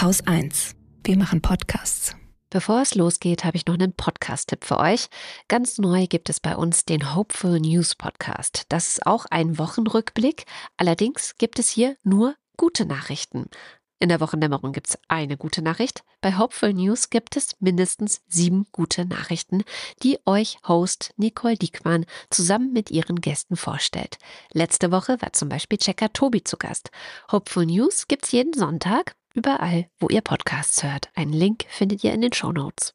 Haus 0.00 0.26
1. 0.26 0.76
Wir 1.04 1.18
machen 1.18 1.42
Podcasts. 1.42 2.16
Bevor 2.48 2.80
es 2.80 2.94
losgeht, 2.94 3.44
habe 3.44 3.58
ich 3.58 3.66
noch 3.66 3.74
einen 3.74 3.92
Podcast-Tipp 3.92 4.64
für 4.64 4.78
euch. 4.78 5.08
Ganz 5.46 5.76
neu 5.76 6.06
gibt 6.06 6.30
es 6.30 6.40
bei 6.40 6.56
uns 6.56 6.86
den 6.86 7.14
Hopeful 7.14 7.60
News 7.60 7.96
Podcast. 7.96 8.64
Das 8.70 8.88
ist 8.88 9.04
auch 9.04 9.26
ein 9.26 9.58
Wochenrückblick. 9.58 10.46
Allerdings 10.78 11.34
gibt 11.36 11.58
es 11.58 11.68
hier 11.68 11.98
nur 12.02 12.34
gute 12.56 12.86
Nachrichten. 12.86 13.50
In 13.98 14.08
der 14.08 14.22
Wochendämmerung 14.22 14.72
gibt 14.72 14.88
es 14.88 14.98
eine 15.08 15.36
gute 15.36 15.60
Nachricht. 15.60 16.02
Bei 16.22 16.38
Hopeful 16.38 16.72
News 16.72 17.10
gibt 17.10 17.36
es 17.36 17.56
mindestens 17.60 18.22
sieben 18.26 18.64
gute 18.72 19.04
Nachrichten, 19.04 19.64
die 20.02 20.18
euch 20.24 20.56
Host 20.66 21.12
Nicole 21.18 21.56
Diekmann 21.56 22.06
zusammen 22.30 22.72
mit 22.72 22.90
ihren 22.90 23.20
Gästen 23.20 23.56
vorstellt. 23.56 24.16
Letzte 24.54 24.92
Woche 24.92 25.20
war 25.20 25.34
zum 25.34 25.50
Beispiel 25.50 25.76
Checker 25.76 26.10
Tobi 26.14 26.42
zu 26.42 26.56
Gast. 26.56 26.90
Hopeful 27.30 27.66
News 27.66 28.08
gibt 28.08 28.24
es 28.24 28.32
jeden 28.32 28.54
Sonntag 28.54 29.14
überall, 29.34 29.86
wo 29.98 30.08
ihr 30.08 30.20
Podcasts 30.20 30.82
hört. 30.82 31.10
Einen 31.14 31.32
Link 31.32 31.64
findet 31.68 32.04
ihr 32.04 32.12
in 32.12 32.20
den 32.20 32.32
Show 32.32 32.52
Notes. 32.52 32.94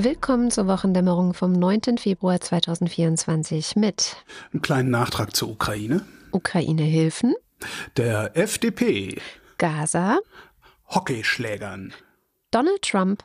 Willkommen 0.00 0.52
zur 0.52 0.68
Wochendämmerung 0.68 1.34
vom 1.34 1.50
9. 1.50 1.98
Februar 1.98 2.40
2024 2.40 3.74
mit 3.74 4.16
einem 4.52 4.62
kleinen 4.62 4.90
Nachtrag 4.90 5.34
zur 5.34 5.50
Ukraine. 5.50 6.02
Ukraine-Hilfen. 6.38 7.34
Der 7.96 8.36
FDP. 8.36 9.20
Gaza. 9.58 10.20
Hockeyschlägern. 10.88 11.92
Donald 12.52 12.82
Trump. 12.82 13.24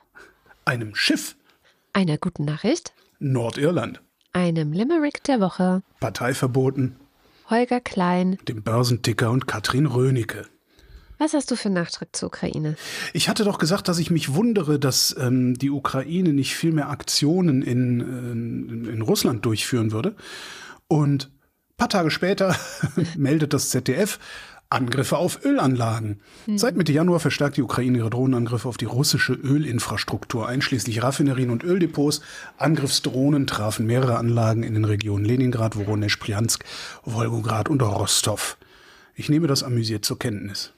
Einem 0.65 0.95
Schiff. 0.95 1.35
Einer 1.93 2.17
guten 2.17 2.43
Nachricht. 2.45 2.93
Nordirland. 3.19 4.01
Einem 4.33 4.73
Limerick 4.73 5.23
der 5.25 5.39
Woche. 5.39 5.83
Parteiverboten. 5.99 6.95
Holger 7.51 7.81
Klein. 7.81 8.39
Dem 8.47 8.63
Börsenticker 8.63 9.29
und 9.29 9.45
Katrin 9.47 9.85
Rönecke. 9.85 10.47
Was 11.19 11.35
hast 11.35 11.51
du 11.51 11.55
für 11.55 11.67
einen 11.67 11.75
Nachtrag 11.75 12.15
zur 12.15 12.27
Ukraine? 12.27 12.75
Ich 13.13 13.29
hatte 13.29 13.43
doch 13.43 13.59
gesagt, 13.59 13.87
dass 13.87 13.99
ich 13.99 14.09
mich 14.09 14.33
wundere, 14.33 14.79
dass 14.79 15.15
ähm, 15.19 15.53
die 15.53 15.69
Ukraine 15.69 16.33
nicht 16.33 16.55
viel 16.55 16.71
mehr 16.71 16.89
Aktionen 16.89 17.61
in, 17.61 17.99
in, 17.99 18.85
in 18.85 19.01
Russland 19.03 19.45
durchführen 19.45 19.91
würde. 19.91 20.15
Und 20.87 21.29
ein 21.73 21.77
paar 21.77 21.89
Tage 21.89 22.11
später 22.11 22.55
meldet 23.17 23.53
das 23.53 23.69
ZDF 23.69 24.19
Angriffe 24.73 25.17
auf 25.17 25.45
Ölanlagen. 25.45 26.19
Mhm. 26.47 26.57
Seit 26.57 26.75
Mitte 26.75 26.91
Januar 26.91 27.19
verstärkt 27.19 27.57
die 27.57 27.61
Ukraine 27.61 27.99
ihre 27.99 28.09
Drohnenangriffe 28.09 28.67
auf 28.67 28.77
die 28.77 28.85
russische 28.85 29.33
Ölinfrastruktur, 29.33 30.47
einschließlich 30.47 31.03
Raffinerien 31.03 31.51
und 31.51 31.63
Öldepots. 31.63 32.21
Angriffsdrohnen 32.57 33.45
trafen 33.47 33.85
mehrere 33.85 34.17
Anlagen 34.17 34.63
in 34.63 34.73
den 34.73 34.85
Regionen 34.85 35.25
Leningrad, 35.25 35.75
Voronezh, 35.75 36.17
Bryansk, 36.17 36.63
Wolgograd 37.05 37.69
und 37.69 37.81
Rostov. 37.81 38.57
Ich 39.15 39.29
nehme 39.29 39.47
das 39.47 39.63
amüsiert 39.63 40.05
zur 40.05 40.17
Kenntnis. 40.17 40.73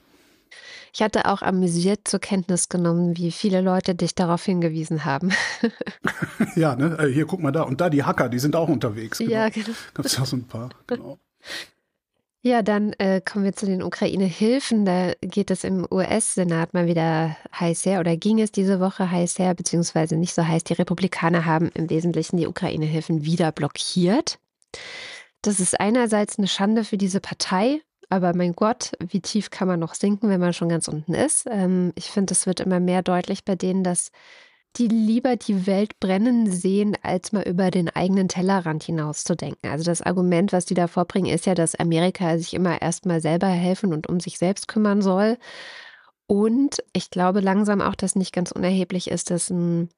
Ich 0.96 1.02
hatte 1.02 1.26
auch 1.26 1.42
amüsiert 1.42 2.08
zur 2.08 2.20
Kenntnis 2.20 2.70
genommen, 2.70 3.18
wie 3.18 3.30
viele 3.30 3.60
Leute 3.60 3.94
dich 3.94 4.14
darauf 4.14 4.42
hingewiesen 4.42 5.04
haben. 5.04 5.30
ja, 6.56 6.74
ne? 6.74 6.96
Äh, 6.98 7.12
hier 7.12 7.26
guck 7.26 7.42
mal 7.42 7.52
da. 7.52 7.64
Und 7.64 7.82
da 7.82 7.90
die 7.90 8.02
Hacker, 8.02 8.30
die 8.30 8.38
sind 8.38 8.56
auch 8.56 8.70
unterwegs. 8.70 9.18
Genau. 9.18 9.30
Ja, 9.30 9.50
genau. 9.50 9.72
Gab 9.92 10.06
es 10.06 10.16
ja 10.16 10.24
so 10.24 10.36
ein 10.36 10.44
paar. 10.44 10.70
Genau. 10.86 11.18
Ja, 12.40 12.62
dann 12.62 12.94
äh, 12.94 13.20
kommen 13.20 13.44
wir 13.44 13.52
zu 13.52 13.66
den 13.66 13.82
Ukraine-Hilfen. 13.82 14.86
Da 14.86 15.12
geht 15.20 15.50
es 15.50 15.64
im 15.64 15.86
US-Senat 15.90 16.72
mal 16.72 16.86
wieder 16.86 17.36
heiß 17.60 17.84
her 17.84 18.00
oder 18.00 18.16
ging 18.16 18.40
es 18.40 18.50
diese 18.50 18.80
Woche 18.80 19.10
heiß 19.10 19.38
her, 19.38 19.52
beziehungsweise 19.52 20.16
nicht 20.16 20.32
so 20.32 20.48
heiß. 20.48 20.64
Die 20.64 20.72
Republikaner 20.72 21.44
haben 21.44 21.68
im 21.74 21.90
Wesentlichen 21.90 22.38
die 22.38 22.46
Ukraine-Hilfen 22.46 23.22
wieder 23.22 23.52
blockiert. 23.52 24.38
Das 25.42 25.60
ist 25.60 25.78
einerseits 25.78 26.38
eine 26.38 26.48
Schande 26.48 26.84
für 26.84 26.96
diese 26.96 27.20
Partei, 27.20 27.82
aber 28.08 28.34
mein 28.34 28.52
Gott, 28.54 28.92
wie 29.00 29.20
tief 29.20 29.50
kann 29.50 29.68
man 29.68 29.80
noch 29.80 29.94
sinken, 29.94 30.28
wenn 30.28 30.40
man 30.40 30.52
schon 30.52 30.68
ganz 30.68 30.88
unten 30.88 31.14
ist? 31.14 31.46
Ähm, 31.50 31.92
ich 31.96 32.06
finde, 32.06 32.32
es 32.32 32.46
wird 32.46 32.60
immer 32.60 32.80
mehr 32.80 33.02
deutlich 33.02 33.44
bei 33.44 33.56
denen, 33.56 33.84
dass 33.84 34.10
die 34.76 34.88
lieber 34.88 35.36
die 35.36 35.66
Welt 35.66 35.98
brennen 36.00 36.50
sehen, 36.50 36.96
als 37.02 37.32
mal 37.32 37.42
über 37.42 37.70
den 37.70 37.88
eigenen 37.88 38.28
Tellerrand 38.28 38.82
hinaus 38.82 39.24
zu 39.24 39.34
denken. 39.34 39.68
Also 39.68 39.84
das 39.84 40.02
Argument, 40.02 40.52
was 40.52 40.66
die 40.66 40.74
da 40.74 40.86
vorbringen, 40.86 41.32
ist 41.32 41.46
ja, 41.46 41.54
dass 41.54 41.74
Amerika 41.74 42.36
sich 42.38 42.54
immer 42.54 42.82
erstmal 42.82 43.20
selber 43.20 43.48
helfen 43.48 43.94
und 43.94 44.06
um 44.06 44.20
sich 44.20 44.38
selbst 44.38 44.68
kümmern 44.68 45.00
soll. 45.00 45.38
Und 46.26 46.82
ich 46.92 47.10
glaube 47.10 47.40
langsam 47.40 47.80
auch, 47.80 47.94
dass 47.94 48.16
nicht 48.16 48.34
ganz 48.34 48.52
unerheblich 48.52 49.10
ist, 49.10 49.30
dass 49.30 49.50
ein 49.50 49.88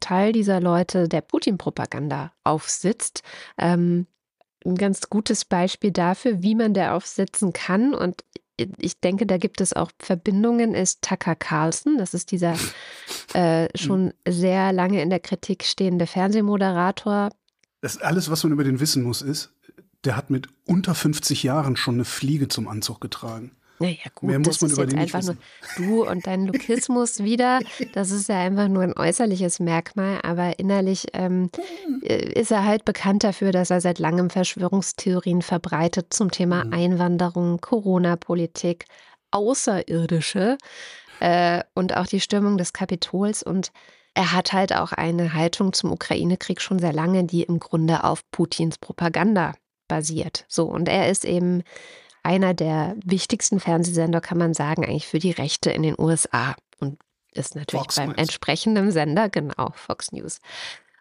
Teil 0.00 0.32
dieser 0.32 0.60
Leute 0.60 1.08
der 1.08 1.20
Putin-Propaganda 1.20 2.32
aufsitzt. 2.44 3.22
Ähm, 3.58 4.06
ein 4.64 4.74
ganz 4.74 5.08
gutes 5.08 5.44
Beispiel 5.44 5.90
dafür, 5.90 6.42
wie 6.42 6.54
man 6.54 6.74
da 6.74 6.94
aufsetzen 6.94 7.52
kann. 7.52 7.94
Und 7.94 8.24
ich 8.78 9.00
denke, 9.00 9.26
da 9.26 9.38
gibt 9.38 9.60
es 9.60 9.72
auch 9.72 9.90
Verbindungen, 9.98 10.74
ist 10.74 11.02
Tucker 11.02 11.34
Carlson. 11.34 11.98
Das 11.98 12.14
ist 12.14 12.30
dieser 12.30 12.56
äh, 13.34 13.68
schon 13.76 14.12
sehr 14.28 14.72
lange 14.72 15.02
in 15.02 15.10
der 15.10 15.20
Kritik 15.20 15.64
stehende 15.64 16.06
Fernsehmoderator. 16.06 17.30
Das 17.80 17.98
alles, 17.98 18.30
was 18.30 18.42
man 18.44 18.52
über 18.52 18.64
den 18.64 18.80
wissen 18.80 19.02
muss, 19.02 19.22
ist, 19.22 19.52
der 20.04 20.16
hat 20.16 20.30
mit 20.30 20.48
unter 20.66 20.94
50 20.94 21.42
Jahren 21.42 21.76
schon 21.76 21.94
eine 21.94 22.04
Fliege 22.04 22.48
zum 22.48 22.68
Anzug 22.68 23.00
getragen. 23.00 23.52
Naja, 23.80 23.96
gut, 24.14 24.28
Mehr 24.28 24.38
muss 24.38 24.60
man 24.60 24.70
über 24.70 24.84
den 24.84 24.98
einfach 24.98 25.22
nur 25.22 25.36
du 25.76 26.06
und 26.06 26.26
dein 26.26 26.46
Lokismus 26.46 27.24
wieder. 27.24 27.60
Das 27.94 28.10
ist 28.10 28.28
ja 28.28 28.38
einfach 28.38 28.68
nur 28.68 28.82
ein 28.82 28.94
äußerliches 28.94 29.58
Merkmal, 29.58 30.20
aber 30.22 30.58
innerlich 30.58 31.06
ähm, 31.14 31.50
äh, 32.02 32.38
ist 32.38 32.50
er 32.50 32.66
halt 32.66 32.84
bekannt 32.84 33.24
dafür, 33.24 33.52
dass 33.52 33.70
er 33.70 33.80
seit 33.80 33.98
langem 33.98 34.28
Verschwörungstheorien 34.28 35.40
verbreitet 35.40 36.12
zum 36.12 36.30
Thema 36.30 36.66
mhm. 36.66 36.72
Einwanderung, 36.74 37.60
Corona-Politik, 37.62 38.84
Außerirdische 39.30 40.58
äh, 41.20 41.62
und 41.72 41.96
auch 41.96 42.06
die 42.06 42.20
Stürmung 42.20 42.58
des 42.58 42.74
Kapitols. 42.74 43.42
Und 43.42 43.72
er 44.12 44.32
hat 44.32 44.52
halt 44.52 44.74
auch 44.74 44.92
eine 44.92 45.32
Haltung 45.32 45.72
zum 45.72 45.90
Ukraine-Krieg 45.90 46.60
schon 46.60 46.80
sehr 46.80 46.92
lange, 46.92 47.24
die 47.24 47.44
im 47.44 47.58
Grunde 47.58 48.04
auf 48.04 48.30
Putins 48.30 48.76
Propaganda 48.76 49.54
basiert. 49.88 50.44
So, 50.48 50.66
und 50.66 50.86
er 50.86 51.08
ist 51.08 51.24
eben 51.24 51.62
einer 52.22 52.54
der 52.54 52.96
wichtigsten 53.04 53.60
Fernsehsender, 53.60 54.20
kann 54.20 54.38
man 54.38 54.54
sagen, 54.54 54.84
eigentlich 54.84 55.06
für 55.06 55.18
die 55.18 55.30
Rechte 55.30 55.70
in 55.70 55.82
den 55.82 55.94
USA. 55.98 56.54
Und 56.78 56.98
ist 57.32 57.54
natürlich 57.54 57.82
Fox 57.82 57.96
beim 57.96 58.14
entsprechenden 58.14 58.90
Sender, 58.92 59.28
genau, 59.28 59.72
Fox 59.74 60.12
News. 60.12 60.40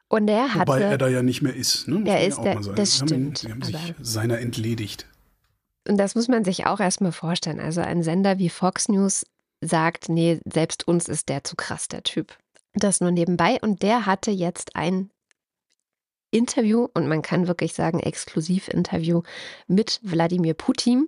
Und 0.07 0.27
er 0.27 0.53
hatte. 0.53 0.67
Wobei 0.67 0.81
er 0.81 0.97
da 0.97 1.07
ja 1.07 1.21
nicht 1.21 1.41
mehr 1.41 1.55
ist, 1.55 1.87
ne? 1.87 2.03
er 2.05 2.25
ist, 2.25 2.41
der, 2.41 2.55
das 2.59 2.97
stimmt. 2.97 3.39
Sie 3.39 3.51
haben, 3.51 3.61
ihn, 3.61 3.73
haben 3.73 3.85
sich 3.85 3.95
seiner 4.01 4.39
entledigt. 4.39 5.05
Und 5.87 5.97
das 5.97 6.15
muss 6.15 6.27
man 6.27 6.43
sich 6.43 6.65
auch 6.65 6.79
erstmal 6.79 7.11
vorstellen. 7.11 7.59
Also 7.59 7.81
ein 7.81 8.03
Sender 8.03 8.37
wie 8.37 8.49
Fox 8.49 8.89
News 8.89 9.25
sagt, 9.61 10.09
nee, 10.09 10.39
selbst 10.45 10.87
uns 10.87 11.07
ist 11.07 11.29
der 11.29 11.43
zu 11.43 11.55
krass, 11.55 11.87
der 11.87 12.03
Typ. 12.03 12.37
Das 12.73 13.01
nur 13.01 13.11
nebenbei. 13.11 13.59
Und 13.61 13.81
der 13.81 14.05
hatte 14.05 14.31
jetzt 14.31 14.75
ein 14.75 15.09
Interview 16.31 16.87
und 16.93 17.07
man 17.07 17.21
kann 17.21 17.47
wirklich 17.47 17.73
sagen 17.73 17.99
Exklusivinterview 17.99 19.23
mit 19.67 19.99
Wladimir 20.03 20.53
Putin. 20.53 21.07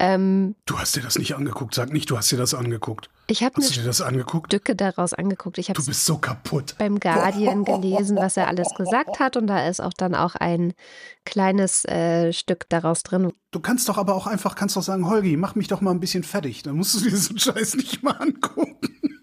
Ähm, 0.00 0.54
du 0.64 0.78
hast 0.78 0.94
dir 0.94 1.02
das 1.02 1.18
nicht 1.18 1.34
angeguckt. 1.34 1.74
Sag 1.74 1.92
nicht, 1.92 2.08
du 2.08 2.16
hast 2.16 2.30
dir 2.30 2.36
das 2.36 2.54
angeguckt. 2.54 3.10
Ich 3.26 3.42
habe 3.42 3.60
mir 3.60 3.68
dir 3.68 3.82
das 3.82 4.00
angeguckt? 4.00 4.46
Stücke 4.52 4.76
daraus 4.76 5.12
angeguckt. 5.12 5.58
Ich 5.58 5.66
du 5.66 5.84
bist 5.84 6.06
so 6.06 6.18
kaputt. 6.18 6.76
Beim 6.78 7.00
Guardian 7.00 7.64
gelesen, 7.64 8.16
was 8.16 8.36
er 8.36 8.46
alles 8.46 8.68
gesagt 8.76 9.18
hat 9.18 9.36
und 9.36 9.48
da 9.48 9.66
ist 9.66 9.80
auch 9.80 9.92
dann 9.92 10.14
auch 10.14 10.36
ein 10.36 10.72
kleines 11.24 11.84
äh, 11.84 12.32
Stück 12.32 12.68
daraus 12.68 13.02
drin. 13.02 13.32
Du 13.50 13.60
kannst 13.60 13.88
doch 13.88 13.98
aber 13.98 14.14
auch 14.14 14.26
einfach, 14.26 14.54
kannst 14.54 14.76
doch 14.76 14.82
sagen, 14.82 15.08
Holgi, 15.08 15.36
mach 15.36 15.56
mich 15.56 15.66
doch 15.66 15.80
mal 15.80 15.90
ein 15.90 16.00
bisschen 16.00 16.22
fertig. 16.22 16.62
Dann 16.62 16.76
musst 16.76 16.94
du 16.94 17.10
dir 17.10 17.16
so 17.16 17.30
einen 17.30 17.38
Scheiß 17.38 17.74
nicht 17.74 18.02
mal 18.02 18.12
angucken. 18.12 19.17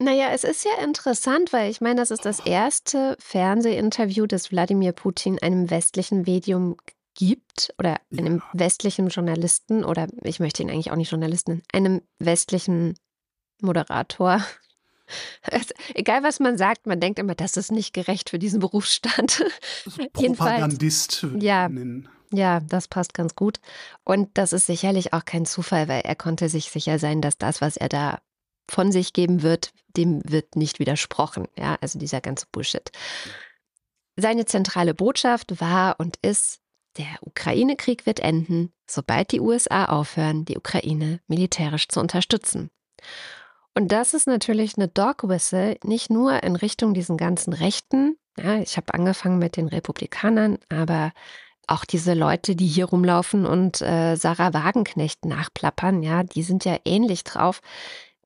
Naja, 0.00 0.30
es 0.32 0.44
ist 0.44 0.64
ja 0.64 0.84
interessant, 0.84 1.52
weil 1.52 1.70
ich 1.70 1.80
meine, 1.80 1.96
das 1.96 2.12
ist 2.12 2.24
das 2.24 2.40
erste 2.40 3.16
Fernsehinterview, 3.18 4.26
das 4.26 4.52
Wladimir 4.52 4.92
Putin 4.92 5.38
einem 5.40 5.70
westlichen 5.70 6.22
Medium 6.22 6.76
gibt 7.14 7.74
oder 7.78 8.00
einem 8.16 8.36
ja. 8.36 8.44
westlichen 8.52 9.08
Journalisten 9.08 9.84
oder 9.84 10.06
ich 10.22 10.38
möchte 10.38 10.62
ihn 10.62 10.70
eigentlich 10.70 10.92
auch 10.92 10.96
nicht 10.96 11.10
Journalisten, 11.10 11.62
einem 11.72 12.02
westlichen 12.18 12.94
Moderator. 13.60 14.44
Es, 15.40 15.68
egal 15.94 16.22
was 16.22 16.38
man 16.38 16.58
sagt, 16.58 16.86
man 16.86 17.00
denkt 17.00 17.18
immer, 17.18 17.34
das 17.34 17.56
ist 17.56 17.72
nicht 17.72 17.94
gerecht 17.94 18.28
für 18.28 18.38
diesen 18.38 18.60
Berufsstand. 18.60 19.42
Propagandist. 20.12 21.26
Ja, 21.38 21.70
ja, 22.30 22.60
das 22.60 22.88
passt 22.88 23.14
ganz 23.14 23.34
gut. 23.34 23.58
Und 24.04 24.28
das 24.34 24.52
ist 24.52 24.66
sicherlich 24.66 25.14
auch 25.14 25.24
kein 25.24 25.46
Zufall, 25.46 25.88
weil 25.88 26.02
er 26.02 26.14
konnte 26.14 26.50
sich 26.50 26.68
sicher 26.70 26.98
sein, 26.98 27.22
dass 27.22 27.38
das, 27.38 27.62
was 27.62 27.78
er 27.78 27.88
da 27.88 28.18
von 28.68 28.92
sich 28.92 29.12
geben 29.12 29.42
wird, 29.42 29.72
dem 29.96 30.20
wird 30.24 30.56
nicht 30.56 30.78
widersprochen. 30.78 31.48
Ja, 31.56 31.76
also 31.80 31.98
dieser 31.98 32.20
ganze 32.20 32.46
Bullshit. 32.52 32.90
Seine 34.16 34.46
zentrale 34.46 34.94
Botschaft 34.94 35.60
war 35.60 35.96
und 35.98 36.16
ist, 36.22 36.60
der 36.96 37.06
Ukraine-Krieg 37.20 38.06
wird 38.06 38.20
enden, 38.20 38.72
sobald 38.86 39.30
die 39.30 39.40
USA 39.40 39.86
aufhören, 39.86 40.44
die 40.44 40.56
Ukraine 40.56 41.20
militärisch 41.28 41.88
zu 41.88 42.00
unterstützen. 42.00 42.70
Und 43.74 43.92
das 43.92 44.14
ist 44.14 44.26
natürlich 44.26 44.76
eine 44.76 44.88
Dog 44.88 45.28
Whistle, 45.28 45.78
nicht 45.84 46.10
nur 46.10 46.42
in 46.42 46.56
Richtung 46.56 46.94
diesen 46.94 47.16
ganzen 47.16 47.52
Rechten. 47.52 48.18
Ja, 48.36 48.56
ich 48.58 48.76
habe 48.76 48.92
angefangen 48.94 49.38
mit 49.38 49.56
den 49.56 49.68
Republikanern, 49.68 50.58
aber 50.68 51.12
auch 51.68 51.84
diese 51.84 52.14
Leute, 52.14 52.56
die 52.56 52.66
hier 52.66 52.86
rumlaufen 52.86 53.46
und 53.46 53.80
äh, 53.82 54.16
Sarah 54.16 54.54
Wagenknecht 54.54 55.24
nachplappern, 55.26 56.02
ja, 56.02 56.22
die 56.24 56.42
sind 56.42 56.64
ja 56.64 56.76
ähnlich 56.84 57.24
drauf. 57.24 57.60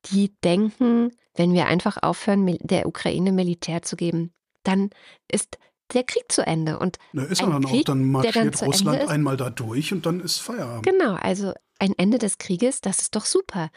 Die 0.07 0.35
denken, 0.43 1.11
wenn 1.35 1.55
wir 1.55 1.67
einfach 1.67 1.99
aufhören, 2.03 2.59
der 2.61 2.87
Ukraine 2.87 3.33
Militär 3.33 3.83
zu 3.83 3.97
geben, 3.97 4.33
dann 4.65 4.91
ist 5.31 5.59
der 5.93 6.05
Krieg 6.05 6.31
zu 6.31 6.47
Ende. 6.47 6.79
Und 6.79 6.99
Na, 7.13 7.25
ist 7.25 7.41
er 7.41 7.51
dann 7.51 7.65
Krieg, 7.65 7.81
auch, 7.83 7.85
dann 7.85 8.05
marschiert 8.05 8.37
dann 8.37 8.67
Russland 8.69 9.09
einmal 9.09 9.37
da 9.37 9.51
durch 9.51 9.93
und 9.93 10.07
dann 10.07 10.21
ist 10.21 10.39
Feierabend. 10.39 10.85
Genau, 10.85 11.15
also 11.15 11.53
ein 11.79 11.93
Ende 11.97 12.19
des 12.19 12.39
Krieges, 12.39 12.81
das 12.81 13.01
ist 13.01 13.17
doch 13.17 13.25
super. 13.25 13.71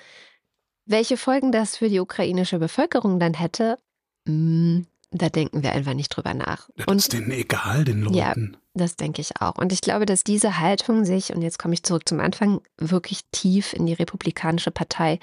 Welche 0.86 1.18
Folgen 1.18 1.52
das 1.52 1.78
für 1.78 1.90
die 1.90 2.00
ukrainische 2.00 2.60
Bevölkerung 2.60 3.20
dann 3.20 3.34
hätte, 3.34 3.80
mh, 4.26 4.32
hm, 4.34 4.88
da 5.12 5.30
denken 5.30 5.64
wir 5.64 5.72
einfach 5.72 5.94
nicht 5.94 6.10
drüber 6.10 6.34
nach. 6.34 6.70
Das 6.76 6.88
und, 6.88 6.98
ist 6.98 7.14
denen 7.14 7.32
egal, 7.32 7.86
den 7.86 8.02
Leuten. 8.02 8.16
Ja, 8.16 8.34
das 8.74 8.96
denke 8.96 9.22
ich 9.22 9.42
auch. 9.42 9.58
Und 9.58 9.72
ich 9.72 9.82
glaube, 9.82 10.06
dass 10.06 10.24
diese 10.24 10.60
Haltung 10.60 11.06
sich, 11.06 11.34
und 11.34 11.42
jetzt 11.42 11.58
komme 11.58 11.74
ich 11.74 11.84
zurück 11.84 12.08
zum 12.08 12.20
Anfang, 12.20 12.62
wirklich 12.78 13.22
tief 13.32 13.74
in 13.74 13.86
die 13.86 13.94
Republikanische 13.94 14.72
Partei 14.72 15.20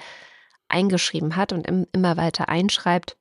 eingeschrieben 0.73 1.35
hat 1.35 1.53
und 1.53 1.67
immer 1.93 2.17
weiter 2.17 2.49
einschreibt. 2.49 3.17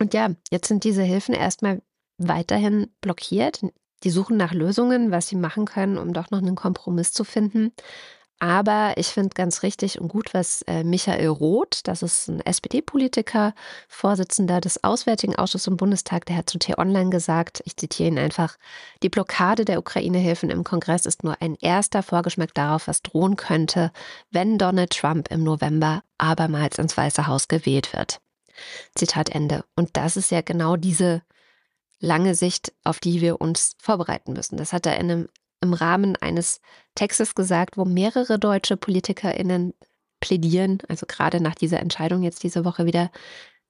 Und 0.00 0.14
ja, 0.14 0.30
jetzt 0.50 0.68
sind 0.68 0.84
diese 0.84 1.02
Hilfen 1.02 1.34
erstmal 1.34 1.82
weiterhin 2.18 2.88
blockiert. 3.00 3.60
Die 4.02 4.10
suchen 4.10 4.36
nach 4.36 4.52
Lösungen, 4.52 5.10
was 5.10 5.28
sie 5.28 5.36
machen 5.36 5.66
können, 5.66 5.98
um 5.98 6.12
doch 6.12 6.30
noch 6.30 6.38
einen 6.38 6.56
Kompromiss 6.56 7.12
zu 7.12 7.24
finden. 7.24 7.72
Aber 8.40 8.94
ich 8.96 9.06
finde 9.06 9.30
ganz 9.30 9.62
richtig 9.62 10.00
und 10.00 10.08
gut, 10.08 10.34
was 10.34 10.62
äh, 10.62 10.84
Michael 10.84 11.28
Roth, 11.28 11.80
das 11.84 12.02
ist 12.02 12.28
ein 12.28 12.40
SPD-Politiker, 12.40 13.54
Vorsitzender 13.88 14.60
des 14.60 14.82
Auswärtigen 14.82 15.36
Ausschusses 15.36 15.68
im 15.68 15.76
Bundestag, 15.76 16.26
der 16.26 16.36
hat 16.36 16.50
zu 16.50 16.58
T-Online 16.58 17.10
gesagt, 17.10 17.62
ich 17.64 17.76
zitiere 17.76 18.08
ihn 18.08 18.18
einfach, 18.18 18.58
die 19.02 19.08
Blockade 19.08 19.64
der 19.64 19.78
Ukraine-Hilfen 19.78 20.50
im 20.50 20.64
Kongress 20.64 21.06
ist 21.06 21.24
nur 21.24 21.40
ein 21.40 21.54
erster 21.60 22.02
Vorgeschmack 22.02 22.52
darauf, 22.54 22.88
was 22.88 23.02
drohen 23.02 23.36
könnte, 23.36 23.92
wenn 24.30 24.58
Donald 24.58 24.90
Trump 24.90 25.30
im 25.30 25.44
November 25.44 26.02
abermals 26.18 26.78
ins 26.78 26.96
Weiße 26.96 27.26
Haus 27.26 27.48
gewählt 27.48 27.92
wird. 27.92 28.20
Zitat 28.94 29.30
Ende. 29.30 29.64
Und 29.76 29.96
das 29.96 30.16
ist 30.16 30.30
ja 30.30 30.42
genau 30.42 30.76
diese 30.76 31.22
lange 31.98 32.34
Sicht, 32.34 32.72
auf 32.84 32.98
die 32.98 33.20
wir 33.20 33.40
uns 33.40 33.76
vorbereiten 33.78 34.32
müssen. 34.32 34.56
Das 34.56 34.72
hat 34.72 34.86
er 34.86 34.98
in 34.98 35.10
einem 35.10 35.28
im 35.64 35.74
Rahmen 35.74 36.16
eines 36.16 36.60
Textes 36.94 37.34
gesagt, 37.34 37.76
wo 37.76 37.84
mehrere 37.84 38.38
deutsche 38.38 38.76
PolitikerInnen 38.76 39.74
plädieren, 40.20 40.78
also 40.88 41.06
gerade 41.06 41.40
nach 41.40 41.56
dieser 41.56 41.80
Entscheidung 41.80 42.22
jetzt 42.22 42.44
diese 42.44 42.64
Woche 42.64 42.86
wieder, 42.86 43.10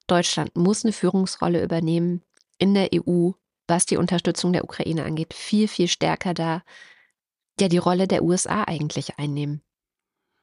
Deutschland 0.07 0.55
muss 0.55 0.85
eine 0.85 0.93
Führungsrolle 0.93 1.63
übernehmen 1.63 2.21
in 2.59 2.73
der 2.73 2.89
EU, 2.93 3.31
was 3.67 3.85
die 3.85 3.97
Unterstützung 3.97 4.53
der 4.53 4.63
Ukraine 4.63 5.03
angeht, 5.03 5.33
viel, 5.33 5.67
viel 5.67 5.87
stärker 5.87 6.33
da 6.33 6.61
ja 7.59 7.67
die 7.67 7.77
Rolle 7.77 8.07
der 8.07 8.23
USA 8.23 8.63
eigentlich 8.63 9.17
einnehmen. 9.17 9.61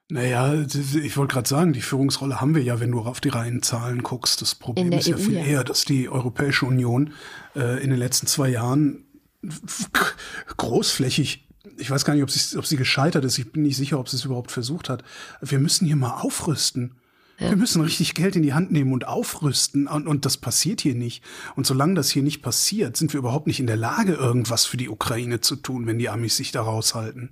Naja, 0.08 0.52
ich 0.54 1.16
wollte 1.16 1.34
gerade 1.34 1.48
sagen, 1.48 1.72
die 1.72 1.80
Führungsrolle 1.80 2.40
haben 2.40 2.54
wir 2.54 2.62
ja, 2.62 2.80
wenn 2.80 2.90
du 2.90 3.00
auf 3.00 3.20
die 3.20 3.30
Reihenzahlen 3.30 4.02
guckst. 4.02 4.42
Das 4.42 4.54
Problem 4.54 4.92
ist 4.92 5.08
ja 5.08 5.16
EU, 5.16 5.20
viel 5.20 5.34
ja. 5.36 5.44
eher, 5.44 5.64
dass 5.64 5.86
die 5.86 6.08
Europäische 6.08 6.66
Union 6.66 7.14
äh, 7.54 7.82
in 7.82 7.88
den 7.88 7.98
letzten 7.98 8.26
zwei 8.26 8.50
Jahren 8.50 9.06
großflächig 10.56 11.48
ich 11.78 11.90
weiß 11.90 12.04
gar 12.04 12.14
nicht, 12.14 12.22
ob 12.22 12.30
sie, 12.30 12.58
ob 12.58 12.66
sie 12.66 12.76
gescheitert 12.76 13.24
ist. 13.24 13.38
Ich 13.38 13.52
bin 13.52 13.62
nicht 13.62 13.76
sicher, 13.76 13.98
ob 13.98 14.08
sie 14.08 14.16
es 14.16 14.24
überhaupt 14.24 14.50
versucht 14.50 14.88
hat. 14.88 15.04
Wir 15.40 15.58
müssen 15.58 15.86
hier 15.86 15.96
mal 15.96 16.20
aufrüsten. 16.20 16.96
Ja. 17.38 17.50
Wir 17.50 17.56
müssen 17.56 17.82
richtig 17.82 18.14
Geld 18.14 18.36
in 18.36 18.42
die 18.42 18.52
Hand 18.52 18.72
nehmen 18.72 18.92
und 18.92 19.06
aufrüsten. 19.06 19.86
Und, 19.86 20.06
und 20.06 20.24
das 20.24 20.36
passiert 20.36 20.80
hier 20.80 20.94
nicht. 20.94 21.22
Und 21.54 21.66
solange 21.66 21.94
das 21.94 22.10
hier 22.10 22.22
nicht 22.22 22.42
passiert, 22.42 22.96
sind 22.96 23.12
wir 23.12 23.18
überhaupt 23.18 23.46
nicht 23.46 23.60
in 23.60 23.66
der 23.66 23.76
Lage, 23.76 24.14
irgendwas 24.14 24.64
für 24.64 24.76
die 24.76 24.88
Ukraine 24.88 25.40
zu 25.40 25.56
tun, 25.56 25.86
wenn 25.86 25.98
die 25.98 26.08
Amis 26.08 26.36
sich 26.36 26.52
da 26.52 26.62
raushalten. 26.62 27.30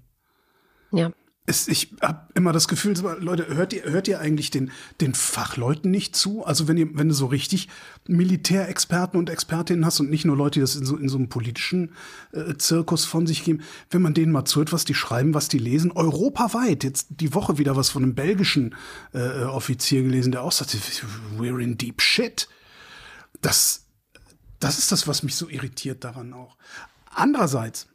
Ja 0.92 1.12
es, 1.46 1.68
ich 1.68 1.94
habe 2.00 2.28
immer 2.34 2.52
das 2.52 2.68
Gefühl, 2.68 2.94
Leute, 3.18 3.48
hört 3.48 3.72
ihr, 3.72 3.84
hört 3.84 4.08
ihr 4.08 4.20
eigentlich 4.20 4.50
den, 4.50 4.70
den 5.00 5.14
Fachleuten 5.14 5.90
nicht 5.90 6.14
zu? 6.14 6.44
Also 6.44 6.68
wenn 6.68 6.76
ihr, 6.76 6.88
wenn 6.96 7.08
du 7.08 7.14
so 7.14 7.26
richtig 7.26 7.68
Militärexperten 8.06 9.18
und 9.18 9.30
Expertinnen 9.30 9.84
hast 9.84 10.00
und 10.00 10.10
nicht 10.10 10.24
nur 10.24 10.36
Leute, 10.36 10.54
die 10.54 10.60
das 10.60 10.76
in 10.76 10.86
so, 10.86 10.96
in 10.96 11.08
so 11.08 11.18
einem 11.18 11.28
politischen 11.28 11.92
äh, 12.32 12.56
Zirkus 12.56 13.04
von 13.04 13.26
sich 13.26 13.42
geben, 13.42 13.62
wenn 13.90 14.02
man 14.02 14.14
denen 14.14 14.32
mal 14.32 14.44
zuhört, 14.44 14.72
was 14.72 14.84
die 14.84 14.94
schreiben, 14.94 15.34
was 15.34 15.48
die 15.48 15.58
lesen, 15.58 15.92
europaweit, 15.92 16.84
jetzt 16.84 17.08
die 17.10 17.34
Woche 17.34 17.58
wieder 17.58 17.74
was 17.74 17.90
von 17.90 18.02
einem 18.02 18.14
belgischen 18.14 18.74
äh, 19.12 19.42
Offizier 19.44 20.02
gelesen, 20.02 20.32
der 20.32 20.42
auch 20.42 20.52
sagte, 20.52 20.78
we're 21.38 21.60
in 21.60 21.76
deep 21.78 22.00
shit. 22.00 22.48
Das, 23.40 23.86
das 24.60 24.78
ist 24.78 24.92
das, 24.92 25.08
was 25.08 25.22
mich 25.22 25.34
so 25.34 25.48
irritiert 25.48 26.04
daran 26.04 26.32
auch. 26.32 26.56
Andererseits, 27.12 27.88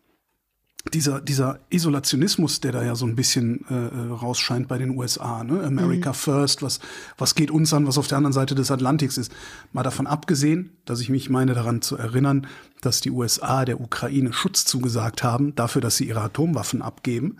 dieser, 0.93 1.19
dieser 1.19 1.59
Isolationismus, 1.69 2.61
der 2.61 2.71
da 2.71 2.83
ja 2.83 2.95
so 2.95 3.05
ein 3.05 3.15
bisschen 3.15 3.65
äh, 3.69 3.73
äh 3.73 4.09
rausscheint 4.11 4.67
bei 4.67 4.77
den 4.77 4.91
USA, 4.91 5.43
ne? 5.43 5.63
America 5.63 6.11
mhm. 6.11 6.15
First, 6.15 6.61
was, 6.61 6.79
was 7.17 7.35
geht 7.35 7.51
uns 7.51 7.73
an, 7.73 7.87
was 7.87 7.97
auf 7.97 8.07
der 8.07 8.17
anderen 8.17 8.33
Seite 8.33 8.55
des 8.55 8.71
Atlantiks 8.71 9.17
ist. 9.17 9.31
Mal 9.73 9.83
davon 9.83 10.07
abgesehen, 10.07 10.71
dass 10.85 11.01
ich 11.01 11.09
mich 11.09 11.29
meine 11.29 11.53
daran 11.53 11.81
zu 11.81 11.97
erinnern, 11.97 12.47
dass 12.81 13.01
die 13.01 13.11
USA 13.11 13.65
der 13.65 13.81
Ukraine 13.81 14.31
Schutz 14.31 14.65
zugesagt 14.65 15.23
haben, 15.23 15.55
dafür, 15.55 15.81
dass 15.81 15.97
sie 15.97 16.07
ihre 16.07 16.21
Atomwaffen 16.21 16.81
abgeben. 16.81 17.37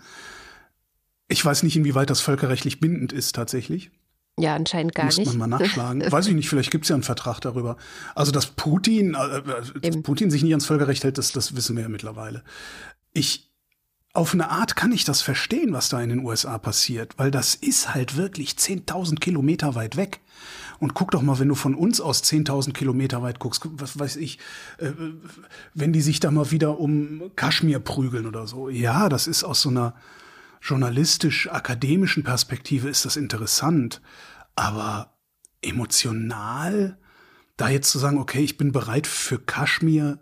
Ich 1.28 1.44
weiß 1.44 1.62
nicht, 1.62 1.76
inwieweit 1.76 2.10
das 2.10 2.20
völkerrechtlich 2.20 2.80
bindend 2.80 3.12
ist 3.12 3.34
tatsächlich. 3.34 3.90
Ja, 4.38 4.54
anscheinend 4.54 4.94
gar 4.94 5.06
nicht. 5.06 5.18
Muss 5.18 5.34
man 5.34 5.48
mal 5.48 5.58
nachschlagen. 5.58 6.02
Weiß 6.12 6.26
ich 6.26 6.34
nicht, 6.34 6.50
vielleicht 6.50 6.70
gibt 6.70 6.84
es 6.84 6.90
ja 6.90 6.94
einen 6.94 7.02
Vertrag 7.02 7.40
darüber. 7.40 7.78
Also, 8.14 8.32
dass 8.32 8.48
Putin, 8.48 9.14
äh, 9.14 9.38
äh 9.38 9.90
dass 9.90 10.02
Putin 10.02 10.30
sich 10.30 10.42
nicht 10.42 10.52
ans 10.52 10.66
Völkerrecht 10.66 11.04
hält, 11.04 11.16
das, 11.16 11.32
das 11.32 11.56
wissen 11.56 11.74
wir 11.74 11.84
ja 11.84 11.88
mittlerweile 11.88 12.42
ich 13.16 13.46
auf 14.16 14.32
eine 14.32 14.48
Art 14.48 14.76
kann 14.76 14.92
ich 14.92 15.04
das 15.04 15.20
verstehen, 15.20 15.74
was 15.74 15.90
da 15.90 16.00
in 16.00 16.08
den 16.08 16.24
USA 16.24 16.56
passiert, 16.56 17.18
weil 17.18 17.30
das 17.30 17.54
ist 17.54 17.94
halt 17.94 18.16
wirklich 18.16 18.52
10.000 18.52 19.20
Kilometer 19.20 19.74
weit 19.74 19.96
weg. 19.96 20.20
Und 20.78 20.94
guck 20.94 21.10
doch 21.10 21.20
mal, 21.20 21.38
wenn 21.38 21.48
du 21.48 21.54
von 21.54 21.74
uns 21.74 22.00
aus 22.00 22.22
10.000 22.24 22.72
Kilometer 22.72 23.22
weit 23.22 23.38
guckst, 23.38 23.62
was 23.72 23.98
weiß 23.98 24.16
ich, 24.16 24.38
äh, 24.78 24.92
wenn 25.74 25.92
die 25.92 26.00
sich 26.00 26.18
da 26.18 26.30
mal 26.30 26.50
wieder 26.50 26.78
um 26.80 27.30
Kaschmir 27.36 27.78
prügeln 27.78 28.26
oder 28.26 28.46
so. 28.46 28.70
Ja, 28.70 29.10
das 29.10 29.26
ist 29.26 29.44
aus 29.44 29.60
so 29.60 29.68
einer 29.68 29.94
journalistisch-akademischen 30.62 32.24
Perspektive 32.24 32.88
ist 32.88 33.04
das 33.04 33.16
interessant. 33.16 34.00
Aber 34.54 35.18
emotional, 35.60 36.98
da 37.58 37.68
jetzt 37.68 37.90
zu 37.90 37.98
sagen, 37.98 38.18
okay, 38.18 38.40
ich 38.40 38.56
bin 38.56 38.72
bereit 38.72 39.06
für 39.06 39.38
Kaschmir 39.38 40.18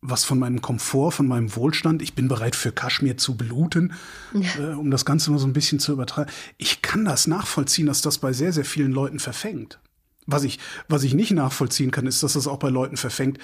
was 0.00 0.24
von 0.24 0.38
meinem 0.38 0.62
Komfort, 0.62 1.12
von 1.12 1.26
meinem 1.26 1.54
Wohlstand. 1.56 2.02
Ich 2.02 2.14
bin 2.14 2.28
bereit 2.28 2.54
für 2.54 2.72
Kaschmir 2.72 3.16
zu 3.16 3.36
bluten, 3.36 3.94
ja. 4.32 4.72
äh, 4.72 4.74
um 4.74 4.90
das 4.90 5.04
Ganze 5.04 5.30
nur 5.30 5.40
so 5.40 5.46
ein 5.46 5.52
bisschen 5.52 5.80
zu 5.80 5.92
übertragen. 5.92 6.30
Ich 6.56 6.82
kann 6.82 7.04
das 7.04 7.26
nachvollziehen, 7.26 7.86
dass 7.86 8.00
das 8.00 8.18
bei 8.18 8.32
sehr, 8.32 8.52
sehr 8.52 8.64
vielen 8.64 8.92
Leuten 8.92 9.18
verfängt. 9.18 9.80
Was 10.26 10.44
ich, 10.44 10.58
was 10.88 11.04
ich 11.04 11.14
nicht 11.14 11.30
nachvollziehen 11.32 11.90
kann, 11.90 12.06
ist, 12.06 12.22
dass 12.22 12.34
das 12.34 12.46
auch 12.46 12.58
bei 12.58 12.68
Leuten 12.68 12.96
verfängt, 12.96 13.38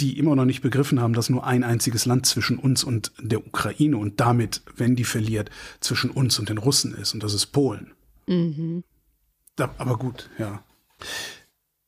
die 0.00 0.18
immer 0.18 0.34
noch 0.36 0.44
nicht 0.44 0.60
begriffen 0.60 1.00
haben, 1.00 1.14
dass 1.14 1.30
nur 1.30 1.46
ein 1.46 1.64
einziges 1.64 2.04
Land 2.04 2.26
zwischen 2.26 2.58
uns 2.58 2.84
und 2.84 3.12
der 3.18 3.46
Ukraine 3.46 3.96
und 3.96 4.20
damit, 4.20 4.62
wenn 4.76 4.96
die 4.96 5.04
verliert, 5.04 5.50
zwischen 5.80 6.10
uns 6.10 6.38
und 6.38 6.48
den 6.48 6.58
Russen 6.58 6.94
ist. 6.94 7.14
Und 7.14 7.22
das 7.22 7.32
ist 7.32 7.46
Polen. 7.46 7.92
Mhm. 8.26 8.82
Da, 9.56 9.74
aber 9.78 9.96
gut, 9.96 10.28
ja. 10.38 10.62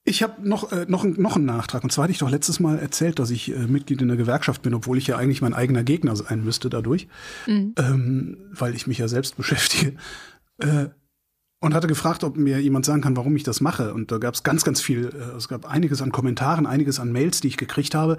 Ich 0.08 0.22
habe 0.22 0.48
noch, 0.48 0.72
äh, 0.72 0.86
noch, 0.88 1.04
noch 1.04 1.36
einen 1.36 1.44
Nachtrag. 1.44 1.84
Und 1.84 1.92
zwar 1.92 2.04
hatte 2.04 2.12
ich 2.12 2.18
doch 2.18 2.30
letztes 2.30 2.60
Mal 2.60 2.78
erzählt, 2.78 3.18
dass 3.18 3.30
ich 3.30 3.54
äh, 3.54 3.66
Mitglied 3.66 4.00
in 4.00 4.08
der 4.08 4.16
Gewerkschaft 4.16 4.62
bin, 4.62 4.72
obwohl 4.72 4.96
ich 4.96 5.06
ja 5.06 5.18
eigentlich 5.18 5.42
mein 5.42 5.52
eigener 5.52 5.84
Gegner 5.84 6.16
sein 6.16 6.42
müsste 6.42 6.70
dadurch, 6.70 7.08
mhm. 7.46 7.74
ähm, 7.76 8.38
weil 8.52 8.74
ich 8.74 8.86
mich 8.86 8.96
ja 8.98 9.06
selbst 9.06 9.36
beschäftige. 9.36 9.96
Äh, 10.58 10.86
und 11.60 11.74
hatte 11.74 11.88
gefragt, 11.88 12.24
ob 12.24 12.36
mir 12.36 12.58
jemand 12.60 12.86
sagen 12.86 13.02
kann, 13.02 13.16
warum 13.16 13.36
ich 13.36 13.42
das 13.42 13.60
mache. 13.60 13.92
Und 13.92 14.10
da 14.10 14.18
gab 14.18 14.32
es 14.32 14.44
ganz, 14.44 14.64
ganz 14.64 14.80
viel, 14.80 15.08
äh, 15.08 15.36
es 15.36 15.48
gab 15.48 15.70
einiges 15.70 16.00
an 16.00 16.10
Kommentaren, 16.10 16.66
einiges 16.66 17.00
an 17.00 17.12
Mails, 17.12 17.42
die 17.42 17.48
ich 17.48 17.58
gekriegt 17.58 17.94
habe. 17.94 18.16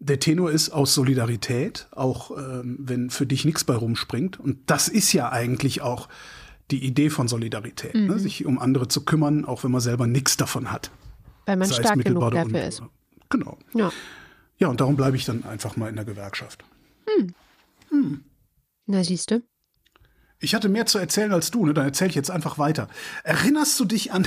Der 0.00 0.18
Tenor 0.18 0.50
ist 0.50 0.70
aus 0.70 0.92
Solidarität, 0.92 1.86
auch 1.92 2.36
ähm, 2.36 2.78
wenn 2.80 3.10
für 3.10 3.26
dich 3.26 3.44
nichts 3.44 3.62
bei 3.62 3.74
rumspringt. 3.74 4.40
Und 4.40 4.58
das 4.66 4.88
ist 4.88 5.12
ja 5.12 5.30
eigentlich 5.30 5.82
auch 5.82 6.08
die 6.72 6.84
Idee 6.84 7.10
von 7.10 7.28
Solidarität, 7.28 7.94
ne? 7.94 8.00
mhm. 8.00 8.06
ne? 8.08 8.18
sich 8.18 8.44
um 8.44 8.58
andere 8.58 8.88
zu 8.88 9.04
kümmern, 9.04 9.44
auch 9.44 9.62
wenn 9.62 9.70
man 9.70 9.80
selber 9.80 10.08
nichts 10.08 10.36
davon 10.36 10.72
hat. 10.72 10.90
Weil 11.46 11.56
man 11.56 11.70
stark 11.70 12.04
genug 12.04 12.32
dafür 12.32 12.64
ist. 12.64 12.82
Genau. 13.28 13.58
Ja. 13.74 13.90
ja, 14.58 14.68
und 14.68 14.80
darum 14.80 14.96
bleibe 14.96 15.16
ich 15.16 15.24
dann 15.24 15.44
einfach 15.44 15.76
mal 15.76 15.88
in 15.88 15.96
der 15.96 16.04
Gewerkschaft. 16.04 16.64
Hm. 17.06 17.34
Hm. 17.90 18.24
Na, 18.86 19.02
siehst 19.02 19.30
du. 19.30 19.42
Ich 20.38 20.54
hatte 20.54 20.68
mehr 20.68 20.86
zu 20.86 20.98
erzählen 20.98 21.32
als 21.32 21.50
du, 21.50 21.64
ne? 21.64 21.72
Dann 21.72 21.86
erzähle 21.86 22.10
ich 22.10 22.16
jetzt 22.16 22.30
einfach 22.30 22.58
weiter. 22.58 22.88
Erinnerst 23.22 23.78
du 23.78 23.84
dich 23.84 24.12
an 24.12 24.26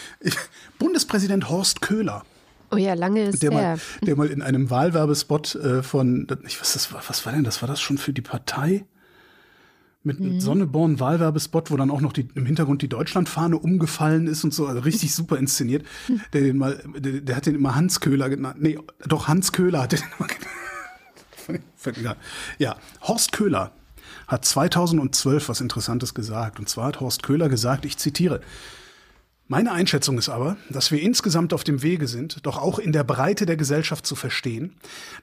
Bundespräsident 0.78 1.48
Horst 1.48 1.82
Köhler? 1.82 2.24
Oh 2.70 2.76
ja, 2.76 2.94
lange 2.94 3.22
ist 3.24 3.42
der 3.42 3.50
her. 3.50 3.60
mal, 3.60 3.80
der 4.02 4.16
mal 4.16 4.28
in 4.28 4.42
einem 4.42 4.70
Wahlwerbespot 4.70 5.54
äh, 5.54 5.82
von, 5.82 6.26
ich 6.46 6.60
weiß, 6.60 6.72
das 6.74 6.92
war, 6.92 7.02
was 7.06 7.24
war 7.24 7.32
denn 7.32 7.44
das? 7.44 7.62
War 7.62 7.68
das 7.68 7.80
schon 7.80 7.98
für 7.98 8.12
die 8.12 8.22
Partei? 8.22 8.84
Mit 10.04 10.20
mhm. 10.20 10.40
Sonneborn 10.40 11.00
Wahlwerbespot, 11.00 11.70
wo 11.70 11.76
dann 11.76 11.90
auch 11.90 12.00
noch 12.00 12.12
die, 12.12 12.28
im 12.34 12.46
Hintergrund 12.46 12.82
die 12.82 12.88
Deutschlandfahne 12.88 13.58
umgefallen 13.58 14.26
ist 14.28 14.44
und 14.44 14.54
so, 14.54 14.66
also 14.66 14.80
richtig 14.80 15.14
super 15.14 15.38
inszeniert. 15.38 15.84
Der 16.32 16.42
den 16.42 16.56
mal, 16.56 16.82
der, 16.96 17.20
der 17.20 17.36
hat 17.36 17.46
den 17.46 17.54
immer 17.54 17.74
Hans 17.74 18.00
Köhler 18.00 18.28
genannt. 18.28 18.56
Nee, 18.60 18.78
doch 19.06 19.28
Hans 19.28 19.52
Köhler 19.52 19.82
hat 19.82 19.92
den 19.92 20.00
immer 20.18 20.28
genannt. 20.28 20.46
Ja, 22.58 22.76
Horst 23.00 23.32
Köhler 23.32 23.72
hat 24.26 24.44
2012 24.44 25.48
was 25.48 25.62
Interessantes 25.62 26.12
gesagt. 26.12 26.58
Und 26.58 26.68
zwar 26.68 26.88
hat 26.88 27.00
Horst 27.00 27.22
Köhler 27.22 27.48
gesagt, 27.48 27.86
ich 27.86 27.96
zitiere, 27.96 28.42
meine 29.50 29.72
Einschätzung 29.72 30.18
ist 30.18 30.28
aber, 30.28 30.58
dass 30.68 30.90
wir 30.92 31.00
insgesamt 31.00 31.54
auf 31.54 31.64
dem 31.64 31.82
Wege 31.82 32.06
sind, 32.06 32.44
doch 32.44 32.58
auch 32.58 32.78
in 32.78 32.92
der 32.92 33.02
Breite 33.02 33.46
der 33.46 33.56
Gesellschaft 33.56 34.04
zu 34.04 34.14
verstehen, 34.14 34.74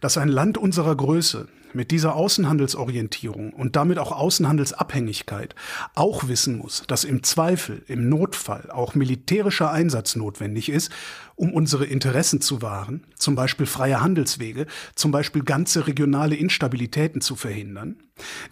dass 0.01 0.17
ein 0.17 0.29
Land 0.29 0.57
unserer 0.57 0.95
Größe 0.95 1.47
mit 1.75 1.91
dieser 1.91 2.15
Außenhandelsorientierung 2.15 3.53
und 3.53 3.75
damit 3.75 3.99
auch 3.99 4.11
Außenhandelsabhängigkeit 4.11 5.53
auch 5.93 6.27
wissen 6.27 6.57
muss, 6.57 6.83
dass 6.87 7.03
im 7.03 7.21
Zweifel, 7.23 7.83
im 7.87 8.09
Notfall 8.09 8.71
auch 8.71 8.95
militärischer 8.95 9.71
Einsatz 9.71 10.15
notwendig 10.15 10.69
ist, 10.69 10.91
um 11.35 11.53
unsere 11.53 11.85
Interessen 11.85 12.41
zu 12.41 12.61
wahren, 12.61 13.03
zum 13.17 13.35
Beispiel 13.35 13.65
freie 13.65 14.01
Handelswege, 14.01 14.67
zum 14.95 15.11
Beispiel 15.11 15.43
ganze 15.43 15.85
regionale 15.85 16.35
Instabilitäten 16.35 17.21
zu 17.21 17.35
verhindern, 17.35 17.97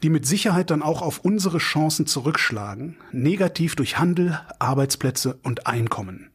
die 0.04 0.10
mit 0.10 0.26
Sicherheit 0.26 0.70
dann 0.70 0.82
auch 0.82 1.02
auf 1.02 1.20
unsere 1.20 1.60
Chancen 1.60 2.06
zurückschlagen, 2.06 2.98
negativ 3.12 3.76
durch 3.76 3.98
Handel, 3.98 4.40
Arbeitsplätze 4.60 5.40
und 5.44 5.66
Einkommen. 5.66 6.30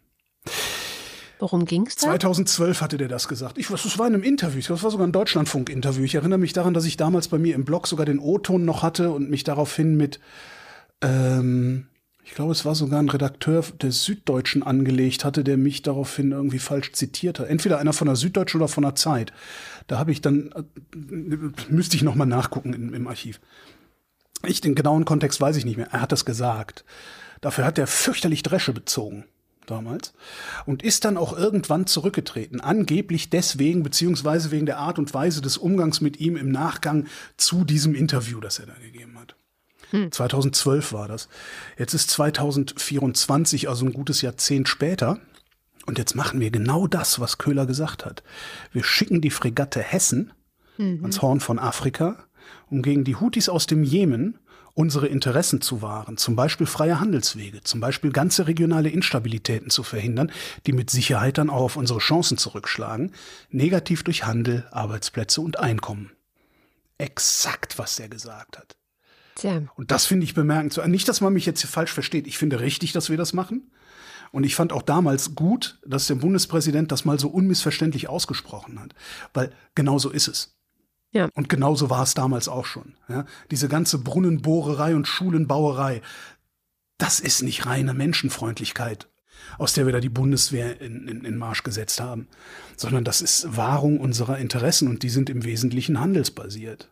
Worum 1.39 1.65
ging 1.65 1.87
es 1.87 1.97
da? 1.97 2.09
2012 2.09 2.81
hatte 2.81 2.97
der 2.97 3.09
das 3.09 3.29
gesagt. 3.29 3.59
Ich, 3.59 3.69
das 3.69 3.99
war 3.99 4.07
in 4.07 4.15
einem 4.15 4.23
Interview. 4.25 4.61
Das 4.67 4.83
war 4.83 4.91
sogar 4.91 5.07
ein 5.07 5.13
Deutschlandfunk-Interview. 5.13 6.03
Ich 6.05 6.15
erinnere 6.15 6.39
mich 6.39 6.53
daran, 6.53 6.75
dass 6.75 6.85
ich 6.85 6.97
damals 6.97 7.29
bei 7.29 7.39
mir 7.39 7.55
im 7.55 7.65
Blog 7.65 7.87
sogar 7.87 8.07
den 8.07 8.19
O-Ton 8.19 8.65
noch 8.65 8.83
hatte 8.83 9.11
und 9.11 9.31
mich 9.31 9.45
daraufhin 9.45 9.97
mit, 9.97 10.19
ähm, 11.01 11.87
ich 12.25 12.35
glaube, 12.35 12.53
es 12.53 12.65
war 12.65 12.75
sogar 12.75 13.01
ein 13.01 13.09
Redakteur 13.09 13.65
der 13.81 13.93
Süddeutschen 13.93 14.65
angelegt 14.65 15.25
hatte, 15.25 15.45
der 15.45 15.57
mich 15.57 15.83
daraufhin 15.83 16.33
irgendwie 16.33 16.59
falsch 16.59 16.93
zitiert 16.93 17.39
hat. 17.39 17.49
Entweder 17.49 17.79
einer 17.79 17.93
von 17.93 18.07
der 18.07 18.17
Süddeutschen 18.17 18.61
oder 18.61 18.69
von 18.69 18.83
der 18.83 18.97
Zeit. 18.97 19.33
Da 19.87 19.99
habe 19.99 20.11
ich 20.11 20.21
dann, 20.21 20.51
äh, 20.53 20.63
müsste 21.71 21.97
ich 21.97 22.03
nochmal 22.03 22.27
nachgucken 22.27 22.75
im, 22.75 22.95
im 22.95 23.07
Archiv. 23.07 23.41
Ich, 24.45 24.61
den 24.61 24.75
genauen 24.75 25.05
Kontext 25.05 25.41
weiß 25.41 25.57
ich 25.57 25.65
nicht 25.65 25.77
mehr. 25.77 25.89
Er 25.93 26.01
hat 26.01 26.13
das 26.13 26.25
gesagt. 26.25 26.85
Dafür 27.41 27.65
hat 27.65 27.79
er 27.79 27.87
fürchterlich 27.87 28.43
Dresche 28.43 28.73
bezogen 28.73 29.25
damals 29.71 30.13
und 30.67 30.83
ist 30.83 31.05
dann 31.05 31.17
auch 31.17 31.37
irgendwann 31.37 31.87
zurückgetreten. 31.87 32.61
Angeblich 32.61 33.31
deswegen, 33.31 33.83
beziehungsweise 33.83 34.51
wegen 34.51 34.67
der 34.67 34.79
Art 34.79 34.99
und 34.99 35.13
Weise 35.15 35.41
des 35.41 35.59
Umgangs 35.59 36.01
mit 36.01 36.21
ihm 36.21 36.37
im 36.37 36.51
Nachgang 36.51 37.07
zu 37.37 37.65
diesem 37.65 37.95
Interview, 37.95 38.41
das 38.41 38.59
er 38.59 38.67
da 38.67 38.75
gegeben 38.75 39.19
hat. 39.19 39.37
Hm. 39.91 40.13
2012 40.13 40.93
war 40.93 41.09
das. 41.09 41.29
Jetzt 41.79 41.95
ist 41.95 42.11
2024, 42.11 43.69
also 43.69 43.87
ein 43.87 43.93
gutes 43.93 44.23
Jahrzehnt 44.23 44.69
später. 44.69 45.21
Und 45.87 45.97
jetzt 45.97 46.15
machen 46.15 46.41
wir 46.41 46.51
genau 46.51 46.87
das, 46.87 47.19
was 47.19 47.39
Köhler 47.39 47.65
gesagt 47.65 48.05
hat. 48.05 48.23
Wir 48.73 48.85
schicken 48.85 49.23
die 49.23 49.31
Fregatte 49.31 49.81
Hessen 49.81 50.33
mhm. 50.77 50.99
ans 51.01 51.23
Horn 51.23 51.41
von 51.41 51.59
Afrika, 51.59 52.28
um 52.71 52.83
gegen 52.83 53.05
die 53.05 53.17
Houthis 53.17 53.49
aus 53.49 53.67
dem 53.67 53.83
Jemen 53.83 54.39
unsere 54.75 55.09
Interessen 55.09 55.61
zu 55.61 55.83
wahren, 55.83 56.19
zum 56.19 56.37
Beispiel 56.37 56.67
freie 56.67 57.01
Handelswege, 57.01 57.63
zum 57.65 57.81
Beispiel 57.81 58.13
ganze 58.13 58.47
regionale 58.47 58.89
Instabilitäten 58.91 59.71
zu 59.71 59.83
verhindern, 59.83 60.31
die 60.67 60.73
mit 60.73 60.89
Sicherheit 60.89 61.37
dann 61.39 61.51
auch 61.51 61.63
auf 61.63 61.77
unsere 61.77 61.99
Chancen 61.99 62.39
zurückschlagen, 62.39 63.13
negativ 63.51 64.05
durch 64.05 64.25
Handel, 64.25 64.69
Arbeitsplätze 64.71 65.41
und 65.41 65.59
Einkommen. 65.59 66.13
Exakt, 66.97 67.79
was 67.79 67.99
er 67.99 68.09
gesagt 68.09 68.57
hat. 68.57 68.77
Tja. 69.35 69.63
Und 69.77 69.91
das 69.91 70.07
finde 70.07 70.25
ich 70.25 70.35
bemerkenswert. 70.35 70.89
Nicht, 70.89 71.09
dass 71.09 71.21
man 71.21 71.33
mich 71.33 71.47
jetzt 71.47 71.61
hier 71.61 71.71
falsch 71.71 71.93
versteht. 71.93 72.27
Ich 72.27 72.39
finde 72.39 72.61
richtig, 72.61 72.93
dass 72.93 73.11
wir 73.11 73.17
das 73.17 73.33
machen. 73.33 73.71
Und 74.31 74.45
ich 74.45 74.55
fand 74.55 74.73
auch 74.73 74.83
damals 74.83 75.35
gut, 75.35 75.79
dass 75.87 76.07
der 76.07 76.17
Bundespräsident 76.17 76.93
das 76.93 77.05
mal 77.05 77.19
so 77.19 77.29
unmissverständlich 77.29 78.09
ausgesprochen 78.09 78.81
hat. 78.81 78.95
Weil 79.33 79.53
genau 79.75 79.99
so 79.99 80.11
ist 80.11 80.29
es. 80.29 80.58
Ja. 81.19 81.29
Und 81.35 81.49
genauso 81.49 81.91
war 81.91 82.05
es 82.05 82.15
damals 82.15 82.47
auch 82.49 82.65
schon. 82.65 82.95
Ja? 83.09 83.27
Diese 83.51 83.67
ganze 83.69 83.99
Brunnenbohrerei 83.99 84.95
und 84.95 85.09
Schulenbauerei, 85.09 86.01
das 86.97 87.19
ist 87.19 87.43
nicht 87.43 87.67
reine 87.67 87.93
Menschenfreundlichkeit, 87.93 89.09
aus 89.59 89.73
der 89.73 89.87
wir 89.87 89.93
da 89.93 89.99
die 89.99 90.11
Bundeswehr 90.11 90.81
in, 90.81 91.09
in, 91.09 91.25
in 91.25 91.37
Marsch 91.37 91.65
gesetzt 91.65 92.01
haben, 92.01 92.29
sondern 92.77 93.03
das 93.03 93.21
ist 93.21 93.57
Wahrung 93.57 93.99
unserer 93.99 94.39
Interessen 94.39 94.87
und 94.87 95.03
die 95.03 95.09
sind 95.09 95.29
im 95.29 95.43
Wesentlichen 95.43 95.99
handelsbasiert. 95.99 96.89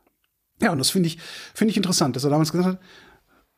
Ja, 0.60 0.72
und 0.72 0.78
das 0.78 0.90
finde 0.90 1.06
ich, 1.06 1.18
finde 1.54 1.70
ich 1.70 1.76
interessant, 1.76 2.16
dass 2.16 2.24
er 2.24 2.30
damals 2.30 2.50
gesagt 2.50 2.68
hat, 2.68 2.80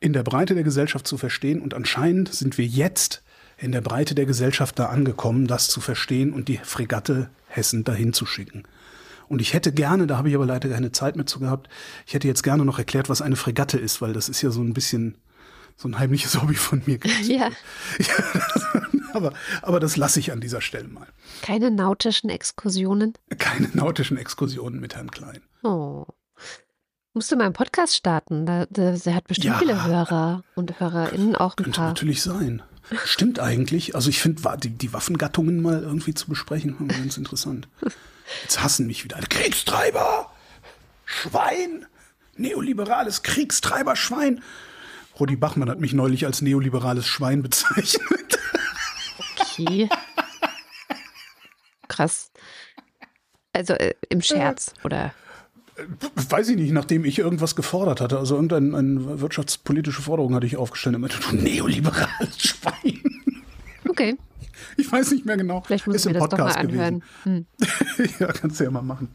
in 0.01 0.13
der 0.13 0.23
Breite 0.23 0.55
der 0.55 0.65
Gesellschaft 0.65 1.07
zu 1.07 1.17
verstehen 1.17 1.63
und 1.63 1.73
anscheinend 1.73 2.31
sind 2.35 2.59
wir 2.59 2.67
jetzt 2.67 3.23
in 3.57 3.73
der 3.73 3.81
Breite 3.81 4.15
der 4.15 4.27
Gesellschaft 4.27 4.79
da 4.79 4.87
angekommen, 4.87 5.47
das 5.47 5.69
zu 5.69 5.81
verstehen 5.81 6.35
und 6.35 6.49
die 6.49 6.59
Fregatte 6.59 7.31
Hessen 7.47 7.85
dahin 7.85 8.13
zu 8.13 8.27
schicken. 8.27 8.65
Und 9.29 9.41
ich 9.41 9.53
hätte 9.53 9.73
gerne, 9.73 10.07
da 10.07 10.17
habe 10.17 10.29
ich 10.29 10.35
aber 10.35 10.47
leider 10.47 10.69
keine 10.69 10.93
Zeit 10.93 11.17
mehr 11.17 11.27
zu 11.27 11.39
gehabt, 11.41 11.69
ich 12.07 12.15
hätte 12.15 12.29
jetzt 12.29 12.43
gerne 12.43 12.65
noch 12.65 12.79
erklärt, 12.79 13.09
was 13.09 13.23
eine 13.23 13.37
Fregatte 13.37 13.79
ist, 13.79 14.01
weil 14.01 14.13
das 14.13 14.29
ist 14.29 14.43
ja 14.43 14.51
so 14.51 14.61
ein 14.61 14.75
bisschen 14.75 15.19
so 15.77 15.89
ein 15.89 15.99
heimliches 15.99 16.35
Hobby 16.43 16.55
von 16.55 16.83
mir. 16.87 16.99
Ja. 17.23 17.49
ja 17.99 18.15
aber, 19.13 19.33
aber 19.63 19.81
das 19.81 19.97
lasse 19.97 20.21
ich 20.21 20.33
an 20.33 20.41
dieser 20.41 20.61
Stelle 20.61 20.89
mal. 20.89 21.07
Keine 21.43 21.71
nautischen 21.71 22.31
Exkursionen? 22.31 23.15
Keine 23.39 23.69
nautischen 23.73 24.17
Exkursionen 24.17 24.81
mit 24.81 24.97
Herrn 24.97 25.11
Klein. 25.11 25.41
Oh. 25.63 26.07
Musst 27.15 27.33
du 27.33 27.37
mal 27.37 27.45
einen 27.45 27.53
Podcast 27.53 27.97
starten? 27.97 28.47
Da, 28.47 28.67
da, 28.71 28.93
der 28.93 29.15
hat 29.15 29.27
bestimmt 29.27 29.55
ja, 29.55 29.59
viele 29.59 29.85
Hörer 29.85 30.45
und 30.55 30.79
HörerInnen 30.79 31.35
auch 31.35 31.55
ein 31.57 31.65
könnte 31.65 31.81
paar. 31.81 31.89
natürlich 31.89 32.23
sein. 32.23 32.63
Stimmt 33.05 33.41
eigentlich. 33.41 33.95
Also 33.95 34.09
ich 34.09 34.21
finde, 34.21 34.43
die, 34.63 34.71
die 34.71 34.93
Waffengattungen 34.93 35.61
mal 35.61 35.83
irgendwie 35.83 36.15
zu 36.15 36.29
besprechen, 36.29 36.89
ganz 36.89 37.17
interessant. 37.17 37.69
Jetzt 38.43 38.63
hassen 38.63 38.87
mich 38.87 39.05
wieder. 39.05 39.19
Kriegstreiber! 39.29 40.31
Schwein! 41.05 41.87
Neoliberales 42.37 43.23
Kriegstreiber-Schwein! 43.23 44.43
Rudi 45.19 45.37
Bachmann 45.37 45.69
hat 45.69 45.81
mich 45.81 45.93
neulich 45.95 46.27
als 46.27 46.43
neoliberales 46.43 47.07
Schwein 47.07 47.43
bezeichnet. 47.43 48.39
Okay. 49.39 49.89
Krass. 51.89 52.31
Also 53.53 53.75
äh, 53.75 53.95
im 54.09 54.23
Scherz, 54.23 54.73
oder? 54.85 55.13
Äh, 55.77 55.83
weiß 56.15 56.51
ich 56.51 56.57
nicht, 56.57 56.71
nachdem 56.71 57.05
ich 57.05 57.19
irgendwas 57.19 57.57
gefordert 57.57 58.01
hatte. 58.01 58.19
Also 58.19 58.37
irgendeine 58.37 59.21
wirtschaftspolitische 59.21 60.03
Forderung 60.03 60.35
hatte 60.35 60.47
ich 60.47 60.57
aufgestellt. 60.57 60.95
Und 60.95 61.01
meinte, 61.01 61.19
du 61.19 61.35
neoliberales 61.35 62.39
Schwein. 62.39 63.03
Okay. 63.89 64.17
Ich 64.81 64.93
weiß 64.93 65.11
nicht 65.11 65.27
mehr 65.27 65.37
genau. 65.37 65.61
Vielleicht 65.61 65.87
muss 65.89 65.97
ich 65.97 66.05
mir 66.05 66.21
das 66.21 66.29
doch 66.29 66.39
mal 66.39 66.53
anhören. 66.53 67.03
Hm. 67.25 67.47
ja, 68.21 68.29
kannst 68.29 68.61
du 68.61 68.65
ja 68.65 68.71
mal 68.71 68.83
machen. 68.83 69.09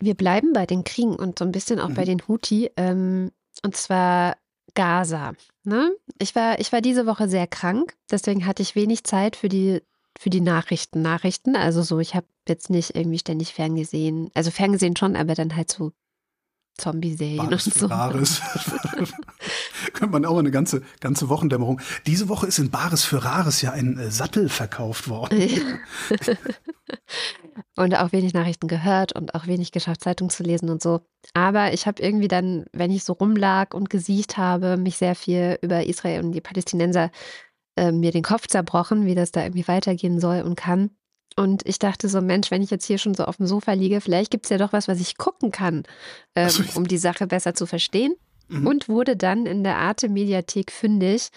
Wir 0.00 0.14
bleiben 0.14 0.52
bei 0.52 0.66
den 0.66 0.82
Kriegen 0.82 1.14
und 1.14 1.38
so 1.38 1.44
ein 1.44 1.52
bisschen 1.52 1.78
auch 1.78 1.90
mhm. 1.90 1.94
bei 1.94 2.04
den 2.04 2.26
Houthi. 2.26 2.70
Ähm, 2.76 3.30
und 3.62 3.76
zwar 3.76 4.36
Gaza. 4.74 5.34
Ne? 5.62 5.92
Ich, 6.18 6.34
war, 6.34 6.58
ich 6.58 6.72
war 6.72 6.80
diese 6.80 7.06
Woche 7.06 7.28
sehr 7.28 7.46
krank, 7.46 7.94
deswegen 8.10 8.44
hatte 8.44 8.62
ich 8.62 8.74
wenig 8.74 9.04
Zeit 9.04 9.36
für 9.36 9.48
die, 9.48 9.82
für 10.18 10.30
die 10.30 10.40
Nachrichten. 10.40 11.00
Nachrichten, 11.00 11.56
also 11.56 11.82
so, 11.82 12.00
ich 12.00 12.14
habe 12.14 12.26
jetzt 12.48 12.70
nicht 12.70 12.96
irgendwie 12.96 13.18
ständig 13.18 13.54
ferngesehen. 13.54 14.30
Also 14.34 14.50
ferngesehen 14.50 14.96
schon, 14.96 15.16
aber 15.16 15.34
dann 15.34 15.54
halt 15.54 15.70
so 15.70 15.92
Zombie-Serien 16.76 17.52
und 17.52 17.60
so. 17.60 17.88
Bares. 17.88 18.40
Könnte 19.92 20.12
man 20.12 20.24
auch 20.24 20.32
mal 20.32 20.40
eine 20.40 20.50
ganze, 20.50 20.82
ganze 21.00 21.28
Wochendämmerung. 21.28 21.80
Diese 22.06 22.28
Woche 22.28 22.46
ist 22.46 22.58
in 22.58 22.70
Bares 22.70 23.04
für 23.04 23.24
Rares 23.24 23.62
ja 23.62 23.72
ein 23.72 23.98
äh, 23.98 24.10
Sattel 24.10 24.48
verkauft 24.48 25.08
worden. 25.08 25.48
und 27.76 27.96
auch 27.96 28.12
wenig 28.12 28.34
Nachrichten 28.34 28.66
gehört 28.66 29.12
und 29.12 29.34
auch 29.34 29.46
wenig 29.46 29.72
geschafft, 29.72 30.02
Zeitung 30.02 30.30
zu 30.30 30.42
lesen 30.42 30.68
und 30.68 30.82
so. 30.82 31.00
Aber 31.32 31.72
ich 31.72 31.86
habe 31.86 32.02
irgendwie 32.02 32.28
dann, 32.28 32.64
wenn 32.72 32.90
ich 32.90 33.04
so 33.04 33.12
rumlag 33.12 33.74
und 33.74 33.90
gesiecht 33.90 34.36
habe, 34.36 34.76
mich 34.76 34.96
sehr 34.96 35.14
viel 35.14 35.58
über 35.62 35.86
Israel 35.86 36.24
und 36.24 36.32
die 36.32 36.40
Palästinenser 36.40 37.10
äh, 37.76 37.92
mir 37.92 38.10
den 38.10 38.22
Kopf 38.22 38.46
zerbrochen, 38.46 39.06
wie 39.06 39.14
das 39.14 39.32
da 39.32 39.42
irgendwie 39.42 39.68
weitergehen 39.68 40.20
soll 40.20 40.42
und 40.42 40.56
kann. 40.56 40.90
Und 41.36 41.66
ich 41.66 41.78
dachte 41.78 42.08
so, 42.08 42.20
Mensch, 42.20 42.50
wenn 42.50 42.62
ich 42.62 42.70
jetzt 42.70 42.86
hier 42.86 42.98
schon 42.98 43.14
so 43.14 43.24
auf 43.24 43.38
dem 43.38 43.46
Sofa 43.46 43.72
liege, 43.72 44.00
vielleicht 44.00 44.30
gibt 44.30 44.46
es 44.46 44.50
ja 44.50 44.58
doch 44.58 44.72
was, 44.72 44.88
was 44.88 45.00
ich 45.00 45.16
gucken 45.16 45.50
kann, 45.50 45.82
ähm, 46.36 46.50
um 46.74 46.86
die 46.86 46.98
Sache 46.98 47.26
besser 47.26 47.54
zu 47.54 47.66
verstehen. 47.66 48.14
Mhm. 48.48 48.66
Und 48.66 48.88
wurde 48.88 49.16
dann 49.16 49.46
in 49.46 49.64
der 49.64 49.78
Arte-Mediathek 49.78 50.70
fündig, 50.70 51.30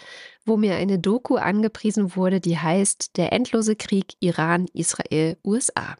wo 0.45 0.57
mir 0.57 0.75
eine 0.75 0.99
Doku 0.99 1.35
angepriesen 1.35 2.15
wurde, 2.15 2.41
die 2.41 2.57
heißt 2.57 3.17
Der 3.17 3.31
endlose 3.31 3.75
Krieg 3.75 4.13
Iran, 4.19 4.67
Israel, 4.73 5.37
USA. 5.43 5.95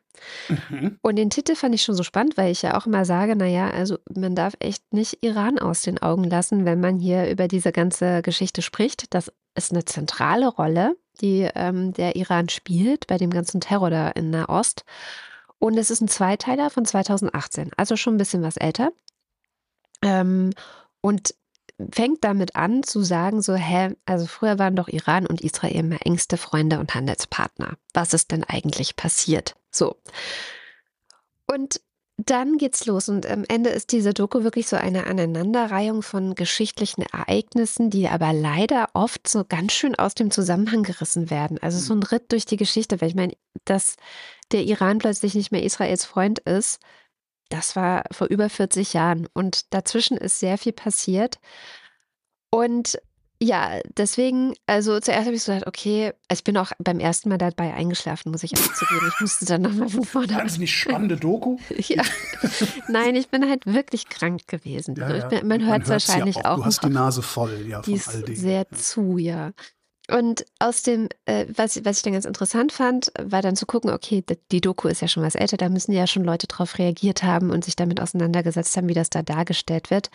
Mhm. 0.50 0.98
Und 1.02 1.16
den 1.16 1.30
Titel 1.30 1.56
fand 1.56 1.76
ich 1.76 1.84
schon 1.84 1.96
so 1.96 2.04
spannend, 2.04 2.38
weil 2.38 2.52
ich 2.52 2.62
ja 2.62 2.78
auch 2.78 2.86
immer 2.86 3.06
sage, 3.06 3.36
naja, 3.36 3.70
also 3.70 3.98
man 4.14 4.36
darf 4.36 4.56
echt 4.60 4.94
nicht 4.94 5.20
Iran 5.22 5.60
aus 5.60 5.82
den 5.82 6.02
Augen 6.02 6.24
lassen, 6.24 6.66
wenn 6.66 6.80
man 6.80 7.00
hier 7.00 7.30
über 7.30 7.48
diese 7.48 7.72
ganze 7.72 8.22
Geschichte 8.22 8.62
spricht. 8.62 9.14
Das 9.14 9.32
ist 9.56 9.72
eine 9.72 9.86
zentrale 9.86 10.48
Rolle 10.48 10.96
die 11.18 11.50
ähm, 11.56 11.94
der 11.94 12.16
Iran 12.16 12.50
spielt 12.50 13.08
bei 13.08 13.18
dem 13.18 13.30
ganzen 13.30 13.62
Terror 13.62 13.90
da 13.90 14.10
in 14.10 14.30
Nahost. 14.30 14.86
Und 15.60 15.78
es 15.78 15.90
ist 15.90 16.02
ein 16.02 16.08
Zweiteiler 16.08 16.70
von 16.70 16.86
2018, 16.86 17.72
also 17.78 17.96
schon 17.96 18.16
ein 18.16 18.20
bisschen 18.20 18.44
was 18.44 18.58
älter. 18.58 18.92
Ähm, 20.04 20.52
und 21.02 21.34
fängt 21.92 22.24
damit 22.24 22.56
an 22.56 22.84
zu 22.84 23.02
sagen, 23.02 23.42
so, 23.42 23.56
hä, 23.56 23.96
also 24.06 24.26
früher 24.26 24.58
waren 24.60 24.76
doch 24.76 24.88
Iran 24.88 25.28
und 25.28 25.42
Israel 25.42 25.76
immer 25.76 26.06
engste 26.06 26.38
Freunde 26.38 26.80
und 26.80 26.94
Handelspartner. 26.96 27.78
Was 27.94 28.14
ist 28.14 28.32
denn 28.32 28.44
eigentlich 28.44 28.96
passiert? 28.96 29.56
So. 29.72 29.96
Und 31.46 31.82
dann 32.18 32.58
geht's 32.58 32.86
los 32.88 33.10
und 33.10 33.28
am 33.28 33.46
Ende 33.48 33.70
ist 33.70 33.92
diese 33.92 34.14
Doku 34.14 34.44
wirklich 34.44 34.68
so 34.68 34.76
eine 34.76 35.06
Aneinanderreihung 35.06 36.02
von 36.02 36.34
geschichtlichen 36.34 37.04
Ereignissen, 37.04 37.92
die 37.92 38.08
aber 38.08 38.34
leider 38.34 38.90
oft 38.94 39.28
so 39.28 39.46
ganz 39.48 39.74
schön 39.74 39.94
aus 39.94 40.16
dem 40.16 40.32
Zusammenhang 40.32 40.82
gerissen 40.82 41.30
werden. 41.30 41.60
Also 41.62 41.78
so 41.78 41.94
ein 41.94 42.02
Ritt 42.02 42.32
durch 42.32 42.46
die 42.46 42.58
Geschichte, 42.58 43.02
weil 43.02 43.10
ich 43.10 43.16
meine, 43.16 43.34
dass 43.66 43.98
der 44.52 44.64
Iran 44.64 44.98
plötzlich 44.98 45.36
nicht 45.36 45.52
mehr 45.52 45.62
Israels 45.62 46.06
Freund 46.06 46.40
ist, 46.40 46.80
das 47.50 47.76
war 47.76 48.04
vor 48.12 48.28
über 48.28 48.50
40 48.50 48.94
Jahren 48.94 49.28
und 49.34 49.74
dazwischen 49.74 50.18
ist 50.18 50.40
sehr 50.40 50.58
viel 50.58 50.74
passiert. 50.74 51.40
Und 52.50 53.00
ja, 53.40 53.80
deswegen, 53.98 54.56
also 54.66 55.00
zuerst 55.00 55.26
habe 55.26 55.36
ich 55.36 55.44
so 55.44 55.52
gedacht, 55.52 55.68
okay, 55.68 56.14
also 56.28 56.40
ich 56.40 56.44
bin 56.44 56.58
auch 56.58 56.72
beim 56.80 57.00
ersten 57.00 57.30
Mal 57.30 57.38
dabei 57.38 57.74
eingeschlafen, 57.74 58.32
muss 58.32 58.44
ich 58.44 58.54
auch 58.54 58.74
zugeben. 58.74 59.12
Ich 59.14 59.22
musste 59.22 59.46
dann 59.46 59.62
nochmal 59.62 59.90
von 59.90 60.04
vorne. 60.06 60.34
Wahnsinnig 60.34 60.74
spannende 60.74 61.18
Doku. 61.18 61.58
ja. 61.78 62.02
Nein, 62.88 63.16
ich 63.16 63.30
bin 63.30 63.48
halt 63.48 63.66
wirklich 63.68 64.10
krank 64.10 64.48
gewesen. 64.48 64.96
Ja, 64.96 65.16
ja. 65.16 65.28
Bin, 65.28 65.48
man 65.48 65.66
hört 65.66 65.84
es 65.84 65.90
wahrscheinlich 65.90 66.38
ja 66.38 66.54
auch. 66.54 66.58
Du 66.58 66.66
hast 66.66 66.84
die 66.84 66.90
Nase 66.90 67.22
voll, 67.22 67.66
ja, 67.68 67.84
von 67.84 68.02
all 68.08 68.22
dem. 68.24 68.36
Sehr 68.36 68.70
zu, 68.72 69.18
ja. 69.20 69.52
Und 70.10 70.46
aus 70.60 70.84
dem, 70.84 71.10
äh, 71.26 71.46
was, 71.54 71.84
was 71.84 71.98
ich 71.98 72.04
dann 72.04 72.14
ganz 72.14 72.26
interessant 72.26 72.72
fand, 72.72 73.12
war 73.22 73.42
dann 73.42 73.58
zu 73.58 73.66
gucken, 73.66 73.92
okay, 73.92 74.24
die 74.52 74.62
Doku 74.62 74.88
ist 74.88 75.02
ja 75.02 75.10
schon 75.10 75.22
was 75.22 75.36
älter, 75.36 75.58
da 75.58 75.68
müssen 75.68 75.92
ja 75.92 76.08
schon 76.08 76.24
Leute 76.24 76.48
drauf 76.48 76.80
reagiert 76.80 77.24
haben 77.24 77.52
und 77.52 77.66
sich 77.66 77.76
damit 77.76 78.00
auseinandergesetzt 78.00 78.76
haben, 78.78 78.88
wie 78.88 78.94
das 78.94 79.10
da 79.10 79.22
dargestellt 79.22 79.92
wird. 79.92 80.10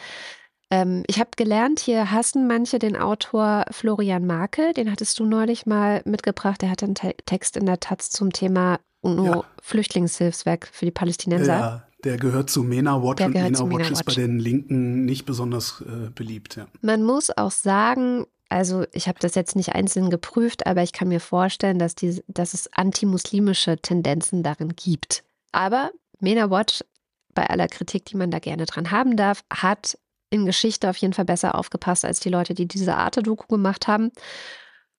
Ähm, 0.73 1.05
ich 1.07 1.21
habe 1.21 1.31
gelernt, 1.37 1.81
hier 1.81 2.11
hassen 2.11 2.47
manche 2.47 2.79
den 2.79 2.97
Autor 2.97 3.67
Florian 3.71 4.27
Markel, 4.27 4.73
den 4.73 4.91
hattest 4.91 5.19
du 5.19 5.27
neulich 5.27 5.67
mal 5.67 6.01
mitgebracht. 6.07 6.63
Der 6.63 6.71
hat 6.71 6.83
einen 6.83 6.95
Te 6.95 7.15
Text 7.27 7.59
in 7.59 7.67
der 7.67 7.79
Taz 7.79 8.09
zum 8.09 8.33
Thema 8.33 8.81
UNO-Flüchtlingshilfswerk 9.03 10.67
für 10.73 10.87
die 10.87 10.91
Palästinenser. 10.91 11.59
Ja, 11.59 11.83
der 12.05 12.17
gehört 12.17 12.49
zu 12.49 12.63
MENA 12.63 13.03
Watch 13.03 13.19
der 13.19 13.27
und 13.27 13.35
MENA 13.35 13.71
Watch 13.71 13.91
ist 13.91 14.05
bei 14.07 14.15
den 14.15 14.39
Linken 14.39 15.05
nicht 15.05 15.27
besonders 15.27 15.83
äh, 15.83 16.09
beliebt. 16.09 16.57
Ja. 16.57 16.67
Man 16.81 17.03
muss 17.03 17.37
auch 17.37 17.51
sagen, 17.51 18.25
also 18.49 18.87
ich 18.93 19.09
habe 19.09 19.19
das 19.21 19.35
jetzt 19.35 19.57
nicht 19.57 19.75
einzeln 19.75 20.09
geprüft, 20.09 20.67
aber 20.67 20.83
ich 20.83 20.95
kann 20.95 21.09
mir 21.09 21.21
vorstellen, 21.21 21.79
dass, 21.79 21.95
die, 21.95 22.23
dass 22.29 22.55
es 22.55 22.73
antimuslimische 22.73 23.77
Tendenzen 23.77 24.43
darin 24.43 24.75
gibt. 24.75 25.23
Aber 25.53 25.91
MENA 26.19 26.51
Watch, 26.51 26.83
bei 27.35 27.47
aller 27.51 27.69
Kritik, 27.69 28.07
die 28.07 28.17
man 28.17 28.31
da 28.31 28.39
gerne 28.39 28.65
dran 28.65 28.91
haben 28.91 29.19
darf, 29.19 29.45
hat 29.51 29.99
in 30.33 30.47
Geschichte 30.47 30.89
auf 30.91 30.97
jeden 30.97 31.13
Fall 31.13 31.25
besser 31.25 31.55
aufgepasst 31.55 32.05
als 32.05 32.21
die 32.21 32.31
Leute, 32.31 32.55
die 32.55 32.67
diese 32.67 32.97
Arte-Doku 32.97 33.47
gemacht 33.47 33.87
haben. 33.87 34.11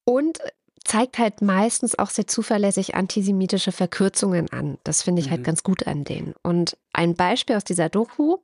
Und 0.05 0.39
zeigt 0.83 1.17
halt 1.17 1.41
meistens 1.41 1.97
auch 1.97 2.09
sehr 2.09 2.27
zuverlässig 2.27 2.95
antisemitische 2.95 3.71
Verkürzungen 3.71 4.51
an. 4.51 4.77
Das 4.83 5.01
finde 5.01 5.21
ich 5.21 5.29
halt 5.29 5.39
mhm. 5.39 5.45
halt 5.45 5.45
ganz 5.45 5.63
gut 5.63 5.87
an 5.87 6.03
denen. 6.03 6.35
Und 6.43 6.77
ein 6.91 7.15
Beispiel 7.15 7.55
aus 7.55 7.63
dieser 7.63 7.89
Doku, 7.89 8.37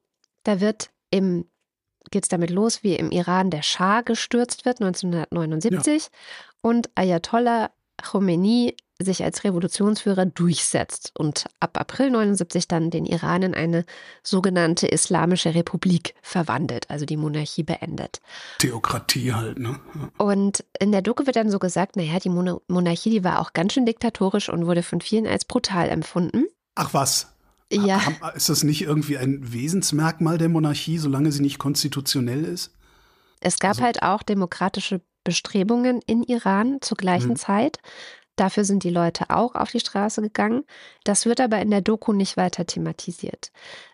da 0.44 0.62
wird 0.62 0.90
im 1.12 1.46
geht 2.12 2.24
es 2.24 2.30
damit 2.30 2.50
los, 2.50 2.82
wie 2.82 2.96
im 2.96 3.12
Iran 3.12 3.52
der 3.52 3.62
Schah 3.62 4.02
gestürzt 4.02 4.66
wird, 4.66 4.82
1979, 4.82 6.04
ja. 6.04 6.10
und 6.62 6.90
Ayatollah 6.96 7.70
Khomeini 8.02 8.76
sich 9.02 9.24
als 9.24 9.46
Revolutionsführer 9.46 10.26
durchsetzt 10.26 11.14
und 11.18 11.46
ab 11.60 11.80
April 11.80 12.12
79 12.12 12.68
dann 12.68 12.90
den 12.90 13.06
Iran 13.06 13.44
in 13.44 13.56
eine 13.56 13.86
sogenannte 14.24 14.88
Islamische 14.88 15.56
Republik 15.56 16.16
verwandelt, 16.22 16.90
also 16.90 17.06
die 17.06 17.16
Monarchie 17.16 17.64
beendet. 17.64 18.20
Theokratie 18.58 19.34
halt, 19.34 19.58
ne? 19.58 19.80
Und 20.18 20.66
in 20.80 20.92
der 20.92 21.02
Doku 21.02 21.26
wird 21.26 21.38
dann 21.38 21.50
so 21.50 21.60
gesagt, 21.60 21.96
naja, 21.96 22.20
die 22.20 22.30
Monarchie, 22.30 23.10
die 23.10 23.24
war 23.24 23.40
auch 23.40 23.54
ganz 23.54 23.74
schön 23.74 23.86
diktatorisch 23.86 24.50
und 24.50 24.66
wurde 24.66 24.84
von 24.84 25.00
vielen 25.00 25.28
als 25.28 25.46
brutal 25.46 25.88
empfunden. 25.88 26.48
Ach 26.76 26.94
was? 26.94 27.34
Ja. 27.72 28.02
Ist 28.36 28.50
das 28.50 28.64
nicht 28.64 28.82
irgendwie 28.82 29.18
ein 29.18 29.54
Wesensmerkmal 29.54 30.38
der 30.38 30.50
Monarchie, 30.50 30.98
solange 30.98 31.32
sie 31.32 31.42
nicht 31.42 31.60
konstitutionell 31.60 32.44
ist? 32.44 32.74
Es 33.40 33.60
gab 33.60 33.72
also, 33.72 33.84
halt 33.84 34.04
auch 34.04 34.24
demokratische 34.24 35.02
Bestrebungen 35.24 36.02
in 36.06 36.24
Iran 36.24 36.80
zur 36.82 36.98
gleichen 36.98 37.32
mhm. 37.32 37.36
Zeit. 37.36 37.78
Dafür 38.40 38.64
sind 38.64 38.86
die 38.86 38.90
Leute 38.90 39.30
auch 39.30 39.56
auf 39.56 39.72
die 39.72 39.82
Straße 39.82 40.22
gegangen. 40.22 40.64
Das 41.04 41.26
wird 41.26 41.42
aber 41.42 41.60
in 41.60 41.72
der 41.72 41.82
Doku 41.82 42.14
nicht 42.14 42.38
weiter 42.38 42.66
thematisiert. 42.66 43.52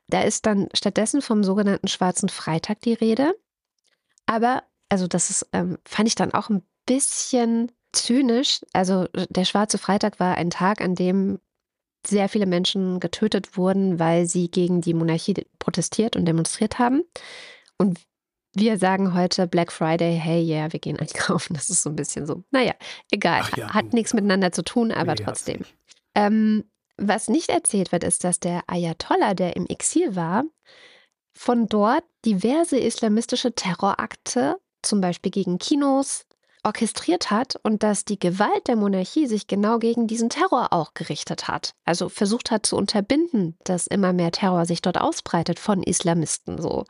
Da 0.08 0.21
ist 0.21 0.45
dann 0.45 0.69
stattdessen 0.73 1.23
vom 1.23 1.43
sogenannten 1.43 1.88
Schwarzen 1.88 2.29
Freitag 2.29 2.79
die 2.81 2.93
Rede. 2.93 3.34
Aber, 4.27 4.62
also 4.88 5.08
das 5.08 5.31
ist, 5.31 5.47
ähm, 5.51 5.79
fand 5.84 6.08
ich 6.08 6.13
dann 6.13 6.31
auch 6.31 6.49
ein 6.49 6.62
bisschen 6.86 7.71
zynisch. 7.91 8.62
Also 8.71 9.08
der 9.29 9.45
Schwarze 9.45 9.79
Freitag 9.79 10.19
war 10.19 10.36
ein 10.36 10.51
Tag, 10.51 10.79
an 10.79 10.93
dem 10.93 11.39
sehr 12.05 12.29
viele 12.29 12.45
Menschen 12.45 12.99
getötet 12.99 13.58
wurden, 13.58 13.97
weil 13.97 14.27
sie 14.27 14.51
gegen 14.51 14.81
die 14.81 14.93
Monarchie 14.93 15.47
protestiert 15.58 16.15
und 16.15 16.25
demonstriert 16.25 16.77
haben. 16.77 17.03
Und 17.79 17.99
wir 18.56 18.78
sagen 18.78 19.13
heute 19.13 19.48
Black 19.48 19.72
Friday, 19.72 20.18
hey, 20.18 20.41
yeah, 20.44 20.72
wir 20.72 20.80
gehen 20.80 21.00
einkaufen. 21.00 21.54
Das 21.56 21.70
ist 21.70 21.84
so 21.84 21.89
ein 21.89 21.96
bisschen 21.96 22.26
so, 22.26 22.44
naja, 22.52 22.74
egal. 23.12 23.44
Ja, 23.56 23.74
Hat 23.74 23.94
nichts 23.94 24.13
miteinander 24.13 24.52
zu 24.52 24.63
tun, 24.63 24.91
aber 24.91 25.13
nee, 25.13 25.24
trotzdem. 25.24 25.65
Ähm, 26.15 26.63
was 26.98 27.28
nicht 27.28 27.50
erzählt 27.50 27.91
wird, 27.91 28.04
ist, 28.04 28.24
dass 28.24 28.39
der 28.39 28.63
Ayatollah, 28.68 29.34
der 29.34 29.56
im 29.56 29.68
Exil 29.68 30.15
war, 30.15 30.44
von 31.38 31.68
dort 31.68 32.06
diverse 32.24 32.78
islamistische 32.78 33.54
Terrorakte, 33.54 34.56
zum 34.82 35.02
Beispiel 35.02 35.32
gegen 35.32 35.58
Kinos, 35.58 36.26
orchestriert 36.65 37.32
hat 37.32 37.56
und 37.63 37.84
dass 37.84 38.06
die 38.06 38.19
Gewalt 38.19 38.67
der 38.67 38.75
Monarchie 38.75 39.28
sich 39.28 39.47
genau 39.47 39.80
gegen 39.80 40.08
diesen 40.08 40.30
Terror 40.30 40.73
auch 40.73 40.93
gerichtet 40.93 41.47
hat. 41.47 41.73
Also 41.86 42.10
versucht 42.10 42.51
hat 42.51 42.65
zu 42.65 42.75
unterbinden, 42.75 43.58
dass 43.63 43.88
immer 43.88 44.13
mehr 44.13 44.32
Terror 44.32 44.65
sich 44.65 44.82
dort 44.82 44.99
ausbreitet 44.99 45.60
von 45.60 45.84
Islamisten 45.84 46.62
so. 46.62 46.86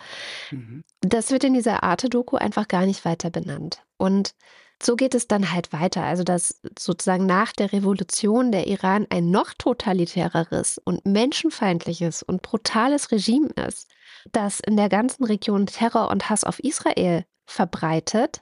Mhm. 0.51 0.83
Das 1.01 1.31
wird 1.31 1.43
in 1.43 1.53
dieser 1.53 1.83
Arte-Doku 1.83 2.37
einfach 2.37 2.67
gar 2.67 2.85
nicht 2.85 3.05
weiter 3.05 3.29
benannt. 3.29 3.83
Und 3.97 4.33
so 4.81 4.95
geht 4.95 5.15
es 5.15 5.27
dann 5.27 5.51
halt 5.53 5.71
weiter. 5.71 6.03
Also, 6.03 6.23
dass 6.23 6.61
sozusagen 6.77 7.25
nach 7.25 7.53
der 7.53 7.71
Revolution 7.71 8.51
der 8.51 8.67
Iran 8.67 9.07
ein 9.09 9.31
noch 9.31 9.53
totalitäreres 9.57 10.79
und 10.83 11.05
menschenfeindliches 11.05 12.23
und 12.23 12.41
brutales 12.41 13.11
Regime 13.11 13.49
ist, 13.67 13.89
das 14.31 14.59
in 14.59 14.75
der 14.75 14.89
ganzen 14.89 15.23
Region 15.23 15.65
Terror 15.65 16.09
und 16.09 16.29
Hass 16.29 16.43
auf 16.43 16.59
Israel 16.59 17.25
verbreitet 17.45 18.41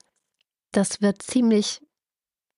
das 0.77 1.01
wird 1.01 1.21
ziemlich 1.21 1.81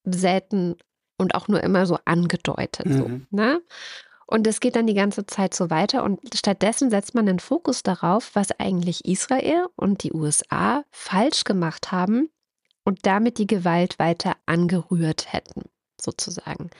selten 0.04 0.75
und 1.17 1.36
auch 1.36 1.47
nur 1.47 1.63
immer 1.63 1.86
so 1.86 1.97
angedeutet. 2.06 2.88
Mhm. 2.88 2.97
So, 2.97 3.36
ne? 3.36 3.62
Und 4.28 4.47
es 4.47 4.60
geht 4.60 4.75
dann 4.75 4.88
die 4.88 4.95
ganze 4.95 5.28
Zeit 5.28 5.54
so 5.54 5.69
weiter 5.69 6.04
und 6.04 6.19
stattdessen 6.34 6.89
setzt 6.89 7.13
man 7.13 7.28
den 7.28 7.39
Fokus 7.39 7.84
darauf, 7.84 8.32
was 8.34 8.51
eigentlich 8.60 9.06
Israel 9.06 9.67
und 9.75 10.04
die 10.04 10.13
USA 10.13 10.84
falsch 10.89 11.43
gemacht 11.43 11.91
haben 11.91 12.30
und 12.84 13.06
damit 13.06 13.38
die 13.38 13.47
Gewalt 13.47 13.99
weiter 13.99 14.36
angerührt 14.47 15.32
hätten, 15.32 15.63
sozusagen. 16.01 16.71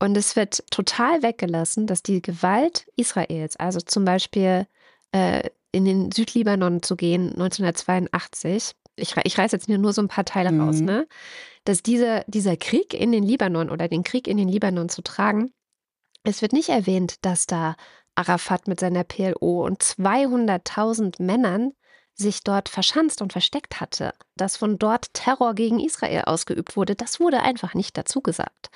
Und 0.00 0.16
es 0.16 0.36
wird 0.36 0.64
total 0.70 1.22
weggelassen, 1.22 1.86
dass 1.86 2.02
die 2.02 2.20
Gewalt 2.20 2.86
Israels, 2.96 3.56
also 3.56 3.80
zum 3.80 4.04
Beispiel 4.04 4.66
äh, 5.12 5.48
in 5.70 5.84
den 5.86 6.12
Südlibanon 6.12 6.82
zu 6.82 6.96
gehen, 6.96 7.30
1982, 7.32 8.74
ich, 8.96 9.14
ich 9.24 9.38
reiße 9.38 9.56
jetzt 9.56 9.68
nur 9.68 9.92
so 9.92 10.02
ein 10.02 10.08
paar 10.08 10.24
Teile 10.24 10.52
mhm. 10.52 10.60
raus, 10.60 10.80
ne? 10.80 11.06
Dass 11.64 11.82
dieser, 11.82 12.24
dieser 12.26 12.56
Krieg 12.56 12.92
in 12.94 13.12
den 13.12 13.22
Libanon 13.22 13.70
oder 13.70 13.88
den 13.88 14.02
Krieg 14.02 14.26
in 14.26 14.36
den 14.36 14.48
Libanon 14.48 14.88
zu 14.88 15.02
tragen, 15.02 15.52
es 16.24 16.42
wird 16.42 16.52
nicht 16.52 16.68
erwähnt, 16.68 17.24
dass 17.24 17.46
da 17.46 17.76
Arafat 18.14 18.68
mit 18.68 18.80
seiner 18.80 19.04
PLO 19.04 19.64
und 19.64 19.82
200.000 19.82 21.22
Männern 21.22 21.72
sich 22.14 22.42
dort 22.42 22.68
verschanzt 22.68 23.22
und 23.22 23.32
versteckt 23.32 23.80
hatte, 23.80 24.12
dass 24.36 24.56
von 24.56 24.78
dort 24.78 25.14
Terror 25.14 25.54
gegen 25.54 25.80
Israel 25.80 26.22
ausgeübt 26.26 26.76
wurde, 26.76 26.94
das 26.94 27.20
wurde 27.20 27.40
einfach 27.40 27.74
nicht 27.74 27.96
dazu 27.96 28.20
gesagt 28.20 28.70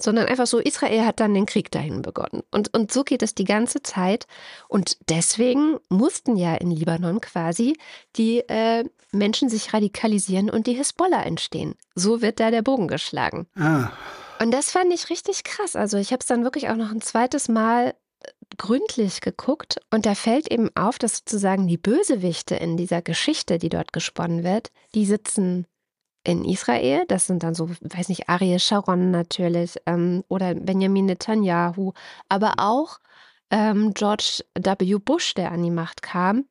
sondern 0.00 0.26
einfach 0.26 0.46
so, 0.46 0.58
Israel 0.58 1.04
hat 1.04 1.20
dann 1.20 1.34
den 1.34 1.46
Krieg 1.46 1.70
dahin 1.70 2.02
begonnen. 2.02 2.42
Und, 2.50 2.74
und 2.74 2.92
so 2.92 3.04
geht 3.04 3.22
es 3.22 3.34
die 3.34 3.44
ganze 3.44 3.82
Zeit. 3.82 4.26
Und 4.68 4.98
deswegen 5.08 5.78
mussten 5.88 6.36
ja 6.36 6.54
in 6.54 6.70
Libanon 6.70 7.20
quasi 7.20 7.76
die 8.16 8.40
äh, 8.48 8.84
Menschen 9.12 9.48
sich 9.48 9.72
radikalisieren 9.72 10.50
und 10.50 10.66
die 10.66 10.74
Hisbollah 10.74 11.22
entstehen. 11.22 11.76
So 11.94 12.22
wird 12.22 12.40
da 12.40 12.50
der 12.50 12.62
Bogen 12.62 12.88
geschlagen. 12.88 13.46
Ah. 13.56 13.90
Und 14.40 14.50
das 14.50 14.72
fand 14.72 14.92
ich 14.92 15.10
richtig 15.10 15.44
krass. 15.44 15.76
Also 15.76 15.96
ich 15.96 16.10
habe 16.10 16.20
es 16.20 16.26
dann 16.26 16.42
wirklich 16.42 16.68
auch 16.68 16.76
noch 16.76 16.90
ein 16.90 17.00
zweites 17.00 17.48
Mal 17.48 17.94
äh, 18.20 18.28
gründlich 18.58 19.20
geguckt 19.20 19.80
und 19.90 20.06
da 20.06 20.16
fällt 20.16 20.50
eben 20.50 20.70
auf, 20.74 20.98
dass 20.98 21.18
sozusagen 21.18 21.68
die 21.68 21.78
Bösewichte 21.78 22.56
in 22.56 22.76
dieser 22.76 23.00
Geschichte, 23.00 23.58
die 23.58 23.68
dort 23.68 23.92
gesponnen 23.92 24.42
wird, 24.42 24.72
die 24.94 25.06
sitzen 25.06 25.66
in 26.24 26.44
Israel. 26.44 27.04
Das 27.06 27.26
sind 27.26 27.42
dann 27.42 27.54
so, 27.54 27.70
weiß 27.70 28.08
nicht, 28.08 28.28
Ariel 28.28 28.58
Sharon 28.58 29.10
natürlich 29.10 29.76
ähm, 29.86 30.24
oder 30.28 30.54
Benjamin 30.54 31.06
Netanyahu, 31.06 31.92
aber 32.28 32.54
auch 32.58 32.98
ähm, 33.50 33.92
George 33.94 34.42
W. 34.54 34.96
Bush, 34.96 35.34
der 35.34 35.52
an 35.52 35.62
die 35.62 35.70
Macht 35.70 36.02
kam. 36.02 36.46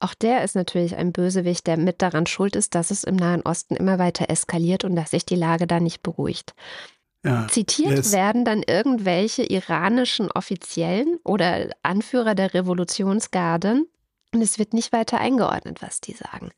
Auch 0.00 0.14
der 0.14 0.42
ist 0.42 0.56
natürlich 0.56 0.96
ein 0.96 1.12
Bösewicht, 1.12 1.66
der 1.68 1.76
mit 1.76 2.02
daran 2.02 2.26
schuld 2.26 2.56
ist, 2.56 2.74
dass 2.74 2.90
es 2.90 3.04
im 3.04 3.14
Nahen 3.14 3.42
Osten 3.42 3.76
immer 3.76 4.00
weiter 4.00 4.28
eskaliert 4.28 4.84
und 4.84 4.96
dass 4.96 5.12
sich 5.12 5.24
die 5.24 5.36
Lage 5.36 5.68
da 5.68 5.78
nicht 5.78 6.02
beruhigt. 6.02 6.54
Ja, 7.24 7.46
Zitiert 7.46 8.10
werden 8.10 8.44
dann 8.44 8.64
irgendwelche 8.64 9.44
iranischen 9.44 10.28
Offiziellen 10.32 11.20
oder 11.22 11.70
Anführer 11.84 12.34
der 12.34 12.52
Revolutionsgarden 12.52 13.86
und 14.34 14.42
es 14.42 14.58
wird 14.58 14.74
nicht 14.74 14.92
weiter 14.92 15.18
eingeordnet, 15.18 15.82
was 15.82 16.00
die 16.00 16.14
sagen. 16.14 16.50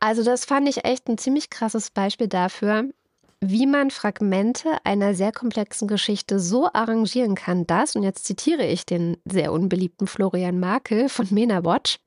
Also 0.00 0.22
das 0.22 0.44
fand 0.44 0.68
ich 0.68 0.84
echt 0.84 1.08
ein 1.08 1.18
ziemlich 1.18 1.50
krasses 1.50 1.90
Beispiel 1.90 2.28
dafür, 2.28 2.90
wie 3.40 3.66
man 3.66 3.90
Fragmente 3.90 4.78
einer 4.84 5.14
sehr 5.14 5.32
komplexen 5.32 5.88
Geschichte 5.88 6.40
so 6.40 6.68
arrangieren 6.72 7.34
kann, 7.34 7.66
dass, 7.66 7.96
und 7.96 8.02
jetzt 8.02 8.24
zitiere 8.24 8.66
ich 8.66 8.86
den 8.86 9.18
sehr 9.24 9.52
unbeliebten 9.52 10.06
Florian 10.06 10.58
Markel 10.58 11.08
von 11.08 11.28
MENA 11.30 11.64
Watch, 11.64 11.98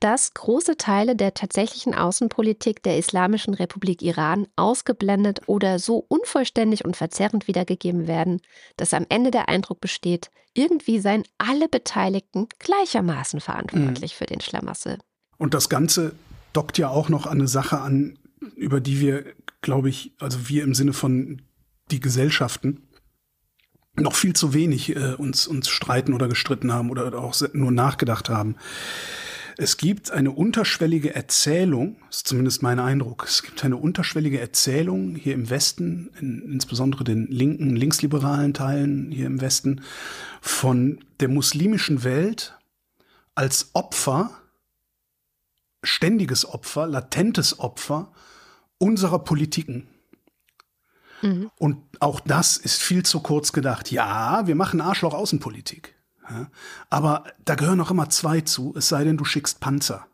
dass 0.00 0.34
große 0.34 0.76
Teile 0.76 1.16
der 1.16 1.34
tatsächlichen 1.34 1.94
Außenpolitik 1.94 2.82
der 2.82 2.98
Islamischen 2.98 3.54
Republik 3.54 4.02
Iran 4.02 4.46
ausgeblendet 4.56 5.40
oder 5.46 5.78
so 5.78 6.04
unvollständig 6.08 6.84
und 6.84 6.96
verzerrend 6.96 7.48
wiedergegeben 7.48 8.06
werden, 8.06 8.42
dass 8.76 8.92
am 8.92 9.06
Ende 9.08 9.30
der 9.30 9.48
Eindruck 9.48 9.80
besteht, 9.80 10.30
irgendwie 10.52 11.00
seien 11.00 11.22
alle 11.38 11.68
Beteiligten 11.68 12.48
gleichermaßen 12.58 13.40
verantwortlich 13.40 14.12
mhm. 14.12 14.16
für 14.16 14.26
den 14.26 14.40
Schlamassel. 14.40 14.98
Und 15.38 15.54
das 15.54 15.68
Ganze 15.68 16.12
dockt 16.56 16.78
ja 16.78 16.88
auch 16.88 17.08
noch 17.08 17.26
an 17.26 17.38
eine 17.38 17.48
Sache 17.48 17.80
an, 17.80 18.18
über 18.54 18.80
die 18.80 19.00
wir, 19.00 19.24
glaube 19.60 19.88
ich, 19.88 20.12
also 20.18 20.48
wir 20.48 20.64
im 20.64 20.74
Sinne 20.74 20.92
von 20.92 21.42
die 21.90 22.00
Gesellschaften, 22.00 22.82
noch 23.98 24.14
viel 24.14 24.34
zu 24.34 24.52
wenig 24.52 24.94
äh, 24.94 25.14
uns, 25.14 25.46
uns 25.46 25.68
streiten 25.68 26.12
oder 26.12 26.28
gestritten 26.28 26.72
haben 26.72 26.90
oder 26.90 27.18
auch 27.18 27.34
nur 27.52 27.72
nachgedacht 27.72 28.28
haben. 28.28 28.56
Es 29.58 29.78
gibt 29.78 30.10
eine 30.10 30.32
unterschwellige 30.32 31.14
Erzählung, 31.14 31.96
ist 32.10 32.28
zumindest 32.28 32.62
mein 32.62 32.78
Eindruck, 32.78 33.24
es 33.26 33.42
gibt 33.42 33.64
eine 33.64 33.78
unterschwellige 33.78 34.38
Erzählung 34.38 35.14
hier 35.14 35.32
im 35.32 35.48
Westen, 35.48 36.10
in, 36.20 36.42
insbesondere 36.52 37.04
den 37.04 37.26
linken, 37.28 37.74
linksliberalen 37.74 38.52
Teilen 38.52 39.10
hier 39.10 39.26
im 39.26 39.40
Westen, 39.40 39.80
von 40.42 40.98
der 41.20 41.28
muslimischen 41.28 42.04
Welt 42.04 42.58
als 43.34 43.70
Opfer, 43.72 44.30
ständiges 45.86 46.44
Opfer, 46.44 46.86
latentes 46.86 47.58
Opfer 47.58 48.12
unserer 48.78 49.20
Politiken. 49.20 49.88
Mhm. 51.22 51.50
Und 51.58 51.82
auch 52.00 52.20
das 52.20 52.56
ist 52.56 52.82
viel 52.82 53.04
zu 53.04 53.20
kurz 53.20 53.52
gedacht. 53.52 53.90
Ja, 53.90 54.46
wir 54.46 54.54
machen 54.54 54.80
Arschloch-Außenpolitik. 54.80 55.94
Ja? 56.28 56.50
Aber 56.90 57.24
da 57.44 57.54
gehören 57.54 57.78
noch 57.78 57.90
immer 57.90 58.08
zwei 58.10 58.42
zu, 58.42 58.74
es 58.76 58.88
sei 58.88 59.04
denn, 59.04 59.16
du 59.16 59.24
schickst 59.24 59.60
Panzer. 59.60 60.06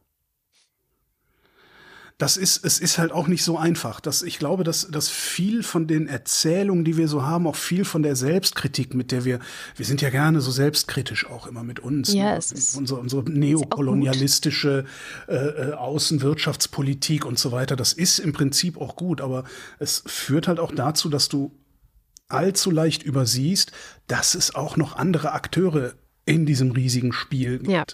Das 2.19 2.37
ist, 2.37 2.65
es 2.65 2.79
ist 2.79 2.99
halt 2.99 3.11
auch 3.13 3.27
nicht 3.27 3.43
so 3.43 3.59
einfach. 3.59 4.01
Das, 4.01 4.23
ich 4.23 4.39
glaube, 4.39 4.65
dass, 4.65 4.89
dass 4.91 5.09
viel 5.09 5.63
von 5.63 5.87
den 5.87 6.07
Erzählungen, 6.07 6.85
die 6.85 6.97
wir 6.97 7.09
so 7.09 7.25
haben, 7.25 7.47
auch 7.47 7.57
viel 7.57 7.85
von 7.85 8.03
der 8.03 8.17
Selbstkritik, 8.17 8.95
mit 8.95 9.11
der 9.11 9.25
wir, 9.25 9.41
wir 9.77 9.87
sind 9.87 10.03
ja 10.03 10.11
gerne 10.11 10.41
so 10.41 10.51
selbstkritisch 10.51 11.27
auch 11.27 11.47
immer 11.47 11.63
mit 11.65 11.81
uns. 11.81 12.13
Ja, 12.13 12.33
ne? 12.33 12.37
es 12.37 12.53
ist 12.53 12.77
unsere, 12.77 13.01
unsere 13.01 13.29
neokolonialistische 13.29 14.85
äh, 15.29 15.35
äh, 15.35 15.73
Außenwirtschaftspolitik 15.73 17.25
und 17.25 17.39
so 17.39 17.53
weiter. 17.53 17.77
Das 17.77 17.93
ist 17.93 18.19
im 18.19 18.33
Prinzip 18.33 18.81
auch 18.81 18.97
gut, 18.97 19.21
aber 19.21 19.45
es 19.79 20.03
führt 20.07 20.49
halt 20.49 20.61
auch 20.61 20.73
dazu, 20.73 21.09
dass 21.09 21.29
du 21.29 21.53
allzu 22.29 22.71
leicht 22.71 23.03
übersiehst, 23.03 23.73
dass 24.07 24.35
es 24.35 24.55
auch 24.55 24.77
noch 24.77 24.97
andere 24.97 25.33
Akteure 25.33 25.95
in 26.25 26.47
diesem 26.47 26.71
riesigen 26.71 27.13
Spiel 27.13 27.59
gibt. 27.59 27.71
Ja. 27.71 27.85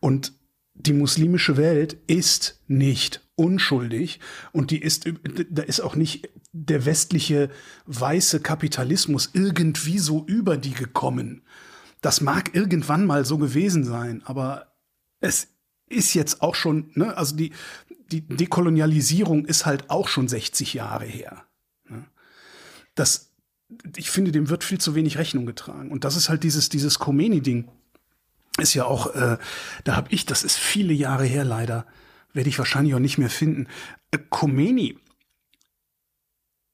Und 0.00 0.32
die 0.74 0.92
muslimische 0.92 1.56
Welt 1.56 1.96
ist 2.06 2.60
nicht 2.68 3.27
unschuldig 3.38 4.20
und 4.52 4.70
die 4.70 4.82
ist, 4.82 5.08
da 5.50 5.62
ist 5.62 5.80
auch 5.80 5.96
nicht 5.96 6.28
der 6.52 6.84
westliche 6.84 7.50
weiße 7.86 8.40
Kapitalismus 8.40 9.30
irgendwie 9.32 9.98
so 9.98 10.24
über 10.26 10.56
die 10.56 10.72
gekommen. 10.72 11.42
Das 12.00 12.20
mag 12.20 12.54
irgendwann 12.54 13.06
mal 13.06 13.24
so 13.24 13.38
gewesen 13.38 13.84
sein, 13.84 14.22
aber 14.24 14.74
es 15.20 15.48
ist 15.88 16.14
jetzt 16.14 16.42
auch 16.42 16.54
schon, 16.54 16.90
ne, 16.94 17.16
also 17.16 17.36
die, 17.36 17.52
die 18.10 18.26
Dekolonialisierung 18.26 19.46
ist 19.46 19.66
halt 19.66 19.90
auch 19.90 20.08
schon 20.08 20.28
60 20.28 20.74
Jahre 20.74 21.06
her. 21.06 21.44
Ne? 21.88 22.04
Das 22.94 23.28
ich 23.96 24.10
finde, 24.10 24.32
dem 24.32 24.48
wird 24.48 24.64
viel 24.64 24.78
zu 24.78 24.94
wenig 24.94 25.18
Rechnung 25.18 25.46
getragen. 25.46 25.90
Und 25.90 26.04
das 26.04 26.16
ist 26.16 26.28
halt 26.28 26.42
dieses, 26.42 26.68
dieses 26.68 26.98
Khomeini-Ding. 26.98 27.68
Ist 28.58 28.74
ja 28.74 28.86
auch, 28.86 29.14
äh, 29.14 29.38
da 29.84 29.96
habe 29.96 30.08
ich, 30.10 30.26
das 30.26 30.42
ist 30.42 30.56
viele 30.56 30.92
Jahre 30.92 31.24
her 31.24 31.44
leider, 31.44 31.86
werde 32.38 32.48
ich 32.48 32.58
wahrscheinlich 32.58 32.94
auch 32.94 33.00
nicht 33.00 33.18
mehr 33.18 33.30
finden. 33.30 33.66
Äh, 34.12 34.18
Khomeini 34.30 34.96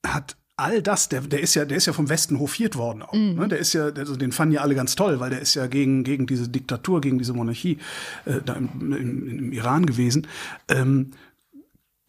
hat 0.07 0.37
all 0.57 0.83
das, 0.83 1.09
der, 1.09 1.23
der 1.23 1.41
ist 1.41 1.55
ja, 1.55 1.65
der 1.65 1.79
ist 1.79 1.87
ja 1.87 1.95
vom 1.95 2.11
Westen 2.11 2.39
hofiert 2.39 2.77
worden 2.77 3.01
auch. 3.01 3.15
Mhm. 3.15 3.37
Ne? 3.37 3.49
Der 3.49 3.59
ist 3.59 3.73
ja, 3.73 3.87
also 3.87 4.15
den 4.15 4.31
fanden 4.31 4.53
ja 4.53 4.61
alle 4.61 4.75
ganz 4.75 4.95
toll, 4.95 5.21
weil 5.21 5.31
der 5.31 5.41
ist 5.41 5.55
ja 5.55 5.67
gegen, 5.67 6.05
gegen 6.05 6.27
diese 6.27 6.51
Diktatur, 6.51 7.01
gegen 7.01 7.17
diese 7.19 7.33
Monarchie 7.33 7.79
äh, 8.27 8.43
da 8.45 8.53
im, 8.53 8.93
im, 8.93 9.27
im 9.27 9.53
Iran 9.53 9.87
gewesen. 9.87 10.27
Ähm, 10.69 11.13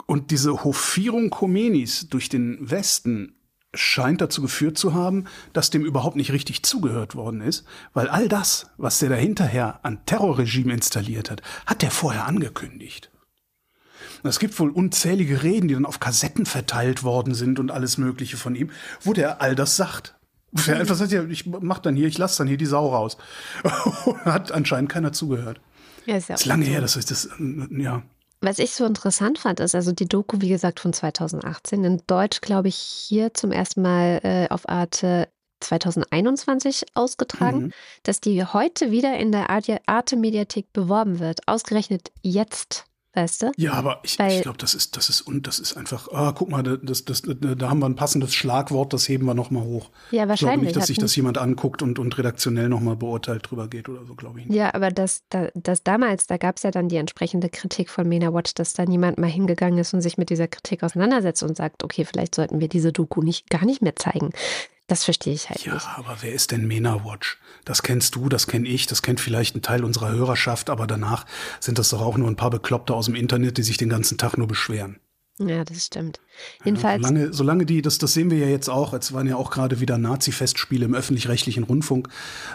und 0.06 0.32
diese 0.32 0.66
Hofierung 0.66 1.30
Khomeinis 1.30 2.10
durch 2.10 2.28
den 2.28 2.70
Westen 2.70 3.36
scheint 3.74 4.20
dazu 4.20 4.42
geführt 4.42 4.78
zu 4.78 4.94
haben, 4.94 5.26
dass 5.54 5.70
dem 5.70 5.86
überhaupt 5.86 6.18
nicht 6.18 6.34
richtig 6.34 6.64
zugehört 6.64 7.16
worden 7.16 7.40
ist, 7.40 7.66
weil 7.94 8.10
all 8.10 8.28
das, 8.28 8.70
was 8.76 9.00
der 9.00 9.10
dahinterher 9.10 9.80
an 9.84 10.06
Terrorregime 10.06 10.74
installiert 10.74 11.32
hat, 11.32 11.42
hat 11.66 11.82
der 11.84 11.92
vorher 11.92 12.26
angekündigt. 12.26 13.12
Es 14.28 14.40
gibt 14.40 14.60
wohl 14.60 14.70
unzählige 14.70 15.44
Reden, 15.44 15.68
die 15.68 15.74
dann 15.74 15.86
auf 15.86 16.00
Kassetten 16.00 16.46
verteilt 16.46 17.04
worden 17.04 17.34
sind 17.34 17.60
und 17.60 17.72
alles 17.72 17.98
Mögliche 17.98 18.38
von 18.38 18.56
ihm, 18.56 18.72
wo 19.02 19.14
der 19.14 19.42
all 19.42 19.56
das 19.56 19.76
sagt. 19.76 20.16
Wo 20.52 20.72
er 20.72 20.80
einfach 20.80 20.96
sagt, 20.96 21.12
ja, 21.12 21.24
ich 21.26 21.46
mach 21.46 21.80
dann 21.80 21.96
hier, 21.96 22.08
ich 22.08 22.18
lasse 22.18 22.38
dann 22.38 22.48
hier 22.48 22.58
die 22.58 22.66
Sau 22.66 22.90
raus. 22.90 23.18
hat 24.26 24.52
anscheinend 24.52 24.90
keiner 24.90 25.12
zugehört. 25.12 25.60
Ja, 26.06 26.18
ist 26.18 26.30
ja 26.30 26.36
das 26.36 26.42
ist 26.42 26.48
lange 26.48 26.66
her, 26.66 26.82
das 26.82 26.96
ist 26.96 27.12
das, 27.12 27.30
ja. 27.72 28.04
Was 28.42 28.60
ich 28.60 28.72
so 28.72 28.86
interessant 28.86 29.40
fand, 29.40 29.60
ist 29.60 29.76
also 29.76 29.92
die 29.92 30.08
Doku, 30.08 30.40
wie 30.40 30.50
gesagt, 30.50 30.80
von 30.80 30.94
2018. 30.94 31.84
In 31.84 32.02
Deutsch, 32.06 32.42
glaube 32.42 32.68
ich, 32.68 32.76
hier 32.76 33.34
zum 33.34 33.52
ersten 33.52 33.82
Mal 33.82 34.20
äh, 34.24 34.48
auf 34.54 34.70
Arte 34.70 35.28
2021 35.62 36.86
ausgetragen, 36.94 37.58
mhm. 37.58 37.72
dass 38.04 38.22
die 38.22 38.44
heute 38.44 38.92
wieder 38.92 39.18
in 39.18 39.32
der 39.32 39.50
Arte-Mediathek 39.50 40.72
beworben 40.74 41.20
wird. 41.20 41.48
Ausgerechnet 41.48 42.12
jetzt 42.22 42.86
weißt 43.16 43.44
du? 43.44 43.52
Ja, 43.58 43.74
aber 43.74 44.00
ich, 44.04 44.20
ich 44.20 44.42
glaube, 44.42 44.58
das 44.58 44.74
ist, 44.74 44.98
das 44.98 45.10
ist, 45.10 45.22
und 45.22 45.48
das 45.48 45.60
ist 45.60 45.78
einfach, 45.78 46.12
ah, 46.12 46.34
guck 46.36 46.50
mal, 46.50 46.64
das, 46.64 47.06
das, 47.06 47.24
da 47.26 47.70
haben 47.70 47.80
wir 47.80 47.86
ein 47.86 47.96
passendes 47.96 48.34
Schlagwort, 48.34 48.94
das 48.94 49.08
heben 49.08 49.26
wir 49.26 49.34
nochmal 49.34 49.64
hoch. 49.64 49.90
Ja, 50.12 50.28
wahrscheinlich. 50.28 50.36
Ich 50.38 50.40
glaube 50.40 50.66
nicht, 50.66 50.76
dass 50.76 50.88
sich 50.88 50.98
das 50.98 51.16
jemand 51.16 51.38
anguckt 51.38 51.82
und, 51.82 52.00
und 52.00 52.18
redaktionell 52.18 52.70
nochmal 52.70 52.96
beurteilt 52.96 53.50
drüber 53.50 53.68
geht 53.68 53.90
oder 53.90 54.06
so, 54.06 54.16
glaube 54.16 54.40
ich. 54.40 54.48
Nicht. 54.48 54.56
Ja, 54.56 54.74
aber 54.74 54.92
das, 54.92 55.24
das, 55.30 55.52
das 55.56 55.84
damals, 55.84 56.28
da 56.28 56.38
gab 56.38 56.58
es 56.58 56.64
ja 56.64 56.72
dann 56.72 56.90
die 56.90 56.98
entsprechende 56.98 57.50
Kritik 57.50 57.90
von 57.90 58.08
Mena 58.08 58.34
Watch, 58.34 58.54
dass 58.54 58.74
da 58.74 58.86
niemand 58.86 59.18
mal 59.18 59.30
hingegangen 59.30 59.80
ist 59.80 59.94
und 59.94 60.02
sich 60.02 60.18
mit 60.18 60.30
dieser 60.30 60.48
Kritik 60.48 60.84
auseinandersetzt 60.84 61.44
und 61.44 61.58
sagt, 61.58 61.84
okay, 61.84 62.06
vielleicht 62.06 62.36
sollten 62.36 62.60
wir 62.60 62.68
diese 62.68 62.92
Doku 62.92 63.22
nicht, 63.22 63.50
gar 63.50 63.66
nicht 63.66 63.82
mehr 63.82 63.96
zeigen. 63.96 64.32
Das 64.88 65.04
verstehe 65.04 65.34
ich 65.34 65.50
halt 65.50 65.66
ja, 65.66 65.74
nicht. 65.74 65.86
Ja, 65.86 65.96
aber 65.98 66.18
wer 66.22 66.34
ist 66.34 66.52
denn 66.52 66.68
Mena 66.68 67.04
Watch? 67.06 67.40
Das 67.64 67.82
kennst 67.82 68.16
du, 68.16 68.30
das 68.30 68.46
kenne 68.46 68.68
ich, 68.70 68.86
das 68.86 69.02
kennt 69.02 69.20
vielleicht 69.20 69.56
ein 69.56 69.64
Teil 69.64 69.84
unserer 69.84 70.12
Hörerschaft, 70.12 70.70
aber 70.70 70.86
danach 70.86 71.26
sind 71.60 71.80
das 71.80 71.90
doch 71.90 72.02
auch 72.02 72.18
nur 72.18 72.30
ein 72.30 72.36
paar 72.36 72.52
Bekloppte 72.52 72.94
aus 72.94 73.06
dem 73.06 73.16
Internet, 73.16 73.58
die 73.58 73.64
sich 73.64 73.78
den 73.78 73.90
ganzen 73.90 74.18
Tag 74.20 74.38
nur 74.38 74.48
beschweren. 74.48 75.00
Ja, 75.38 75.66
das 75.66 75.86
stimmt. 75.86 76.22
Jedenfalls. 76.64 77.02
Ja, 77.02 77.10
solange, 77.10 77.34
solange 77.34 77.66
die, 77.66 77.82
das, 77.82 77.98
das 77.98 78.14
sehen 78.14 78.32
wir 78.32 78.38
ja 78.38 78.48
jetzt 78.48 78.70
auch, 78.70 78.94
es 78.94 79.12
waren 79.12 79.28
ja 79.28 79.36
auch 79.36 79.52
gerade 79.52 79.82
wieder 79.82 79.98
Nazi-Festspiele 79.98 80.86
im 80.86 80.96
öffentlich-rechtlichen 80.96 81.64
Rundfunk 81.64 82.08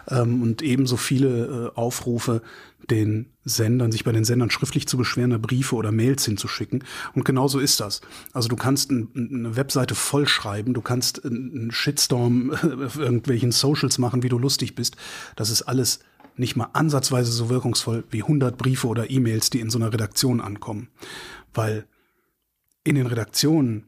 ähm, 0.08 0.42
und 0.42 0.62
ebenso 0.62 0.96
viele 0.96 1.72
äh, 1.74 1.78
Aufrufe, 1.78 2.40
den 2.88 3.26
Sendern, 3.44 3.92
sich 3.92 4.04
bei 4.04 4.12
den 4.12 4.24
Sendern 4.24 4.50
schriftlich 4.50 4.88
zu 4.88 4.96
beschweren, 4.96 5.40
Briefe 5.42 5.76
oder 5.76 5.92
Mails 5.92 6.24
hinzuschicken. 6.24 6.82
Und 7.14 7.26
genau 7.26 7.48
so 7.48 7.58
ist 7.58 7.80
das. 7.80 8.00
Also 8.32 8.48
du 8.48 8.56
kannst 8.56 8.90
ein, 8.90 9.08
eine 9.14 9.56
Webseite 9.56 9.94
vollschreiben, 9.94 10.72
du 10.72 10.80
kannst 10.80 11.22
einen 11.22 11.70
Shitstorm 11.72 12.50
auf 12.84 12.96
irgendwelchen 12.96 13.52
Socials 13.52 13.98
machen, 13.98 14.22
wie 14.22 14.30
du 14.30 14.38
lustig 14.38 14.74
bist. 14.74 14.96
Das 15.36 15.50
ist 15.50 15.62
alles 15.62 16.00
nicht 16.36 16.56
mal 16.56 16.70
ansatzweise 16.72 17.30
so 17.30 17.50
wirkungsvoll 17.50 18.04
wie 18.10 18.22
100 18.22 18.56
Briefe 18.56 18.86
oder 18.86 19.10
E-Mails, 19.10 19.50
die 19.50 19.60
in 19.60 19.68
so 19.68 19.78
einer 19.78 19.92
Redaktion 19.92 20.40
ankommen. 20.40 20.88
Weil 21.52 21.84
in 22.84 22.94
den 22.94 23.06
Redaktionen 23.06 23.84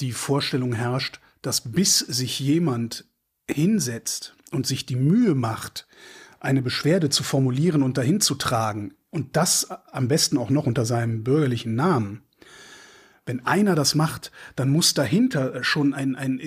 die 0.00 0.12
Vorstellung 0.12 0.72
herrscht, 0.72 1.20
dass 1.42 1.72
bis 1.72 1.98
sich 1.98 2.38
jemand 2.40 3.04
hinsetzt 3.48 4.36
und 4.50 4.66
sich 4.66 4.86
die 4.86 4.96
Mühe 4.96 5.34
macht, 5.34 5.86
eine 6.40 6.62
Beschwerde 6.62 7.10
zu 7.10 7.22
formulieren 7.22 7.82
und 7.82 7.98
dahin 7.98 8.20
zu 8.20 8.34
tragen, 8.34 8.94
und 9.10 9.36
das 9.36 9.70
am 9.70 10.08
besten 10.08 10.38
auch 10.38 10.48
noch 10.48 10.66
unter 10.66 10.86
seinem 10.86 11.22
bürgerlichen 11.22 11.74
Namen, 11.74 12.22
wenn 13.26 13.44
einer 13.46 13.74
das 13.74 13.94
macht, 13.94 14.32
dann 14.56 14.70
muss 14.70 14.94
dahinter 14.94 15.62
schon 15.62 15.94
ein, 15.94 16.16
ein, 16.16 16.40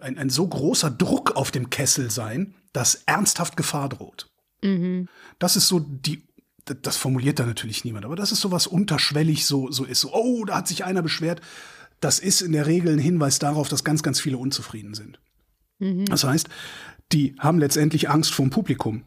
ein, 0.00 0.18
ein, 0.18 0.30
so 0.30 0.46
großer 0.46 0.90
Druck 0.90 1.34
auf 1.34 1.50
dem 1.50 1.70
Kessel 1.70 2.10
sein, 2.10 2.54
dass 2.72 3.02
ernsthaft 3.06 3.56
Gefahr 3.56 3.88
droht. 3.88 4.30
Mhm. 4.62 5.08
Das 5.38 5.56
ist 5.56 5.68
so 5.68 5.80
die, 5.80 6.22
das 6.64 6.96
formuliert 6.96 7.38
da 7.38 7.46
natürlich 7.46 7.84
niemand, 7.84 8.04
aber 8.04 8.16
das 8.16 8.32
ist 8.32 8.40
so 8.40 8.50
was 8.50 8.66
unterschwellig 8.66 9.46
so, 9.46 9.70
so 9.70 9.84
ist. 9.84 10.00
So, 10.00 10.12
oh, 10.12 10.44
da 10.44 10.56
hat 10.56 10.68
sich 10.68 10.84
einer 10.84 11.02
beschwert. 11.02 11.40
Das 12.00 12.18
ist 12.18 12.40
in 12.40 12.52
der 12.52 12.66
Regel 12.66 12.92
ein 12.92 12.98
Hinweis 12.98 13.38
darauf, 13.38 13.68
dass 13.68 13.84
ganz, 13.84 14.02
ganz 14.02 14.20
viele 14.20 14.38
unzufrieden 14.38 14.94
sind. 14.94 15.20
Mhm. 15.78 16.04
Das 16.06 16.24
heißt, 16.24 16.48
die 17.12 17.34
haben 17.38 17.58
letztendlich 17.58 18.08
Angst 18.08 18.32
vom 18.32 18.50
Publikum. 18.50 19.04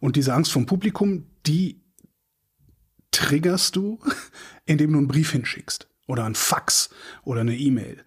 Und 0.00 0.16
diese 0.16 0.34
Angst 0.34 0.52
vom 0.52 0.66
Publikum, 0.66 1.26
die 1.46 1.82
triggerst 3.10 3.76
du, 3.76 3.98
indem 4.66 4.92
du 4.92 4.98
einen 4.98 5.08
Brief 5.08 5.32
hinschickst 5.32 5.88
oder 6.06 6.24
ein 6.24 6.34
Fax 6.34 6.90
oder 7.24 7.40
eine 7.40 7.56
E-Mail. 7.56 8.04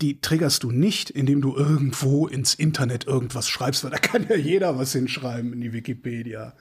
Die 0.00 0.20
triggerst 0.20 0.62
du 0.62 0.70
nicht, 0.70 1.10
indem 1.10 1.40
du 1.40 1.56
irgendwo 1.56 2.26
ins 2.26 2.54
Internet 2.54 3.06
irgendwas 3.06 3.48
schreibst, 3.48 3.84
weil 3.84 3.90
da 3.90 3.98
kann 3.98 4.26
ja 4.28 4.36
jeder 4.36 4.78
was 4.78 4.92
hinschreiben 4.92 5.52
in 5.52 5.60
die 5.60 5.72
Wikipedia. 5.72 6.54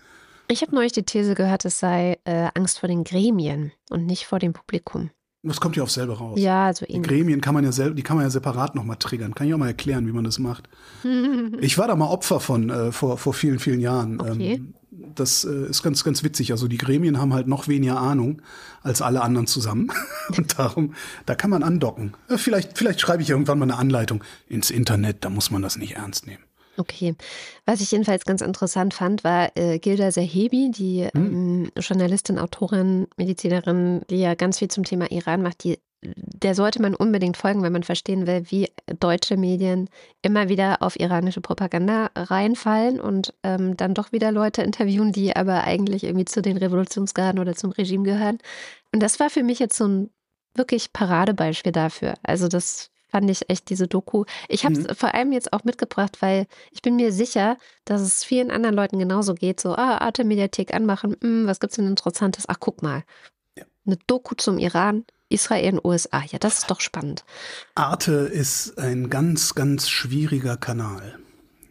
Ich 0.47 0.61
habe 0.61 0.75
neulich 0.75 0.91
die 0.91 1.03
These 1.03 1.35
gehört, 1.35 1.65
es 1.65 1.79
sei 1.79 2.19
äh, 2.25 2.49
Angst 2.53 2.79
vor 2.79 2.87
den 2.87 3.03
Gremien 3.03 3.71
und 3.89 4.05
nicht 4.05 4.25
vor 4.25 4.39
dem 4.39 4.53
Publikum. 4.53 5.09
Das 5.45 5.59
kommt 5.59 5.75
ja 5.75 5.83
auf 5.83 5.91
selber 5.91 6.17
raus. 6.17 6.39
Ja, 6.39 6.67
also 6.67 6.85
Die 6.85 7.01
Gremien 7.01 7.41
kann 7.41 7.53
man 7.53 7.65
ja 7.65 7.73
selber, 7.73 7.95
die 7.95 8.03
kann 8.03 8.15
man 8.15 8.25
ja 8.25 8.29
separat 8.29 8.75
nochmal 8.75 8.95
triggern. 8.95 9.35
Kann 9.35 9.47
ich 9.47 9.53
auch 9.53 9.57
mal 9.57 9.67
erklären, 9.67 10.07
wie 10.07 10.13
man 10.13 10.23
das 10.23 10.39
macht. 10.39 10.69
ich 11.59 11.77
war 11.77 11.87
da 11.87 11.95
mal 11.95 12.07
Opfer 12.07 12.39
von 12.39 12.69
äh, 12.69 12.91
vor, 12.93 13.17
vor 13.17 13.33
vielen, 13.33 13.59
vielen 13.59 13.81
Jahren. 13.81 14.21
Okay. 14.21 14.53
Ähm, 14.53 14.73
das 15.15 15.43
äh, 15.43 15.65
ist 15.69 15.83
ganz, 15.83 16.03
ganz 16.03 16.23
witzig. 16.23 16.51
Also 16.51 16.67
die 16.69 16.77
Gremien 16.77 17.19
haben 17.19 17.33
halt 17.33 17.47
noch 17.47 17.67
weniger 17.67 17.99
Ahnung 17.99 18.41
als 18.83 19.01
alle 19.01 19.21
anderen 19.21 19.47
zusammen. 19.47 19.91
Und 20.37 20.57
darum, 20.57 20.93
da 21.25 21.35
kann 21.35 21.49
man 21.49 21.61
andocken. 21.61 22.13
Äh, 22.29 22.37
vielleicht, 22.37 22.77
vielleicht 22.77 23.01
schreibe 23.01 23.21
ich 23.21 23.29
irgendwann 23.29 23.59
mal 23.59 23.65
eine 23.65 23.77
Anleitung 23.77 24.23
ins 24.47 24.71
Internet, 24.71 25.25
da 25.25 25.29
muss 25.29 25.51
man 25.51 25.61
das 25.61 25.77
nicht 25.77 25.95
ernst 25.95 26.25
nehmen. 26.25 26.43
Okay. 26.77 27.15
Was 27.65 27.81
ich 27.81 27.91
jedenfalls 27.91 28.25
ganz 28.25 28.41
interessant 28.41 28.93
fand, 28.93 29.23
war 29.23 29.55
äh, 29.55 29.79
Gilda 29.79 30.11
Sahebi, 30.11 30.71
die 30.71 31.07
hm. 31.13 31.25
ähm, 31.25 31.71
Journalistin, 31.77 32.39
Autorin, 32.39 33.07
Medizinerin, 33.17 34.01
die 34.09 34.19
ja 34.19 34.33
ganz 34.35 34.59
viel 34.59 34.69
zum 34.69 34.83
Thema 34.83 35.11
Iran 35.11 35.41
macht, 35.41 35.63
die 35.63 35.77
der 36.05 36.55
sollte 36.55 36.81
man 36.81 36.95
unbedingt 36.95 37.37
folgen, 37.37 37.63
wenn 37.63 37.71
man 37.71 37.83
verstehen 37.83 38.27
will, 38.27 38.43
wie 38.49 38.69
deutsche 38.99 39.37
Medien 39.37 39.89
immer 40.21 40.49
wieder 40.49 40.81
auf 40.81 40.99
iranische 40.99 41.41
Propaganda 41.41 42.09
reinfallen 42.15 42.99
und 42.99 43.33
ähm, 43.43 43.77
dann 43.77 43.93
doch 43.93 44.11
wieder 44.11 44.31
Leute 44.31 44.63
interviewen, 44.63 45.11
die 45.11 45.35
aber 45.35 45.63
eigentlich 45.63 46.03
irgendwie 46.03 46.25
zu 46.25 46.41
den 46.41 46.57
Revolutionsgarden 46.57 47.39
oder 47.39 47.55
zum 47.55 47.71
Regime 47.71 48.03
gehören. 48.03 48.39
Und 48.91 49.01
das 49.01 49.19
war 49.19 49.29
für 49.29 49.43
mich 49.43 49.59
jetzt 49.59 49.77
so 49.77 49.87
ein 49.87 50.09
wirklich 50.55 50.93
Paradebeispiel 50.93 51.71
dafür. 51.71 52.15
Also 52.23 52.47
das 52.47 52.91
fand 53.13 53.29
ich 53.29 53.47
echt 53.47 53.69
diese 53.69 53.87
Doku. 53.87 54.25
Ich 54.49 54.65
habe 54.65 54.73
es 54.73 54.87
mhm. 54.87 54.95
vor 54.95 55.13
allem 55.13 55.31
jetzt 55.33 55.53
auch 55.53 55.63
mitgebracht, 55.63 56.17
weil 56.21 56.47
ich 56.71 56.81
bin 56.81 56.95
mir 56.95 57.13
sicher, 57.13 57.57
dass 57.85 58.01
es 58.01 58.23
vielen 58.23 58.49
anderen 58.49 58.75
Leuten 58.75 58.97
genauso 58.97 59.35
geht. 59.35 59.59
So, 59.59 59.75
ah, 59.75 59.99
Arte-Mediathek 59.99 60.73
anmachen, 60.73 61.11
mh, 61.11 61.17
hm, 61.21 61.45
was 61.45 61.59
gibt's 61.59 61.75
denn 61.75 61.85
Interessantes? 61.85 62.45
Ach, 62.47 62.57
guck 62.59 62.81
mal. 62.81 63.03
Ja. 63.55 63.65
Eine 63.85 63.97
Doku 64.07 64.33
zum 64.33 64.57
Iran, 64.57 65.05
Israel 65.29 65.73
und 65.73 65.85
USA. 65.85 66.23
Ja, 66.23 66.39
das 66.39 66.57
ist 66.57 66.71
doch 66.71 66.81
spannend. 66.81 67.23
Arte 67.75 68.13
ist 68.13 68.79
ein 68.79 69.11
ganz, 69.11 69.53
ganz 69.53 69.89
schwieriger 69.89 70.57
Kanal. 70.57 71.19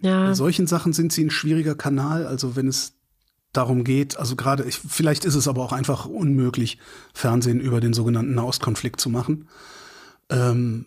Ja. 0.01 0.29
Bei 0.29 0.35
solchen 0.35 0.69
Sachen 0.69 0.93
sind 0.93 1.13
sie 1.13 1.25
ein 1.25 1.31
schwieriger 1.31 1.75
Kanal. 1.75 2.25
Also 2.25 2.55
wenn 2.55 2.69
es 2.69 2.93
darum 3.53 3.83
geht, 3.83 4.17
also 4.17 4.37
gerade, 4.37 4.63
vielleicht 4.71 5.25
ist 5.25 5.35
es 5.35 5.49
aber 5.49 5.65
auch 5.65 5.73
einfach 5.73 6.07
unmöglich, 6.07 6.79
Fernsehen 7.13 7.59
über 7.59 7.81
den 7.81 7.95
sogenannten 7.95 8.35
Nahostkonflikt 8.35 9.01
zu 9.01 9.11
machen. 9.11 9.49
Ähm, 10.31 10.87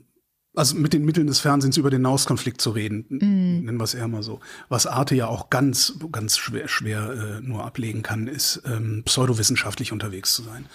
also 0.56 0.76
mit 0.76 0.94
den 0.94 1.06
Mitteln 1.06 1.28
des 1.28 1.40
Fernsehens 1.40 1.78
über 1.78 1.90
den 1.90 2.02
Nahostkonflikt 2.02 2.62
zu 2.62 2.72
reden, 2.72 3.06
mm. 3.10 3.66
nennen 3.66 3.78
wir 3.78 3.84
es 3.84 3.94
eher 3.94 4.08
mal 4.08 4.24
so. 4.24 4.40
Was 4.70 4.88
Arte 4.88 5.16
ja 5.16 5.28
auch 5.28 5.50
ganz, 5.50 5.94
ganz 6.12 6.38
schwer, 6.38 6.68
schwer 6.68 7.40
äh, 7.40 7.42
nur 7.42 7.66
ablegen 7.66 8.02
kann, 8.02 8.28
ist 8.28 8.62
ähm, 8.66 9.04
pseudowissenschaftlich 9.06 9.92
unterwegs 9.92 10.34
zu 10.34 10.44
sein. 10.44 10.66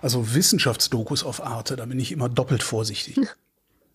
Also 0.00 0.34
Wissenschaftsdokus 0.34 1.24
auf 1.24 1.44
Arte, 1.44 1.76
da 1.76 1.86
bin 1.86 1.98
ich 1.98 2.12
immer 2.12 2.28
doppelt 2.28 2.62
vorsichtig. 2.62 3.18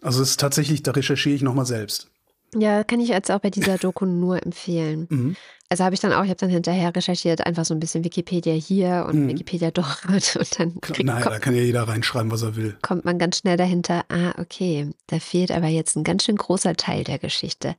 Also 0.03 0.21
es 0.21 0.31
ist 0.31 0.41
tatsächlich, 0.41 0.83
da 0.83 0.91
recherchiere 0.91 1.33
ich 1.33 1.43
nochmal 1.43 1.65
selbst. 1.65 2.09
Ja, 2.55 2.83
kann 2.83 2.99
ich 2.99 3.09
jetzt 3.09 3.31
auch 3.31 3.39
bei 3.39 3.49
dieser 3.49 3.77
Doku 3.77 4.05
nur 4.05 4.43
empfehlen. 4.43 5.07
Mhm. 5.09 5.35
Also 5.69 5.83
habe 5.83 5.95
ich 5.95 6.01
dann 6.01 6.13
auch, 6.13 6.23
ich 6.23 6.29
habe 6.29 6.39
dann 6.39 6.49
hinterher 6.49 6.95
recherchiert, 6.95 7.45
einfach 7.45 7.65
so 7.65 7.73
ein 7.73 7.79
bisschen 7.79 8.03
Wikipedia 8.03 8.53
hier 8.53 9.07
und 9.09 9.23
mhm. 9.23 9.29
Wikipedia 9.29 9.71
dort 9.71 10.05
und 10.35 10.59
dann. 10.59 10.79
Krieg, 10.81 11.05
Nein, 11.05 11.23
da 11.23 11.39
kann 11.39 11.55
ja 11.55 11.63
jeder 11.63 11.87
reinschreiben, 11.87 12.31
was 12.31 12.43
er 12.43 12.55
will. 12.55 12.77
Kommt 12.81 13.05
man 13.05 13.17
ganz 13.17 13.39
schnell 13.39 13.57
dahinter, 13.57 14.05
ah, 14.09 14.33
okay, 14.39 14.91
da 15.07 15.19
fehlt 15.19 15.51
aber 15.51 15.67
jetzt 15.67 15.95
ein 15.95 16.03
ganz 16.03 16.25
schön 16.25 16.35
großer 16.35 16.75
Teil 16.75 17.03
der 17.03 17.17
Geschichte. 17.17 17.75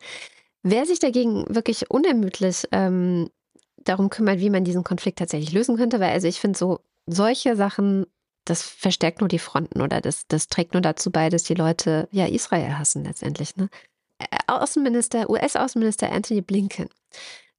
Wer 0.63 0.87
sich 0.87 0.99
dagegen 0.99 1.45
wirklich 1.49 1.91
unermüdlich 1.91 2.65
ähm, 2.73 3.29
darum 3.77 4.11
kümmert, 4.11 4.41
wie 4.41 4.51
man 4.51 4.65
diesen 4.65 4.83
Konflikt 4.83 5.19
tatsächlich 5.19 5.53
lösen 5.53 5.77
könnte, 5.77 6.01
weil 6.01 6.11
also 6.11 6.27
ich 6.27 6.41
finde 6.41 6.59
so 6.59 6.81
solche 7.07 7.55
Sachen, 7.55 8.07
das 8.45 8.63
verstärkt 8.63 9.21
nur 9.21 9.29
die 9.29 9.39
Fronten 9.39 9.81
oder 9.81 10.01
das, 10.01 10.27
das 10.27 10.49
trägt 10.49 10.75
nur 10.75 10.83
dazu 10.83 11.11
bei, 11.11 11.29
dass 11.29 11.45
die 11.45 11.55
Leute 11.55 12.09
ja 12.11 12.27
Israel 12.27 12.79
hassen 12.79 13.05
letztendlich. 13.05 13.57
Ne? 13.57 13.69
Außenminister, 14.47 15.29
US-Außenminister 15.31 16.11
Anthony 16.11 16.41
Blinken, 16.41 16.89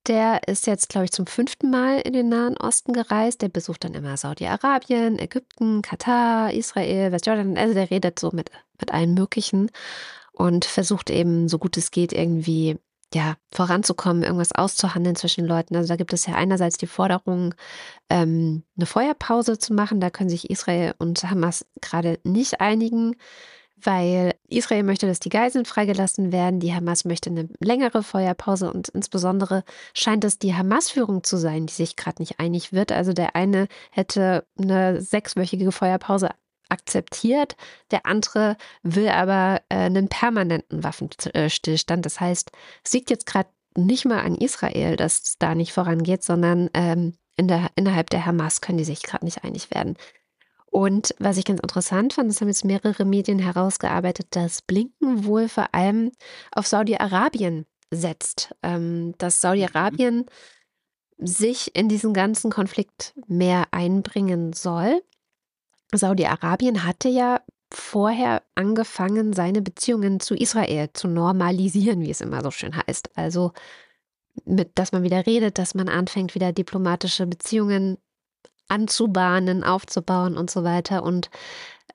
der 0.08 0.48
ist 0.48 0.68
jetzt, 0.68 0.90
glaube 0.90 1.06
ich, 1.06 1.12
zum 1.12 1.26
fünften 1.26 1.72
Mal 1.72 2.00
in 2.02 2.14
den 2.14 2.30
Nahen 2.30 2.58
Osten 2.58 2.94
gereist. 2.94 3.42
Der 3.42 3.50
besucht 3.50 3.84
dann 3.84 3.96
immer 3.96 4.18
Saudi-Arabien, 4.18 5.18
Ägypten, 5.18 5.82
Katar, 5.82 6.54
Israel, 6.54 7.12
Westjordanien. 7.12 7.58
Also 7.58 7.74
der 7.74 7.90
redet 7.90 8.20
so 8.20 8.30
mit, 8.32 8.52
mit 8.80 8.94
allen 8.94 9.16
möglichen 9.16 9.72
und 10.32 10.66
versucht 10.66 11.10
eben, 11.10 11.48
so 11.48 11.58
gut 11.58 11.76
es 11.78 11.90
geht, 11.90 12.14
irgendwie 12.14 12.78
ja, 13.14 13.36
voranzukommen, 13.52 14.24
irgendwas 14.24 14.52
auszuhandeln 14.52 15.16
zwischen 15.16 15.46
Leuten. 15.46 15.76
Also 15.76 15.88
da 15.88 15.96
gibt 15.96 16.14
es 16.14 16.26
ja 16.26 16.36
einerseits 16.36 16.78
die 16.78 16.88
Forderung, 16.88 17.56
ähm, 18.10 18.64
eine 18.76 18.86
Feuerpause 18.86 19.58
zu 19.58 19.74
machen. 19.74 20.02
Da 20.02 20.10
können 20.10 20.30
sich 20.30 20.50
Israel 20.50 20.94
und 21.00 21.24
Hamas 21.24 21.66
gerade 21.82 22.20
nicht 22.24 22.62
einigen, 22.62 23.16
weil 23.82 24.34
Israel 24.48 24.84
möchte, 24.84 25.08
dass 25.08 25.20
die 25.20 25.30
Geiseln 25.30 25.66
freigelassen 25.66 26.32
werden. 26.32 26.60
Die 26.60 26.74
Hamas 26.74 27.06
möchte 27.06 27.30
eine 27.30 27.50
längere 27.60 28.04
Feuerpause 28.04 28.72
und 28.72 28.90
insbesondere 28.90 29.64
scheint 29.94 30.24
es 30.24 30.40
die 30.40 30.56
Hamas-Führung 30.56 31.24
zu 31.24 31.38
sein, 31.38 31.68
die 31.68 31.74
sich 31.74 31.96
gerade 31.96 32.22
nicht 32.22 32.40
einig 32.40 32.74
wird. 32.74 32.92
Also 32.92 33.14
der 33.14 33.36
eine 33.36 33.68
hätte 33.92 34.46
eine 34.60 35.02
sechswöchige 35.02 35.72
Feuerpause 35.72 36.30
akzeptiert. 36.70 37.56
Der 37.92 38.06
andere 38.06 38.58
will 38.84 39.10
aber 39.10 39.62
äh, 39.70 39.76
einen 39.76 40.08
permanenten 40.08 40.84
Waffenstillstand. 40.84 42.06
Das 42.06 42.20
heißt, 42.20 42.52
es 42.84 42.94
liegt 42.94 43.10
jetzt 43.10 43.26
gerade 43.26 43.50
nicht 43.78 44.06
mal 44.06 44.22
an 44.22 44.36
Israel, 44.36 44.96
dass 44.96 45.22
es 45.22 45.38
da 45.38 45.54
nicht 45.54 45.74
vorangeht, 45.74 46.24
sondern 46.24 46.70
ähm, 46.74 47.14
in 47.38 47.48
der, 47.48 47.70
innerhalb 47.76 48.10
der 48.10 48.26
Hamas 48.26 48.62
können 48.62 48.78
die 48.78 48.86
sich 48.86 49.04
gerade 49.04 49.26
nicht 49.26 49.44
einig 49.44 49.72
werden. 49.72 49.98
Und 50.76 51.16
was 51.20 51.38
ich 51.38 51.46
ganz 51.46 51.62
interessant 51.62 52.12
fand, 52.12 52.30
das 52.30 52.42
haben 52.42 52.50
jetzt 52.50 52.66
mehrere 52.66 53.06
Medien 53.06 53.40
herausgearbeitet, 53.40 54.28
dass 54.32 54.62
Blinken 54.62 55.24
wohl 55.24 55.48
vor 55.48 55.74
allem 55.74 56.12
auf 56.52 56.68
Saudi-Arabien 56.68 57.66
setzt. 57.92 58.54
Ähm, 58.62 59.16
dass 59.18 59.40
Saudi-Arabien 59.40 60.26
sich 61.18 61.74
in 61.78 61.88
diesen 61.88 62.14
ganzen 62.14 62.52
Konflikt 62.52 63.14
mehr 63.26 63.68
einbringen 63.72 64.52
soll. 64.52 65.02
Saudi-Arabien 65.94 66.84
hatte 66.84 67.08
ja 67.08 67.40
vorher 67.72 68.44
angefangen, 68.56 69.32
seine 69.32 69.62
Beziehungen 69.62 70.20
zu 70.20 70.36
Israel 70.36 70.90
zu 70.92 71.08
normalisieren, 71.08 72.02
wie 72.02 72.12
es 72.12 72.20
immer 72.20 72.44
so 72.44 72.52
schön 72.52 72.76
heißt. 72.76 73.12
Also, 73.16 73.54
mit, 74.44 74.78
dass 74.78 74.92
man 74.92 75.04
wieder 75.04 75.26
redet, 75.26 75.58
dass 75.58 75.74
man 75.74 75.88
anfängt, 75.88 76.36
wieder 76.36 76.52
diplomatische 76.52 77.28
Beziehungen 77.28 77.98
anzubahnen, 78.68 79.64
aufzubauen 79.64 80.38
und 80.38 80.50
so 80.50 80.64
weiter. 80.64 81.04
Und 81.04 81.30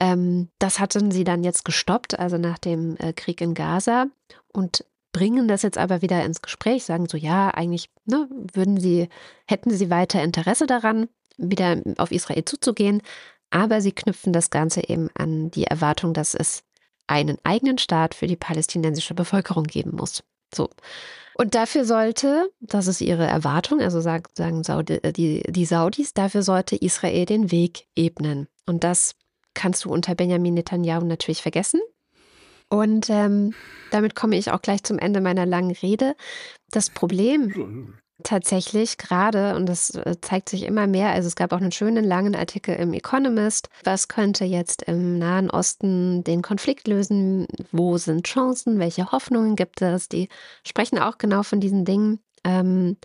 ähm, 0.00 0.48
das 0.58 0.80
hatten 0.80 1.10
sie 1.10 1.24
dann 1.24 1.44
jetzt 1.44 1.64
gestoppt, 1.64 2.18
also 2.18 2.38
nach 2.38 2.58
dem 2.58 2.96
äh, 2.98 3.12
Krieg 3.12 3.40
in 3.40 3.54
Gaza 3.54 4.06
und 4.52 4.84
bringen 5.12 5.48
das 5.48 5.62
jetzt 5.62 5.78
aber 5.78 6.02
wieder 6.02 6.24
ins 6.24 6.42
Gespräch, 6.42 6.84
sagen 6.84 7.06
so, 7.08 7.16
ja, 7.16 7.48
eigentlich 7.48 7.90
ne, 8.04 8.28
würden 8.52 8.78
sie, 8.78 9.08
hätten 9.46 9.70
sie 9.70 9.90
weiter 9.90 10.22
Interesse 10.22 10.66
daran, 10.66 11.08
wieder 11.36 11.82
auf 11.98 12.12
Israel 12.12 12.44
zuzugehen, 12.44 13.02
aber 13.50 13.80
sie 13.80 13.92
knüpfen 13.92 14.32
das 14.32 14.50
Ganze 14.50 14.88
eben 14.88 15.08
an 15.14 15.50
die 15.50 15.64
Erwartung, 15.64 16.14
dass 16.14 16.34
es 16.34 16.62
einen 17.06 17.38
eigenen 17.42 17.78
Staat 17.78 18.14
für 18.14 18.28
die 18.28 18.36
palästinensische 18.36 19.14
Bevölkerung 19.14 19.64
geben 19.64 19.96
muss. 19.96 20.22
So. 20.54 20.70
Und 21.34 21.54
dafür 21.54 21.84
sollte, 21.84 22.50
das 22.60 22.86
ist 22.86 23.00
ihre 23.00 23.26
Erwartung, 23.26 23.80
also 23.80 24.00
sagen 24.00 24.62
Saudi, 24.62 24.94
äh, 24.94 25.12
die, 25.12 25.42
die 25.48 25.64
Saudis, 25.64 26.12
dafür 26.12 26.42
sollte 26.42 26.76
Israel 26.76 27.24
den 27.24 27.50
Weg 27.50 27.86
ebnen. 27.96 28.46
Und 28.66 28.84
das 28.84 29.14
kannst 29.54 29.84
du 29.84 29.90
unter 29.90 30.14
Benjamin 30.14 30.54
Netanyahu 30.54 31.04
natürlich 31.04 31.42
vergessen. 31.42 31.80
Und 32.68 33.10
ähm, 33.10 33.54
damit 33.90 34.14
komme 34.14 34.36
ich 34.36 34.50
auch 34.50 34.62
gleich 34.62 34.84
zum 34.84 34.98
Ende 34.98 35.20
meiner 35.20 35.44
langen 35.46 35.72
Rede. 35.72 36.14
Das 36.70 36.90
Problem 36.90 37.94
tatsächlich 38.22 38.98
gerade, 38.98 39.56
und 39.56 39.66
das 39.66 39.90
äh, 39.90 40.16
zeigt 40.20 40.48
sich 40.48 40.64
immer 40.64 40.86
mehr, 40.86 41.10
also 41.10 41.26
es 41.26 41.36
gab 41.36 41.52
auch 41.52 41.60
einen 41.60 41.72
schönen 41.72 42.04
langen 42.04 42.34
Artikel 42.34 42.74
im 42.76 42.92
Economist, 42.92 43.68
was 43.84 44.08
könnte 44.08 44.44
jetzt 44.44 44.82
im 44.82 45.18
Nahen 45.18 45.50
Osten 45.50 46.24
den 46.24 46.42
Konflikt 46.42 46.88
lösen, 46.88 47.46
wo 47.72 47.98
sind 47.98 48.26
Chancen, 48.26 48.78
welche 48.78 49.12
Hoffnungen 49.12 49.56
gibt 49.56 49.82
es, 49.82 50.08
die 50.08 50.28
sprechen 50.66 50.98
auch 50.98 51.18
genau 51.18 51.42
von 51.42 51.60
diesen 51.60 51.84
Dingen. 51.84 52.20
Ähm, 52.44 52.96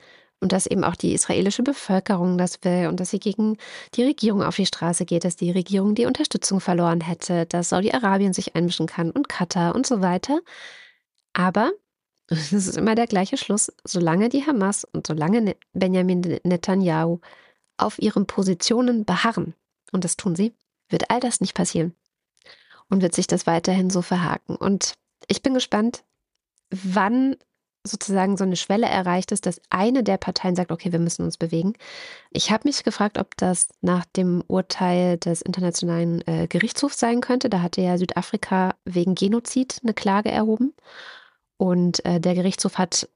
und 0.42 0.52
dass 0.52 0.68
eben 0.68 0.84
auch 0.84 0.96
die 0.96 1.14
israelische 1.14 1.64
Bevölkerung 1.64 2.38
das 2.38 2.64
will 2.64 2.88
und 2.88 3.00
dass 3.00 3.10
sie 3.10 3.20
gegen 3.20 3.58
die 3.96 4.04
Regierung 4.04 4.44
auf 4.44 4.58
die 4.58 4.66
Straße 4.66 5.06
geht, 5.06 5.24
dass 5.24 5.38
die 5.38 5.50
Regierung 5.50 5.96
die 5.96 6.06
Unterstützung 6.06 6.60
verloren 6.60 7.02
hätte, 7.02 7.46
dass 7.48 7.70
Saudi-Arabien 7.70 8.34
sich 8.34 8.56
einmischen 8.56 8.86
kann 8.86 9.10
und 9.12 9.30
Katar 9.30 9.74
und 9.74 9.88
so 9.88 10.02
weiter. 10.02 10.40
Aber 11.34 11.72
es 12.28 12.54
ist 12.54 12.78
immer 12.78 12.96
der 12.96 13.08
gleiche 13.08 13.38
Schluss. 13.38 13.72
Solange 13.84 14.30
die 14.30 14.46
Hamas 14.46 14.84
und 14.86 15.08
solange 15.08 15.42
ne-, 15.42 15.58
Benjamin 15.74 16.40
Netanyahu 16.44 17.20
auf 17.78 18.00
ihren 18.00 18.26
Positionen 18.26 19.06
beharren, 19.06 19.54
und 19.92 20.04
das 20.04 20.18
tun 20.18 20.36
sie, 20.36 20.54
wird 20.90 21.10
all 21.10 21.20
das 21.20 21.42
nicht 21.42 21.54
passieren. 21.54 21.94
Und 22.90 23.02
wird 23.02 23.16
sich 23.16 23.28
das 23.28 23.48
weiterhin 23.48 23.90
so 23.90 24.02
verhaken. 24.02 24.56
Und 24.56 24.94
ich 25.28 25.42
bin 25.42 25.56
gespannt, 25.56 26.04
wann 26.70 27.36
sozusagen 27.84 28.38
so 28.38 28.44
eine 28.44 28.56
Schwelle 28.56 28.88
erreicht 28.88 29.32
ist, 29.32 29.46
dass 29.46 29.62
eine 29.70 30.04
der 30.04 30.18
Parteien 30.18 30.56
sagt, 30.56 30.72
okay, 30.72 30.92
wir 30.92 31.00
müssen 31.00 31.24
uns 31.24 31.38
bewegen. 31.38 31.74
Ich 32.32 32.52
habe 32.52 32.68
mich 32.68 32.84
gefragt, 32.84 33.18
ob 33.18 33.38
das 33.38 33.70
nach 33.82 34.06
dem 34.06 34.44
Urteil 34.48 35.18
des 35.18 35.42
Internationalen 35.42 36.26
äh, 36.28 36.48
Gerichtshofs 36.48 37.00
sein 37.00 37.22
könnte. 37.22 37.50
Da 37.50 37.62
hatte 37.62 37.82
ja 37.82 37.98
Südafrika 37.98 38.76
wegen 38.86 39.16
Genozid 39.16 39.80
eine 39.84 39.94
Klage 39.94 40.32
erhoben. 40.32 40.74
Und 41.58 42.04
äh, 42.06 42.20
der 42.20 42.36
Gerichtshof 42.36 42.78
hat 42.78 43.08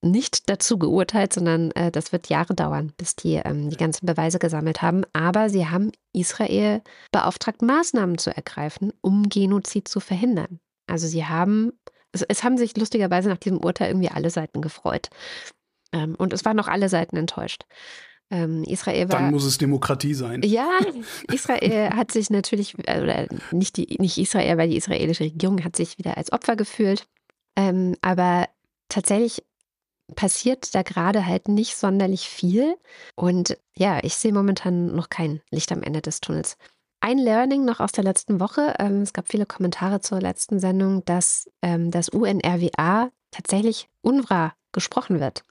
nicht 0.00 0.48
dazu 0.48 0.78
geurteilt, 0.78 1.32
sondern 1.32 1.72
äh, 1.72 1.90
das 1.90 2.12
wird 2.12 2.28
Jahre 2.28 2.54
dauern, 2.54 2.92
bis 2.96 3.16
die 3.16 3.34
ähm, 3.34 3.70
die 3.70 3.76
ganzen 3.76 4.06
Beweise 4.06 4.38
gesammelt 4.38 4.80
haben. 4.80 5.02
Aber 5.12 5.50
sie 5.50 5.66
haben 5.66 5.90
Israel 6.12 6.82
beauftragt, 7.10 7.62
Maßnahmen 7.62 8.18
zu 8.18 8.34
ergreifen, 8.34 8.92
um 9.00 9.28
Genozid 9.28 9.88
zu 9.88 10.00
verhindern. 10.00 10.60
Also 10.86 11.08
sie 11.08 11.24
haben, 11.24 11.72
es, 12.12 12.22
es 12.22 12.44
haben 12.44 12.58
sich 12.58 12.76
lustigerweise 12.76 13.28
nach 13.28 13.38
diesem 13.38 13.58
Urteil 13.58 13.88
irgendwie 13.88 14.10
alle 14.10 14.30
Seiten 14.30 14.62
gefreut. 14.62 15.10
Ähm, 15.92 16.14
und 16.16 16.32
es 16.32 16.44
waren 16.44 16.60
auch 16.60 16.68
alle 16.68 16.88
Seiten 16.88 17.16
enttäuscht. 17.16 17.64
Ähm, 18.30 18.62
Israel 18.64 19.08
war, 19.08 19.20
Dann 19.20 19.30
muss 19.30 19.44
es 19.44 19.58
Demokratie 19.58 20.14
sein. 20.14 20.42
Ja, 20.42 20.78
Israel 21.32 21.90
hat 21.90 22.12
sich 22.12 22.30
natürlich, 22.30 22.74
äh, 22.86 23.02
oder 23.02 23.26
nicht, 23.52 23.76
die, 23.78 23.96
nicht 23.98 24.18
Israel, 24.18 24.58
weil 24.58 24.68
die 24.68 24.76
israelische 24.76 25.24
Regierung 25.24 25.64
hat 25.64 25.76
sich 25.76 25.98
wieder 25.98 26.16
als 26.16 26.30
Opfer 26.30 26.54
gefühlt. 26.54 27.06
Ähm, 27.58 27.96
aber 28.02 28.48
tatsächlich 28.88 29.42
passiert 30.14 30.74
da 30.76 30.82
gerade 30.82 31.26
halt 31.26 31.48
nicht 31.48 31.76
sonderlich 31.76 32.28
viel. 32.28 32.76
Und 33.16 33.58
ja, 33.76 33.98
ich 34.02 34.14
sehe 34.14 34.32
momentan 34.32 34.94
noch 34.94 35.10
kein 35.10 35.40
Licht 35.50 35.72
am 35.72 35.82
Ende 35.82 36.00
des 36.00 36.20
Tunnels. 36.20 36.56
Ein 37.00 37.18
Learning 37.18 37.64
noch 37.64 37.80
aus 37.80 37.90
der 37.90 38.04
letzten 38.04 38.38
Woche. 38.38 38.74
Ähm, 38.78 39.02
es 39.02 39.12
gab 39.12 39.28
viele 39.28 39.44
Kommentare 39.44 40.00
zur 40.00 40.20
letzten 40.20 40.60
Sendung, 40.60 41.04
dass 41.04 41.50
ähm, 41.60 41.90
das 41.90 42.08
UNRWA 42.08 43.10
tatsächlich 43.32 43.88
UNRWA 44.02 44.54
gesprochen 44.70 45.18
wird. 45.18 45.42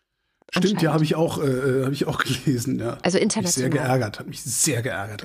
Stimmt, 0.52 0.82
ja, 0.82 0.94
habe 0.94 1.04
ich 1.04 1.16
auch, 1.16 1.40
äh, 1.40 1.46
äh 1.46 1.84
habe 1.84 1.94
ich 1.94 2.08
auch 2.08 2.20
gelesen. 2.46 2.80
Ja. 2.80 2.98
Also 3.02 3.18
international. 3.18 3.70
Mich 3.70 3.78
sehr 3.78 3.86
geärgert, 3.88 4.20
hat 4.20 4.28
mich 4.28 4.42
sehr 4.42 4.82
geärgert. 4.82 5.24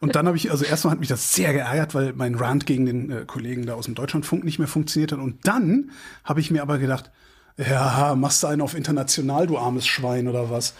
und 0.00 0.14
dann 0.14 0.26
habe 0.26 0.36
ich, 0.36 0.50
also 0.50 0.64
erstmal 0.64 0.92
hat 0.92 1.00
mich 1.00 1.08
das 1.08 1.34
sehr 1.34 1.52
geärgert, 1.52 1.94
weil 1.94 2.12
mein 2.12 2.34
Rant 2.34 2.66
gegen 2.66 2.86
den 2.86 3.10
äh, 3.10 3.24
Kollegen 3.26 3.66
da 3.66 3.74
aus 3.74 3.86
dem 3.86 3.94
Deutschlandfunk 3.94 4.44
nicht 4.44 4.58
mehr 4.58 4.68
funktioniert 4.68 5.12
hat. 5.12 5.18
Und 5.18 5.46
dann 5.46 5.90
habe 6.24 6.40
ich 6.40 6.50
mir 6.50 6.62
aber 6.62 6.78
gedacht, 6.78 7.10
ja, 7.56 8.14
machst 8.16 8.42
du 8.42 8.46
einen 8.46 8.60
auf 8.60 8.74
international, 8.74 9.48
du 9.48 9.58
armes 9.58 9.86
Schwein 9.86 10.28
oder 10.28 10.48
was? 10.48 10.74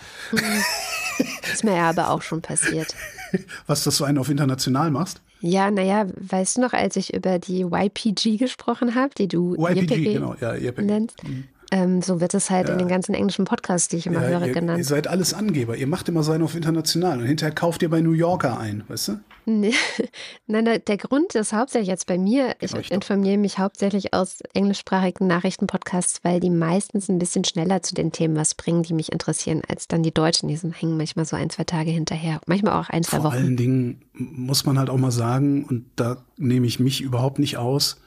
ist 1.52 1.64
mir 1.64 1.76
ja 1.76 1.90
aber 1.90 2.11
auch 2.11 2.22
schon 2.22 2.40
passiert. 2.40 2.94
Was, 3.66 3.85
dass 3.85 3.98
du 3.98 4.04
einen 4.04 4.16
auf 4.16 4.31
international 4.31 4.90
machst? 4.90 5.20
Ja, 5.40 5.70
naja, 5.70 6.07
weißt 6.16 6.57
du 6.57 6.61
noch, 6.62 6.72
als 6.72 6.96
ich 6.96 7.12
über 7.12 7.38
die 7.38 7.62
YPG 7.62 8.38
gesprochen 8.38 8.94
habe, 8.94 9.14
die 9.14 9.28
du 9.28 9.54
YPG, 9.54 10.14
genau, 10.14 10.35
ja, 10.40 10.54
YPG. 10.54 10.83
nennst? 10.83 11.22
Mhm. 11.24 11.44
Ähm, 11.70 12.00
so 12.00 12.20
wird 12.20 12.33
es 12.33 12.48
halt 12.48 12.68
ja. 12.68 12.72
in 12.72 12.78
den 12.78 12.88
ganzen 12.88 13.14
englischen 13.14 13.44
Podcasts, 13.44 13.88
die 13.88 13.96
ich 13.96 14.07
immer 14.07 14.22
ja, 14.22 14.28
höre, 14.28 14.46
ihr, 14.46 14.54
genannt. 14.54 14.78
Ihr 14.78 14.85
seid 14.85 15.07
alles 15.07 15.35
Angeber. 15.35 15.76
Ihr 15.76 15.87
macht 15.87 16.09
immer 16.09 16.22
sein 16.22 16.42
auf 16.42 16.54
international 16.54 17.20
und 17.20 17.26
hinterher 17.26 17.54
kauft 17.54 17.83
ihr 17.83 17.90
bei 17.90 18.00
New 18.00 18.12
Yorker 18.12 18.59
ein, 18.59 18.85
weißt 18.88 19.09
du? 19.09 19.20
Nee. 19.44 19.74
Nein, 20.46 20.64
der 20.87 20.96
Grund 20.96 21.35
ist 21.35 21.52
hauptsächlich 21.52 21.88
jetzt 21.88 22.07
bei 22.07 22.18
mir, 22.18 22.54
ich 22.61 22.72
genau, 22.72 22.85
informiere 22.90 23.38
mich 23.38 23.59
hauptsächlich 23.59 24.12
aus 24.12 24.40
englischsprachigen 24.52 25.26
Nachrichtenpodcasts, 25.26 26.20
weil 26.22 26.40
die 26.40 26.50
meistens 26.50 27.09
ein 27.09 27.18
bisschen 27.18 27.44
schneller 27.44 27.83
zu 27.83 27.94
den 27.94 28.12
Themen 28.12 28.37
was 28.37 28.54
bringen, 28.54 28.83
die 28.83 28.92
mich 28.92 29.11
interessieren, 29.11 29.62
als 29.66 29.88
dann 29.88 30.02
die 30.02 30.12
Deutschen. 30.12 30.48
Die 30.48 30.57
sind, 30.57 30.81
hängen 30.81 30.96
manchmal 30.96 31.24
so 31.24 31.37
ein, 31.37 31.48
zwei 31.50 31.64
Tage 31.64 31.90
hinterher. 31.90 32.40
Manchmal 32.46 32.74
auch 32.74 32.90
ein, 32.90 33.02
zwei 33.02 33.18
Vor 33.18 33.24
Wochen. 33.24 33.35
Vor 33.35 33.42
allen 33.42 33.57
Dingen 33.57 34.02
muss 34.12 34.64
man 34.64 34.78
halt 34.78 34.90
auch 34.90 34.98
mal 34.98 35.11
sagen, 35.11 35.64
und 35.64 35.87
da 35.96 36.18
nehme 36.37 36.66
ich 36.66 36.78
mich 36.78 37.00
überhaupt 37.00 37.38
nicht 37.38 37.57
aus, 37.57 38.00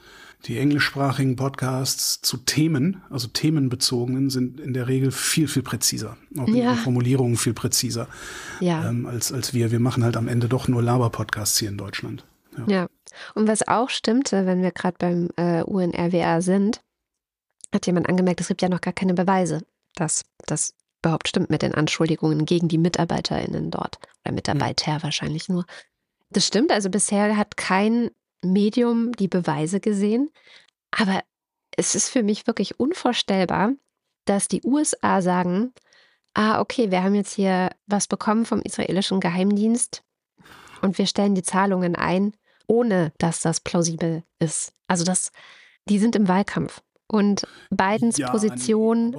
die 0.44 0.58
englischsprachigen 0.58 1.36
Podcasts 1.36 2.20
zu 2.20 2.36
Themen, 2.38 3.02
also 3.10 3.28
themenbezogenen, 3.28 4.28
sind 4.28 4.60
in 4.60 4.74
der 4.74 4.88
Regel 4.88 5.12
viel, 5.12 5.46
viel 5.46 5.62
präziser. 5.62 6.16
Auch 6.36 6.48
ja. 6.48 6.74
Formulierungen 6.74 7.36
viel 7.36 7.54
präziser 7.54 8.08
ja. 8.60 8.88
ähm, 8.88 9.06
als, 9.06 9.32
als 9.32 9.54
wir. 9.54 9.70
Wir 9.70 9.80
machen 9.80 10.02
halt 10.02 10.16
am 10.16 10.28
Ende 10.28 10.48
doch 10.48 10.66
nur 10.66 10.82
Laber-Podcasts 10.82 11.58
hier 11.58 11.68
in 11.68 11.78
Deutschland. 11.78 12.24
Ja. 12.56 12.64
ja. 12.66 12.86
Und 13.34 13.46
was 13.46 13.66
auch 13.68 13.88
stimmte, 13.88 14.46
wenn 14.46 14.62
wir 14.62 14.72
gerade 14.72 14.96
beim 14.98 15.28
äh, 15.36 15.62
UNRWA 15.62 16.40
sind, 16.40 16.80
hat 17.72 17.86
jemand 17.86 18.08
angemerkt, 18.08 18.40
es 18.40 18.48
gibt 18.48 18.62
ja 18.62 18.68
noch 18.68 18.80
gar 18.80 18.92
keine 18.92 19.14
Beweise, 19.14 19.64
dass 19.94 20.24
das 20.46 20.74
überhaupt 21.02 21.28
stimmt 21.28 21.50
mit 21.50 21.62
den 21.62 21.74
Anschuldigungen 21.74 22.46
gegen 22.46 22.68
die 22.68 22.78
MitarbeiterInnen 22.78 23.70
dort. 23.70 23.98
Oder 24.24 24.34
Mitarbeiter 24.34 24.94
mhm. 24.94 25.02
wahrscheinlich 25.02 25.48
nur. 25.48 25.64
Das 26.30 26.46
stimmt, 26.46 26.72
also 26.72 26.90
bisher 26.90 27.36
hat 27.36 27.56
kein 27.56 28.10
Medium 28.44 29.12
die 29.12 29.28
Beweise 29.28 29.80
gesehen. 29.80 30.30
Aber 30.90 31.22
es 31.76 31.94
ist 31.94 32.08
für 32.08 32.22
mich 32.22 32.46
wirklich 32.46 32.78
unvorstellbar, 32.78 33.72
dass 34.24 34.48
die 34.48 34.62
USA 34.64 35.22
sagen, 35.22 35.72
ah, 36.34 36.60
okay, 36.60 36.90
wir 36.90 37.02
haben 37.02 37.14
jetzt 37.14 37.34
hier 37.34 37.70
was 37.86 38.06
bekommen 38.06 38.44
vom 38.44 38.60
israelischen 38.60 39.20
Geheimdienst 39.20 40.02
und 40.80 40.98
wir 40.98 41.06
stellen 41.06 41.34
die 41.34 41.42
Zahlungen 41.42 41.96
ein, 41.96 42.34
ohne 42.66 43.12
dass 43.18 43.40
das 43.40 43.60
plausibel 43.60 44.22
ist. 44.38 44.74
Also 44.86 45.04
das, 45.04 45.32
die 45.88 45.98
sind 45.98 46.16
im 46.16 46.28
Wahlkampf. 46.28 46.82
Und 47.06 47.46
Bidens 47.70 48.16
ja, 48.16 48.30
Position 48.30 49.16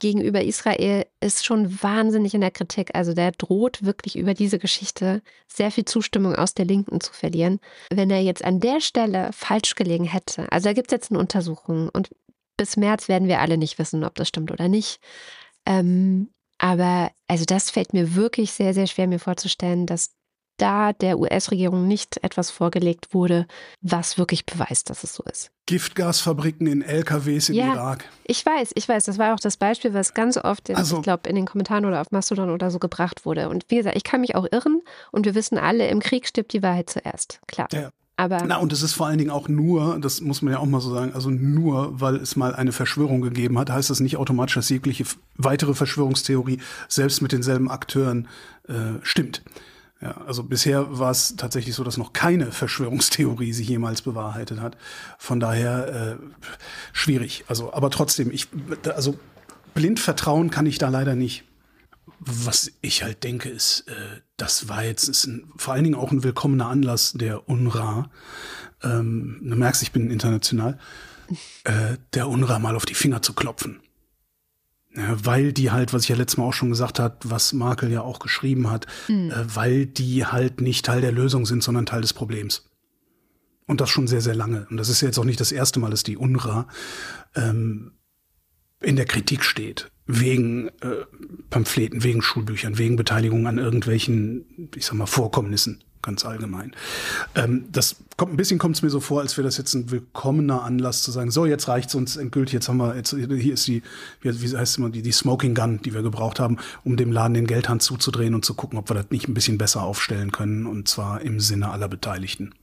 gegenüber 0.00 0.42
Israel 0.42 1.06
ist 1.20 1.44
schon 1.44 1.82
wahnsinnig 1.82 2.34
in 2.34 2.40
der 2.40 2.50
Kritik. 2.50 2.90
Also 2.94 3.14
der 3.14 3.32
droht 3.32 3.84
wirklich 3.84 4.16
über 4.16 4.34
diese 4.34 4.58
Geschichte 4.58 5.22
sehr 5.46 5.70
viel 5.70 5.84
Zustimmung 5.84 6.34
aus 6.34 6.54
der 6.54 6.64
Linken 6.64 7.00
zu 7.00 7.12
verlieren. 7.12 7.60
Wenn 7.90 8.10
er 8.10 8.22
jetzt 8.22 8.44
an 8.44 8.60
der 8.60 8.80
Stelle 8.80 9.30
falsch 9.32 9.74
gelegen 9.74 10.04
hätte, 10.04 10.50
also 10.50 10.68
da 10.68 10.72
gibt 10.72 10.88
es 10.88 10.92
jetzt 10.92 11.10
eine 11.10 11.20
Untersuchung 11.20 11.88
und 11.92 12.10
bis 12.56 12.76
März 12.76 13.08
werden 13.08 13.28
wir 13.28 13.40
alle 13.40 13.56
nicht 13.56 13.78
wissen, 13.78 14.04
ob 14.04 14.14
das 14.14 14.28
stimmt 14.28 14.50
oder 14.50 14.68
nicht. 14.68 15.00
Ähm, 15.66 16.30
aber 16.58 17.10
also 17.26 17.44
das 17.44 17.70
fällt 17.70 17.92
mir 17.92 18.14
wirklich 18.14 18.52
sehr, 18.52 18.74
sehr 18.74 18.86
schwer, 18.86 19.08
mir 19.08 19.18
vorzustellen, 19.18 19.86
dass 19.86 20.10
da 20.62 20.92
der 20.92 21.18
US-Regierung 21.18 21.88
nicht 21.88 22.22
etwas 22.22 22.50
vorgelegt 22.50 23.12
wurde, 23.12 23.46
was 23.80 24.16
wirklich 24.16 24.46
beweist, 24.46 24.90
dass 24.90 25.02
es 25.02 25.14
so 25.14 25.24
ist. 25.24 25.50
Giftgasfabriken 25.66 26.66
in 26.66 26.82
LKWs 26.82 27.48
im 27.48 27.56
ja, 27.56 27.74
Irak. 27.74 28.04
Ich 28.24 28.44
weiß, 28.46 28.70
ich 28.74 28.88
weiß. 28.88 29.04
Das 29.04 29.18
war 29.18 29.34
auch 29.34 29.40
das 29.40 29.56
Beispiel, 29.56 29.92
was 29.92 30.14
ganz 30.14 30.36
oft, 30.36 30.68
in, 30.68 30.76
also, 30.76 30.96
ich 30.96 31.02
glaube, 31.02 31.28
in 31.28 31.34
den 31.34 31.46
Kommentaren 31.46 31.84
oder 31.84 32.00
auf 32.00 32.12
Mastodon 32.12 32.50
oder 32.50 32.70
so 32.70 32.78
gebracht 32.78 33.26
wurde. 33.26 33.48
Und 33.48 33.64
wie 33.68 33.76
gesagt, 33.76 33.96
ich 33.96 34.04
kann 34.04 34.20
mich 34.20 34.36
auch 34.36 34.46
irren 34.50 34.82
und 35.10 35.26
wir 35.26 35.34
wissen 35.34 35.58
alle, 35.58 35.88
im 35.88 36.00
Krieg 36.00 36.26
stirbt 36.28 36.52
die 36.52 36.62
Wahrheit 36.62 36.90
zuerst. 36.90 37.40
Klar. 37.48 37.68
Ja. 37.72 37.90
Aber 38.16 38.44
Na, 38.46 38.58
und 38.58 38.72
es 38.72 38.82
ist 38.82 38.92
vor 38.92 39.06
allen 39.06 39.18
Dingen 39.18 39.30
auch 39.30 39.48
nur, 39.48 39.98
das 39.98 40.20
muss 40.20 40.42
man 40.42 40.52
ja 40.52 40.60
auch 40.60 40.66
mal 40.66 40.80
so 40.80 40.94
sagen, 40.94 41.12
also 41.14 41.30
nur, 41.30 42.00
weil 42.00 42.16
es 42.16 42.36
mal 42.36 42.54
eine 42.54 42.70
Verschwörung 42.70 43.20
gegeben 43.22 43.58
hat, 43.58 43.70
heißt 43.70 43.90
das 43.90 44.00
nicht 44.00 44.16
automatisch, 44.16 44.54
dass 44.54 44.68
jegliche 44.68 45.04
weitere 45.36 45.74
Verschwörungstheorie 45.74 46.58
selbst 46.88 47.22
mit 47.22 47.32
denselben 47.32 47.70
Akteuren 47.70 48.28
äh, 48.68 49.00
stimmt. 49.02 49.42
Ja, 50.02 50.20
also 50.26 50.42
bisher 50.42 50.98
war 50.98 51.12
es 51.12 51.36
tatsächlich 51.36 51.76
so, 51.76 51.84
dass 51.84 51.96
noch 51.96 52.12
keine 52.12 52.50
Verschwörungstheorie 52.50 53.52
sich 53.52 53.68
jemals 53.68 54.02
bewahrheitet 54.02 54.60
hat. 54.60 54.76
Von 55.16 55.38
daher 55.38 56.18
äh, 56.18 56.46
schwierig. 56.92 57.44
Also, 57.46 57.72
aber 57.72 57.88
trotzdem, 57.90 58.32
ich, 58.32 58.48
also 58.96 59.16
blind 59.74 60.00
vertrauen 60.00 60.50
kann 60.50 60.66
ich 60.66 60.78
da 60.78 60.88
leider 60.88 61.14
nicht. 61.14 61.44
Was 62.18 62.72
ich 62.80 63.04
halt 63.04 63.22
denke, 63.22 63.48
ist, 63.48 63.84
äh, 63.86 64.20
das 64.36 64.68
war 64.68 64.84
jetzt 64.84 65.08
ist 65.08 65.26
ein, 65.26 65.52
vor 65.56 65.74
allen 65.74 65.84
Dingen 65.84 65.96
auch 65.96 66.10
ein 66.10 66.24
willkommener 66.24 66.66
Anlass 66.66 67.12
der 67.12 67.48
UNRWA. 67.48 68.10
Ähm, 68.82 69.38
du 69.40 69.54
merkst, 69.54 69.82
ich 69.82 69.92
bin 69.92 70.10
international. 70.10 70.78
Äh, 71.62 71.96
der 72.14 72.28
UNRWA 72.28 72.58
mal 72.58 72.74
auf 72.74 72.86
die 72.86 72.94
Finger 72.94 73.22
zu 73.22 73.34
klopfen. 73.34 73.80
Ja, 74.94 75.16
weil 75.24 75.52
die 75.52 75.70
halt, 75.70 75.94
was 75.94 76.02
ich 76.02 76.10
ja 76.10 76.16
letztes 76.16 76.36
Mal 76.36 76.44
auch 76.44 76.52
schon 76.52 76.68
gesagt 76.68 76.98
hat, 76.98 77.18
was 77.24 77.54
Markel 77.54 77.90
ja 77.90 78.02
auch 78.02 78.18
geschrieben 78.18 78.70
hat, 78.70 78.86
mhm. 79.08 79.30
äh, 79.30 79.56
weil 79.56 79.86
die 79.86 80.26
halt 80.26 80.60
nicht 80.60 80.84
Teil 80.84 81.00
der 81.00 81.12
Lösung 81.12 81.46
sind, 81.46 81.62
sondern 81.62 81.86
Teil 81.86 82.02
des 82.02 82.12
Problems. 82.12 82.68
Und 83.66 83.80
das 83.80 83.88
schon 83.88 84.06
sehr, 84.06 84.20
sehr 84.20 84.34
lange. 84.34 84.66
Und 84.70 84.76
das 84.76 84.90
ist 84.90 85.00
ja 85.00 85.08
jetzt 85.08 85.18
auch 85.18 85.24
nicht 85.24 85.40
das 85.40 85.52
erste 85.52 85.80
Mal, 85.80 85.90
dass 85.90 86.02
die 86.02 86.18
UNRWA 86.18 86.66
ähm, 87.34 87.92
in 88.80 88.96
der 88.96 89.06
Kritik 89.06 89.44
steht. 89.44 89.90
Wegen 90.06 90.68
äh, 90.80 91.06
Pamphleten, 91.48 92.02
wegen 92.02 92.20
Schulbüchern, 92.20 92.76
wegen 92.76 92.96
Beteiligung 92.96 93.46
an 93.46 93.56
irgendwelchen, 93.56 94.68
ich 94.74 94.84
sag 94.84 94.94
mal, 94.94 95.06
Vorkommnissen 95.06 95.84
ganz 96.02 96.24
allgemein. 96.24 96.74
Ähm, 97.34 97.66
das 97.70 97.96
kommt 98.22 98.34
ein 98.34 98.36
bisschen 98.36 98.60
kommt 98.60 98.76
es 98.76 98.82
mir 98.82 98.90
so 98.90 99.00
vor, 99.00 99.20
als 99.20 99.36
wäre 99.36 99.44
das 99.44 99.56
jetzt 99.56 99.74
ein 99.74 99.90
willkommener 99.90 100.62
Anlass 100.62 101.02
zu 101.02 101.10
sagen, 101.10 101.32
so 101.32 101.44
jetzt 101.44 101.66
reicht's 101.66 101.96
uns 101.96 102.16
endgültig, 102.16 102.52
jetzt 102.52 102.68
haben 102.68 102.76
wir 102.76 102.94
jetzt 102.94 103.10
hier 103.10 103.54
ist 103.54 103.66
die 103.66 103.82
wie, 104.20 104.40
wie 104.40 104.56
heißt 104.56 104.74
es 104.74 104.78
immer 104.78 104.90
die, 104.90 105.02
die 105.02 105.10
Smoking 105.10 105.56
Gun, 105.56 105.80
die 105.82 105.92
wir 105.92 106.02
gebraucht 106.02 106.38
haben, 106.38 106.58
um 106.84 106.96
dem 106.96 107.10
Laden 107.10 107.34
den 107.34 107.48
Geldhand 107.48 107.82
zuzudrehen 107.82 108.36
und 108.36 108.44
zu 108.44 108.54
gucken, 108.54 108.78
ob 108.78 108.88
wir 108.88 108.94
das 108.94 109.06
nicht 109.10 109.26
ein 109.26 109.34
bisschen 109.34 109.58
besser 109.58 109.82
aufstellen 109.82 110.30
können 110.30 110.66
und 110.66 110.86
zwar 110.86 111.20
im 111.22 111.40
Sinne 111.40 111.70
aller 111.70 111.88
Beteiligten. 111.88 112.54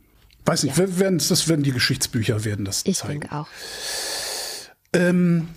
Weiß 0.45 0.64
nicht, 0.64 0.78
ja. 0.78 0.97
werden, 0.97 1.18
das 1.18 1.49
werden 1.49 1.64
die 1.64 1.74
Geschichtsbücher 1.74 2.45
werden 2.45 2.64
das 2.64 2.86
ich 2.86 2.95
zeigen. 2.95 3.16
Ich 3.16 3.20
denke 3.20 3.36
auch. 3.36 3.47
Ähm, 4.93 5.49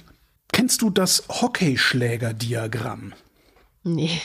kennst 0.52 0.82
du 0.82 0.90
das 0.90 1.22
Hockeyschlägerdiagramm? 1.28 3.12
Nee. 3.84 4.20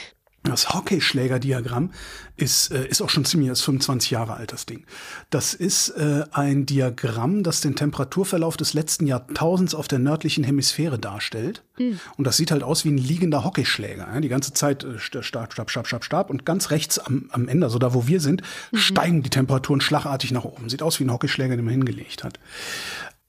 Das 0.52 0.74
Hockeyschlägerdiagramm 0.74 1.92
ist, 2.36 2.72
äh, 2.72 2.88
ist 2.88 3.02
auch 3.02 3.10
schon 3.10 3.26
ziemlich, 3.26 3.50
ist 3.50 3.62
25 3.62 4.12
Jahre 4.12 4.36
alt, 4.36 4.54
das 4.54 4.66
Ding. 4.66 4.86
Das 5.30 5.54
ist 5.54 5.90
äh, 5.90 6.24
ein 6.32 6.66
Diagramm, 6.66 7.44
das 7.44 7.62
den 7.62 7.76
Temperaturverlauf 7.76 8.58
des 8.58 8.74
letzten 8.74 9.08
Jahrtausends 9.08 9.76
auf 9.76 9.88
der 9.88 10.00
nördlichen 10.00 10.44
Hemisphäre 10.44 11.00
darstellt. 11.00 11.64
Mhm. 11.78 12.00
Und 12.18 12.28
das 12.28 12.38
sieht 12.38 12.52
halt 12.52 12.64
aus 12.64 12.86
wie 12.86 12.90
ein 12.90 12.98
liegender 12.98 13.44
Hockeyschläger. 13.44 14.08
Ja? 14.14 14.20
Die 14.20 14.30
ganze 14.30 14.54
Zeit 14.54 14.84
äh, 14.84 15.00
stab, 15.00 15.24
stab, 15.24 15.72
stab, 15.72 15.88
stab, 15.88 16.04
stab. 16.04 16.30
Und 16.30 16.46
ganz 16.46 16.72
rechts 16.72 17.00
am, 17.00 17.30
am 17.32 17.48
Ende, 17.48 17.66
also 17.66 17.80
da 17.80 17.94
wo 17.94 18.08
wir 18.08 18.22
sind, 18.22 18.42
mhm. 18.72 18.78
steigen 18.78 19.24
die 19.24 19.30
Temperaturen 19.30 19.82
schlagartig 19.82 20.32
nach 20.32 20.44
oben. 20.44 20.70
Sieht 20.70 20.82
aus 20.82 21.00
wie 21.00 21.06
ein 21.06 21.12
Hockeyschläger, 21.12 21.56
den 21.56 21.66
man 21.66 21.74
hingelegt 21.74 22.24
hat. 22.24 22.40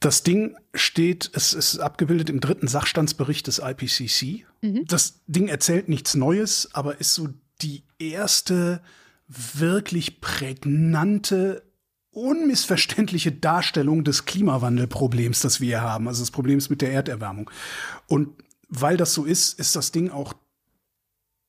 Das 0.00 0.22
Ding 0.22 0.56
steht, 0.74 1.30
es 1.34 1.52
ist 1.52 1.78
abgebildet 1.78 2.30
im 2.30 2.40
dritten 2.40 2.68
Sachstandsbericht 2.68 3.46
des 3.46 3.60
IPCC. 3.64 4.46
Mhm. 4.62 4.84
Das 4.86 5.20
Ding 5.26 5.48
erzählt 5.48 5.88
nichts 5.88 6.14
Neues, 6.14 6.68
aber 6.72 7.00
ist 7.00 7.14
so 7.14 7.28
die 7.62 7.82
erste 7.98 8.80
wirklich 9.26 10.20
prägnante, 10.20 11.62
unmissverständliche 12.10 13.32
Darstellung 13.32 14.04
des 14.04 14.24
Klimawandelproblems, 14.24 15.40
das 15.40 15.60
wir 15.60 15.66
hier 15.66 15.82
haben, 15.82 16.08
also 16.08 16.22
des 16.22 16.30
Problems 16.30 16.70
mit 16.70 16.80
der 16.80 16.92
Erderwärmung. 16.92 17.50
Und 18.06 18.30
weil 18.68 18.96
das 18.96 19.14
so 19.14 19.24
ist, 19.24 19.58
ist 19.58 19.76
das 19.76 19.92
Ding 19.92 20.10
auch 20.10 20.34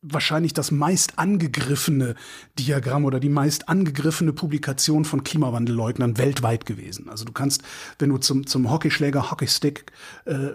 wahrscheinlich 0.02 0.54
das 0.54 0.72
meist 0.72 1.20
angegriffene 1.20 2.16
Diagramm 2.58 3.04
oder 3.04 3.20
die 3.20 3.30
meist 3.30 3.68
angegriffene 3.68 4.32
Publikation 4.32 5.04
von 5.04 5.24
Klimawandelleugnern 5.24 6.18
weltweit 6.18 6.66
gewesen. 6.66 7.10
Also 7.10 7.26
du 7.26 7.34
kannst, 7.34 7.64
wenn 7.98 8.10
du 8.10 8.18
zum, 8.18 8.48
zum 8.48 8.72
Hockeyschläger, 8.72 9.30
Hockeystick 9.30 9.92
äh, 10.26 10.52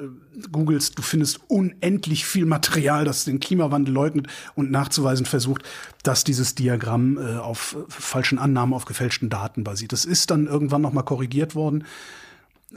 googelst, 0.50 0.98
du 0.98 1.02
findest 1.02 1.40
unendlich 1.48 2.24
viel 2.24 2.46
Material, 2.46 3.04
das 3.04 3.24
den 3.24 3.38
Klimawandel 3.38 3.92
leugnet 3.92 4.28
und 4.54 4.70
nachzuweisen 4.70 5.26
versucht, 5.26 5.62
dass 6.02 6.24
dieses 6.24 6.54
Diagramm 6.54 7.18
äh, 7.18 7.36
auf 7.36 7.76
falschen 7.88 8.38
Annahmen, 8.38 8.72
auf 8.72 8.86
gefälschten 8.86 9.28
Daten 9.28 9.62
basiert. 9.62 9.92
Das 9.92 10.06
ist 10.06 10.30
dann 10.30 10.46
irgendwann 10.46 10.80
nochmal 10.80 11.04
korrigiert 11.04 11.54
worden, 11.54 11.84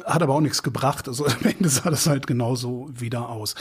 hat 0.03 0.21
aber 0.21 0.35
auch 0.35 0.41
nichts 0.41 0.63
gebracht. 0.63 1.07
Also 1.07 1.25
am 1.27 1.43
Ende 1.43 1.69
sah 1.69 1.89
das 1.89 2.07
halt 2.07 2.27
genauso 2.27 2.89
wieder 2.93 3.29
aus. 3.29 3.55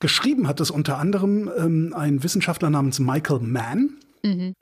Geschrieben 0.00 0.46
hat 0.46 0.60
es 0.60 0.70
unter 0.70 0.98
anderem 0.98 1.50
ähm, 1.56 1.94
ein 1.96 2.22
Wissenschaftler 2.22 2.70
namens 2.70 2.98
Michael 2.98 3.40
Mann. 3.40 3.96
Mhm. 4.22 4.54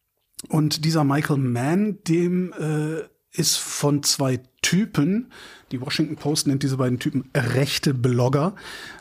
Und 0.48 0.84
dieser 0.84 1.04
Michael 1.04 1.38
Mann, 1.38 1.98
dem 2.06 2.52
äh, 2.52 3.02
ist 3.32 3.56
von 3.56 4.02
zwei 4.02 4.40
Typen, 4.62 5.32
die 5.72 5.80
Washington 5.80 6.16
Post 6.16 6.46
nennt 6.46 6.62
diese 6.62 6.76
beiden 6.76 6.98
Typen 7.00 7.30
rechte 7.34 7.92
Blogger, 7.92 8.54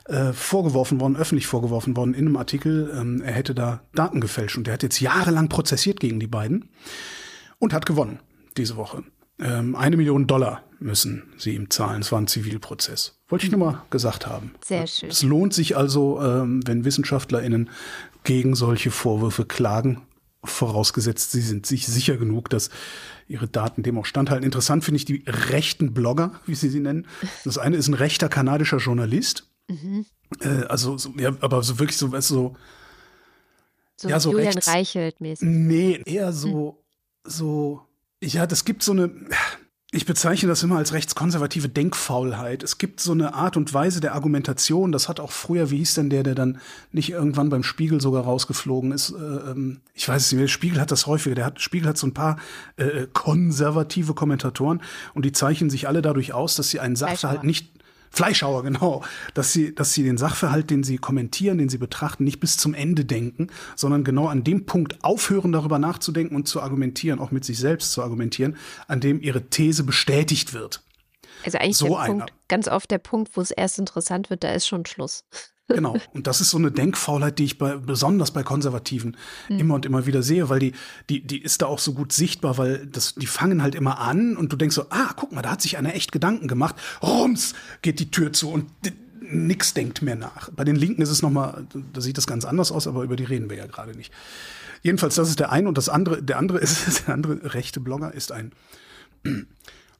äh, 0.05 0.33
vorgeworfen 0.33 0.99
worden, 0.99 1.15
öffentlich 1.15 1.45
vorgeworfen 1.45 1.95
worden 1.95 2.15
in 2.15 2.25
einem 2.25 2.37
Artikel, 2.37 2.91
ähm, 2.99 3.21
er 3.21 3.33
hätte 3.33 3.53
da 3.53 3.83
Daten 3.93 4.19
gefälscht. 4.19 4.57
Und 4.57 4.67
er 4.67 4.73
hat 4.73 4.83
jetzt 4.83 4.99
jahrelang 4.99 5.49
prozessiert 5.49 5.99
gegen 5.99 6.19
die 6.19 6.27
beiden 6.27 6.69
und 7.59 7.73
hat 7.73 7.85
gewonnen 7.85 8.19
diese 8.57 8.75
Woche. 8.75 9.03
Ähm, 9.39 9.75
eine 9.75 9.97
Million 9.97 10.27
Dollar 10.27 10.63
müssen 10.79 11.23
sie 11.37 11.55
ihm 11.55 11.69
zahlen. 11.69 12.01
Es 12.01 12.11
war 12.11 12.19
ein 12.19 12.27
Zivilprozess. 12.27 13.21
Wollte 13.33 13.47
ich 13.47 13.51
nur 13.51 13.61
mal 13.61 13.81
gesagt 13.89 14.27
haben. 14.27 14.53
Sehr 14.63 14.85
schön. 14.85 15.09
Es 15.09 15.23
lohnt 15.23 15.55
sich 15.55 15.75
also, 15.75 16.21
ähm, 16.21 16.61
wenn 16.67 16.85
WissenschaftlerInnen 16.85 17.71
gegen 18.23 18.53
solche 18.53 18.91
Vorwürfe 18.91 19.43
klagen, 19.43 20.03
vorausgesetzt, 20.43 21.31
sie 21.31 21.41
sind 21.41 21.65
sich 21.65 21.87
sicher 21.87 22.17
genug, 22.17 22.51
dass 22.51 22.69
ihre 23.27 23.47
Daten 23.47 23.81
dem 23.81 23.97
auch 23.97 24.05
standhalten. 24.05 24.45
Interessant 24.45 24.83
finde 24.83 24.97
ich 24.97 25.05
die 25.05 25.23
rechten 25.25 25.95
Blogger, 25.95 26.39
wie 26.45 26.53
sie 26.53 26.69
sie 26.69 26.79
nennen. 26.79 27.07
Das 27.43 27.57
eine 27.57 27.75
ist 27.75 27.87
ein 27.87 27.95
rechter 27.95 28.29
kanadischer 28.29 28.77
Journalist. 28.77 29.49
Mhm. 29.67 30.05
Äh, 30.39 30.65
also, 30.65 30.99
so, 30.99 31.11
ja, 31.17 31.35
aber 31.41 31.63
so 31.63 31.79
wirklich 31.79 31.97
so, 31.97 32.11
weißt 32.11 32.27
so, 32.27 32.55
so 33.95 34.09
ja, 34.09 34.19
so 34.19 34.31
Julian 34.31 34.59
Reichelt 34.59 35.21
mäßig. 35.21 35.47
Nee, 35.49 36.03
eher 36.05 36.33
so, 36.33 36.83
mhm. 37.25 37.31
so 37.31 37.81
ja, 38.21 38.45
das 38.45 38.63
gibt 38.63 38.83
so 38.83 38.91
eine, 38.91 39.09
ich 39.93 40.07
bezeichne 40.07 40.49
das 40.49 40.63
immer 40.63 40.77
als 40.77 40.91
rechtskonservative 40.93 41.69
Denkfaulheit. 41.69 42.63
Es 42.63 42.79
gibt 42.79 42.99
so 42.99 43.11
eine 43.11 43.35
Art 43.35 43.57
und 43.57 43.75
Weise 43.75 43.99
der 43.99 44.15
Argumentation, 44.15 44.91
das 44.91 45.07
hat 45.07 45.19
auch 45.19 45.31
früher, 45.31 45.69
wie 45.69 45.77
hieß 45.77 45.93
denn 45.93 46.09
der, 46.09 46.23
der 46.23 46.33
dann 46.33 46.59
nicht 46.91 47.11
irgendwann 47.11 47.49
beim 47.49 47.61
Spiegel 47.61 48.01
sogar 48.01 48.23
rausgeflogen 48.23 48.91
ist? 48.91 49.11
Äh, 49.11 49.51
ähm, 49.51 49.81
ich 49.93 50.09
weiß 50.09 50.25
es 50.25 50.31
nicht, 50.31 50.41
der 50.41 50.47
Spiegel 50.47 50.81
hat 50.81 50.89
das 50.89 51.05
häufiger, 51.05 51.35
der 51.35 51.45
hat, 51.45 51.61
Spiegel 51.61 51.87
hat 51.87 51.97
so 51.99 52.07
ein 52.07 52.13
paar 52.13 52.37
äh, 52.77 53.05
konservative 53.13 54.15
Kommentatoren 54.15 54.81
und 55.13 55.25
die 55.25 55.31
zeichnen 55.31 55.69
sich 55.69 55.87
alle 55.87 56.01
dadurch 56.01 56.33
aus, 56.33 56.55
dass 56.55 56.71
sie 56.71 56.79
einen 56.79 56.95
Sachverhalt 56.95 57.43
nicht 57.43 57.69
Fleischhauer, 58.13 58.63
genau, 58.63 59.03
dass 59.33 59.51
sie, 59.51 59.75
dass 59.75 59.93
sie 59.93 60.03
den 60.03 60.17
Sachverhalt, 60.17 60.69
den 60.69 60.83
sie 60.83 60.97
kommentieren, 60.97 61.57
den 61.57 61.69
sie 61.69 61.77
betrachten, 61.77 62.23
nicht 62.23 62.39
bis 62.39 62.57
zum 62.57 62.73
Ende 62.73 63.03
denken, 63.03 63.47
sondern 63.75 64.03
genau 64.03 64.27
an 64.27 64.43
dem 64.43 64.65
Punkt 64.65 65.03
aufhören, 65.03 65.51
darüber 65.51 65.79
nachzudenken 65.79 66.35
und 66.35 66.47
zu 66.47 66.61
argumentieren, 66.61 67.19
auch 67.19 67.31
mit 67.31 67.43
sich 67.43 67.57
selbst 67.57 67.91
zu 67.91 68.01
argumentieren, 68.01 68.55
an 68.87 69.01
dem 69.01 69.21
ihre 69.21 69.49
These 69.49 69.83
bestätigt 69.83 70.53
wird. 70.53 70.83
Also 71.45 71.57
eigentlich 71.57 71.77
so 71.77 71.87
der 71.89 72.05
Punkt, 72.05 72.33
ganz 72.47 72.67
oft 72.67 72.89
der 72.89 72.99
Punkt, 72.99 73.35
wo 73.35 73.41
es 73.41 73.51
erst 73.51 73.79
interessant 73.79 74.29
wird, 74.29 74.43
da 74.43 74.51
ist 74.53 74.67
schon 74.67 74.85
Schluss. 74.85 75.25
Genau. 75.67 75.97
Und 76.13 76.27
das 76.27 76.41
ist 76.41 76.49
so 76.49 76.57
eine 76.57 76.71
Denkfaulheit, 76.71 77.39
die 77.39 77.45
ich 77.45 77.57
bei, 77.57 77.77
besonders 77.77 78.31
bei 78.31 78.43
Konservativen 78.43 79.17
mhm. 79.49 79.59
immer 79.59 79.75
und 79.75 79.85
immer 79.85 80.05
wieder 80.05 80.23
sehe, 80.23 80.49
weil 80.49 80.59
die, 80.59 80.73
die, 81.09 81.25
die 81.25 81.41
ist 81.41 81.61
da 81.61 81.67
auch 81.67 81.79
so 81.79 81.93
gut 81.93 82.11
sichtbar, 82.11 82.57
weil 82.57 82.85
das, 82.87 83.15
die 83.15 83.27
fangen 83.27 83.61
halt 83.61 83.75
immer 83.75 83.99
an 83.99 84.35
und 84.35 84.51
du 84.51 84.57
denkst 84.57 84.75
so, 84.75 84.85
ah, 84.89 85.13
guck 85.15 85.31
mal, 85.31 85.41
da 85.41 85.51
hat 85.51 85.61
sich 85.61 85.77
einer 85.77 85.95
echt 85.95 86.11
Gedanken 86.11 86.47
gemacht. 86.47 86.75
Rums 87.01 87.53
geht 87.81 87.99
die 87.99 88.11
Tür 88.11 88.33
zu 88.33 88.51
und 88.51 88.65
nix 89.21 89.73
denkt 89.73 90.01
mehr 90.01 90.15
nach. 90.15 90.49
Bei 90.49 90.63
den 90.63 90.75
Linken 90.75 91.01
ist 91.01 91.09
es 91.09 91.21
nochmal, 91.21 91.65
da 91.93 92.01
sieht 92.01 92.17
das 92.17 92.27
ganz 92.27 92.45
anders 92.45 92.71
aus, 92.71 92.87
aber 92.87 93.03
über 93.03 93.15
die 93.15 93.23
reden 93.23 93.49
wir 93.49 93.57
ja 93.57 93.65
gerade 93.65 93.95
nicht. 93.95 94.11
Jedenfalls, 94.81 95.15
das 95.15 95.29
ist 95.29 95.39
der 95.39 95.51
eine 95.51 95.69
und 95.69 95.77
das 95.77 95.87
andere, 95.87 96.21
der 96.21 96.37
andere 96.37 96.59
ist, 96.59 97.03
der 97.07 97.13
andere 97.13 97.53
rechte 97.53 97.79
Blogger 97.79 98.13
ist 98.13 98.31
ein 98.31 98.51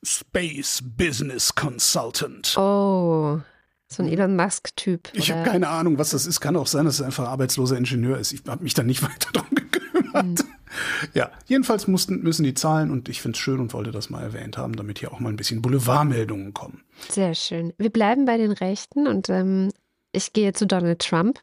Space 0.03 0.83
Business 0.83 1.55
Consultant. 1.55 2.57
Oh. 2.57 3.39
So 3.87 4.01
ein 4.01 4.09
Elon 4.09 4.35
Musk-Typ. 4.35 5.09
Ich 5.13 5.31
habe 5.31 5.47
keine 5.47 5.69
Ahnung, 5.69 5.97
was 5.99 6.11
das 6.11 6.25
ist. 6.25 6.39
Kann 6.39 6.55
auch 6.55 6.67
sein, 6.67 6.85
dass 6.85 6.95
es 6.95 7.01
einfach 7.01 7.27
arbeitsloser 7.27 7.77
Ingenieur 7.77 8.17
ist. 8.17 8.33
Ich 8.33 8.41
habe 8.47 8.63
mich 8.63 8.73
da 8.73 8.83
nicht 8.83 9.03
weiter 9.03 9.31
drum 9.31 9.47
gekümmert. 9.51 10.25
Mhm. 10.25 10.53
Ja, 11.13 11.31
jedenfalls 11.45 11.87
mussten, 11.87 12.21
müssen 12.23 12.43
die 12.43 12.53
zahlen 12.53 12.89
und 12.89 13.09
ich 13.09 13.21
finde 13.21 13.37
es 13.37 13.41
schön 13.41 13.59
und 13.59 13.73
wollte 13.73 13.91
das 13.91 14.09
mal 14.09 14.23
erwähnt 14.23 14.57
haben, 14.57 14.75
damit 14.75 14.99
hier 14.99 15.13
auch 15.13 15.19
mal 15.19 15.29
ein 15.29 15.35
bisschen 15.35 15.61
Boulevardmeldungen 15.61 16.53
kommen. 16.53 16.83
Sehr 17.09 17.35
schön. 17.35 17.73
Wir 17.77 17.91
bleiben 17.91 18.25
bei 18.25 18.37
den 18.37 18.51
Rechten 18.51 19.07
und 19.07 19.29
ähm, 19.29 19.71
ich 20.11 20.33
gehe 20.33 20.53
zu 20.53 20.65
Donald 20.65 20.99
Trump. 20.99 21.39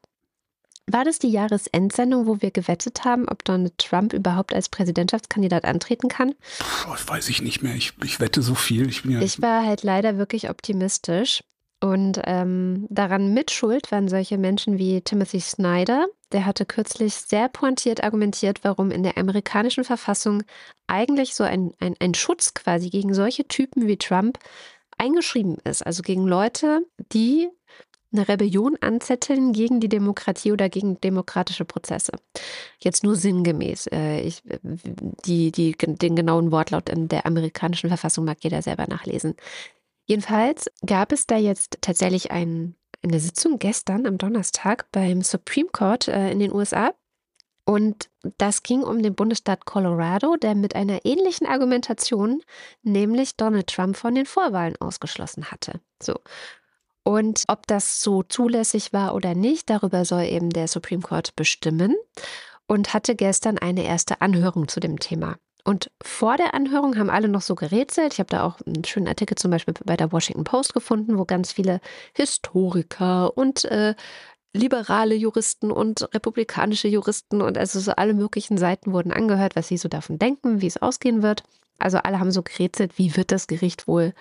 War 0.87 1.05
das 1.05 1.21
die 1.21 1.31
Jahresendsendung, 1.31 2.27
wo 2.27 2.41
wir 2.41 2.51
gewettet 2.51 3.05
haben, 3.05 3.29
ob 3.29 3.45
Donald 3.45 3.79
Trump 3.79 4.13
überhaupt 4.13 4.53
als 4.53 4.69
Präsidentschaftskandidat 4.69 5.65
antreten 5.65 6.09
kann? 6.09 6.35
Puh, 6.59 6.95
weiß 7.07 7.29
ich 7.29 7.43
nicht 7.43 7.63
mehr. 7.63 7.77
Ich, 7.77 7.93
ich 8.03 8.19
wette 8.19 8.43
so 8.43 8.57
viel. 8.57 8.89
Ich, 8.89 9.03
bin 9.03 9.13
ja 9.13 9.21
ich 9.21 9.41
war 9.41 9.65
halt 9.65 9.85
leider 9.85 10.19
wirklich 10.19 10.51
optimistisch. 10.51 11.45
Und 11.83 12.21
ähm, 12.25 12.87
daran 12.91 13.33
mitschuld 13.33 13.91
waren 13.91 14.09
solche 14.09 14.37
Menschen 14.37 14.77
wie 14.77 15.01
Timothy 15.01 15.41
Snyder. 15.41 16.07
Der 16.31 16.45
hatte 16.45 16.67
kürzlich 16.67 17.15
sehr 17.15 17.49
pointiert 17.49 18.05
argumentiert, 18.05 18.61
warum 18.63 18.91
in 18.91 19.03
der 19.03 19.17
amerikanischen 19.17 19.85
Verfassung 19.85 20.43
eigentlich 20.87 21.35
so 21.35 21.43
ein, 21.43 21.73
ein, 21.81 21.97
ein 21.99 22.15
Schutz 22.15 22.53
quasi 22.53 22.91
gegen 22.91 23.15
solche 23.15 23.49
Typen 23.49 23.87
wie 23.87 23.97
Trump 23.97 24.39
eingeschrieben 24.99 25.57
ist. 25.65 25.85
Also 25.85 26.03
gegen 26.03 26.27
Leute, 26.27 26.87
die 27.13 27.49
eine 28.13 28.29
Rebellion 28.29 28.77
anzetteln 28.81 29.53
gegen 29.53 29.81
die 29.81 29.89
Demokratie 29.89 30.53
oder 30.53 30.69
gegen 30.69 31.01
demokratische 31.01 31.65
Prozesse. 31.65 32.13
Jetzt 32.81 33.05
nur 33.05 33.15
sinngemäß. 33.17 33.87
Äh, 33.87 34.21
ich, 34.21 34.43
die, 35.25 35.53
die, 35.53 35.77
den 35.79 36.17
genauen 36.17 36.51
Wortlaut 36.51 36.89
in 36.89 37.09
der 37.09 37.25
amerikanischen 37.25 37.89
Verfassung 37.89 38.25
mag 38.25 38.39
jeder 38.43 38.63
selber 38.63 38.87
nachlesen. 38.89 39.37
Jedenfalls 40.11 40.69
gab 40.85 41.13
es 41.13 41.29
da 41.29 41.37
jetzt 41.37 41.79
tatsächlich 41.83 42.33
ein, 42.33 42.75
eine 43.01 43.21
Sitzung 43.21 43.61
gestern 43.61 44.07
am 44.07 44.19
Donnerstag 44.19 44.91
beim 44.91 45.23
Supreme 45.23 45.69
Court 45.71 46.09
äh, 46.09 46.33
in 46.33 46.41
den 46.41 46.53
USA. 46.53 46.95
Und 47.65 48.11
das 48.37 48.65
ging 48.65 48.83
um 48.83 49.05
den 49.05 49.15
Bundesstaat 49.15 49.67
Colorado, 49.67 50.35
der 50.35 50.57
mit 50.57 50.75
einer 50.75 51.05
ähnlichen 51.05 51.47
Argumentation, 51.47 52.43
nämlich 52.83 53.37
Donald 53.37 53.69
Trump 53.69 53.97
von 53.97 54.17
den 54.17 54.27
Vorwahlen 54.27 54.75
ausgeschlossen 54.81 55.53
hatte. 55.53 55.81
So. 56.03 56.17
Und 57.05 57.45
ob 57.47 57.69
das 57.69 58.03
so 58.03 58.25
zulässig 58.25 58.93
war 58.93 59.15
oder 59.15 59.37
nicht, 59.37 59.71
darüber 59.71 60.05
soll 60.05 60.25
eben 60.25 60.51
der 60.51 60.67
Supreme 60.67 61.03
Court 61.03 61.37
bestimmen 61.37 61.95
und 62.67 62.95
hatte 62.95 63.15
gestern 63.15 63.59
eine 63.59 63.85
erste 63.85 64.21
Anhörung 64.21 64.67
zu 64.67 64.81
dem 64.81 64.99
Thema. 64.99 65.37
Und 65.71 65.89
vor 66.03 66.37
der 66.37 66.53
Anhörung 66.53 66.99
haben 66.99 67.11
alle 67.11 67.29
noch 67.29 67.43
so 67.43 67.55
gerätselt. 67.55 68.15
Ich 68.15 68.19
habe 68.19 68.29
da 68.29 68.43
auch 68.43 68.61
einen 68.67 68.83
schönen 68.83 69.07
Artikel 69.07 69.37
zum 69.37 69.53
Beispiel 69.53 69.73
bei 69.85 69.97
der 69.97 70.11
Washington 70.11 70.43
Post 70.43 70.75
gefunden, 70.75 71.17
wo 71.17 71.25
ganz 71.25 71.53
viele 71.53 71.81
Historiker 72.13 73.39
und 73.39 73.67
äh, 73.67 73.95
liberale 74.53 75.15
Juristen 75.15 75.71
und 75.71 76.13
republikanische 76.13 76.89
Juristen 76.89 77.41
und 77.41 77.57
also 77.57 77.79
so 77.79 77.93
alle 77.93 78.15
möglichen 78.15 78.59
Seiten 78.59 78.93
wurden 78.93 79.13
angehört, 79.13 79.55
was 79.55 79.69
sie 79.69 79.77
so 79.77 79.89
davon 79.89 80.19
denken, 80.19 80.61
wie 80.61 80.67
es 80.67 80.83
ausgehen 80.83 81.23
wird. 81.23 81.45
Also 81.79 81.99
alle 81.99 82.19
haben 82.19 82.33
so 82.33 82.43
gerätselt, 82.43 82.99
wie 82.99 83.17
wird 83.17 83.31
das 83.31 83.47
Gericht 83.47 83.87
wohl, 83.87 84.13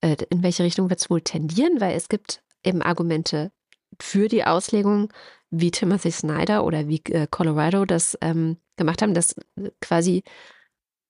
äh, 0.00 0.16
in 0.30 0.42
welche 0.42 0.64
Richtung 0.64 0.88
wird 0.88 1.00
es 1.00 1.10
wohl 1.10 1.20
tendieren, 1.20 1.78
weil 1.78 1.94
es 1.94 2.08
gibt 2.08 2.42
eben 2.64 2.80
Argumente 2.80 3.52
für 4.00 4.28
die 4.28 4.44
Auslegung, 4.44 5.12
wie 5.50 5.70
Timothy 5.70 6.10
Snyder 6.10 6.64
oder 6.64 6.88
wie 6.88 7.02
äh, 7.10 7.26
Colorado 7.30 7.84
das 7.84 8.16
ähm, 8.22 8.56
gemacht 8.78 9.02
haben, 9.02 9.12
dass 9.12 9.34
quasi 9.82 10.24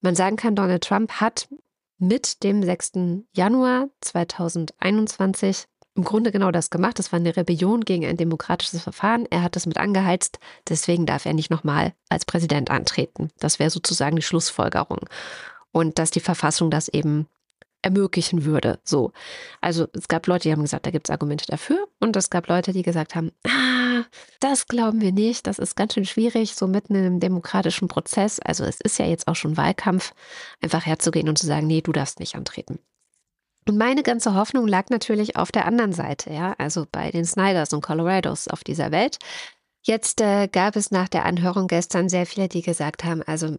man 0.07 0.15
sagen 0.15 0.37
kann, 0.37 0.55
Donald 0.55 0.85
Trump 0.85 1.15
hat 1.15 1.49
mit 1.99 2.45
dem 2.45 2.63
6. 2.63 2.93
Januar 3.33 3.89
2021 4.03 5.67
im 5.97 6.05
Grunde 6.05 6.31
genau 6.31 6.53
das 6.53 6.71
gemacht. 6.71 7.01
Das 7.01 7.11
war 7.11 7.19
eine 7.19 7.37
Rebellion 7.37 7.85
gegen 7.85 8.07
ein 8.07 8.17
demokratisches 8.17 8.83
Verfahren. 8.83 9.27
Er 9.31 9.43
hat 9.43 9.57
das 9.57 9.67
mit 9.67 9.79
angeheizt. 9.79 10.39
Deswegen 10.69 11.07
darf 11.07 11.27
er 11.27 11.33
nicht 11.33 11.51
nochmal 11.51 11.93
als 12.09 12.25
Präsident 12.25 12.71
antreten. 12.71 13.31
Das 13.41 13.59
wäre 13.59 13.71
sozusagen 13.71 14.15
die 14.15 14.23
Schlussfolgerung. 14.23 15.09
Und 15.73 15.99
dass 15.99 16.13
die 16.13 16.21
Verfassung 16.21 16.71
das 16.71 16.87
eben 16.87 17.27
ermöglichen 17.83 18.45
würde. 18.45 18.79
So. 18.85 19.11
Also 19.61 19.89
es 19.93 20.07
gab 20.07 20.29
Leute, 20.29 20.45
die 20.45 20.53
haben 20.53 20.63
gesagt, 20.63 20.87
da 20.87 20.93
gibt 20.93 21.09
es 21.09 21.13
Argumente 21.13 21.47
dafür. 21.47 21.89
Und 21.99 22.15
es 22.15 22.31
gab 22.31 22.47
Leute, 22.47 22.73
die 22.73 22.83
gesagt 22.83 23.17
haben, 23.17 23.33
ah, 23.45 23.76
das 24.41 24.69
glauben 24.69 25.01
wir 25.01 25.13
nicht, 25.13 25.47
das 25.47 25.59
ist 25.59 25.77
ganz 25.77 25.95
schön 25.95 26.05
schwierig, 26.05 26.55
so 26.55 26.67
mitten 26.67 26.95
in 26.95 27.05
einem 27.05 27.21
demokratischen 27.21 27.89
Prozess. 27.89 28.41
Also 28.41 28.65
es 28.65 28.81
ist 28.81 28.99
ja 28.99 29.07
jetzt 29.07 29.29
auch 29.29 29.37
schon 29.37 29.57
Wahlkampf, 29.57 30.13
einfach 30.61 30.87
herzugehen 30.87 31.29
und 31.29 31.39
zu 31.39 31.47
sagen, 31.47 31.67
nee, 31.67 31.81
du 31.81 31.93
darfst 31.93 32.21
nicht 32.21 32.35
antreten. 32.35 32.79
Und 33.69 33.79
meine 33.79 34.03
ganze 34.03 34.35
Hoffnung 34.35 34.69
lag 34.69 34.91
natürlich 34.91 35.37
auf 35.37 35.51
der 35.51 35.67
anderen 35.67 35.93
Seite, 35.93 36.33
ja, 36.33 36.55
also 36.59 36.87
bei 36.91 37.11
den 37.11 37.25
Snyders 37.25 37.73
und 37.73 37.83
Colorados 37.83 38.47
auf 38.47 38.63
dieser 38.63 38.93
Welt. 38.93 39.19
Jetzt 39.83 40.21
äh, 40.21 40.49
gab 40.49 40.77
es 40.77 40.91
nach 40.91 41.09
der 41.09 41.25
Anhörung 41.25 41.67
gestern 41.67 42.09
sehr 42.09 42.27
viele, 42.27 42.49
die 42.49 42.63
gesagt 42.63 43.05
haben, 43.05 43.23
also 43.23 43.57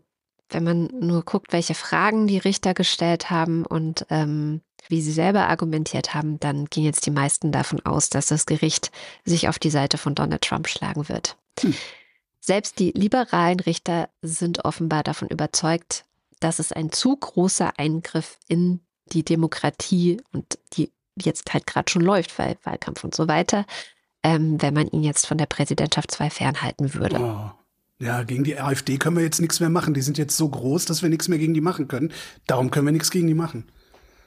wenn 0.50 0.64
man 0.64 0.90
nur 1.00 1.24
guckt, 1.24 1.54
welche 1.54 1.76
Fragen 1.76 2.28
die 2.28 2.38
Richter 2.38 2.74
gestellt 2.74 3.30
haben 3.30 3.66
und 3.66 4.06
ähm, 4.10 4.62
wie 4.90 5.02
sie 5.02 5.12
selber 5.12 5.48
argumentiert 5.48 6.14
haben, 6.14 6.40
dann 6.40 6.66
gehen 6.66 6.84
jetzt 6.84 7.06
die 7.06 7.12
meisten 7.12 7.52
davon 7.52 7.86
aus, 7.86 8.10
dass 8.10 8.28
das 8.28 8.46
Gericht 8.46 8.92
sich 9.26 9.50
auf 9.50 9.60
die 9.60 9.70
Seite 9.70 9.98
von 9.98 10.16
Donald 10.16 10.42
Trump 10.42 10.68
schlagen 10.68 11.10
wird. 11.10 11.36
Hm. 11.60 11.74
Selbst 12.40 12.80
die 12.80 12.92
liberalen 12.92 13.60
Richter 13.60 14.10
sind 14.22 14.64
offenbar 14.64 15.04
davon 15.04 15.28
überzeugt, 15.28 16.06
dass 16.40 16.60
es 16.60 16.72
ein 16.72 16.92
zu 16.92 17.18
großer 17.18 17.74
Eingriff 17.78 18.38
in 18.48 18.80
die 19.08 19.24
Demokratie 19.24 20.22
und 20.32 20.58
die 20.74 20.92
jetzt 21.16 21.54
halt 21.54 21.68
gerade 21.68 21.92
schon 21.92 22.04
läuft, 22.04 22.38
weil 22.38 22.58
Wahlkampf 22.64 23.04
und 23.04 23.16
so 23.16 23.28
weiter, 23.28 23.66
ähm, 24.24 24.62
wenn 24.62 24.74
man 24.74 24.88
ihn 24.88 25.04
jetzt 25.04 25.26
von 25.26 25.38
der 25.38 25.46
Präsidentschaft 25.46 26.12
zwei 26.12 26.30
fernhalten 26.30 26.94
würde. 26.94 27.20
Oh. 27.20 27.52
Ja, 28.00 28.24
gegen 28.24 28.44
die 28.44 28.60
AfD 28.60 28.98
können 28.98 29.16
wir 29.16 29.24
jetzt 29.24 29.42
nichts 29.42 29.60
mehr 29.60 29.70
machen. 29.70 29.94
Die 29.94 30.02
sind 30.02 30.18
jetzt 30.18 30.38
so 30.38 30.48
groß, 30.48 30.86
dass 30.86 31.02
wir 31.02 31.10
nichts 31.10 31.28
mehr 31.28 31.40
gegen 31.40 31.54
die 31.54 31.62
machen 31.62 31.88
können. 31.88 32.12
Darum 32.46 32.70
können 32.70 32.86
wir 32.86 32.92
nichts 32.92 33.10
gegen 33.10 33.28
die 33.28 33.34
machen. 33.34 33.66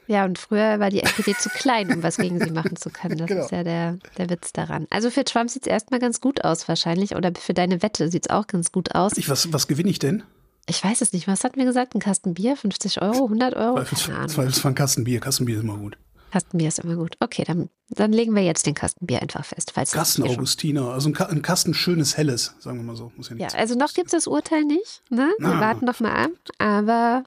Ja, 0.09 0.25
und 0.25 0.39
früher 0.39 0.81
war 0.81 0.91
die 0.91 1.05
FDP 1.05 1.37
zu 1.39 1.49
klein, 1.51 1.93
um 1.93 2.03
was 2.03 2.17
gegen 2.17 2.41
sie 2.41 2.51
machen 2.51 2.75
zu 2.75 2.91
können. 2.91 3.17
Das 3.17 3.29
genau. 3.29 3.45
ist 3.45 3.53
ja 3.53 3.63
der, 3.63 3.99
der 4.19 4.29
Witz 4.29 4.53
daran. 4.53 4.89
Also 4.91 5.09
für 5.09 5.23
Trump 5.23 5.51
sieht 5.51 5.69
es 5.69 5.71
erstmal 5.71 6.01
ganz 6.01 6.21
gut 6.21 6.45
aus, 6.45 6.67
wahrscheinlich. 6.67 7.15
Oder 7.15 7.31
für 7.39 7.55
deine 7.55 7.81
Wette 7.81 8.11
sieht 8.11 8.27
es 8.27 8.31
auch 8.31 8.49
ganz 8.49 8.73
gut 8.73 8.97
aus. 8.97 9.17
Ich, 9.17 9.29
was, 9.29 9.53
was 9.53 9.69
gewinne 9.69 9.89
ich 9.89 10.01
denn? 10.01 10.25
Ich 10.67 10.83
weiß 10.83 11.01
es 11.01 11.13
nicht. 11.13 11.29
Was 11.29 11.45
hatten 11.45 11.59
wir 11.59 11.65
gesagt? 11.65 11.95
Ein 11.95 12.01
Kasten 12.01 12.35
Bier? 12.35 12.57
50 12.57 13.01
Euro? 13.03 13.25
100 13.27 13.55
Euro? 13.55 13.77
Zweifelsfall 13.85 14.73
ein 14.73 14.75
Kasten 14.75 15.05
Bier. 15.05 15.21
Kasten 15.21 15.45
Bier 15.45 15.59
ist 15.59 15.63
immer 15.63 15.77
gut. 15.77 15.97
Kastenbier 16.31 16.69
ist 16.69 16.79
immer 16.79 16.97
gut. 16.97 17.17
Okay, 17.21 17.45
dann, 17.45 17.71
dann 17.89 18.13
legen 18.13 18.35
wir 18.35 18.43
jetzt 18.43 18.67
den 18.67 18.75
Kastenbier 18.75 19.21
einfach 19.21 19.45
fest. 19.45 19.73
Falls 19.75 19.93
Kasten 19.93 20.23
Augustiner, 20.23 20.91
also 20.93 21.09
ein, 21.09 21.13
Ka 21.13 21.27
ein, 21.27 21.43
Kasten 21.43 21.75
schönes 21.75 22.17
Helles, 22.17 22.55
sagen 22.59 22.79
wir 22.79 22.85
mal 22.85 22.97
so. 22.97 23.13
ja, 23.31 23.37
ja 23.37 23.49
also 23.49 23.75
noch 23.75 23.93
gibt 23.95 24.07
es 24.07 24.13
das 24.13 24.27
Urteil 24.27 24.65
nicht. 24.65 25.03
Ne? 25.11 25.31
Wir 25.39 25.49
Na, 25.49 25.61
warten 25.61 25.85
noch 25.85 26.01
mal 26.01 26.13
ab, 26.13 26.31
aber 26.59 27.25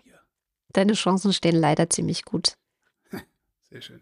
deine 0.71 0.93
Chancen 0.93 1.33
stehen 1.33 1.55
leider 1.55 1.89
ziemlich 1.89 2.25
gut. 2.25 2.53
Sehr 3.69 3.81
schön. 3.81 4.01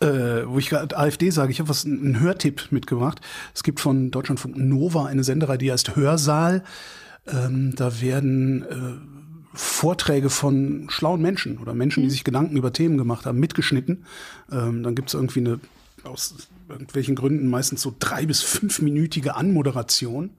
Äh, 0.00 0.48
wo 0.48 0.58
ich 0.58 0.68
gerade 0.68 0.96
AfD 0.96 1.30
sage, 1.30 1.52
ich 1.52 1.60
habe 1.60 1.68
was 1.68 1.84
einen 1.84 2.18
Hörtipp 2.18 2.72
mitgebracht. 2.72 3.20
Es 3.54 3.62
gibt 3.62 3.78
von 3.78 4.10
Deutschlandfunk 4.10 4.56
Nova 4.56 5.06
eine 5.06 5.22
Senderei, 5.22 5.56
die 5.56 5.70
heißt 5.70 5.94
Hörsaal. 5.94 6.64
Ähm, 7.26 7.74
da 7.76 8.00
werden 8.00 8.62
äh, 8.62 9.21
Vorträge 9.54 10.30
von 10.30 10.86
schlauen 10.88 11.20
Menschen 11.20 11.58
oder 11.58 11.74
Menschen, 11.74 12.02
die 12.02 12.06
mhm. 12.06 12.12
sich 12.12 12.24
Gedanken 12.24 12.56
über 12.56 12.72
Themen 12.72 12.96
gemacht 12.96 13.26
haben, 13.26 13.38
mitgeschnitten. 13.38 14.04
Ähm, 14.50 14.82
dann 14.82 14.94
gibt 14.94 15.08
es 15.08 15.14
irgendwie 15.14 15.40
eine, 15.40 15.60
aus 16.04 16.34
irgendwelchen 16.68 17.14
Gründen 17.14 17.48
meistens 17.48 17.82
so 17.82 17.94
drei- 17.98 18.26
bis 18.26 18.42
fünfminütige 18.42 19.34
Anmoderation, 19.36 20.30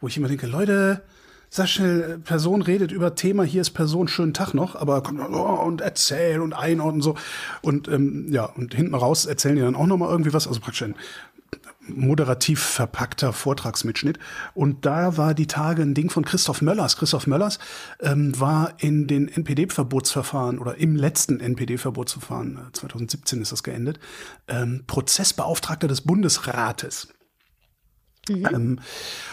wo 0.00 0.08
ich 0.08 0.16
immer 0.16 0.28
denke, 0.28 0.46
Leute, 0.46 1.02
sag 1.50 1.68
schnell, 1.68 2.18
Person 2.18 2.62
redet 2.62 2.92
über 2.92 3.14
Thema, 3.14 3.42
hier 3.42 3.60
ist 3.60 3.70
Person, 3.70 4.08
schönen 4.08 4.32
Tag 4.32 4.54
noch, 4.54 4.74
aber 4.74 5.02
kommt 5.02 5.20
oh, 5.20 5.62
und 5.66 5.82
erzähl 5.82 6.40
und 6.40 6.54
einordnen 6.54 7.02
so. 7.02 7.14
Und 7.60 7.88
ähm, 7.88 8.32
ja, 8.32 8.44
und 8.44 8.74
hinten 8.74 8.94
raus 8.94 9.26
erzählen 9.26 9.56
die 9.56 9.62
dann 9.62 9.76
auch 9.76 9.86
noch 9.86 9.98
mal 9.98 10.08
irgendwie 10.08 10.32
was, 10.32 10.48
also 10.48 10.60
praktisch 10.60 10.82
ein 10.82 10.94
moderativ 11.88 12.60
verpackter 12.60 13.32
Vortragsmitschnitt. 13.32 14.18
Und 14.54 14.86
da 14.86 15.16
war 15.16 15.34
die 15.34 15.46
Tage 15.46 15.82
ein 15.82 15.94
Ding 15.94 16.10
von 16.10 16.24
Christoph 16.24 16.62
Möllers. 16.62 16.96
Christoph 16.96 17.26
Möllers 17.26 17.58
ähm, 18.00 18.38
war 18.38 18.74
in 18.78 19.06
den 19.06 19.28
NPD-Verbotsverfahren 19.28 20.58
oder 20.58 20.76
im 20.76 20.96
letzten 20.96 21.40
NPD-Verbotsverfahren, 21.40 22.58
2017 22.72 23.38
äh, 23.38 23.42
ist 23.42 23.52
das 23.52 23.62
geendet, 23.62 23.98
ähm, 24.48 24.84
Prozessbeauftragter 24.86 25.88
des 25.88 26.02
Bundesrates. 26.02 27.08
Mhm. 28.28 28.46
Ähm, 28.46 28.78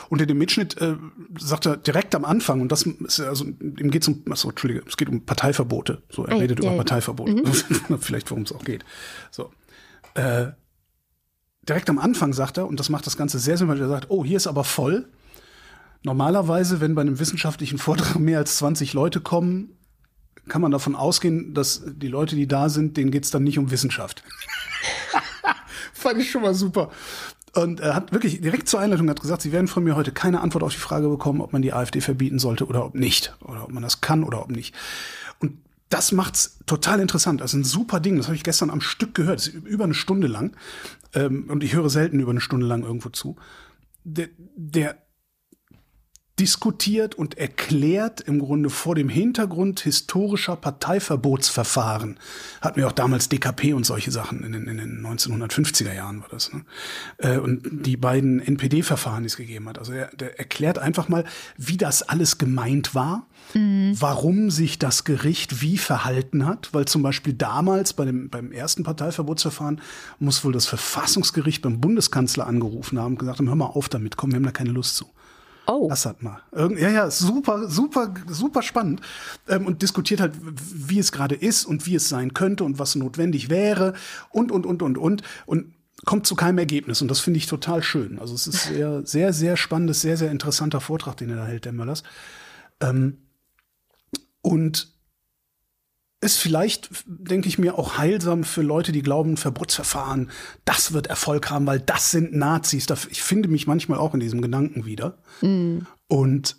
und 0.10 0.22
in 0.22 0.28
dem 0.28 0.38
Mitschnitt 0.39 0.80
äh, 0.82 0.95
sagt 1.38 1.68
er 1.68 1.78
direkt 1.78 2.16
am 2.16 2.26
Anfang, 2.26 2.62
und 2.62 2.72
das 2.72 2.84
ist 2.84 3.20
also, 3.20 3.45
ihm 3.45 3.91
geht 3.91 4.02
es 4.02 4.08
um, 4.08 4.24
achso, 4.32 4.50
Entschuldige, 4.50 4.84
es 4.88 4.97
geht 4.97 5.10
um 5.10 5.26
Parteiverbote. 5.26 6.02
So, 6.10 6.26
er 6.26 6.36
ah, 6.36 6.39
redet 6.39 6.60
ja, 6.60 6.66
über 6.66 6.72
ja. 6.72 6.78
Parteiverbote. 6.78 7.34
Mhm. 7.34 8.00
Vielleicht, 8.00 8.32
worum 8.32 8.43
es 8.43 8.52
auch 8.52 8.64
geht. 8.64 8.84
So. 9.30 9.52
Äh, 10.16 10.47
direkt 11.68 11.89
am 11.89 11.99
Anfang 11.99 12.34
sagt 12.34 12.57
er, 12.57 12.68
und 12.68 12.80
das 12.80 12.89
macht 12.89 13.05
das 13.05 13.18
Ganze 13.18 13.39
sehr 13.39 13.57
sympathisch, 13.57 13.82
er 13.82 13.89
sagt, 13.89 14.10
oh, 14.10 14.24
hier 14.24 14.38
ist 14.38 14.47
aber 14.47 14.64
voll. 14.64 15.07
Normalerweise, 16.03 16.80
wenn 16.80 16.95
bei 16.95 17.01
einem 17.01 17.20
wissenschaftlichen 17.20 17.78
Vortrag 17.78 18.18
mehr 18.20 18.39
als 18.39 18.57
20 18.57 18.93
Leute 18.93 19.20
kommen, 19.20 19.76
kann 20.47 20.62
man 20.62 20.72
davon 20.72 20.95
ausgehen, 20.95 21.53
dass 21.53 21.84
die 21.86 22.07
Leute, 22.07 22.36
die 22.36 22.47
da 22.47 22.70
sind, 22.70 22.97
denen 22.97 23.12
geht 23.12 23.26
es 23.26 23.32
dann 23.32 23.43
nicht 23.43 23.60
um 23.60 23.72
Wissenschaft. 23.72 24.24
Fand 25.93 26.20
ich 26.20 26.32
schon 26.32 26.41
mal 26.41 26.53
super. 26.53 26.89
Und 27.53 27.80
er 27.80 27.95
hat 27.95 28.12
wirklich 28.12 28.41
direkt 28.41 28.70
zur 28.70 28.80
Einleitung 28.80 29.10
hat 29.10 29.22
gesagt, 29.22 29.41
Sie 29.41 29.51
werden 29.51 29.68
von 29.68 29.84
mir 29.84 29.95
heute 29.95 30.12
keine 30.12 30.41
Antwort 30.41 30.64
auf 30.64 30.74
die 30.74 30.80
Frage 30.80 31.10
bekommen, 31.10 31.41
ob 31.41 31.51
man 31.51 31.62
die 31.62 31.74
AfD 31.74 31.99
verbieten 31.99 32.39
sollte 32.39 32.66
oder 32.66 32.86
ob 32.86 32.95
nicht. 32.95 33.36
Oder 33.41 33.64
ob 33.64 33.72
man 33.72 33.84
das 33.84 34.01
kann 34.01 34.24
oder 34.24 34.41
ob 34.41 34.51
nicht. 34.51 34.76
Und 35.39 35.57
das 35.89 36.12
macht's 36.12 36.60
total 36.68 36.99
interessant. 36.99 37.41
Das 37.41 37.53
ist 37.53 37.60
ein 37.60 37.64
super 37.64 37.99
Ding. 37.99 38.18
Das 38.18 38.28
habe 38.28 38.36
ich 38.36 38.43
gestern 38.43 38.70
am 38.70 38.82
Stück 38.82 39.16
gehört. 39.16 39.39
Das 39.39 39.47
ist 39.47 39.55
über 39.66 39.84
eine 39.84 39.95
Stunde 39.95 40.28
lang. 40.28 40.55
Ähm, 41.14 41.49
und 41.49 41.64
ich 41.64 41.76
höre 41.76 41.89
selten 41.89 42.20
über 42.20 42.32
eine 42.32 42.41
Stunde 42.41 42.66
lang 42.66 42.84
irgendwo 42.84 43.10
zu. 43.10 43.36
Der, 44.03 44.30
der 44.55 44.97
diskutiert 46.39 47.15
und 47.15 47.37
erklärt 47.37 48.21
im 48.21 48.39
Grunde 48.39 48.69
vor 48.69 48.95
dem 48.95 49.09
Hintergrund 49.09 49.81
historischer 49.81 50.55
Parteiverbotsverfahren. 50.55 52.17
Hatten 52.61 52.77
wir 52.77 52.87
auch 52.87 52.93
damals 52.93 53.29
DKP 53.29 53.73
und 53.73 53.85
solche 53.85 54.11
Sachen 54.11 54.43
in 54.43 54.53
den, 54.53 54.67
in 54.67 54.77
den 54.77 55.05
1950er 55.05 55.93
Jahren 55.93 56.21
war 56.21 56.29
das. 56.29 56.53
Ne? 56.53 56.63
Äh, 57.17 57.37
und 57.37 57.85
die 57.85 57.97
beiden 57.97 58.39
NPD-Verfahren, 58.39 59.23
die 59.23 59.27
es 59.27 59.37
gegeben 59.37 59.67
hat. 59.67 59.79
Also 59.79 59.93
er 59.93 60.09
der 60.15 60.39
erklärt 60.39 60.79
einfach 60.79 61.09
mal, 61.09 61.25
wie 61.57 61.77
das 61.77 62.03
alles 62.03 62.37
gemeint 62.37 62.95
war, 62.95 63.27
mhm. 63.53 63.95
warum 63.99 64.51
sich 64.51 64.79
das 64.79 65.03
Gericht 65.03 65.61
wie 65.61 65.77
verhalten 65.77 66.45
hat, 66.45 66.69
weil 66.73 66.85
zum 66.85 67.01
Beispiel 67.01 67.33
damals 67.33 67.93
bei 67.93 68.05
dem, 68.05 68.29
beim 68.29 68.51
ersten 68.51 68.83
Parteiverbotsverfahren 68.83 69.81
muss 70.19 70.43
wohl 70.43 70.53
das 70.53 70.65
Verfassungsgericht 70.65 71.61
beim 71.61 71.79
Bundeskanzler 71.79 72.47
angerufen 72.47 72.99
haben 72.99 73.13
und 73.13 73.19
gesagt 73.19 73.39
haben, 73.39 73.47
hör 73.47 73.55
mal 73.55 73.65
auf 73.65 73.89
damit, 73.89 74.17
komm, 74.17 74.31
wir 74.31 74.37
haben 74.37 74.45
da 74.45 74.51
keine 74.51 74.71
Lust 74.71 74.95
zu. 74.95 75.05
Oh. 75.70 75.88
Das 75.88 76.05
hat 76.07 76.24
mal. 76.24 76.41
Irgend, 76.51 76.80
ja, 76.80 76.89
ja, 76.89 77.11
super, 77.11 77.70
super, 77.70 78.11
super 78.28 78.63
spannend. 78.63 79.01
Ähm, 79.47 79.67
und 79.67 79.84
diskutiert 79.84 80.20
halt, 80.20 80.34
wie 80.41 80.97
es 80.97 81.11
gerade 81.11 81.36
ist 81.36 81.65
und 81.65 81.86
wie 81.86 81.93
es 81.93 82.09
sein 82.09 82.34
könnte 82.34 82.63
und 82.63 82.80
was 82.80 82.95
notwendig 82.95 83.49
wäre 83.49 83.93
und, 84.32 84.51
und, 84.51 84.65
und, 84.65 84.82
und, 84.82 84.97
und. 84.97 85.22
Und 85.45 85.74
kommt 86.05 86.26
zu 86.26 86.36
keinem 86.36 86.57
Ergebnis. 86.57 87.03
Und 87.03 87.11
das 87.11 87.20
finde 87.20 87.38
ich 87.38 87.45
total 87.45 87.84
schön. 87.84 88.17
Also 88.17 88.34
es 88.34 88.47
ist 88.47 88.63
sehr, 88.63 89.01
sehr, 89.05 89.32
sehr 89.32 89.57
spannendes, 89.57 90.01
sehr, 90.01 90.17
sehr 90.17 90.32
interessanter 90.32 90.82
Vortrag, 90.82 91.17
den 91.17 91.30
er 91.30 91.36
da 91.36 91.45
hält, 91.45 91.65
der 91.65 91.74
Möllers. 91.74 92.01
Ähm, 92.82 93.20
und 94.41 94.91
ist 96.22 96.38
vielleicht, 96.38 96.89
denke 97.07 97.47
ich 97.47 97.57
mir, 97.57 97.78
auch 97.78 97.97
heilsam 97.97 98.43
für 98.43 98.61
Leute, 98.61 98.91
die 98.91 99.01
glauben, 99.01 99.38
Verbotsverfahren, 99.38 100.30
das 100.65 100.91
wird 100.91 101.07
Erfolg 101.07 101.49
haben, 101.49 101.65
weil 101.65 101.80
das 101.80 102.11
sind 102.11 102.34
Nazis. 102.34 102.88
Ich 103.09 103.22
finde 103.22 103.47
mich 103.47 103.67
manchmal 103.67 103.99
auch 103.99 104.13
in 104.13 104.20
diesem 104.20 104.41
Gedanken 104.41 104.86
wieder. 104.86 105.17
Mhm. 105.41 105.86
Und 106.07 106.57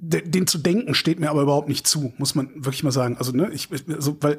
den 0.00 0.46
zu 0.46 0.58
denken 0.58 0.94
steht 0.94 1.18
mir 1.18 1.30
aber 1.30 1.42
überhaupt 1.42 1.68
nicht 1.68 1.86
zu, 1.86 2.12
muss 2.18 2.34
man 2.34 2.50
wirklich 2.54 2.84
mal 2.84 2.92
sagen. 2.92 3.16
Also, 3.18 3.32
ne, 3.32 3.50
ich, 3.52 3.68
also, 3.88 4.16
weil 4.20 4.38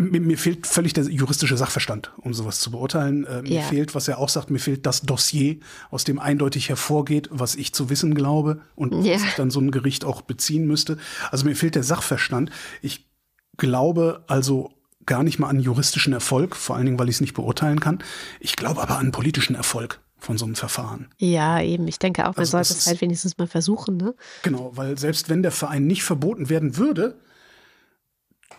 mir, 0.00 0.20
mir, 0.20 0.38
fehlt 0.38 0.66
völlig 0.66 0.92
der 0.92 1.04
juristische 1.04 1.56
Sachverstand, 1.56 2.12
um 2.18 2.34
sowas 2.34 2.60
zu 2.60 2.70
beurteilen. 2.70 3.24
Äh, 3.24 3.42
mir 3.42 3.50
ja. 3.50 3.62
fehlt, 3.62 3.94
was 3.94 4.08
er 4.08 4.18
auch 4.18 4.28
sagt, 4.28 4.50
mir 4.50 4.58
fehlt 4.58 4.86
das 4.86 5.02
Dossier, 5.02 5.58
aus 5.90 6.04
dem 6.04 6.18
eindeutig 6.18 6.68
hervorgeht, 6.68 7.28
was 7.30 7.54
ich 7.54 7.74
zu 7.74 7.90
wissen 7.90 8.14
glaube 8.14 8.60
und 8.74 9.04
ja. 9.04 9.14
was 9.14 9.24
ich 9.24 9.34
dann 9.34 9.50
so 9.50 9.60
ein 9.60 9.70
Gericht 9.70 10.04
auch 10.04 10.22
beziehen 10.22 10.66
müsste. 10.66 10.98
Also 11.30 11.44
mir 11.44 11.54
fehlt 11.54 11.74
der 11.74 11.82
Sachverstand. 11.82 12.50
Ich 12.82 13.08
glaube 13.56 14.24
also 14.26 14.72
gar 15.06 15.22
nicht 15.22 15.38
mal 15.38 15.48
an 15.48 15.60
juristischen 15.60 16.12
Erfolg, 16.12 16.56
vor 16.56 16.76
allen 16.76 16.86
Dingen, 16.86 16.98
weil 16.98 17.08
ich 17.08 17.16
es 17.16 17.20
nicht 17.20 17.34
beurteilen 17.34 17.80
kann. 17.80 17.98
Ich 18.38 18.56
glaube 18.56 18.80
aber 18.80 18.98
an 18.98 19.12
politischen 19.12 19.54
Erfolg 19.54 20.00
von 20.18 20.38
so 20.38 20.44
einem 20.44 20.54
Verfahren. 20.54 21.08
Ja, 21.18 21.60
eben. 21.60 21.88
Ich 21.88 21.98
denke 21.98 22.22
auch, 22.24 22.36
man 22.36 22.40
also 22.40 22.52
sollte 22.52 22.74
es 22.74 22.86
halt 22.86 23.00
wenigstens 23.00 23.38
mal 23.38 23.46
versuchen. 23.46 23.96
Ne? 23.96 24.14
Genau, 24.42 24.72
weil 24.74 24.98
selbst 24.98 25.28
wenn 25.28 25.42
der 25.42 25.50
Verein 25.50 25.86
nicht 25.86 26.04
verboten 26.04 26.48
werden 26.48 26.76
würde, 26.76 27.18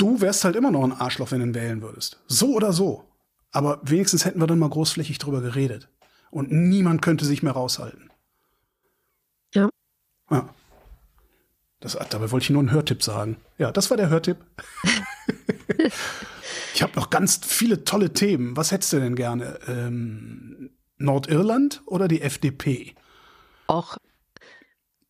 du 0.01 0.19
wärst 0.19 0.43
halt 0.43 0.55
immer 0.55 0.71
noch 0.71 0.83
ein 0.83 0.93
Arschloch, 0.93 1.31
wenn 1.31 1.39
du 1.39 1.47
ihn 1.47 1.55
wählen 1.55 1.81
würdest. 1.81 2.19
So 2.27 2.55
oder 2.55 2.73
so. 2.73 3.05
Aber 3.51 3.79
wenigstens 3.83 4.25
hätten 4.25 4.39
wir 4.39 4.47
dann 4.47 4.59
mal 4.59 4.69
großflächig 4.69 5.19
drüber 5.19 5.41
geredet. 5.41 5.89
Und 6.31 6.51
niemand 6.51 7.01
könnte 7.01 7.25
sich 7.25 7.43
mehr 7.43 7.53
raushalten. 7.53 8.09
Ja. 9.53 9.69
Ja. 10.29 10.49
Das, 11.81 11.97
dabei 12.09 12.31
wollte 12.31 12.45
ich 12.45 12.49
nur 12.49 12.61
einen 12.61 12.71
Hörtipp 12.71 13.03
sagen. 13.03 13.37
Ja, 13.57 13.71
das 13.71 13.89
war 13.89 13.97
der 13.97 14.09
Hörtipp. 14.09 14.37
ich 16.73 16.81
habe 16.81 16.93
noch 16.95 17.09
ganz 17.09 17.39
viele 17.43 17.83
tolle 17.83 18.13
Themen. 18.13 18.55
Was 18.55 18.71
hättest 18.71 18.93
du 18.93 18.99
denn 18.99 19.15
gerne? 19.15 19.59
Ähm, 19.67 20.71
Nordirland 20.97 21.81
oder 21.85 22.07
die 22.07 22.21
FDP? 22.21 22.95
Auch 23.67 23.97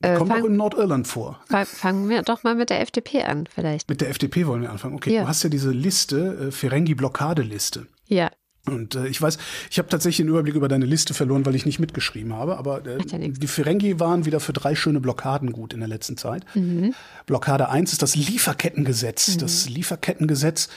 äh, 0.02 0.16
kommt 0.18 0.32
fang, 0.32 0.42
auch 0.42 0.48
in 0.48 0.56
Nordirland 0.56 1.08
vor. 1.08 1.40
Fangen 1.66 2.10
wir 2.10 2.22
doch 2.24 2.44
mal 2.44 2.56
mit 2.56 2.70
der 2.70 2.82
FDP 2.82 3.24
an, 3.24 3.48
vielleicht. 3.54 3.90
Mit 3.90 4.02
der 4.02 4.10
FDP 4.10 4.48
wollen 4.48 4.62
wir 4.62 4.70
anfangen. 4.70 4.96
Okay, 4.96 5.14
ja. 5.14 5.24
du 5.24 5.28
hast 5.28 5.44
ja 5.44 5.50
diese 5.50 5.72
Liste, 5.72 6.48
äh, 6.48 6.52
Ferengi-Blockadeliste. 6.52 7.88
Ja. 8.08 8.32
Und 8.68 8.96
äh, 8.96 9.08
ich 9.08 9.22
weiß, 9.22 9.38
ich 9.72 9.80
habe 9.80 9.90
tatsächlich 9.90 10.18
den 10.18 10.28
Überblick 10.28 10.54
über 10.54 10.68
deine 10.68 10.86
Liste 10.86 11.14
verloren, 11.14 11.46
weil 11.46 11.56
ich 11.56 11.66
nicht 11.66 11.80
mitgeschrieben 11.80 12.34
habe. 12.34 12.58
Aber 12.58 12.86
äh, 12.86 13.00
ja 13.08 13.18
die 13.18 13.48
Ferengi 13.48 14.00
waren 14.00 14.26
wieder 14.26 14.40
für 14.40 14.54
drei 14.54 14.76
schöne 14.76 15.00
Blockaden 15.00 15.52
gut 15.52 15.74
in 15.74 15.80
der 15.80 15.90
letzten 15.90 16.18
Zeit. 16.18 16.46
Mhm. 16.54 16.94
Blockade 17.26 17.70
1 17.70 17.92
ist 17.92 18.02
das 18.02 18.16
Lieferkettengesetz. 18.16 19.36
Mhm. 19.36 19.40
Das 19.40 19.68
Lieferkettengesetz 19.68 20.70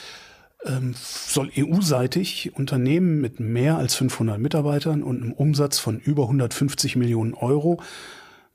ähm, 0.64 0.95
soll 0.97 1.51
EU-seitig 1.57 2.53
Unternehmen 2.55 3.20
mit 3.20 3.39
mehr 3.39 3.77
als 3.77 3.95
500 3.97 4.39
Mitarbeitern 4.39 5.03
und 5.03 5.22
einem 5.22 5.33
Umsatz 5.33 5.79
von 5.79 5.99
über 5.99 6.22
150 6.25 6.97
Millionen 6.97 7.35
Euro 7.35 7.83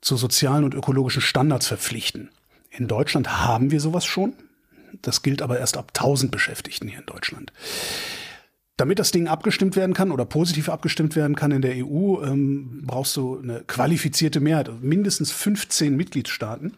zu 0.00 0.16
sozialen 0.16 0.64
und 0.64 0.74
ökologischen 0.74 1.22
Standards 1.22 1.66
verpflichten. 1.66 2.30
In 2.70 2.88
Deutschland 2.88 3.42
haben 3.42 3.70
wir 3.70 3.80
sowas 3.80 4.04
schon. 4.04 4.34
Das 5.02 5.22
gilt 5.22 5.42
aber 5.42 5.58
erst 5.58 5.76
ab 5.76 5.92
1000 5.94 6.30
Beschäftigten 6.32 6.88
hier 6.88 7.00
in 7.00 7.06
Deutschland. 7.06 7.52
Damit 8.76 8.98
das 8.98 9.10
Ding 9.10 9.28
abgestimmt 9.28 9.76
werden 9.76 9.94
kann 9.94 10.10
oder 10.10 10.24
positiv 10.24 10.70
abgestimmt 10.70 11.14
werden 11.14 11.36
kann 11.36 11.52
in 11.52 11.60
der 11.60 11.84
EU, 11.84 12.22
ähm, 12.22 12.82
brauchst 12.86 13.14
du 13.16 13.38
eine 13.38 13.60
qualifizierte 13.66 14.40
Mehrheit, 14.40 14.70
also 14.70 14.80
mindestens 14.80 15.30
15 15.32 15.94
Mitgliedstaaten, 15.94 16.76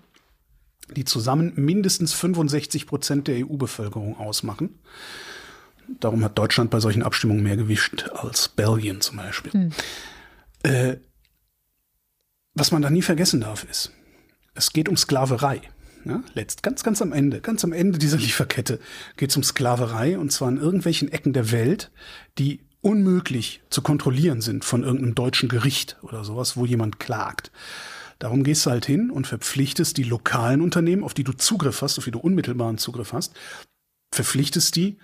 die 0.97 1.05
zusammen 1.05 1.53
mindestens 1.55 2.13
65 2.13 2.87
Prozent 2.87 3.29
der 3.29 3.47
EU-Bevölkerung 3.47 4.19
ausmachen. 4.19 4.81
Darum 6.01 6.25
hat 6.25 6.37
Deutschland 6.37 6.71
bei 6.71 6.81
solchen 6.81 7.03
Abstimmungen 7.03 7.43
mehr 7.43 7.57
Gewicht 7.57 8.11
als 8.15 8.49
Belgien 8.49 9.01
zum 9.01 9.19
Beispiel. 9.19 9.53
Hm. 9.53 9.73
Äh, 10.65 10.97
was 12.55 12.73
man 12.73 12.83
da 12.83 12.91
nie 12.91 13.03
vergessen 13.03 13.41
darf, 13.41 13.65
ist, 13.65 13.93
es 14.55 14.73
geht 14.73 14.89
um 14.89 14.97
Sklaverei. 14.97 15.61
Ja, 16.05 16.23
letzt, 16.35 16.65
ganz, 16.65 16.83
ganz 16.83 17.01
am 17.01 17.13
Ende, 17.13 17.41
ganz 17.41 17.63
am 17.65 17.73
Ende 17.73 17.99
dieser 17.99 18.17
Lieferkette 18.19 18.81
geht 19.17 19.31
es 19.31 19.37
um 19.37 19.43
Sklaverei 19.43 20.19
und 20.19 20.33
zwar 20.33 20.49
in 20.49 20.57
irgendwelchen 20.57 21.11
Ecken 21.13 21.33
der 21.33 21.53
Welt, 21.53 21.91
die 22.39 22.61
unmöglich 22.81 23.63
zu 23.71 23.81
kontrollieren 23.81 24.41
sind 24.41 24.65
von 24.65 24.83
irgendeinem 24.83 25.15
deutschen 25.15 25.49
Gericht 25.49 25.97
oder 26.03 26.25
sowas, 26.25 26.57
wo 26.57 26.67
jemand 26.67 26.99
klagt. 26.99 27.53
Darum 28.19 28.43
gehst 28.43 28.67
du 28.67 28.71
halt 28.71 28.85
hin 28.85 29.11
und 29.11 29.27
verpflichtest 29.27 29.97
die 29.97 30.03
lokalen 30.03 30.61
Unternehmen, 30.61 31.05
auf 31.05 31.15
die 31.15 31.25
du 31.25 31.33
Zugriff 31.33 31.83
hast, 31.83 31.99
auf 31.99 32.05
die 32.05 32.11
du 32.11 32.19
unmittelbaren 32.19 32.79
Zugriff 32.79 33.13
hast, 33.13 33.35
verpflichtest 34.13 34.77
die, 34.77 34.99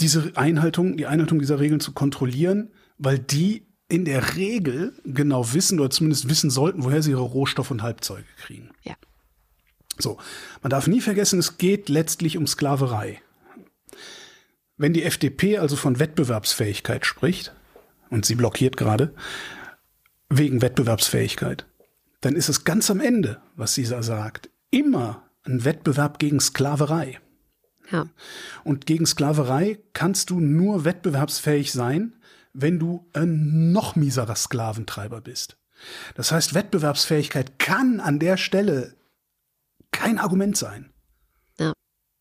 diese 0.00 0.32
Einhaltung, 0.36 0.96
die 0.96 1.06
Einhaltung 1.06 1.38
dieser 1.38 1.60
Regeln 1.60 1.80
zu 1.80 1.92
kontrollieren, 1.92 2.70
weil 2.98 3.18
die 3.18 3.66
in 3.92 4.06
der 4.06 4.36
Regel 4.36 4.94
genau 5.04 5.52
wissen 5.52 5.78
oder 5.78 5.90
zumindest 5.90 6.30
wissen 6.30 6.48
sollten, 6.48 6.82
woher 6.82 7.02
sie 7.02 7.10
ihre 7.10 7.20
Rohstoffe 7.20 7.70
und 7.70 7.82
Halbzeuge 7.82 8.24
kriegen. 8.38 8.70
Ja. 8.84 8.94
So, 9.98 10.16
man 10.62 10.70
darf 10.70 10.86
nie 10.86 11.02
vergessen, 11.02 11.38
es 11.38 11.58
geht 11.58 11.90
letztlich 11.90 12.38
um 12.38 12.46
Sklaverei. 12.46 13.20
Wenn 14.78 14.94
die 14.94 15.02
FDP 15.02 15.58
also 15.58 15.76
von 15.76 15.98
Wettbewerbsfähigkeit 15.98 17.04
spricht, 17.04 17.52
und 18.08 18.24
sie 18.24 18.34
blockiert 18.34 18.78
gerade, 18.78 19.14
wegen 20.30 20.62
Wettbewerbsfähigkeit, 20.62 21.66
dann 22.22 22.34
ist 22.34 22.48
es 22.48 22.64
ganz 22.64 22.90
am 22.90 23.00
Ende, 23.00 23.42
was 23.56 23.74
sie 23.74 23.84
da 23.84 24.02
sagt, 24.02 24.48
immer 24.70 25.28
ein 25.44 25.66
Wettbewerb 25.66 26.18
gegen 26.18 26.40
Sklaverei. 26.40 27.20
Ja. 27.90 28.06
Und 28.64 28.86
gegen 28.86 29.04
Sklaverei 29.04 29.80
kannst 29.92 30.30
du 30.30 30.40
nur 30.40 30.86
wettbewerbsfähig 30.86 31.72
sein, 31.72 32.14
wenn 32.52 32.78
du 32.78 33.08
ein 33.12 33.72
noch 33.72 33.96
mieserer 33.96 34.36
Sklaventreiber 34.36 35.20
bist. 35.20 35.56
Das 36.14 36.32
heißt, 36.32 36.54
Wettbewerbsfähigkeit 36.54 37.58
kann 37.58 38.00
an 38.00 38.18
der 38.18 38.36
Stelle 38.36 38.94
kein 39.90 40.18
Argument 40.18 40.56
sein. 40.56 40.90
Ja. 41.58 41.72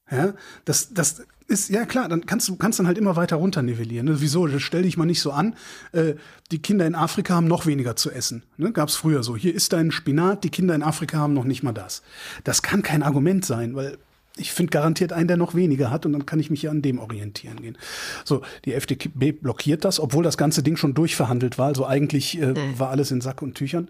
Ja, 0.09 0.34
das, 0.65 0.93
das 0.93 1.25
ist, 1.47 1.69
ja 1.69 1.86
klar, 1.86 2.07
dann 2.09 2.25
kannst 2.25 2.47
du 2.47 2.55
kannst 2.55 2.79
dann 2.79 2.88
halt 2.88 2.97
immer 2.97 3.15
weiter 3.15 3.36
runter 3.36 3.61
nivellieren. 3.61 4.07
Ne? 4.07 4.21
Wieso? 4.21 4.47
Stell 4.59 4.84
dich 4.84 4.97
mal 4.97 5.05
nicht 5.05 5.21
so 5.21 5.32
an. 5.32 5.55
Äh, 5.91 6.15
die 6.51 6.61
Kinder 6.61 6.88
in 6.88 6.95
Afrika 6.95 7.36
haben 7.36 7.47
noch 7.47 7.65
weniger 7.65 7.95
zu 7.95 8.09
essen. 8.09 8.43
Ne? 8.57 8.71
Gab 8.71 8.89
es 8.89 8.95
früher 8.95 9.21
so. 9.23 9.36
Hier 9.36 9.53
ist 9.53 9.73
dein 9.73 9.91
Spinat, 9.91 10.43
die 10.43 10.49
Kinder 10.49 10.73
in 10.75 10.84
Afrika 10.84 11.17
haben 11.17 11.34
noch 11.34 11.43
nicht 11.43 11.61
mal 11.61 11.73
das. 11.73 12.01
Das 12.43 12.61
kann 12.61 12.82
kein 12.82 13.03
Argument 13.03 13.45
sein, 13.45 13.75
weil 13.75 13.97
ich 14.38 14.51
finde 14.51 14.71
garantiert 14.71 15.13
einen, 15.13 15.27
der 15.27 15.38
noch 15.38 15.55
weniger 15.55 15.91
hat 15.91 16.05
und 16.05 16.13
dann 16.13 16.25
kann 16.25 16.39
ich 16.39 16.49
mich 16.49 16.63
ja 16.63 16.71
an 16.71 16.82
dem 16.82 16.99
orientieren 16.99 17.61
gehen. 17.61 17.77
So, 18.23 18.41
die 18.65 18.73
FDP 18.73 19.32
blockiert 19.34 19.84
das, 19.84 19.99
obwohl 19.99 20.23
das 20.23 20.38
ganze 20.38 20.63
Ding 20.63 20.77
schon 20.77 20.93
durchverhandelt 20.93 21.57
war. 21.57 21.67
Also 21.67 21.86
eigentlich 21.86 22.39
äh, 22.41 22.47
mhm. 22.47 22.79
war 22.79 22.89
alles 22.89 23.11
in 23.11 23.21
Sack 23.21 23.41
und 23.41 23.55
Tüchern. 23.55 23.89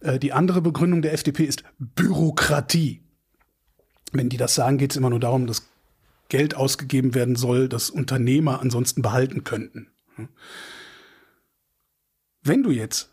Äh, 0.00 0.18
die 0.18 0.32
andere 0.32 0.62
Begründung 0.62 1.02
der 1.02 1.12
FDP 1.12 1.44
ist 1.44 1.64
Bürokratie. 1.78 3.02
Wenn 4.12 4.28
die 4.28 4.36
das 4.36 4.54
sagen, 4.54 4.78
geht 4.78 4.92
es 4.92 4.96
immer 4.96 5.10
nur 5.10 5.20
darum, 5.20 5.46
dass 5.46 5.68
Geld 6.28 6.56
ausgegeben 6.56 7.14
werden 7.14 7.36
soll, 7.36 7.68
das 7.68 7.90
Unternehmer 7.90 8.60
ansonsten 8.60 9.02
behalten 9.02 9.44
könnten. 9.44 9.88
Wenn 12.42 12.62
du 12.62 12.70
jetzt 12.70 13.10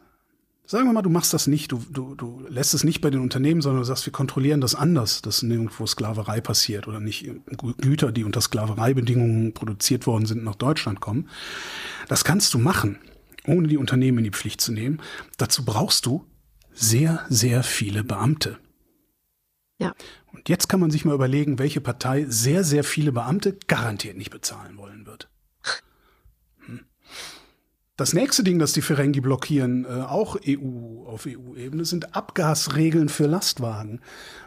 Sagen 0.72 0.88
wir 0.88 0.94
mal, 0.94 1.02
du 1.02 1.10
machst 1.10 1.34
das 1.34 1.48
nicht, 1.48 1.74
du, 1.74 1.84
du, 1.90 2.16
du 2.16 2.46
lässt 2.48 2.74
es 2.74 2.86
nicht 2.86 3.02
bei 3.02 3.10
den 3.10 3.20
Unternehmen, 3.20 3.62
sondern 3.62 3.82
du 3.82 3.86
sagst, 3.86 4.06
wir 4.06 4.14
kontrollieren 4.14 4.62
das 4.62 4.74
anders, 4.74 5.22
dass 5.22 5.44
nirgendwo 5.44 5.86
Sklaverei 5.86 6.40
passiert 6.40 6.88
oder 6.88 7.02
nicht 7.02 7.30
Güter, 7.82 8.14
die 8.14 8.24
unter 8.24 8.40
Sklavereibedingungen 8.40 9.54
produziert 9.54 10.08
worden 10.08 10.26
sind, 10.26 10.46
nach 10.46 10.56
Deutschland 10.56 11.02
kommen. 11.02 11.28
Das 12.08 12.24
kannst 12.24 12.54
du 12.54 12.58
machen, 12.58 13.00
ohne 13.46 13.68
die 13.68 13.76
Unternehmen 13.76 14.20
in 14.20 14.24
die 14.24 14.32
Pflicht 14.32 14.62
zu 14.62 14.72
nehmen. 14.72 15.02
Dazu 15.36 15.66
brauchst 15.66 16.06
du 16.06 16.26
sehr, 16.72 17.26
sehr 17.28 17.64
viele 17.64 18.06
Beamte. 18.06 18.58
Ja. 19.78 19.94
Und 20.32 20.48
jetzt 20.48 20.70
kann 20.70 20.80
man 20.80 20.90
sich 20.90 21.04
mal 21.04 21.16
überlegen, 21.16 21.60
welche 21.60 21.82
Partei 21.82 22.26
sehr, 22.30 22.64
sehr 22.64 22.86
viele 22.86 23.12
Beamte 23.12 23.58
garantiert 23.68 24.16
nicht 24.16 24.32
bezahlen 24.32 24.78
wollen 24.78 25.06
wird. 25.06 25.28
Das 27.98 28.14
nächste 28.14 28.44
Ding, 28.44 28.58
das 28.58 28.74
die 28.74 28.82
Ferengi 28.82 29.22
blockieren, 29.22 29.86
äh, 29.86 30.02
auch 30.02 30.38
EU 30.48 31.06
auf 31.06 31.28
EU-Ebene, 31.28 31.86
sind 31.86 32.16
Abgasregeln 32.16 33.10
für 33.10 33.28
Lastwagen. 33.28 34.00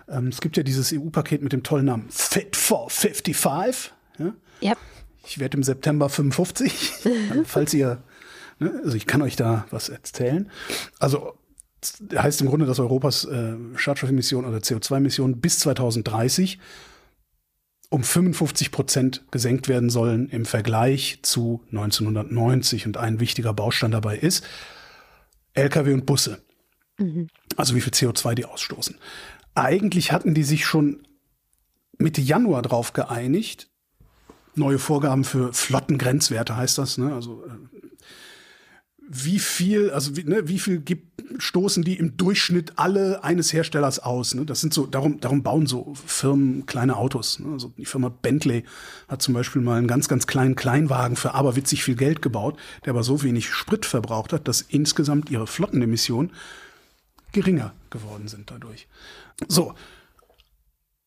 Ähm, 0.08 0.28
es 0.28 0.40
gibt 0.40 0.56
ja 0.56 0.62
dieses 0.62 0.92
EU-Paket 0.92 1.42
mit 1.42 1.52
dem 1.52 1.62
tollen 1.62 1.86
Namen 1.86 2.06
Fit 2.10 2.56
for 2.56 2.88
55. 2.90 3.92
Ja? 4.18 4.34
Yep. 4.62 4.78
Ich 5.26 5.38
werde 5.38 5.56
im 5.56 5.62
September 5.62 6.08
55, 6.08 6.92
falls 7.44 7.72
ihr, 7.74 8.02
ne, 8.58 8.80
also 8.84 8.96
ich 8.96 9.06
kann 9.06 9.22
euch 9.22 9.36
da 9.36 9.66
was 9.70 9.88
erzählen. 9.88 10.50
Also 10.98 11.34
heißt 12.14 12.40
im 12.40 12.48
Grunde, 12.48 12.66
dass 12.66 12.78
Europas 12.78 13.24
äh, 13.24 13.54
Schadstoffemissionen 13.76 14.50
oder 14.50 14.60
CO2-Emissionen 14.60 15.40
bis 15.40 15.58
2030 15.60 16.58
um 17.94 18.02
55 18.02 18.72
Prozent 18.72 19.22
gesenkt 19.30 19.68
werden 19.68 19.88
sollen 19.88 20.28
im 20.28 20.46
Vergleich 20.46 21.20
zu 21.22 21.62
1990. 21.70 22.86
Und 22.88 22.96
ein 22.96 23.20
wichtiger 23.20 23.54
Baustein 23.54 23.92
dabei 23.92 24.18
ist 24.18 24.44
Lkw 25.52 25.92
und 25.92 26.04
Busse. 26.04 26.42
Mhm. 26.98 27.28
Also 27.56 27.76
wie 27.76 27.80
viel 27.80 27.92
CO2 27.92 28.34
die 28.34 28.46
ausstoßen. 28.46 28.96
eigentlich 29.54 30.10
hatten 30.10 30.34
die 30.34 30.42
sich 30.42 30.66
schon 30.66 31.06
Mitte 31.96 32.20
Januar 32.20 32.62
drauf 32.62 32.94
geeinigt. 32.94 33.68
Neue 34.56 34.80
Vorgaben 34.80 35.22
für 35.22 35.52
Flottengrenzwerte 35.52 36.56
heißt 36.56 36.78
das, 36.78 36.98
ne? 36.98 37.14
Also 37.14 37.44
äh, 37.44 37.73
wie 39.16 39.38
viel, 39.38 39.90
also 39.90 40.16
wie, 40.16 40.24
ne, 40.24 40.48
wie 40.48 40.58
viel 40.58 40.80
gibt, 40.80 41.22
stoßen 41.38 41.84
die 41.84 41.98
im 41.98 42.16
Durchschnitt 42.16 42.72
alle 42.76 43.22
eines 43.22 43.52
Herstellers 43.52 44.00
aus? 44.00 44.34
Ne? 44.34 44.44
Das 44.44 44.60
sind 44.60 44.74
so, 44.74 44.86
darum, 44.86 45.20
darum 45.20 45.44
bauen 45.44 45.66
so 45.66 45.94
Firmen 46.06 46.66
kleine 46.66 46.96
Autos. 46.96 47.38
Ne? 47.38 47.52
Also 47.52 47.72
die 47.78 47.84
Firma 47.84 48.08
Bentley 48.08 48.64
hat 49.06 49.22
zum 49.22 49.34
Beispiel 49.34 49.62
mal 49.62 49.78
einen 49.78 49.86
ganz, 49.86 50.08
ganz 50.08 50.26
kleinen 50.26 50.56
Kleinwagen 50.56 51.16
für 51.16 51.34
aberwitzig 51.34 51.84
viel 51.84 51.94
Geld 51.94 52.22
gebaut, 52.22 52.58
der 52.84 52.90
aber 52.90 53.04
so 53.04 53.22
wenig 53.22 53.48
Sprit 53.48 53.86
verbraucht 53.86 54.32
hat, 54.32 54.48
dass 54.48 54.62
insgesamt 54.62 55.30
ihre 55.30 55.46
Flottenemissionen 55.46 56.32
geringer 57.30 57.72
geworden 57.90 58.26
sind 58.26 58.50
dadurch. 58.50 58.88
So. 59.48 59.74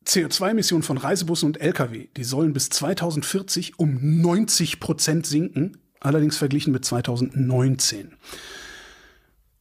CO2-Emissionen 0.05 0.83
von 0.83 0.97
Reisebussen 0.97 1.47
und 1.47 1.59
Lkw, 1.59 2.07
die 2.15 2.23
sollen 2.23 2.53
bis 2.53 2.69
2040 2.69 3.77
um 3.77 4.21
90 4.21 4.79
Prozent 4.79 5.25
sinken 5.25 5.77
allerdings 6.07 6.37
verglichen 6.37 6.73
mit 6.73 6.85
2019. 6.85 8.13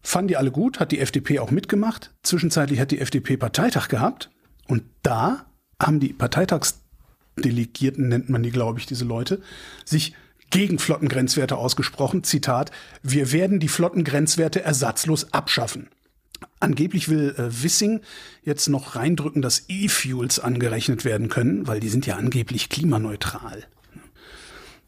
Fanden 0.03 0.29
die 0.29 0.37
alle 0.37 0.53
gut, 0.53 0.79
hat 0.79 0.93
die 0.93 1.01
FDP 1.01 1.41
auch 1.41 1.51
mitgemacht. 1.51 2.15
Zwischenzeitlich 2.23 2.79
hat 2.79 2.93
die 2.93 3.01
FDP 3.01 3.37
Parteitag 3.37 3.89
gehabt 3.89 4.31
und 4.69 4.85
da 5.03 5.47
haben 5.81 6.01
die 6.01 6.13
Parteitagsdelegierten, 6.13 8.09
nennt 8.09 8.29
man 8.29 8.43
die, 8.43 8.53
glaube 8.53 8.79
ich, 8.79 8.87
diese 8.87 9.05
Leute, 9.05 9.43
sich 9.85 10.15
gegen 10.51 10.79
Flottengrenzwerte 10.79 11.57
ausgesprochen. 11.57 12.23
Zitat, 12.23 12.71
wir 13.03 13.33
werden 13.33 13.59
die 13.59 13.69
Flottengrenzwerte 13.69 14.63
ersatzlos 14.63 15.33
abschaffen. 15.33 15.89
Angeblich 16.61 17.09
will 17.09 17.35
äh, 17.37 17.63
Wissing 17.63 18.01
jetzt 18.43 18.69
noch 18.69 18.95
reindrücken, 18.95 19.43
dass 19.43 19.65
E-Fuels 19.69 20.39
angerechnet 20.39 21.05
werden 21.05 21.29
können, 21.29 21.67
weil 21.67 21.81
die 21.81 21.89
sind 21.89 22.07
ja 22.07 22.17
angeblich 22.17 22.69
klimaneutral. 22.69 23.65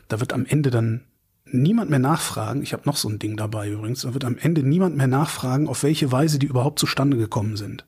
Da 0.09 0.21
wird 0.21 0.33
am 0.33 0.47
Ende 0.47 0.71
dann 0.71 1.03
niemand 1.51 1.91
mehr 1.91 1.99
nachfragen, 1.99 2.63
ich 2.63 2.73
habe 2.73 2.85
noch 2.87 2.97
so 2.97 3.09
ein 3.09 3.19
Ding 3.19 3.37
dabei 3.37 3.71
übrigens, 3.71 4.03
da 4.03 4.15
wird 4.15 4.25
am 4.25 4.39
Ende 4.39 4.63
niemand 4.63 4.97
mehr 4.97 5.07
nachfragen, 5.07 5.69
auf 5.69 5.83
welche 5.83 6.13
Weise 6.13 6.39
die 6.39 6.47
überhaupt 6.47 6.79
zustande 6.79 7.17
gekommen 7.17 7.57
sind. 7.57 7.85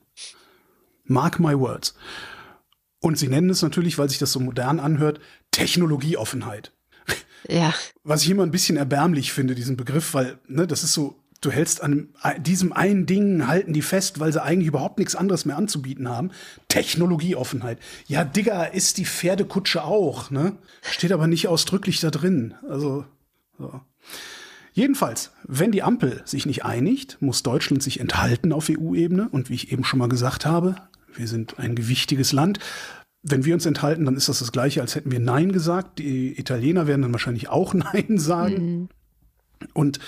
Mark 1.05 1.39
my 1.39 1.57
words. 1.57 1.95
Und 2.99 3.17
sie 3.17 3.27
nennen 3.27 3.49
es 3.49 3.61
natürlich, 3.61 3.97
weil 3.97 4.09
sich 4.09 4.19
das 4.19 4.31
so 4.31 4.39
modern 4.39 4.79
anhört, 4.79 5.19
Technologieoffenheit. 5.51 6.71
Ja. 7.47 7.73
Was 8.03 8.23
ich 8.23 8.29
immer 8.29 8.43
ein 8.43 8.51
bisschen 8.51 8.77
erbärmlich 8.77 9.33
finde, 9.33 9.55
diesen 9.55 9.75
Begriff, 9.77 10.13
weil 10.13 10.37
ne, 10.47 10.67
das 10.67 10.83
ist 10.83 10.93
so, 10.93 11.21
du 11.41 11.49
hältst 11.49 11.81
an 11.81 12.09
diesem 12.37 12.71
einen 12.71 13.07
Ding, 13.07 13.47
halten 13.47 13.73
die 13.73 13.81
fest, 13.81 14.19
weil 14.19 14.31
sie 14.31 14.41
eigentlich 14.41 14.67
überhaupt 14.67 14.99
nichts 14.99 15.15
anderes 15.15 15.45
mehr 15.45 15.57
anzubieten 15.57 16.07
haben. 16.07 16.29
Technologieoffenheit. 16.67 17.79
Ja, 18.07 18.23
Digga, 18.23 18.63
ist 18.65 18.97
die 18.97 19.05
Pferdekutsche 19.05 19.83
auch, 19.83 20.29
ne? 20.29 20.55
Steht 20.83 21.11
aber 21.11 21.27
nicht 21.27 21.47
ausdrücklich 21.47 21.99
da 21.99 22.11
drin. 22.11 22.53
Also, 22.69 23.05
so. 23.61 23.81
Jedenfalls, 24.73 25.31
wenn 25.43 25.71
die 25.71 25.83
Ampel 25.83 26.21
sich 26.25 26.45
nicht 26.45 26.63
einigt, 26.63 27.17
muss 27.21 27.43
Deutschland 27.43 27.83
sich 27.83 27.99
enthalten 27.99 28.53
auf 28.53 28.69
EU-Ebene. 28.69 29.27
Und 29.29 29.49
wie 29.49 29.55
ich 29.55 29.71
eben 29.71 29.83
schon 29.83 29.99
mal 29.99 30.07
gesagt 30.07 30.45
habe, 30.45 30.75
wir 31.13 31.27
sind 31.27 31.59
ein 31.59 31.75
gewichtiges 31.75 32.31
Land. 32.31 32.59
Wenn 33.21 33.45
wir 33.45 33.53
uns 33.53 33.65
enthalten, 33.65 34.05
dann 34.05 34.15
ist 34.15 34.29
das 34.29 34.39
das 34.39 34.51
Gleiche, 34.51 34.81
als 34.81 34.95
hätten 34.95 35.11
wir 35.11 35.19
Nein 35.19 35.51
gesagt. 35.51 35.99
Die 35.99 36.39
Italiener 36.39 36.87
werden 36.87 37.01
dann 37.01 37.11
wahrscheinlich 37.11 37.49
auch 37.49 37.73
Nein 37.73 38.17
sagen. 38.17 38.63
Mhm. 38.63 38.89
Und 39.73 39.99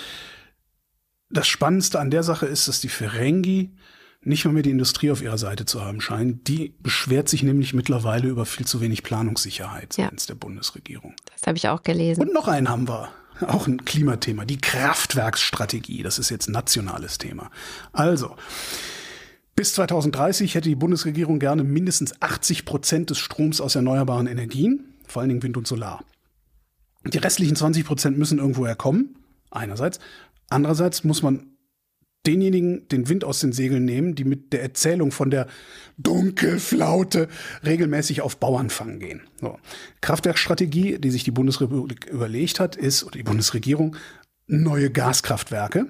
das 1.30 1.46
Spannendste 1.46 2.00
an 2.00 2.10
der 2.10 2.22
Sache 2.22 2.46
ist, 2.46 2.66
dass 2.66 2.80
die 2.80 2.88
Ferengi 2.88 3.70
nicht 4.22 4.44
mal 4.46 4.52
mehr 4.52 4.62
die 4.62 4.70
Industrie 4.70 5.10
auf 5.10 5.20
ihrer 5.20 5.36
Seite 5.36 5.66
zu 5.66 5.84
haben 5.84 6.00
scheinen. 6.00 6.42
Die 6.44 6.74
beschwert 6.80 7.28
sich 7.28 7.42
nämlich 7.42 7.74
mittlerweile 7.74 8.28
über 8.28 8.46
viel 8.46 8.66
zu 8.66 8.80
wenig 8.80 9.02
Planungssicherheit 9.02 9.92
seitens 9.92 10.24
ja. 10.24 10.34
der 10.34 10.40
Bundesregierung. 10.40 11.14
Das 11.30 11.46
habe 11.46 11.58
ich 11.58 11.68
auch 11.68 11.82
gelesen. 11.82 12.22
Und 12.22 12.32
noch 12.32 12.48
einen 12.48 12.70
haben 12.70 12.88
wir. 12.88 13.10
Auch 13.40 13.66
ein 13.66 13.84
Klimathema, 13.84 14.44
die 14.44 14.58
Kraftwerksstrategie, 14.58 16.02
das 16.02 16.18
ist 16.18 16.30
jetzt 16.30 16.48
ein 16.48 16.52
nationales 16.52 17.18
Thema. 17.18 17.50
Also, 17.92 18.36
bis 19.56 19.74
2030 19.74 20.54
hätte 20.54 20.68
die 20.68 20.74
Bundesregierung 20.74 21.38
gerne 21.38 21.64
mindestens 21.64 22.20
80 22.20 22.64
Prozent 22.64 23.10
des 23.10 23.18
Stroms 23.18 23.60
aus 23.60 23.74
erneuerbaren 23.74 24.26
Energien, 24.26 24.94
vor 25.06 25.20
allen 25.20 25.28
Dingen 25.28 25.42
Wind 25.42 25.56
und 25.56 25.66
Solar. 25.66 26.04
Die 27.06 27.18
restlichen 27.18 27.56
20 27.56 27.84
Prozent 27.84 28.18
müssen 28.18 28.38
irgendwoher 28.38 28.76
kommen, 28.76 29.16
einerseits. 29.50 29.98
Andererseits 30.48 31.04
muss 31.04 31.22
man 31.22 31.53
denjenigen 32.26 32.88
den 32.88 33.08
Wind 33.08 33.24
aus 33.24 33.40
den 33.40 33.52
Segeln 33.52 33.84
nehmen, 33.84 34.14
die 34.14 34.24
mit 34.24 34.52
der 34.52 34.62
Erzählung 34.62 35.12
von 35.12 35.30
der 35.30 35.46
Dunkelflaute 35.98 37.28
regelmäßig 37.64 38.22
auf 38.22 38.38
Bauernfang 38.38 38.98
gehen. 38.98 39.22
So. 39.40 39.58
Kraftwerkstrategie, 40.00 40.98
die 40.98 41.10
sich 41.10 41.24
die 41.24 41.30
Bundesrepublik 41.30 42.06
überlegt 42.06 42.60
hat, 42.60 42.76
ist, 42.76 43.04
oder 43.04 43.16
die 43.16 43.22
Bundesregierung, 43.22 43.96
neue 44.46 44.90
Gaskraftwerke, 44.90 45.86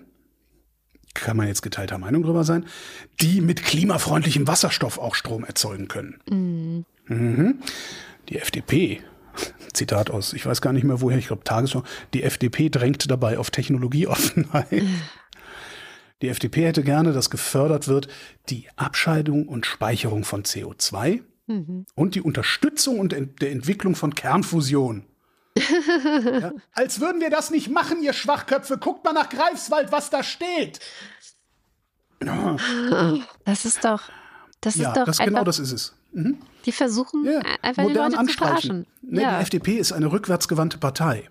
kann 1.14 1.36
man 1.36 1.46
jetzt 1.46 1.62
geteilter 1.62 1.98
Meinung 1.98 2.24
drüber 2.24 2.44
sein, 2.44 2.66
die 3.20 3.40
mit 3.40 3.62
klimafreundlichem 3.64 4.46
Wasserstoff 4.46 4.98
auch 4.98 5.14
Strom 5.14 5.44
erzeugen 5.44 5.88
können. 5.88 6.18
Mhm. 6.28 6.84
Mhm. 7.06 7.60
Die 8.28 8.38
FDP, 8.38 9.00
Zitat 9.72 10.10
aus, 10.10 10.32
ich 10.32 10.44
weiß 10.44 10.60
gar 10.60 10.72
nicht 10.72 10.84
mehr 10.84 11.00
woher, 11.00 11.18
ich 11.18 11.28
glaube 11.28 11.44
Tagesschau, 11.44 11.84
die 12.14 12.22
FDP 12.22 12.68
drängt 12.68 13.10
dabei 13.10 13.38
auf 13.38 13.50
Technologieoffenheit. 13.50 14.82
Die 16.22 16.28
FDP 16.28 16.66
hätte 16.66 16.82
gerne, 16.82 17.12
dass 17.12 17.30
gefördert 17.30 17.88
wird 17.88 18.08
die 18.48 18.68
Abscheidung 18.76 19.48
und 19.48 19.66
Speicherung 19.66 20.24
von 20.24 20.42
CO2 20.44 21.22
mhm. 21.46 21.86
und 21.94 22.14
die 22.14 22.22
Unterstützung 22.22 22.98
und 22.98 23.12
ent 23.12 23.42
der 23.42 23.52
Entwicklung 23.52 23.94
von 23.94 24.14
Kernfusion. 24.14 25.04
ja, 25.58 26.52
als 26.72 27.00
würden 27.00 27.20
wir 27.20 27.30
das 27.30 27.50
nicht 27.50 27.70
machen, 27.70 28.02
ihr 28.02 28.12
Schwachköpfe. 28.12 28.78
Guckt 28.78 29.04
mal 29.04 29.12
nach 29.12 29.28
Greifswald, 29.28 29.92
was 29.92 30.10
da 30.10 30.22
steht. 30.22 30.80
Das 33.44 33.64
ist 33.64 33.84
doch. 33.84 34.02
Das 34.60 34.76
ja, 34.76 34.88
ist 34.88 34.96
doch 34.96 35.04
das, 35.04 35.18
genau 35.18 35.44
das 35.44 35.58
ist 35.58 35.72
es. 35.72 35.94
Mhm. 36.12 36.38
Die 36.64 36.72
versuchen 36.72 37.24
ja, 37.24 37.40
einfach 37.60 37.82
modern 37.82 38.10
die 38.10 38.16
Leute 38.16 38.30
zu 38.30 38.38
verarschen. 38.38 38.86
Nee, 39.02 39.22
ja. 39.22 39.36
Die 39.36 39.42
FDP 39.42 39.76
ist 39.76 39.92
eine 39.92 40.10
rückwärtsgewandte 40.10 40.78
Partei. 40.78 41.28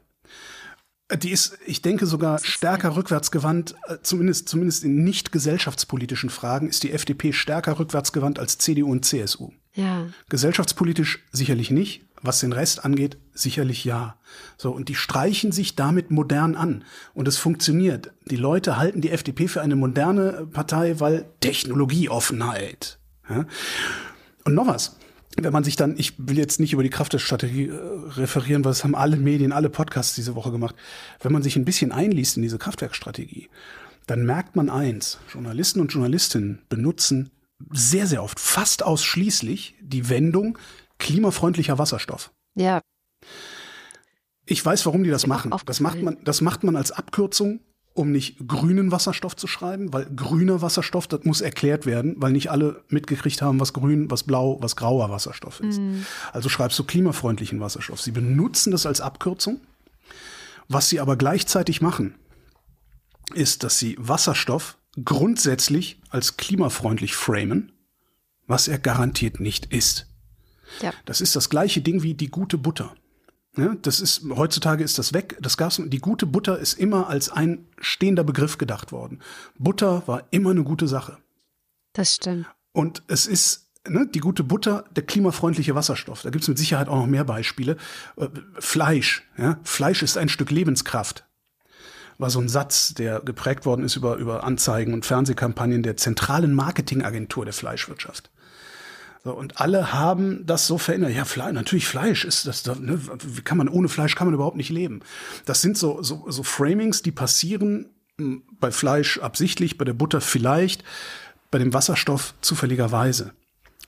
Die 1.18 1.32
ist, 1.32 1.58
ich 1.66 1.82
denke, 1.82 2.06
sogar 2.06 2.40
stärker 2.40 2.96
rückwärtsgewandt, 2.96 3.76
äh, 3.88 3.98
zumindest, 4.02 4.50
zumindest 4.50 4.84
in 4.84 5.04
nicht 5.04 5.32
gesellschaftspolitischen 5.32 6.30
Fragen 6.30 6.68
ist 6.68 6.84
die 6.84 6.92
FDP 6.92 7.34
stärker 7.34 7.80
rückwärtsgewandt 7.80 8.40
als 8.40 8.58
CDU 8.58 8.92
und 8.92 9.06
CSU. 9.06 9.52
Ja. 9.76 10.08
Gesellschaftspolitisch 10.30 11.24
sicherlich 11.32 11.72
nicht, 11.72 12.06
was 12.22 12.40
den 12.40 12.54
Rest 12.54 12.86
angeht, 12.86 13.18
sicherlich 13.34 13.84
ja. 13.86 14.18
So, 14.58 14.72
und 14.72 14.90
die 14.90 14.96
streichen 14.96 15.52
sich 15.52 15.76
damit 15.76 16.12
modern 16.12 16.56
an. 16.56 16.84
Und 17.14 17.28
es 17.28 17.38
funktioniert. 17.38 18.12
Die 18.26 18.36
Leute 18.36 18.78
halten 18.78 19.02
die 19.02 19.10
FDP 19.10 19.48
für 19.48 19.62
eine 19.62 19.76
moderne 19.76 20.48
Partei, 20.52 21.00
weil 21.00 21.26
Technologieoffenheit. 21.42 23.00
Ja? 23.30 23.46
Und 24.46 24.54
noch 24.54 24.68
was 24.68 24.96
wenn 25.40 25.54
man 25.54 25.64
sich 25.64 25.76
dann, 25.76 25.98
ich 25.98 26.14
will 26.18 26.38
jetzt 26.38 26.60
nicht 26.60 26.74
über 26.74 26.84
die 26.84 26.90
Kraft 26.90 27.14
der 27.14 27.20
Strategie 27.20 27.68
äh, 27.68 27.74
referieren, 28.16 28.64
weil 28.64 28.72
das 28.72 28.84
haben 28.84 28.96
alle 28.96 29.18
Medien, 29.18 29.52
alle 29.52 29.70
Podcasts 29.70 30.16
diese 30.16 30.36
Woche 30.36 30.52
gemacht. 30.52 30.76
Wenn 31.22 31.32
man 31.32 31.44
sich 31.44 31.56
ein 31.56 31.66
bisschen 31.66 31.92
einliest 31.92 32.38
in 32.38 32.44
diese 32.44 32.58
Kraftwerkstrategie, 32.58 33.50
dann 34.06 34.26
merkt 34.26 34.56
man 34.56 34.70
eins, 34.70 35.20
Journalisten 35.32 35.80
und 35.80 35.94
Journalistinnen 35.94 36.62
benutzen 36.70 37.32
sehr, 37.72 38.08
sehr 38.08 38.24
oft, 38.24 38.40
fast 38.40 38.84
ausschließlich 38.84 39.76
die 39.82 40.10
Wendung 40.10 40.58
klimafreundlicher 41.00 41.78
Wasserstoff. 41.78 42.32
Ja. 42.56 42.82
Ich 44.46 44.64
weiß, 44.64 44.86
warum 44.86 45.04
die 45.04 45.10
das 45.10 45.26
machen. 45.26 45.54
Das 45.66 45.80
macht 45.80 46.02
man, 46.02 46.18
das 46.24 46.42
macht 46.42 46.64
man 46.64 46.76
als 46.76 46.92
Abkürzung 46.92 47.62
um 47.94 48.12
nicht 48.12 48.48
grünen 48.48 48.92
Wasserstoff 48.92 49.36
zu 49.36 49.46
schreiben, 49.46 49.94
weil 49.94 50.06
grüner 50.06 50.62
Wasserstoff, 50.62 51.08
das 51.08 51.24
muss 51.26 51.42
erklärt 51.42 51.86
werden, 51.86 52.16
weil 52.18 52.32
nicht 52.32 52.50
alle 52.50 52.84
mitgekriegt 52.90 53.42
haben, 53.42 53.60
was 53.60 53.74
grün, 53.74 54.10
was 54.10 54.24
blau, 54.24 54.58
was 54.62 54.76
grauer 54.76 55.10
Wasserstoff 55.10 55.60
ist. 55.60 55.80
Mhm. 55.80 56.06
Also 56.32 56.50
schreibst 56.50 56.78
du 56.80 56.84
klimafreundlichen 56.84 57.60
Wasserstoff. 57.60 58.02
Sie 58.02 58.12
benutzen 58.12 58.72
das 58.72 58.86
als 58.86 59.00
Abkürzung. 59.00 59.62
Was 60.68 60.90
sie 60.90 61.00
aber 61.00 61.18
gleichzeitig 61.18 61.82
machen, 61.82 62.16
ist, 63.36 63.64
dass 63.64 63.78
sie 63.78 63.96
Wasserstoff 64.00 64.78
grundsätzlich 65.04 66.02
als 66.10 66.38
klimafreundlich 66.38 67.16
framen, 67.16 67.72
was 68.48 68.68
er 68.68 68.80
garantiert 68.80 69.40
nicht 69.40 69.68
ist. 69.68 70.08
Ja. 70.82 70.94
Das 71.06 71.22
ist 71.22 71.36
das 71.36 71.50
gleiche 71.50 71.82
Ding 71.82 72.02
wie 72.02 72.16
die 72.16 72.30
gute 72.30 72.58
Butter. 72.58 72.96
Ja, 73.56 73.76
das 73.82 74.00
ist, 74.00 74.24
heutzutage 74.36 74.84
ist 74.84 74.98
das 74.98 75.14
weg. 75.14 75.38
Das 75.40 75.58
Gas, 75.58 75.80
die 75.86 76.00
gute 76.00 76.26
Butter 76.26 76.58
ist 76.58 76.74
immer 76.74 77.08
als 77.08 77.30
ein 77.30 77.68
stehender 77.78 78.24
Begriff 78.24 78.58
gedacht 78.58 78.92
worden. 78.92 79.20
Butter 79.60 80.08
war 80.08 80.24
immer 80.32 80.52
eine 80.52 80.64
gute 80.64 80.88
Sache. 80.88 81.18
Das 81.94 82.16
stimmt. 82.16 82.48
Und 82.72 83.04
es 83.08 83.28
ist, 83.28 83.70
ne, 83.88 84.08
die 84.08 84.20
gute 84.20 84.44
Butter, 84.44 84.86
der 84.96 85.06
klimafreundliche 85.06 85.76
Wasserstoff. 85.76 86.24
Da 86.24 86.32
gibt 86.32 86.44
es 86.44 86.48
mit 86.48 86.58
Sicherheit 86.58 86.88
auch 86.88 86.96
noch 86.96 87.06
mehr 87.06 87.26
Beispiele. 87.26 87.78
Äh, 88.18 88.30
Fleisch, 88.58 89.24
ja. 89.38 89.60
Fleisch 89.64 90.02
ist 90.02 90.18
ein 90.18 90.30
Stück 90.30 90.50
Lebenskraft. 90.50 91.26
War 92.18 92.32
so 92.32 92.40
ein 92.40 92.50
Satz, 92.50 92.96
der 92.96 93.20
geprägt 93.20 93.68
worden 93.68 93.86
ist 93.86 93.96
über, 93.96 94.16
über 94.16 94.44
Anzeigen 94.44 94.94
und 94.94 95.06
Fernsehkampagnen 95.06 95.84
der 95.84 95.98
zentralen 95.98 96.56
Marketingagentur 96.56 97.46
der 97.46 97.54
Fleischwirtschaft. 97.54 98.32
So, 99.24 99.32
und 99.32 99.62
alle 99.62 99.94
haben 99.94 100.46
das 100.46 100.68
so 100.68 100.78
verändert. 100.78 101.14
Ja, 101.14 101.24
Fleisch, 101.24 101.54
natürlich 101.54 101.88
Fleisch 101.88 102.26
ist 102.26 102.46
das, 102.46 102.66
ne, 102.66 103.00
wie 103.24 103.42
kann 103.42 103.58
man, 103.58 103.70
ohne 103.70 103.88
Fleisch 103.88 104.16
kann 104.16 104.28
man 104.28 104.34
überhaupt 104.34 104.58
nicht 104.58 104.70
leben. 104.70 105.00
Das 105.46 105.62
sind 105.62 105.78
so, 105.78 106.04
so, 106.04 106.26
so 106.30 106.44
Framings, 106.44 107.04
die 107.04 107.12
passieren 107.12 107.90
hm, 108.18 108.44
bei 108.60 108.70
Fleisch 108.72 109.20
absichtlich, 109.20 109.78
bei 109.78 109.86
der 109.86 109.94
Butter 109.94 110.20
vielleicht, 110.20 110.84
bei 111.52 111.60
dem 111.60 111.74
Wasserstoff 111.74 112.34
zufälligerweise. 112.42 113.34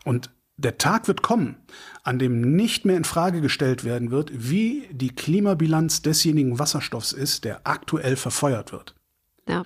Und 0.05 0.29
der 0.57 0.77
Tag 0.77 1.09
wird 1.09 1.21
kommen, 1.21 1.57
an 2.03 2.17
dem 2.17 2.55
nicht 2.55 2.85
mehr 2.85 2.95
in 2.95 3.03
Frage 3.03 3.41
gestellt 3.41 3.83
werden 3.83 4.11
wird, 4.11 4.31
wie 4.33 4.87
die 4.91 5.13
Klimabilanz 5.13 6.01
desjenigen 6.01 6.59
Wasserstoffs 6.59 7.11
ist, 7.11 7.43
der 7.43 7.67
aktuell 7.67 8.15
verfeuert 8.15 8.71
wird. 8.71 8.95
Ja. 9.49 9.63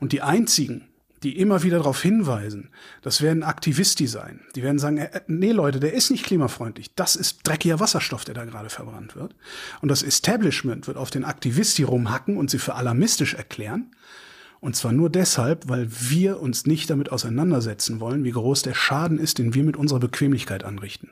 Und 0.00 0.10
die 0.10 0.22
einzigen, 0.22 0.88
die 1.24 1.38
immer 1.38 1.62
wieder 1.62 1.78
darauf 1.78 2.02
hinweisen, 2.02 2.68
das 3.02 3.22
werden 3.22 3.42
Aktivisti 3.42 4.06
sein. 4.06 4.40
Die 4.54 4.62
werden 4.62 4.78
sagen, 4.78 4.98
äh, 4.98 5.22
nee 5.26 5.52
Leute, 5.52 5.80
der 5.80 5.94
ist 5.94 6.10
nicht 6.10 6.24
klimafreundlich. 6.24 6.94
Das 6.94 7.16
ist 7.16 7.40
dreckiger 7.44 7.80
Wasserstoff, 7.80 8.24
der 8.24 8.34
da 8.34 8.44
gerade 8.44 8.68
verbrannt 8.68 9.16
wird. 9.16 9.34
Und 9.80 9.88
das 9.88 10.02
Establishment 10.02 10.86
wird 10.86 10.98
auf 10.98 11.10
den 11.10 11.24
Aktivisti 11.24 11.82
rumhacken 11.82 12.36
und 12.36 12.50
sie 12.50 12.58
für 12.58 12.74
alarmistisch 12.74 13.34
erklären. 13.34 13.90
Und 14.60 14.76
zwar 14.76 14.92
nur 14.92 15.10
deshalb, 15.10 15.68
weil 15.68 15.88
wir 15.90 16.40
uns 16.40 16.66
nicht 16.66 16.88
damit 16.90 17.10
auseinandersetzen 17.10 18.00
wollen, 18.00 18.24
wie 18.24 18.30
groß 18.30 18.62
der 18.62 18.74
Schaden 18.74 19.18
ist, 19.18 19.38
den 19.38 19.54
wir 19.54 19.64
mit 19.64 19.76
unserer 19.76 20.00
Bequemlichkeit 20.00 20.64
anrichten. 20.64 21.10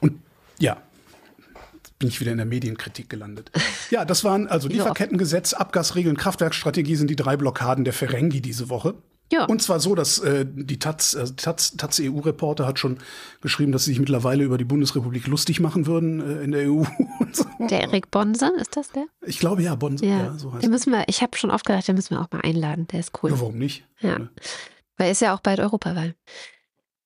Und 0.00 0.20
ja, 0.58 0.82
bin 2.02 2.08
ich 2.08 2.20
wieder 2.20 2.32
in 2.32 2.38
der 2.38 2.46
Medienkritik 2.46 3.08
gelandet. 3.08 3.50
Ja, 3.90 4.06
das 4.06 4.24
waren 4.24 4.46
also 4.48 4.68
Lieferkettengesetz, 4.68 5.52
Abgasregeln, 5.52 6.16
Kraftwerkstrategie 6.16 6.96
sind 6.96 7.10
die 7.10 7.16
drei 7.16 7.36
Blockaden 7.36 7.84
der 7.84 7.92
Ferengi 7.92 8.40
diese 8.40 8.70
Woche. 8.70 8.94
Ja. 9.30 9.44
Und 9.44 9.60
zwar 9.60 9.80
so, 9.80 9.94
dass 9.94 10.18
äh, 10.18 10.46
die 10.48 10.78
Taz, 10.78 11.12
äh, 11.12 11.26
Taz, 11.36 11.76
Taz 11.76 12.00
EU-Reporter 12.00 12.66
hat 12.66 12.78
schon 12.78 12.98
geschrieben, 13.42 13.70
dass 13.70 13.84
sie 13.84 13.90
sich 13.90 13.98
mittlerweile 13.98 14.44
über 14.44 14.56
die 14.56 14.64
Bundesrepublik 14.64 15.26
lustig 15.26 15.60
machen 15.60 15.86
würden 15.86 16.20
äh, 16.20 16.42
in 16.42 16.52
der 16.52 16.70
EU. 16.70 16.84
so. 17.32 17.44
Der 17.58 17.82
Erik 17.82 18.10
Bonse, 18.10 18.50
ist 18.58 18.78
das 18.78 18.92
der? 18.92 19.04
Ich 19.26 19.38
glaube 19.38 19.62
ja, 19.62 19.74
Bonse. 19.74 20.06
Ja, 20.06 20.18
ja 20.18 20.38
so 20.38 20.54
heißt 20.54 20.62
den 20.62 20.70
müssen 20.70 20.90
wir, 20.90 21.04
ich 21.08 21.20
habe 21.20 21.36
schon 21.36 21.50
oft 21.50 21.66
gedacht, 21.66 21.86
den 21.86 21.96
müssen 21.96 22.16
wir 22.16 22.22
auch 22.22 22.30
mal 22.30 22.40
einladen. 22.40 22.86
Der 22.88 23.00
ist 23.00 23.12
cool. 23.22 23.30
Ja, 23.30 23.40
warum 23.40 23.58
nicht? 23.58 23.84
Ja. 24.00 24.18
ja. 24.20 24.28
Weil 24.96 25.12
ist 25.12 25.20
ja 25.20 25.34
auch 25.34 25.40
bald 25.40 25.60
Europawahl. 25.60 26.14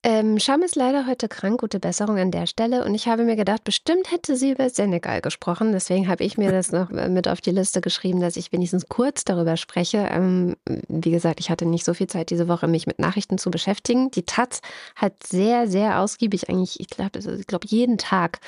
Ähm, 0.09 0.38
Scham 0.38 0.62
ist 0.62 0.76
leider 0.76 1.09
heute 1.09 1.26
krank, 1.26 1.59
gute 1.59 1.80
Besserung 1.80 2.16
an 2.16 2.30
der 2.30 2.46
Stelle. 2.46 2.84
Und 2.84 2.94
ich 2.94 3.09
habe 3.09 3.24
mir 3.24 3.34
gedacht, 3.34 3.64
bestimmt 3.64 4.12
hätte 4.12 4.36
sie 4.36 4.52
über 4.52 4.70
Senegal 4.70 5.20
gesprochen. 5.20 5.72
Deswegen 5.72 6.07
habe 6.07 6.22
ich 6.22 6.38
mir 6.38 6.52
das 6.52 6.70
noch 6.70 6.92
äh, 6.92 7.09
mit 7.09 7.26
auf 7.26 7.40
die 7.40 7.50
Liste 7.50 7.80
geschrieben, 7.80 8.20
dass 8.20 8.36
ich 8.36 8.52
wenigstens 8.52 8.88
kurz 8.88 9.24
darüber 9.24 9.57
spreche. 9.57 10.09
Ähm, 10.12 10.54
wie 10.86 11.11
gesagt, 11.11 11.40
ich 11.40 11.50
hatte 11.50 11.66
nicht 11.66 11.84
so 11.84 11.92
viel 11.92 12.07
Zeit 12.07 12.30
diese 12.30 12.46
Woche, 12.46 12.68
mich 12.68 12.86
mit 12.86 13.00
Nachrichten 13.00 13.36
zu 13.36 13.50
beschäftigen. 13.50 14.12
Die 14.12 14.22
Taz 14.22 14.61
hat 14.94 15.26
sehr, 15.26 15.66
sehr 15.66 15.98
ausgiebig, 15.98 16.48
eigentlich, 16.48 16.78
ich 16.78 16.88
glaube, 16.88 17.18
ich 17.18 17.46
glaube, 17.48 17.66
jeden 17.66 17.98
Tag 17.98 18.38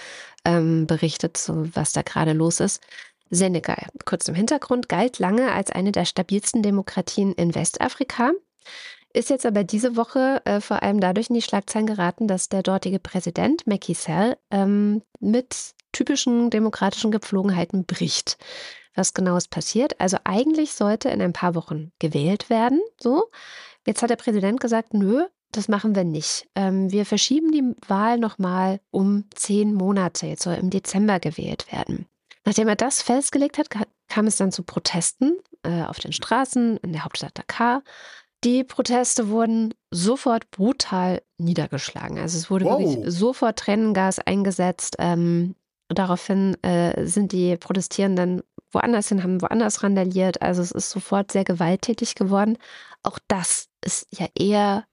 ähm, 0.45 0.87
berichtet, 0.87 1.37
so, 1.37 1.67
was 1.75 1.91
da 1.91 2.03
gerade 2.03 2.35
los 2.35 2.61
ist. 2.61 2.81
Senegal, 3.31 3.85
kurz 4.05 4.29
im 4.29 4.37
Hintergrund, 4.37 4.89
galt 4.89 5.19
lange 5.19 5.51
als 5.51 5.73
eine 5.73 5.91
der 5.91 6.05
stabilsten 6.05 6.63
Demokratien 6.63 7.33
in 7.33 7.57
Westafrika. 7.57 8.31
Ist 9.19 9.31
jetzt 9.31 9.47
aber 9.47 9.65
diese 9.65 9.97
Woche 9.97 10.41
äh, 10.45 10.61
vor 10.61 10.81
allem 10.85 11.01
dadurch 11.01 11.29
in 11.29 11.35
die 11.35 11.43
Schlagzeilen 11.43 11.89
geraten, 11.89 12.29
dass 12.29 12.49
der 12.49 12.63
dortige 12.63 13.01
Präsident 13.01 13.67
Macky 13.67 13.93
Sall 13.93 14.39
ähm, 14.53 15.03
mit 15.19 15.75
typischen 15.91 16.51
demokratischen 16.51 17.11
Gepflogenheiten 17.11 17.85
bricht. 17.85 18.39
Was 18.95 19.15
genau 19.15 19.37
ist 19.37 19.51
passiert? 19.51 20.01
Also 20.01 20.19
eigentlich 20.23 20.73
sollte 20.73 21.09
in 21.09 21.21
ein 21.21 21.33
paar 21.33 21.57
Wochen 21.57 21.91
gewählt 21.99 22.49
werden. 22.49 22.81
So, 23.01 23.29
jetzt 23.89 24.03
hat 24.03 24.11
der 24.11 24.15
Präsident 24.15 24.61
gesagt, 24.61 24.95
nö, 24.95 25.25
das 25.51 25.67
machen 25.67 25.97
wir 25.97 26.05
nicht. 26.05 26.47
Ähm, 26.55 26.93
wir 26.93 27.05
verschieben 27.05 27.51
die 27.51 27.75
Wahl 27.89 28.19
nochmal 28.19 28.79
um 28.93 29.25
zehn 29.35 29.75
Monate. 29.75 30.29
Jetzt 30.29 30.45
soll 30.45 30.55
im 30.55 30.71
Dezember 30.71 31.19
gewählt 31.19 31.73
werden. 31.73 32.07
Nachdem 32.45 32.69
er 32.69 32.77
das 32.77 33.03
festgelegt 33.03 33.59
hat, 33.59 33.67
kam 34.09 34.29
es 34.29 34.37
dann 34.37 34.53
zu 34.53 34.63
Protesten 34.63 35.39
äh, 35.65 35.83
auf 35.83 35.99
den 35.99 36.13
Straßen 36.13 36.77
in 36.77 36.93
der 36.93 37.05
Hauptstadt 37.05 37.37
Dakar. 37.37 37.83
Die 38.45 38.63
Proteste 38.63 39.31
wurden 39.31 39.75
sofort 39.91 40.51
brutal 40.51 41.23
niedergeschlagen. 41.39 42.19
Also 42.19 42.39
es 42.39 42.51
wurde 42.51 42.67
wow. 42.67 42.79
wirklich 42.79 43.13
sofort 43.13 43.59
Tränengas 43.59 44.21
eingesetzt. 44.21 44.97
Ähm, 44.99 45.57
daraufhin 45.89 46.63
äh, 46.63 47.07
sind 47.07 47.33
die 47.33 47.57
Protestierenden 47.57 48.43
woanders 48.71 49.09
hin, 49.09 49.23
haben 49.23 49.43
woanders 49.43 49.83
randaliert. 49.83 50.43
Also 50.43 50.63
es 50.63 50.71
ist 50.71 50.91
sofort 50.91 51.33
sehr 51.33 51.45
gewalttätig 51.45 52.15
geworden. 52.15 52.59
Auch 53.03 53.19
das 53.29 53.69
ist 53.85 54.07
ja 54.11 54.27
eher 54.39 54.85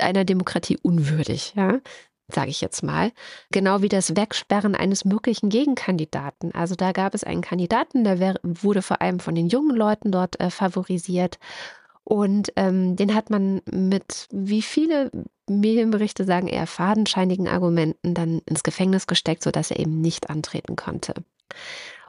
einer 0.00 0.24
Demokratie 0.24 0.78
unwürdig, 0.80 1.54
ja, 1.56 1.80
sage 2.28 2.50
ich 2.50 2.60
jetzt 2.60 2.82
mal. 2.82 3.12
Genau 3.50 3.82
wie 3.82 3.88
das 3.88 4.16
Wegsperren 4.16 4.74
eines 4.74 5.04
möglichen 5.04 5.50
Gegenkandidaten. 5.50 6.54
Also 6.54 6.74
da 6.74 6.92
gab 6.92 7.14
es 7.14 7.24
einen 7.24 7.42
Kandidaten, 7.42 8.04
der 8.04 8.36
wurde 8.42 8.82
vor 8.82 9.02
allem 9.02 9.20
von 9.20 9.34
den 9.34 9.48
jungen 9.48 9.76
Leuten 9.76 10.12
dort 10.12 10.40
äh, 10.40 10.50
favorisiert. 10.50 11.38
Und 12.08 12.54
ähm, 12.56 12.96
den 12.96 13.14
hat 13.14 13.28
man 13.28 13.60
mit, 13.70 14.28
wie 14.30 14.62
viele 14.62 15.10
Medienberichte 15.46 16.24
sagen, 16.24 16.48
eher 16.48 16.66
fadenscheinigen 16.66 17.48
Argumenten 17.48 18.14
dann 18.14 18.40
ins 18.46 18.62
Gefängnis 18.62 19.06
gesteckt, 19.06 19.42
sodass 19.42 19.70
er 19.70 19.78
eben 19.78 20.00
nicht 20.00 20.30
antreten 20.30 20.74
konnte. 20.74 21.12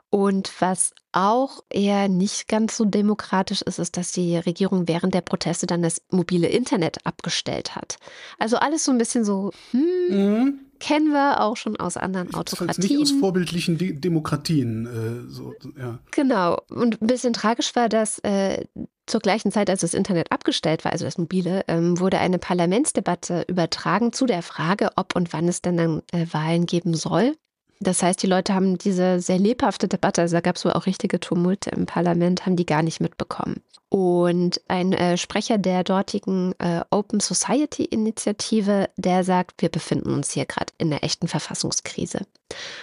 Und 0.09 0.53
was 0.61 0.93
auch 1.11 1.65
eher 1.69 2.07
nicht 2.07 2.47
ganz 2.47 2.77
so 2.77 2.85
demokratisch 2.85 3.61
ist, 3.61 3.77
ist, 3.77 3.97
dass 3.97 4.13
die 4.13 4.37
Regierung 4.37 4.87
während 4.87 5.13
der 5.13 5.19
Proteste 5.19 5.67
dann 5.67 5.81
das 5.81 6.01
mobile 6.11 6.47
Internet 6.47 7.05
abgestellt 7.05 7.75
hat. 7.75 7.97
Also 8.37 8.55
alles 8.55 8.85
so 8.85 8.93
ein 8.93 8.97
bisschen 8.97 9.25
so, 9.25 9.51
hm, 9.71 10.07
mhm. 10.09 10.59
Kennen 10.79 11.11
wir 11.11 11.41
auch 11.41 11.57
schon 11.57 11.75
aus 11.77 11.97
anderen 11.97 12.33
Autokratien. 12.33 12.97
Nicht 12.97 13.01
aus 13.01 13.11
vorbildlichen 13.19 13.77
De 13.77 13.93
Demokratien. 13.93 14.85
Äh, 14.85 15.29
so, 15.29 15.53
ja. 15.77 15.99
Genau. 16.11 16.61
Und 16.69 17.01
ein 17.01 17.07
bisschen 17.07 17.33
tragisch 17.33 17.75
war, 17.75 17.89
dass 17.89 18.19
äh, 18.19 18.65
zur 19.05 19.19
gleichen 19.19 19.51
Zeit, 19.51 19.69
als 19.69 19.81
das 19.81 19.93
Internet 19.93 20.31
abgestellt 20.31 20.85
war, 20.85 20.91
also 20.91 21.05
das 21.05 21.17
mobile, 21.17 21.63
ähm, 21.67 21.99
wurde 21.99 22.19
eine 22.19 22.39
Parlamentsdebatte 22.39 23.45
übertragen 23.47 24.13
zu 24.13 24.25
der 24.25 24.41
Frage, 24.41 24.89
ob 24.95 25.15
und 25.15 25.33
wann 25.33 25.47
es 25.47 25.61
denn 25.61 25.77
dann 25.77 26.01
äh, 26.11 26.25
Wahlen 26.31 26.65
geben 26.65 26.93
soll. 26.93 27.35
Das 27.79 28.03
heißt, 28.03 28.21
die 28.21 28.27
Leute 28.27 28.53
haben 28.53 28.77
diese 28.77 29.21
sehr 29.21 29.39
lebhafte 29.39 29.87
Debatte, 29.87 30.21
also 30.21 30.35
da 30.35 30.41
gab 30.41 30.57
es 30.57 30.65
wohl 30.65 30.73
auch 30.73 30.85
richtige 30.85 31.19
Tumulte 31.19 31.69
im 31.69 31.85
Parlament, 31.85 32.45
haben 32.45 32.57
die 32.57 32.65
gar 32.65 32.83
nicht 32.83 32.99
mitbekommen. 32.99 33.61
Und 33.87 34.61
ein 34.67 34.93
äh, 34.93 35.17
Sprecher 35.17 35.57
der 35.57 35.83
dortigen 35.83 36.53
äh, 36.59 36.81
Open 36.91 37.19
Society 37.19 37.85
Initiative, 37.85 38.89
der 38.97 39.23
sagt, 39.23 39.61
wir 39.61 39.69
befinden 39.69 40.13
uns 40.13 40.31
hier 40.31 40.45
gerade 40.45 40.73
in 40.77 40.91
einer 40.91 41.03
echten 41.03 41.27
Verfassungskrise. 41.27 42.27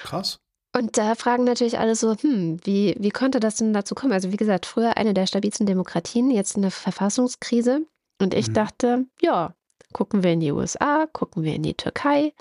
Krass. 0.02 0.40
Und 0.76 0.98
da 0.98 1.14
fragen 1.14 1.44
natürlich 1.44 1.78
alle 1.78 1.94
so, 1.94 2.14
hm, 2.14 2.58
wie, 2.64 2.96
wie 2.98 3.10
konnte 3.10 3.40
das 3.40 3.56
denn 3.56 3.72
dazu 3.72 3.94
kommen? 3.94 4.12
Also 4.12 4.32
wie 4.32 4.36
gesagt, 4.36 4.66
früher 4.66 4.96
eine 4.96 5.14
der 5.14 5.26
stabilsten 5.26 5.66
Demokratien, 5.66 6.30
jetzt 6.30 6.56
eine 6.56 6.70
Verfassungskrise. 6.70 7.86
Und 8.20 8.34
ich 8.34 8.48
mhm. 8.48 8.54
dachte, 8.54 9.04
ja, 9.20 9.54
gucken 9.96 10.22
wir 10.22 10.34
in 10.34 10.40
die 10.40 10.52
USA, 10.52 11.06
gucken 11.10 11.42
wir 11.42 11.54
in 11.54 11.62
die 11.62 11.72
Türkei, 11.72 12.34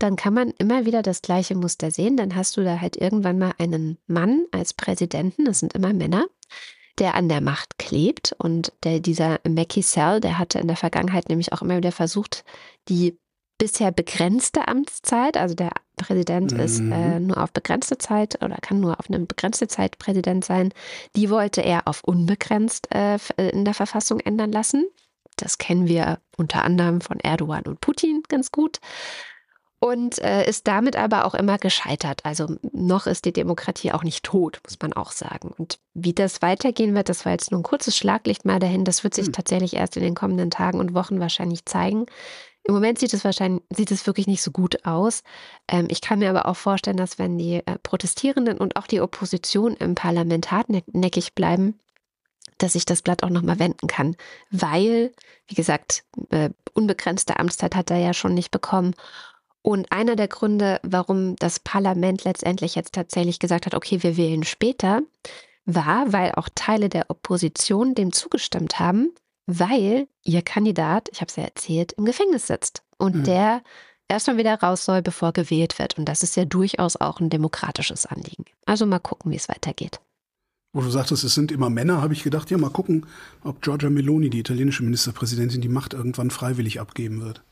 dann 0.00 0.16
kann 0.16 0.34
man 0.34 0.50
immer 0.58 0.86
wieder 0.86 1.02
das 1.02 1.22
gleiche 1.22 1.54
Muster 1.54 1.92
sehen. 1.92 2.16
Dann 2.16 2.34
hast 2.34 2.56
du 2.56 2.64
da 2.64 2.80
halt 2.80 2.96
irgendwann 2.96 3.38
mal 3.38 3.52
einen 3.58 3.96
Mann 4.08 4.46
als 4.50 4.74
Präsidenten, 4.74 5.44
das 5.44 5.60
sind 5.60 5.72
immer 5.74 5.92
Männer, 5.92 6.26
der 6.98 7.14
an 7.14 7.28
der 7.28 7.40
Macht 7.40 7.78
klebt. 7.78 8.34
Und 8.38 8.72
der, 8.82 8.98
dieser 8.98 9.38
Macky 9.48 9.82
Sall, 9.82 10.18
der 10.20 10.36
hatte 10.36 10.58
in 10.58 10.66
der 10.66 10.76
Vergangenheit 10.76 11.28
nämlich 11.28 11.52
auch 11.52 11.62
immer 11.62 11.76
wieder 11.76 11.92
versucht, 11.92 12.44
die 12.88 13.16
bisher 13.56 13.92
begrenzte 13.92 14.66
Amtszeit, 14.66 15.36
also 15.36 15.54
der 15.54 15.70
Präsident 15.94 16.54
mhm. 16.54 16.60
ist 16.60 16.80
äh, 16.80 17.20
nur 17.20 17.40
auf 17.40 17.52
begrenzte 17.52 17.98
Zeit 17.98 18.42
oder 18.42 18.56
kann 18.56 18.80
nur 18.80 18.98
auf 18.98 19.08
eine 19.08 19.20
begrenzte 19.20 19.68
Zeit 19.68 19.98
Präsident 19.98 20.44
sein, 20.44 20.74
die 21.14 21.30
wollte 21.30 21.60
er 21.60 21.86
auf 21.86 22.02
unbegrenzt 22.02 22.88
äh, 22.92 23.18
in 23.36 23.64
der 23.64 23.74
Verfassung 23.74 24.18
ändern 24.18 24.50
lassen. 24.50 24.86
Das 25.36 25.58
kennen 25.58 25.86
wir 25.86 26.18
unter 26.36 26.64
anderem 26.64 27.00
von 27.00 27.20
Erdogan 27.20 27.64
und 27.64 27.80
Putin 27.80 28.22
ganz 28.28 28.50
gut. 28.50 28.78
Und 29.78 30.18
äh, 30.20 30.48
ist 30.48 30.66
damit 30.66 30.96
aber 30.96 31.26
auch 31.26 31.34
immer 31.34 31.58
gescheitert. 31.58 32.24
Also 32.24 32.56
noch 32.72 33.06
ist 33.06 33.26
die 33.26 33.32
Demokratie 33.32 33.92
auch 33.92 34.02
nicht 34.02 34.24
tot, 34.24 34.60
muss 34.64 34.78
man 34.80 34.94
auch 34.94 35.12
sagen. 35.12 35.52
Und 35.56 35.78
wie 35.92 36.14
das 36.14 36.40
weitergehen 36.40 36.94
wird, 36.94 37.10
das 37.10 37.26
war 37.26 37.32
jetzt 37.32 37.50
nur 37.50 37.60
ein 37.60 37.64
kurzes 37.64 37.94
Schlaglicht 37.96 38.46
mal 38.46 38.58
dahin. 38.58 38.84
Das 38.84 39.04
wird 39.04 39.12
sich 39.12 39.26
hm. 39.26 39.32
tatsächlich 39.34 39.76
erst 39.76 39.96
in 39.98 40.02
den 40.02 40.14
kommenden 40.14 40.50
Tagen 40.50 40.80
und 40.80 40.94
Wochen 40.94 41.20
wahrscheinlich 41.20 41.66
zeigen. 41.66 42.06
Im 42.66 42.74
Moment 42.74 42.98
sieht 42.98 43.14
es 43.14 43.24
wahrscheinlich, 43.24 43.62
sieht 43.70 43.92
es 43.92 44.06
wirklich 44.06 44.26
nicht 44.26 44.42
so 44.42 44.50
gut 44.50 44.84
aus. 44.86 45.22
Ähm, 45.68 45.86
ich 45.88 46.00
kann 46.00 46.18
mir 46.18 46.30
aber 46.30 46.46
auch 46.46 46.56
vorstellen, 46.56 46.96
dass 46.96 47.18
wenn 47.18 47.38
die 47.38 47.64
äh, 47.64 47.78
Protestierenden 47.82 48.58
und 48.58 48.76
auch 48.76 48.88
die 48.88 49.00
Opposition 49.00 49.74
im 49.74 49.94
Parlament 49.94 50.50
hartnäckig 50.50 51.34
bleiben, 51.34 51.78
dass 52.58 52.74
ich 52.74 52.84
das 52.84 53.02
Blatt 53.02 53.22
auch 53.22 53.30
nochmal 53.30 53.58
wenden 53.58 53.86
kann. 53.86 54.16
Weil, 54.50 55.12
wie 55.46 55.54
gesagt, 55.54 56.04
äh, 56.30 56.50
unbegrenzte 56.74 57.38
Amtszeit 57.38 57.74
hat 57.74 57.90
er 57.90 57.98
ja 57.98 58.14
schon 58.14 58.34
nicht 58.34 58.50
bekommen. 58.50 58.94
Und 59.62 59.90
einer 59.90 60.16
der 60.16 60.28
Gründe, 60.28 60.80
warum 60.82 61.36
das 61.36 61.58
Parlament 61.58 62.24
letztendlich 62.24 62.74
jetzt 62.74 62.94
tatsächlich 62.94 63.38
gesagt 63.38 63.66
hat, 63.66 63.74
okay, 63.74 64.02
wir 64.02 64.16
wählen 64.16 64.44
später, 64.44 65.02
war, 65.64 66.12
weil 66.12 66.32
auch 66.32 66.48
Teile 66.54 66.88
der 66.88 67.10
Opposition 67.10 67.94
dem 67.94 68.12
zugestimmt 68.12 68.78
haben, 68.78 69.12
weil 69.46 70.06
ihr 70.22 70.42
Kandidat, 70.42 71.08
ich 71.10 71.20
habe 71.20 71.28
es 71.28 71.36
ja 71.36 71.44
erzählt, 71.44 71.92
im 71.92 72.04
Gefängnis 72.04 72.46
sitzt. 72.46 72.82
und 72.98 73.16
mhm. 73.16 73.24
der 73.24 73.62
erstmal 74.08 74.36
wieder 74.36 74.54
raus 74.60 74.84
soll, 74.84 75.02
bevor 75.02 75.32
gewählt 75.32 75.78
wird. 75.78 75.98
Und 75.98 76.06
das 76.06 76.22
ist 76.22 76.36
ja 76.36 76.44
durchaus 76.44 76.96
auch 76.96 77.20
ein 77.20 77.30
demokratisches 77.30 78.06
Anliegen. 78.06 78.44
Also 78.64 78.86
mal 78.86 78.98
gucken, 78.98 79.32
wie 79.32 79.36
es 79.36 79.48
weitergeht. 79.48 80.00
Wo 80.72 80.82
du 80.82 80.90
sagtest, 80.90 81.24
es 81.24 81.34
sind 81.34 81.52
immer 81.52 81.70
Männer, 81.70 82.02
habe 82.02 82.12
ich 82.12 82.22
gedacht, 82.22 82.50
ja, 82.50 82.58
mal 82.58 82.70
gucken, 82.70 83.06
ob 83.42 83.62
Giorgia 83.62 83.88
Meloni, 83.88 84.28
die 84.28 84.40
italienische 84.40 84.82
Ministerpräsidentin, 84.82 85.60
die 85.60 85.68
Macht 85.68 85.94
irgendwann 85.94 86.30
freiwillig 86.30 86.80
abgeben 86.80 87.22
wird. 87.22 87.42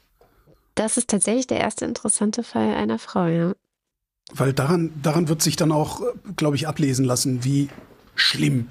Das 0.75 0.97
ist 0.97 1.09
tatsächlich 1.09 1.47
der 1.47 1.61
erste 1.61 1.85
interessante 1.85 2.43
Fall 2.43 2.75
einer 2.75 2.99
Frau, 2.99 3.27
ja. 3.27 3.55
Weil 4.33 4.53
daran, 4.53 4.91
daran 5.03 5.29
wird 5.29 5.43
sich 5.43 5.57
dann 5.57 5.73
auch, 5.73 6.03
glaube 6.37 6.57
ich, 6.57 6.67
ablesen 6.67 7.05
lassen, 7.05 7.45
wie 7.45 7.69
schlimm 8.15 8.69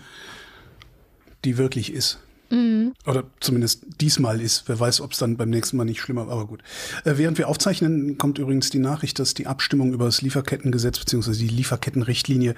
die 1.46 1.58
wirklich 1.58 1.94
ist. 1.94 2.20
Mhm. 2.50 2.94
Oder 3.06 3.24
zumindest 3.40 3.86
diesmal 4.00 4.40
ist. 4.40 4.64
Wer 4.68 4.80
weiß, 4.80 5.02
ob 5.02 5.14
es 5.14 5.18
dann 5.18 5.38
beim 5.38 5.50
nächsten 5.50 5.78
Mal 5.78 5.86
nicht 5.86 6.02
schlimmer 6.02 6.28
war, 6.28 6.34
aber 6.34 6.46
gut. 6.46 6.62
Äh, 7.04 7.14
während 7.18 7.38
wir 7.38 7.48
aufzeichnen, 7.48 8.18
kommt 8.18 8.38
übrigens 8.38 8.70
die 8.70 8.80
Nachricht, 8.80 9.20
dass 9.20 9.34
die 9.34 9.48
Abstimmung 9.48 9.94
über 9.94 10.06
das 10.06 10.22
Lieferkettengesetz 10.22 11.00
bzw. 11.00 11.32
die 11.34 11.48
Lieferkettenrichtlinie 11.48 12.56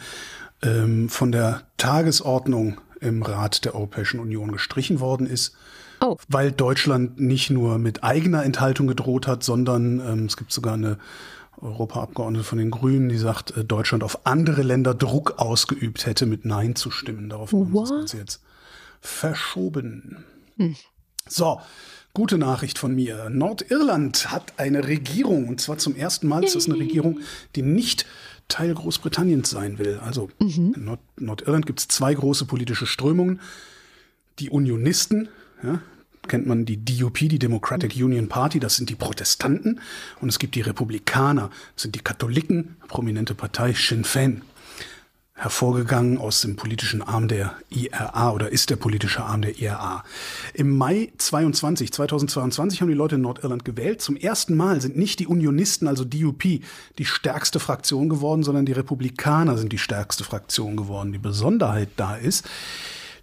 ähm, 0.66 1.10
von 1.10 1.32
der 1.32 1.64
Tagesordnung 1.78 2.82
im 3.00 3.22
Rat 3.22 3.66
der 3.66 3.76
Europäischen 3.76 4.20
Union 4.20 4.52
gestrichen 4.52 5.00
worden 5.00 5.28
ist. 5.28 5.56
Oh. 6.02 6.18
Weil 6.28 6.52
Deutschland 6.52 7.20
nicht 7.20 7.50
nur 7.50 7.78
mit 7.78 8.04
eigener 8.04 8.44
Enthaltung 8.44 8.88
gedroht 8.88 9.28
hat, 9.28 9.44
sondern 9.44 10.00
ähm, 10.00 10.26
es 10.26 10.36
gibt 10.36 10.52
sogar 10.52 10.74
eine 10.74 10.98
Europaabgeordnete 11.62 12.44
von 12.44 12.58
den 12.58 12.72
Grünen, 12.72 13.10
die 13.10 13.18
sagt, 13.18 13.56
äh, 13.56 13.64
Deutschland 13.64 14.04
auf 14.04 14.26
andere 14.26 14.62
Länder 14.62 14.94
Druck 14.94 15.36
ausgeübt 15.38 16.06
hätte, 16.06 16.26
mit 16.26 16.46
Nein 16.46 16.76
zu 16.76 16.92
stimmen. 16.92 17.30
Darauf 17.30 17.54
haben 17.54 17.74
wir 17.74 17.82
das 17.82 17.90
Ganze 17.92 18.18
jetzt 18.18 18.42
verschoben. 19.00 20.26
Hm. 20.58 20.76
So, 21.28 21.62
gute 22.14 22.38
Nachricht 22.38 22.78
von 22.78 22.94
mir. 22.94 23.30
Nordirland 23.30 24.32
hat 24.32 24.54
eine 24.58 24.88
Regierung, 24.88 25.48
und 25.48 25.62
zwar 25.62 25.78
zum 25.78 25.96
ersten 25.96 26.28
Mal 26.28 26.44
ist 26.44 26.56
das 26.56 26.66
eine 26.66 26.78
Regierung, 26.78 27.20
die 27.56 27.62
nicht 27.62 28.06
Teil 28.48 28.74
Großbritanniens 28.74 29.50
sein 29.50 29.80
will. 29.80 30.00
Also 30.04 30.30
mhm. 30.40 30.74
in 30.76 30.86
Nord 30.86 31.00
Nordirland 31.18 31.66
gibt 31.66 31.80
es 31.80 31.88
zwei 31.88 32.14
große 32.14 32.46
politische 32.46 32.86
Strömungen. 32.86 33.40
Die 34.40 34.50
Unionisten, 34.50 35.30
ja, 35.64 35.82
kennt 36.28 36.48
man 36.48 36.66
die 36.66 36.84
DUP, 36.84 37.18
die 37.20 37.40
Democratic 37.40 37.96
Union 37.96 38.28
Party, 38.28 38.60
das 38.60 38.76
sind 38.76 38.90
die 38.90 38.96
Protestanten. 38.96 39.80
Und 40.22 40.30
es 40.30 40.40
gibt 40.40 40.56
die 40.56 40.62
Republikaner, 40.62 41.50
das 41.76 41.84
sind 41.84 41.96
die 41.96 42.00
Katholiken, 42.00 42.76
prominente 42.88 43.36
Partei 43.36 43.74
Sinn 43.74 44.04
Féin 44.04 44.42
hervorgegangen 45.38 46.18
aus 46.18 46.40
dem 46.40 46.56
politischen 46.56 47.02
Arm 47.02 47.28
der 47.28 47.56
IRA 47.70 48.32
oder 48.32 48.50
ist 48.50 48.70
der 48.70 48.78
politische 48.78 49.22
Arm 49.22 49.42
der 49.42 49.60
IRA. 49.60 50.06
Im 50.54 50.78
Mai 50.78 51.12
22, 51.18 51.92
2022 51.92 52.82
haben 52.82 52.88
die 52.88 52.94
Leute 52.94 53.16
in 53.16 53.22
Nordirland 53.22 53.66
gewählt. 53.66 54.02
Zum 54.02 54.16
ersten 54.16 54.56
Mal 54.56 54.80
sind 54.80 54.96
nicht 54.96 55.20
die 55.20 55.28
Unionisten, 55.28 55.90
also 55.90 56.06
DUP, 56.06 56.44
die 56.44 57.06
stärkste 57.06 57.60
Fraktion 57.60 58.08
geworden, 58.08 58.44
sondern 58.44 58.66
die 58.66 58.72
Republikaner 58.72 59.58
sind 59.58 59.74
die 59.74 59.78
stärkste 59.78 60.24
Fraktion 60.24 60.78
geworden. 60.78 61.12
Die 61.12 61.20
Besonderheit 61.20 61.90
da 61.98 62.16
ist, 62.16 62.46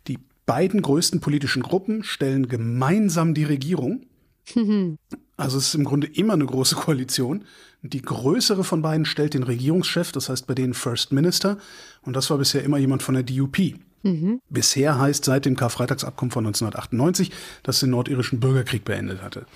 die 0.06 0.18
beiden 0.44 0.82
größten 0.82 1.20
politischen 1.20 1.62
Gruppen 1.62 2.04
stellen 2.04 2.46
gemeinsam 2.46 3.32
die 3.32 3.44
Regierung. 3.44 4.06
Also 5.38 5.58
es 5.58 5.68
ist 5.68 5.74
im 5.74 5.84
Grunde 5.84 6.06
immer 6.06 6.34
eine 6.34 6.46
große 6.46 6.76
Koalition. 6.76 7.44
Die 7.82 8.02
größere 8.02 8.62
von 8.62 8.80
beiden 8.80 9.04
stellt 9.04 9.34
den 9.34 9.42
Regierungschef, 9.42 10.12
das 10.12 10.28
heißt 10.28 10.46
bei 10.46 10.54
denen 10.54 10.72
First 10.72 11.12
Minister. 11.12 11.58
Und 12.02 12.14
das 12.14 12.30
war 12.30 12.38
bisher 12.38 12.62
immer 12.62 12.78
jemand 12.78 13.02
von 13.02 13.14
der 13.14 13.24
DUP. 13.24 13.58
Mhm. 14.04 14.40
Bisher 14.48 14.98
heißt 14.98 15.24
seit 15.24 15.44
dem 15.44 15.56
Karfreitagsabkommen 15.56 16.30
von 16.30 16.46
1998, 16.46 17.32
dass 17.64 17.80
den 17.80 17.90
nordirischen 17.90 18.38
Bürgerkrieg 18.38 18.84
beendet 18.84 19.22
hatte. 19.22 19.46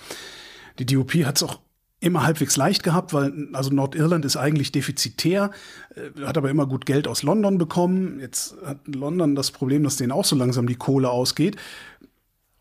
Die 0.81 0.87
DUP 0.87 1.15
hat 1.25 1.37
es 1.37 1.45
auch 1.45 1.61
immer 2.01 2.25
halbwegs 2.25 2.57
leicht 2.57 2.83
gehabt, 2.83 3.13
weil 3.13 3.49
also 3.53 3.71
Nordirland 3.71 4.25
ist 4.25 4.37
eigentlich 4.37 4.73
defizitär, 4.73 5.51
äh, 5.95 6.23
hat 6.23 6.37
aber 6.37 6.51
immer 6.51 6.67
gut 6.67 6.85
Geld 6.85 7.09
aus 7.09 7.23
London 7.23 7.59
bekommen. 7.59 8.21
Jetzt 8.21 8.57
hat 8.65 8.79
London 8.87 9.35
das 9.35 9.53
Problem, 9.53 9.85
dass 9.85 9.97
denen 9.97 10.13
auch 10.13 10.25
so 10.25 10.37
langsam 10.37 10.67
die 10.67 10.75
Kohle 10.75 11.11
ausgeht. 11.11 11.57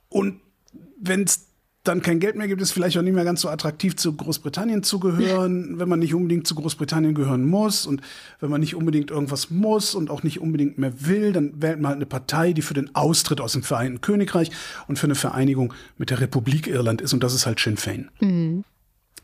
Und 0.09 0.41
wenn 0.99 1.24
es 1.24 1.45
dann 1.88 2.02
kein 2.02 2.20
Geld 2.20 2.36
mehr 2.36 2.48
gibt, 2.48 2.62
ist 2.62 2.72
vielleicht 2.72 2.98
auch 2.98 3.02
nicht 3.02 3.14
mehr 3.14 3.24
ganz 3.24 3.42
so 3.42 3.50
attraktiv, 3.50 3.96
zu 3.96 4.14
Großbritannien 4.14 4.84
zu 4.84 5.00
gehören, 5.00 5.80
wenn 5.80 5.88
man 5.88 6.00
nicht 6.00 6.14
unbedingt 6.14 6.48
zu 6.48 6.56
Großbritannien 6.56 7.16
gehören 7.16 7.46
muss 7.46 7.86
und 7.86 8.02
wenn 8.40 8.50
man 8.50 8.62
nicht 8.62 8.76
unbedingt 8.76 9.12
irgendwas 9.12 9.50
muss 9.50 9.96
und 9.96 10.10
auch 10.10 10.24
nicht 10.24 10.42
unbedingt 10.42 10.78
mehr 10.78 10.94
will, 11.06 11.32
dann 11.32 11.62
wählt 11.62 11.80
man 11.80 11.90
halt 11.90 11.98
eine 11.98 12.06
Partei, 12.06 12.54
die 12.54 12.62
für 12.62 12.74
den 12.74 12.94
Austritt 12.96 13.40
aus 13.40 13.54
dem 13.54 13.64
Vereinten 13.64 14.02
Königreich 14.02 14.52
und 14.88 15.00
für 15.00 15.08
eine 15.08 15.16
Vereinigung 15.16 15.74
mit 15.98 16.10
der 16.10 16.20
Republik 16.20 16.68
Irland 16.68 17.02
ist 17.02 17.14
und 17.14 17.24
das 17.24 17.34
ist 17.34 17.46
halt 17.46 17.60
Sinn 17.60 17.78
Fein. 17.78 18.10
Mhm. 18.20 18.64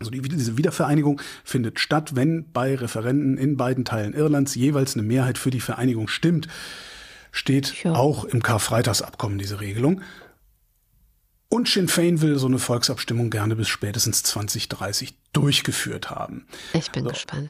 Also 0.01 0.09
die, 0.09 0.21
diese 0.21 0.57
Wiedervereinigung 0.57 1.21
findet 1.43 1.79
statt, 1.79 2.15
wenn 2.15 2.51
bei 2.51 2.75
Referenden 2.75 3.37
in 3.37 3.55
beiden 3.55 3.85
Teilen 3.85 4.13
Irlands 4.13 4.55
jeweils 4.55 4.95
eine 4.95 5.03
Mehrheit 5.03 5.37
für 5.37 5.51
die 5.51 5.59
Vereinigung 5.59 6.07
stimmt. 6.07 6.47
Steht 7.31 7.83
ja. 7.83 7.93
auch 7.93 8.25
im 8.25 8.43
Karfreitagsabkommen 8.43 9.37
diese 9.37 9.61
Regelung. 9.61 10.01
Und 11.51 11.67
Sinn 11.67 11.89
Fein 11.89 12.21
will 12.21 12.39
so 12.39 12.47
eine 12.47 12.59
Volksabstimmung 12.59 13.29
gerne 13.29 13.55
bis 13.55 13.67
spätestens 13.67 14.23
2030 14.23 15.15
durchgeführt 15.33 16.09
haben. 16.09 16.47
Ich 16.73 16.91
bin 16.91 17.03
so. 17.03 17.09
gespannt. 17.09 17.49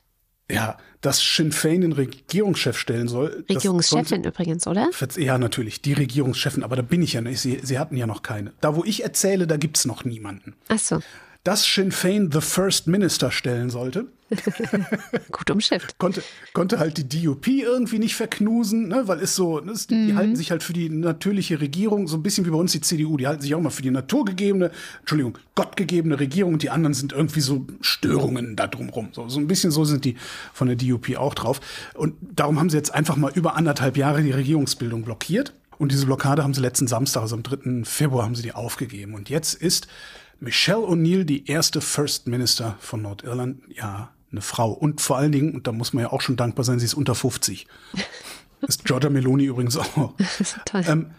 Ja, 0.50 0.78
dass 1.02 1.22
Sinn 1.22 1.52
Fein 1.52 1.82
den 1.82 1.94
Regierungschef 1.94 2.78
stellen 2.78 3.08
soll. 3.08 3.46
Regierungschefin 3.48 4.24
übrigens, 4.24 4.68
oder? 4.68 4.90
Ja, 5.16 5.38
natürlich, 5.38 5.82
die 5.82 5.94
Regierungschefin, 5.94 6.64
aber 6.64 6.76
da 6.76 6.82
bin 6.82 7.02
ich 7.02 7.14
ja 7.14 7.22
nicht. 7.22 7.40
Sie, 7.40 7.60
sie 7.64 7.80
hatten 7.80 7.96
ja 7.96 8.08
noch 8.08 8.24
keine. 8.24 8.52
Da, 8.60 8.76
wo 8.76 8.84
ich 8.84 9.04
erzähle, 9.04 9.48
da 9.48 9.56
gibt 9.56 9.78
es 9.78 9.86
noch 9.86 10.04
niemanden. 10.04 10.56
Ach 10.68 10.80
so 10.80 11.00
dass 11.44 11.66
Sinn 11.66 11.92
Fein 11.92 12.32
the 12.32 12.42
First 12.42 12.88
Minister 12.88 13.32
stellen 13.32 13.70
sollte. 13.70 14.06
Gut 15.32 15.52
umschifft. 15.52 15.98
konnte, 15.98 16.24
konnte 16.54 16.80
halt 16.80 16.98
die 16.98 17.08
DUP 17.08 17.48
irgendwie 17.48 18.00
nicht 18.00 18.16
verknusen, 18.16 18.88
ne, 18.88 19.04
weil 19.08 19.20
es 19.20 19.36
so, 19.36 19.60
ne, 19.60 19.74
die, 19.90 19.96
mhm. 19.96 20.16
halten 20.16 20.36
sich 20.36 20.52
halt 20.52 20.64
für 20.64 20.74
die 20.74 20.90
natürliche 20.90 21.60
Regierung, 21.60 22.08
so 22.08 22.18
ein 22.18 22.24
bisschen 22.24 22.46
wie 22.46 22.50
bei 22.50 22.58
uns 22.58 22.72
die 22.72 22.82
CDU, 22.82 23.18
die 23.18 23.28
halten 23.28 23.42
sich 23.42 23.54
auch 23.56 23.62
mal 23.62 23.70
für 23.70 23.82
die 23.82 23.92
naturgegebene, 23.92 24.72
Entschuldigung, 25.00 25.38
gottgegebene 25.56 26.20
Regierung 26.20 26.54
und 26.54 26.64
die 26.64 26.70
anderen 26.70 26.94
sind 26.94 27.14
irgendwie 27.14 27.42
so 27.42 27.66
Störungen 27.82 28.56
da 28.56 28.68
drumrum. 28.68 29.10
So, 29.12 29.28
so 29.28 29.40
ein 29.40 29.48
bisschen 29.48 29.72
so 29.72 29.84
sind 29.86 30.06
die 30.06 30.16
von 30.54 30.68
der 30.68 30.78
DUP 30.78 31.18
auch 31.18 31.34
drauf. 31.34 31.60
Und 31.94 32.16
darum 32.22 32.60
haben 32.60 32.70
sie 32.70 32.78
jetzt 32.78 32.94
einfach 32.94 33.16
mal 33.16 33.32
über 33.36 33.56
anderthalb 33.56 33.98
Jahre 33.98 34.24
die 34.24 34.32
Regierungsbildung 34.32 35.04
blockiert. 35.04 35.54
Und 35.78 35.92
diese 35.92 36.06
Blockade 36.06 36.44
haben 36.44 36.54
sie 36.54 36.62
letzten 36.62 36.88
Samstag, 36.88 37.22
also 37.22 37.36
am 37.36 37.44
3. 37.44 37.84
Februar, 37.86 38.26
haben 38.26 38.36
sie 38.36 38.44
die 38.44 38.54
aufgegeben. 38.54 39.16
Und 39.16 39.30
jetzt 39.30 39.56
ist 39.56 39.88
Michelle 40.40 40.80
O'Neill, 40.80 41.24
die 41.24 41.48
erste 41.48 41.82
First 41.82 42.28
Minister 42.28 42.76
von 42.80 43.02
Nordirland, 43.02 43.62
ja, 43.70 44.12
eine 44.32 44.42
Frau. 44.42 44.72
Und 44.72 45.02
vor 45.02 45.18
allen 45.18 45.32
Dingen, 45.32 45.54
und 45.54 45.68
da 45.68 45.72
muss 45.72 45.94
man 45.94 46.04
ja 46.04 46.12
auch 46.12 46.22
schon 46.22 46.36
dankbar 46.36 46.66
sein, 46.66 46.80
sie 46.80 46.86
ist 46.86 46.94
unter 46.94 47.16
50. 47.16 47.68
ist 48.62 48.86
Giorgia 48.86 49.10
Meloni 49.10 49.46
übrigens 49.46 49.78
auch. 49.78 50.14
Das. 50.72 50.88
Ähm, 50.88 51.12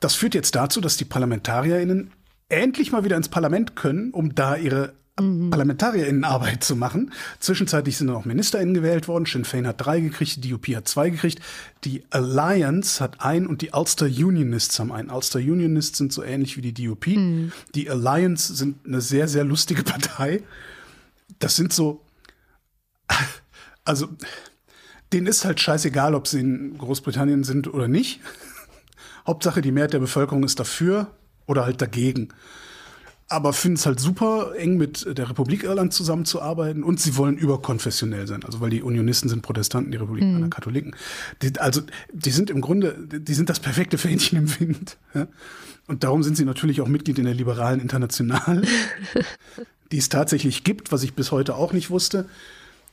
das 0.00 0.14
führt 0.14 0.34
jetzt 0.34 0.54
dazu, 0.54 0.80
dass 0.80 0.96
die 0.96 1.04
ParlamentarierInnen 1.04 2.10
endlich 2.48 2.90
mal 2.90 3.04
wieder 3.04 3.16
ins 3.16 3.28
Parlament 3.28 3.76
können, 3.76 4.10
um 4.10 4.34
da 4.34 4.56
ihre 4.56 4.94
mhm. 5.20 5.50
ParlamentarierInnenarbeit 5.50 6.64
zu 6.64 6.74
machen. 6.74 7.12
Zwischenzeitlich 7.38 7.98
sind 7.98 8.08
noch 8.08 8.24
MinisterInnen 8.24 8.74
gewählt 8.74 9.08
worden. 9.08 9.26
Sinn 9.26 9.44
Fein 9.44 9.66
hat 9.66 9.84
drei 9.84 10.00
gekriegt, 10.00 10.42
die 10.42 10.50
DUP 10.50 10.68
hat 10.68 10.88
zwei 10.88 11.10
gekriegt. 11.10 11.40
Die 11.84 12.02
Alliance 12.10 13.02
hat 13.02 13.20
ein 13.20 13.46
und 13.46 13.62
die 13.62 13.70
Ulster 13.72 14.06
Unionists 14.06 14.80
haben 14.80 14.90
einen. 14.90 15.10
Ulster 15.10 15.38
Unionists 15.38 15.98
sind 15.98 16.12
so 16.12 16.22
ähnlich 16.22 16.56
wie 16.56 16.62
die 16.62 16.74
DUP. 16.74 17.06
Mhm. 17.08 17.52
Die 17.74 17.88
Alliance 17.90 18.54
sind 18.54 18.86
eine 18.86 19.00
sehr, 19.00 19.28
sehr 19.28 19.44
lustige 19.44 19.82
Partei. 19.84 20.42
Das 21.38 21.56
sind 21.56 21.72
so, 21.72 22.00
also, 23.84 24.08
denen 25.12 25.26
ist 25.26 25.44
halt 25.44 25.60
scheißegal, 25.60 26.14
ob 26.14 26.26
sie 26.26 26.40
in 26.40 26.78
Großbritannien 26.78 27.44
sind 27.44 27.72
oder 27.72 27.88
nicht. 27.88 28.20
Hauptsache, 29.26 29.60
die 29.60 29.72
Mehrheit 29.72 29.92
der 29.92 29.98
Bevölkerung 29.98 30.44
ist 30.44 30.60
dafür 30.60 31.14
oder 31.46 31.64
halt 31.64 31.82
dagegen 31.82 32.32
aber 33.30 33.52
finden 33.52 33.76
es 33.76 33.86
halt 33.86 34.00
super, 34.00 34.54
eng 34.56 34.76
mit 34.76 35.16
der 35.16 35.30
Republik 35.30 35.62
Irland 35.62 35.94
zusammenzuarbeiten 35.94 36.82
und 36.82 36.98
sie 36.98 37.16
wollen 37.16 37.38
überkonfessionell 37.38 38.26
sein. 38.26 38.42
Also 38.44 38.60
weil 38.60 38.70
die 38.70 38.82
Unionisten 38.82 39.28
sind 39.28 39.42
Protestanten, 39.42 39.92
die 39.92 39.98
Republikaner 39.98 40.46
mhm. 40.46 40.50
Katholiken. 40.50 40.96
Die, 41.40 41.56
also 41.60 41.80
die 42.12 42.30
sind 42.30 42.50
im 42.50 42.60
Grunde, 42.60 42.96
die 42.98 43.34
sind 43.34 43.48
das 43.48 43.60
perfekte 43.60 43.98
Fähnchen 43.98 44.36
im 44.36 44.60
Wind. 44.60 44.96
Ja? 45.14 45.28
Und 45.86 46.02
darum 46.02 46.24
sind 46.24 46.36
sie 46.36 46.44
natürlich 46.44 46.80
auch 46.80 46.88
Mitglied 46.88 47.20
in 47.20 47.24
der 47.24 47.34
liberalen 47.34 47.78
International, 47.78 48.62
die 49.92 49.98
es 49.98 50.08
tatsächlich 50.08 50.64
gibt, 50.64 50.90
was 50.90 51.04
ich 51.04 51.14
bis 51.14 51.30
heute 51.30 51.54
auch 51.54 51.72
nicht 51.72 51.88
wusste 51.88 52.28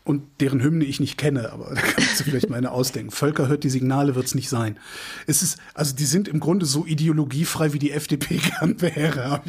und 0.08 0.24
deren 0.40 0.64
Hymne 0.64 0.86
ich 0.86 1.00
nicht 1.02 1.18
kenne, 1.18 1.52
aber 1.52 1.70
da 1.76 1.82
kannst 1.82 2.20
du 2.20 2.24
vielleicht 2.24 2.50
meine 2.50 2.72
ausdenken. 2.72 3.12
Völker 3.12 3.48
hört 3.48 3.64
die 3.64 3.70
Signale, 3.70 4.16
wird 4.16 4.26
es 4.26 4.36
nicht 4.36 4.50
sein. 4.50 4.80
Es 5.28 5.44
ist, 5.44 5.58
also 5.74 5.96
die 5.96 6.06
sind 6.06 6.28
im 6.28 6.40
Grunde 6.40 6.66
so 6.66 6.86
ideologiefrei, 6.86 7.74
wie 7.74 7.80
die 7.80 7.92
FDP 7.92 8.38
gern 8.60 8.82
wäre. 8.82 9.42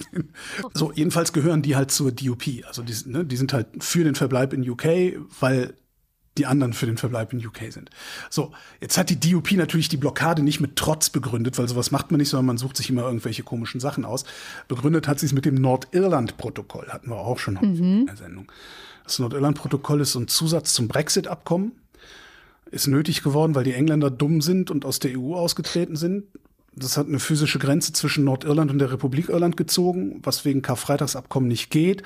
so, 0.74 0.92
jedenfalls 0.92 1.32
gehören 1.32 1.62
die 1.62 1.76
halt 1.76 1.90
zur 1.90 2.10
DUP. 2.10 2.42
Also 2.66 2.82
die, 2.82 2.94
ne, 3.06 3.24
die 3.24 3.36
sind 3.36 3.52
halt 3.52 3.66
für 3.80 4.02
den 4.02 4.14
Verbleib 4.14 4.54
in 4.54 4.68
UK, 4.68 5.18
weil 5.40 5.74
die 6.38 6.46
anderen 6.46 6.72
für 6.72 6.86
den 6.86 6.96
Verbleib 6.96 7.32
in 7.32 7.44
UK 7.44 7.70
sind. 7.70 7.90
So, 8.30 8.52
jetzt 8.80 8.96
hat 8.96 9.10
die 9.10 9.20
DUP 9.20 9.52
natürlich 9.52 9.88
die 9.88 9.98
Blockade 9.98 10.42
nicht 10.42 10.60
mit 10.60 10.76
Trotz 10.76 11.10
begründet, 11.10 11.58
weil 11.58 11.68
sowas 11.68 11.90
macht 11.90 12.10
man 12.10 12.18
nicht, 12.18 12.30
sondern 12.30 12.46
man 12.46 12.58
sucht 12.58 12.76
sich 12.76 12.88
immer 12.88 13.02
irgendwelche 13.02 13.42
komischen 13.42 13.80
Sachen 13.80 14.04
aus. 14.04 14.24
Begründet 14.68 15.08
hat 15.08 15.20
sie 15.20 15.26
es 15.26 15.32
mit 15.32 15.44
dem 15.44 15.56
Nordirland-Protokoll, 15.56 16.88
hatten 16.88 17.10
wir 17.10 17.16
auch 17.16 17.38
schon 17.38 17.54
mhm. 17.54 18.00
in 18.00 18.06
der 18.06 18.16
Sendung. 18.16 18.50
Das 19.04 19.18
Nordirland-Protokoll 19.18 20.00
ist 20.00 20.12
so 20.12 20.20
ein 20.20 20.28
Zusatz 20.28 20.72
zum 20.72 20.88
Brexit-Abkommen. 20.88 21.72
Ist 22.70 22.86
nötig 22.86 23.22
geworden, 23.22 23.54
weil 23.54 23.64
die 23.64 23.74
Engländer 23.74 24.10
dumm 24.10 24.40
sind 24.40 24.70
und 24.70 24.86
aus 24.86 24.98
der 24.98 25.18
EU 25.18 25.34
ausgetreten 25.34 25.96
sind. 25.96 26.24
Das 26.74 26.96
hat 26.96 27.06
eine 27.06 27.18
physische 27.18 27.58
Grenze 27.58 27.92
zwischen 27.92 28.24
Nordirland 28.24 28.70
und 28.70 28.78
der 28.78 28.90
Republik 28.90 29.28
Irland 29.28 29.58
gezogen, 29.58 30.20
was 30.22 30.46
wegen 30.46 30.62
Karfreitagsabkommen 30.62 31.48
nicht 31.48 31.70
geht 31.70 32.02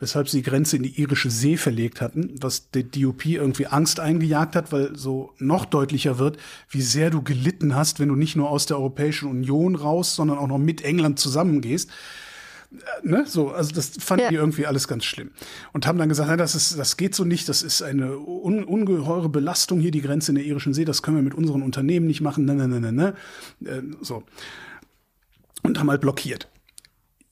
weshalb 0.00 0.28
sie 0.28 0.38
die 0.38 0.50
Grenze 0.50 0.76
in 0.76 0.82
die 0.82 1.00
irische 1.00 1.30
See 1.30 1.56
verlegt 1.56 2.00
hatten, 2.00 2.34
was 2.40 2.70
der 2.70 2.84
DUP 2.84 3.26
irgendwie 3.26 3.66
Angst 3.66 4.00
eingejagt 4.00 4.54
hat, 4.54 4.72
weil 4.72 4.96
so 4.96 5.32
noch 5.38 5.64
deutlicher 5.64 6.18
wird, 6.18 6.38
wie 6.70 6.82
sehr 6.82 7.10
du 7.10 7.22
gelitten 7.22 7.74
hast, 7.74 7.98
wenn 7.98 8.08
du 8.08 8.14
nicht 8.14 8.36
nur 8.36 8.50
aus 8.50 8.66
der 8.66 8.78
Europäischen 8.78 9.28
Union 9.28 9.74
raus, 9.74 10.14
sondern 10.14 10.38
auch 10.38 10.46
noch 10.46 10.58
mit 10.58 10.82
England 10.82 11.18
zusammengehst. 11.18 11.90
Äh, 12.70 13.08
ne? 13.08 13.24
So, 13.26 13.50
also 13.50 13.72
das 13.72 13.92
fanden 13.98 14.24
ja. 14.24 14.30
die 14.30 14.36
irgendwie 14.36 14.66
alles 14.66 14.86
ganz 14.86 15.04
schlimm. 15.04 15.30
Und 15.72 15.86
haben 15.86 15.98
dann 15.98 16.08
gesagt, 16.08 16.28
na, 16.28 16.36
das, 16.36 16.54
ist, 16.54 16.78
das 16.78 16.96
geht 16.96 17.14
so 17.14 17.24
nicht, 17.24 17.48
das 17.48 17.62
ist 17.62 17.82
eine 17.82 18.18
un 18.18 18.64
ungeheure 18.64 19.28
Belastung 19.28 19.80
hier, 19.80 19.90
die 19.90 20.02
Grenze 20.02 20.30
in 20.32 20.36
der 20.36 20.44
irischen 20.44 20.74
See, 20.74 20.84
das 20.84 21.02
können 21.02 21.16
wir 21.16 21.22
mit 21.22 21.34
unseren 21.34 21.62
Unternehmen 21.62 22.06
nicht 22.06 22.20
machen, 22.20 22.44
ne, 22.44 22.54
ne, 22.54 22.68
ne, 22.68 22.80
ne, 22.80 22.92
ne. 22.92 23.14
Äh, 23.64 23.82
so. 24.00 24.22
Und 25.62 25.78
haben 25.78 25.90
halt 25.90 26.00
blockiert. 26.00 26.48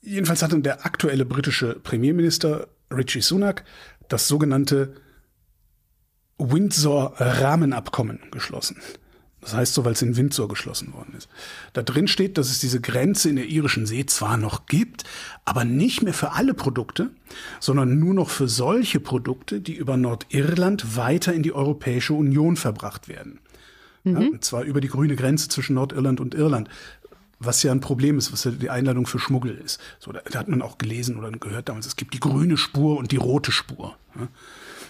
Jedenfalls 0.06 0.42
hat 0.42 0.52
der 0.64 0.86
aktuelle 0.86 1.24
britische 1.24 1.74
Premierminister 1.74 2.68
Richie 2.92 3.20
Sunak 3.20 3.64
das 4.08 4.28
sogenannte 4.28 4.94
Windsor-Rahmenabkommen 6.38 8.20
geschlossen. 8.30 8.76
Das 9.40 9.54
heißt 9.54 9.74
so, 9.74 9.84
weil 9.84 9.94
es 9.94 10.02
in 10.02 10.16
Windsor 10.16 10.46
geschlossen 10.46 10.92
worden 10.92 11.14
ist. 11.16 11.28
Da 11.72 11.82
drin 11.82 12.06
steht, 12.06 12.38
dass 12.38 12.50
es 12.50 12.60
diese 12.60 12.80
Grenze 12.80 13.28
in 13.28 13.36
der 13.36 13.46
irischen 13.46 13.84
See 13.84 14.06
zwar 14.06 14.36
noch 14.36 14.66
gibt, 14.66 15.02
aber 15.44 15.64
nicht 15.64 16.02
mehr 16.02 16.14
für 16.14 16.32
alle 16.32 16.54
Produkte, 16.54 17.10
sondern 17.58 17.98
nur 17.98 18.14
noch 18.14 18.30
für 18.30 18.46
solche 18.46 19.00
Produkte, 19.00 19.60
die 19.60 19.74
über 19.74 19.96
Nordirland 19.96 20.96
weiter 20.96 21.32
in 21.32 21.42
die 21.42 21.52
Europäische 21.52 22.14
Union 22.14 22.56
verbracht 22.56 23.08
werden. 23.08 23.40
Mhm. 24.04 24.12
Ja, 24.12 24.28
und 24.28 24.44
zwar 24.44 24.62
über 24.62 24.80
die 24.80 24.88
grüne 24.88 25.16
Grenze 25.16 25.48
zwischen 25.48 25.74
Nordirland 25.74 26.20
und 26.20 26.34
Irland 26.34 26.68
was 27.38 27.62
ja 27.62 27.72
ein 27.72 27.80
Problem 27.80 28.18
ist, 28.18 28.32
was 28.32 28.44
ja 28.44 28.50
die 28.50 28.70
Einladung 28.70 29.06
für 29.06 29.18
Schmuggel 29.18 29.56
ist. 29.56 29.80
So, 29.98 30.12
da, 30.12 30.20
da, 30.30 30.38
hat 30.38 30.48
man 30.48 30.62
auch 30.62 30.78
gelesen 30.78 31.18
oder 31.18 31.30
gehört 31.30 31.68
damals, 31.68 31.86
es 31.86 31.96
gibt 31.96 32.14
die 32.14 32.20
grüne 32.20 32.56
Spur 32.56 32.96
und 32.96 33.12
die 33.12 33.16
rote 33.16 33.52
Spur. 33.52 33.96
Ja? 34.18 34.28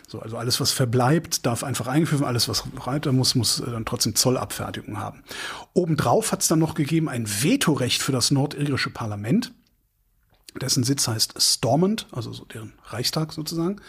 So, 0.09 0.21
also 0.21 0.37
alles, 0.37 0.61
was 0.61 0.71
verbleibt, 0.71 1.45
darf 1.47 1.65
einfach 1.65 1.89
eingeführt 1.89 2.21
werden, 2.21 2.29
alles, 2.29 2.49
was 2.49 2.65
weiter 2.85 3.11
muss, 3.13 3.35
muss 3.35 3.59
äh, 3.59 3.71
dann 3.71 3.85
trotzdem 3.85 4.15
Zollabfertigung 4.15 4.99
haben. 4.99 5.25
Obendrauf 5.75 6.31
hat 6.31 6.43
es 6.43 6.49
dann 6.49 6.61
noch 6.61 6.75
gegeben 6.75 7.09
ein 7.09 7.27
Vetorecht 7.27 8.03
für 8.03 8.13
das 8.13 8.31
nordirische 8.31 8.91
Parlament. 8.91 9.53
Dessen 10.61 10.85
Sitz 10.85 11.09
heißt 11.09 11.35
Stormont, 11.39 12.07
also 12.13 12.33
so 12.33 12.45
deren 12.45 12.73
Reichstag 12.87 13.33
sozusagen. 13.33 13.81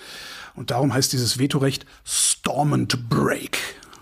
Und 0.56 0.72
darum 0.72 0.94
heißt 0.94 1.14
dieses 1.14 1.38
Vetorecht 1.38 1.86
Stormont 2.04 3.10
Break. 3.10 3.60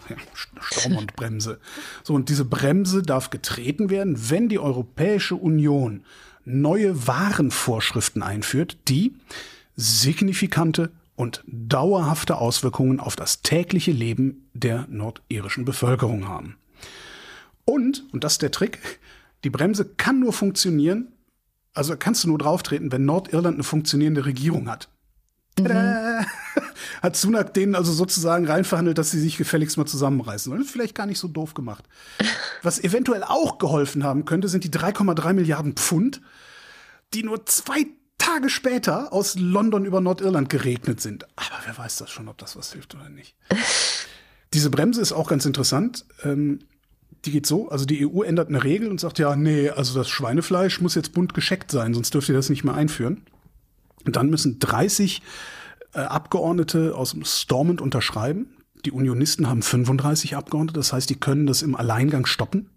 Ja, 0.10 0.16
Sturm 0.62 0.98
und 0.98 1.16
Bremse. 1.16 1.60
So, 2.04 2.14
und 2.14 2.30
diese 2.30 2.46
Bremse 2.46 3.02
darf 3.02 3.30
getreten 3.30 3.90
werden, 3.90 4.30
wenn 4.30 4.50
die 4.50 4.60
Europäische 4.60 5.36
Union 5.36 6.04
neue 6.46 7.08
Warenvorschriften 7.08 8.22
einführt, 8.22 8.78
die 8.88 9.16
signifikante 9.76 10.92
und 11.16 11.44
dauerhafte 11.48 12.38
Auswirkungen 12.38 13.00
auf 13.00 13.16
das 13.16 13.42
tägliche 13.42 13.92
Leben 13.92 14.48
der 14.54 14.86
nordirischen 14.90 15.66
Bevölkerung 15.66 16.28
haben. 16.28 16.58
Und, 17.64 18.04
und 18.12 18.24
das 18.24 18.34
ist 18.34 18.42
der 18.42 18.52
Trick, 18.52 19.00
die 19.44 19.50
Bremse 19.50 19.86
kann 19.86 20.20
nur 20.20 20.34
funktionieren, 20.34 21.12
also 21.74 21.96
kannst 21.98 22.24
du 22.24 22.30
nur 22.30 22.38
drauftreten, 22.38 22.92
wenn 22.92 23.06
Nordirland 23.06 23.56
eine 23.56 23.64
funktionierende 23.64 24.26
Regierung 24.26 24.70
hat. 24.70 24.90
Mhm. 25.60 26.26
Hat 27.02 27.16
Sunak 27.16 27.54
denen 27.54 27.76
also 27.76 27.92
sozusagen 27.92 28.48
reinverhandelt, 28.48 28.98
dass 28.98 29.12
sie 29.12 29.20
sich 29.20 29.38
gefälligst 29.38 29.78
mal 29.78 29.86
zusammenreißen 29.86 30.52
sollen. 30.52 30.64
Vielleicht 30.64 30.96
gar 30.96 31.06
nicht 31.06 31.20
so 31.20 31.28
doof 31.28 31.54
gemacht. 31.54 31.84
Was 32.64 32.84
eventuell 32.84 33.24
auch 33.24 33.58
geholfen 33.58 34.04
haben 34.04 34.26
könnte, 34.26 34.48
sind 34.48 34.64
die 34.64 34.72
3,3 34.72 35.34
Milliarden 35.34 35.74
Pfund, 35.74 36.22
die 37.14 37.24
nur 37.24 37.46
zwei 37.46 37.86
Tage 38.18 38.50
später 38.50 39.12
aus 39.14 39.36
London 39.38 39.86
über 39.86 40.02
Nordirland 40.02 40.50
geregnet 40.50 41.02
sind. 41.02 41.26
Aber 41.36 41.60
wer 41.66 41.78
weiß 41.78 41.98
das 41.98 42.10
schon, 42.10 42.28
ob 42.28 42.38
das 42.38 42.56
was 42.56 42.74
hilft 42.74 42.96
oder 42.96 43.10
nicht. 43.10 43.36
Diese 44.54 44.70
Bremse 44.70 45.02
ist 45.02 45.12
auch 45.12 45.28
ganz 45.28 45.46
interessant. 45.46 46.06
Ähm, 46.24 46.60
die 47.26 47.32
geht 47.32 47.46
so, 47.46 47.70
also 47.70 47.86
die 47.86 48.06
EU 48.08 48.22
ändert 48.22 48.50
eine 48.50 48.64
Regel 48.64 48.90
und 48.90 49.00
sagt, 49.00 49.20
ja, 49.20 49.36
nee, 49.36 49.70
also 49.70 49.98
das 49.98 50.10
Schweinefleisch 50.10 50.80
muss 50.80 50.96
jetzt 50.96 51.14
bunt 51.14 51.34
gescheckt 51.34 51.72
sein, 51.72 51.94
sonst 51.94 52.14
dürft 52.14 52.30
ihr 52.30 52.36
das 52.36 52.50
nicht 52.50 52.64
mehr 52.64 52.76
einführen. 52.76 53.24
Und 54.06 54.16
dann 54.16 54.30
müssen 54.30 54.60
30 54.60 55.18
äh, 55.18 55.22
Abgeordnete 56.02 56.96
aus 56.96 57.12
dem 57.12 57.24
Stormont 57.26 57.82
unterschreiben. 57.82 58.48
Die 58.86 58.92
Unionisten 58.92 59.50
haben 59.50 59.62
35 59.62 60.36
Abgeordnete, 60.36 60.80
das 60.80 60.94
heißt, 60.94 61.10
die 61.10 61.20
können 61.20 61.48
das 61.48 61.62
im 61.62 61.76
Alleingang 61.76 62.26
stoppen. 62.26 62.70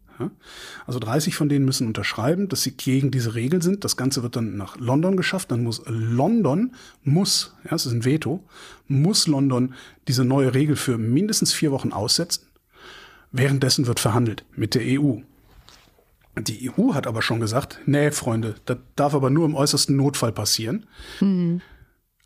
Also 0.87 0.99
30 0.99 1.35
von 1.35 1.49
denen 1.49 1.65
müssen 1.65 1.87
unterschreiben, 1.87 2.49
dass 2.49 2.63
sie 2.63 2.73
gegen 2.73 3.11
diese 3.11 3.35
Regel 3.35 3.63
sind. 3.63 3.85
Das 3.85 3.97
Ganze 3.97 4.23
wird 4.23 4.37
dann 4.37 4.57
nach 4.57 4.77
London 4.79 5.17
geschafft. 5.17 5.51
Dann 5.51 5.63
muss 5.63 5.83
London, 5.87 6.73
muss, 7.05 7.55
ja, 7.65 7.75
es 7.75 7.87
ist 7.87 7.93
ein 7.93 8.05
Veto, 8.05 8.45
muss 8.87 9.27
London 9.27 9.75
diese 10.09 10.25
neue 10.25 10.55
Regel 10.55 10.77
für 10.77 10.99
mindestens 10.99 11.53
vier 11.53 11.71
Wochen 11.71 11.93
aussetzen. 11.93 12.47
Währenddessen 13.31 13.87
wird 13.87 14.01
verhandelt 14.01 14.45
mit 14.57 14.75
der 14.75 14.83
EU. 15.01 15.19
Die 16.37 16.71
EU 16.71 16.95
hat 16.95 17.07
aber 17.07 17.23
schon 17.23 17.41
gesagt, 17.41 17.81
nee, 17.87 18.11
Freunde, 18.11 18.55
das 18.65 18.79
darf 18.97 19.15
aber 19.15 19.31
nur 19.31 19.45
im 19.45 19.55
äußersten 19.55 19.97
Notfall 19.97 20.33
passieren. 20.33 20.87
Mhm. 21.21 21.61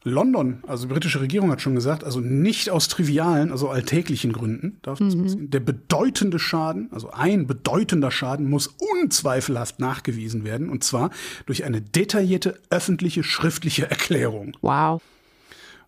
London, 0.05 0.63
also 0.67 0.87
die 0.87 0.93
britische 0.93 1.21
Regierung 1.21 1.51
hat 1.51 1.61
schon 1.61 1.75
gesagt, 1.75 2.03
also 2.03 2.21
nicht 2.21 2.71
aus 2.71 2.89
trivialen, 2.89 3.53
also 3.53 3.69
alltäglichen 3.69 4.33
Gründen 4.33 4.79
darf 4.83 4.99
das 4.99 5.15
mhm. 5.15 5.23
passieren. 5.23 5.51
Der 5.51 5.61
bedeutende 5.61 6.39
Schaden, 6.39 6.89
also 6.93 7.11
ein 7.11 7.47
bedeutender 7.47 8.11
Schaden 8.11 8.51
muss 8.51 8.67
unzweifelhaft 8.67 9.79
nachgewiesen 9.79 10.45
werden 10.45 10.71
und 10.71 10.83
zwar 10.83 11.11
durch 11.47 11.65
eine 11.65 11.81
detaillierte 11.81 12.59
öffentliche 12.71 13.23
schriftliche 13.23 13.89
Erklärung. 13.89 14.57
Wow. 14.61 15.01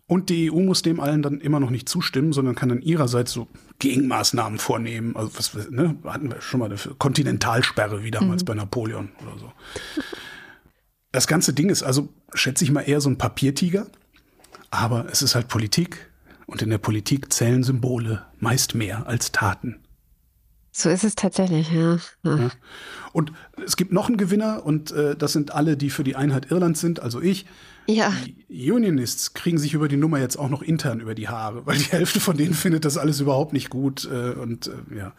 Und 0.07 0.29
die 0.29 0.51
EU 0.51 0.59
muss 0.59 0.83
dem 0.83 0.99
allen 0.99 1.23
dann 1.23 1.41
immer 1.41 1.59
noch 1.59 1.71
nicht 1.71 1.89
zustimmen, 1.89 2.31
sondern 2.31 2.53
kann 2.53 2.69
dann 2.69 2.81
ihrerseits 2.81 3.31
so 3.31 3.47
Gegenmaßnahmen 3.79 4.59
vornehmen. 4.59 5.15
Also 5.15 5.31
was 5.35 5.69
ne, 5.71 5.97
hatten 6.05 6.29
wir 6.29 6.41
schon 6.41 6.59
mal 6.59 6.67
eine 6.67 6.77
Kontinentalsperre 6.99 8.03
wie 8.03 8.11
damals 8.11 8.43
mhm. 8.43 8.45
bei 8.45 8.53
Napoleon 8.53 9.09
oder 9.23 9.39
so. 9.39 9.51
Das 11.11 11.27
ganze 11.27 11.53
Ding 11.53 11.69
ist 11.69 11.81
also, 11.81 12.09
schätze 12.33 12.63
ich 12.63 12.71
mal, 12.71 12.81
eher 12.81 13.01
so 13.01 13.09
ein 13.09 13.17
Papiertiger. 13.17 13.87
Aber 14.71 15.07
es 15.11 15.21
ist 15.21 15.35
halt 15.35 15.47
Politik. 15.47 16.11
Und 16.47 16.61
in 16.61 16.69
der 16.69 16.77
Politik 16.77 17.33
zählen 17.33 17.63
Symbole 17.63 18.23
meist 18.39 18.75
mehr 18.75 19.07
als 19.07 19.31
Taten. 19.31 19.79
So 20.77 20.89
ist 20.89 21.05
es 21.05 21.15
tatsächlich, 21.15 21.71
ja. 21.71 21.97
ja. 22.23 22.49
Und 23.13 23.31
es 23.65 23.77
gibt 23.77 23.93
noch 23.93 24.07
einen 24.07 24.17
Gewinner 24.17 24.65
und 24.65 24.91
äh, 24.91 25.15
das 25.15 25.31
sind 25.31 25.53
alle, 25.55 25.77
die 25.77 25.89
für 25.89 26.03
die 26.03 26.17
Einheit 26.17 26.51
Irlands 26.51 26.81
sind, 26.81 26.99
also 26.99 27.21
ich. 27.21 27.45
Ja. 27.87 28.13
Die 28.49 28.69
Unionists 28.69 29.33
kriegen 29.33 29.57
sich 29.57 29.73
über 29.73 29.87
die 29.87 29.95
Nummer 29.95 30.19
jetzt 30.19 30.35
auch 30.35 30.49
noch 30.49 30.61
intern 30.61 30.99
über 30.99 31.15
die 31.15 31.29
Haare, 31.29 31.65
weil 31.65 31.77
die 31.77 31.85
Hälfte 31.85 32.19
von 32.19 32.35
denen 32.35 32.53
findet 32.53 32.83
das 32.83 32.97
alles 32.97 33.21
überhaupt 33.21 33.53
nicht 33.53 33.69
gut. 33.69 34.03
Äh, 34.11 34.31
und 34.31 34.67
äh, 34.67 34.97
ja, 34.97 35.13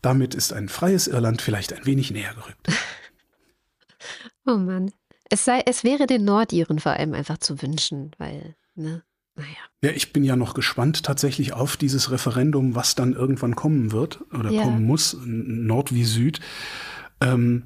damit 0.00 0.36
ist 0.36 0.52
ein 0.52 0.68
freies 0.68 1.08
Irland 1.08 1.42
vielleicht 1.42 1.72
ein 1.72 1.84
wenig 1.84 2.12
näher 2.12 2.32
gerückt. 2.34 2.68
oh 4.46 4.58
Mann. 4.58 4.92
Es, 5.32 5.46
sei, 5.46 5.62
es 5.64 5.82
wäre 5.82 6.06
den 6.06 6.26
Nordiren 6.26 6.78
vor 6.78 6.92
allem 6.92 7.14
einfach 7.14 7.38
zu 7.38 7.62
wünschen, 7.62 8.10
weil, 8.18 8.54
ne? 8.74 9.02
Naja. 9.34 9.48
Ja, 9.82 9.90
ich 9.92 10.12
bin 10.12 10.24
ja 10.24 10.36
noch 10.36 10.52
gespannt 10.52 11.04
tatsächlich 11.04 11.54
auf 11.54 11.78
dieses 11.78 12.10
Referendum, 12.10 12.74
was 12.74 12.96
dann 12.96 13.14
irgendwann 13.14 13.56
kommen 13.56 13.92
wird 13.92 14.20
oder 14.34 14.50
ja. 14.50 14.62
kommen 14.62 14.84
muss, 14.84 15.16
Nord 15.24 15.94
wie 15.94 16.04
Süd. 16.04 16.40
Ähm, 17.22 17.62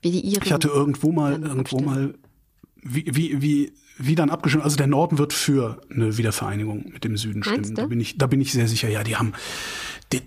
wie 0.00 0.12
die 0.12 0.20
Iren 0.20 0.42
ich 0.46 0.50
hatte 0.50 0.68
irgendwo 0.68 1.12
mal, 1.12 1.42
irgendwo 1.42 1.80
mal, 1.80 2.14
wie, 2.76 3.04
wie, 3.14 3.42
wie, 3.42 3.74
wie 3.98 4.14
dann 4.14 4.30
abgestimmt. 4.30 4.64
Also 4.64 4.78
der 4.78 4.86
Norden 4.86 5.18
wird 5.18 5.34
für 5.34 5.82
eine 5.90 6.16
Wiedervereinigung 6.16 6.88
mit 6.90 7.04
dem 7.04 7.18
Süden 7.18 7.44
stimmen. 7.44 7.74
Da 7.74 7.84
bin 7.84 8.00
ich, 8.00 8.16
da 8.16 8.28
bin 8.28 8.40
ich 8.40 8.50
sehr 8.50 8.66
sicher. 8.66 8.88
Ja, 8.88 9.04
die 9.04 9.16
haben, 9.16 9.34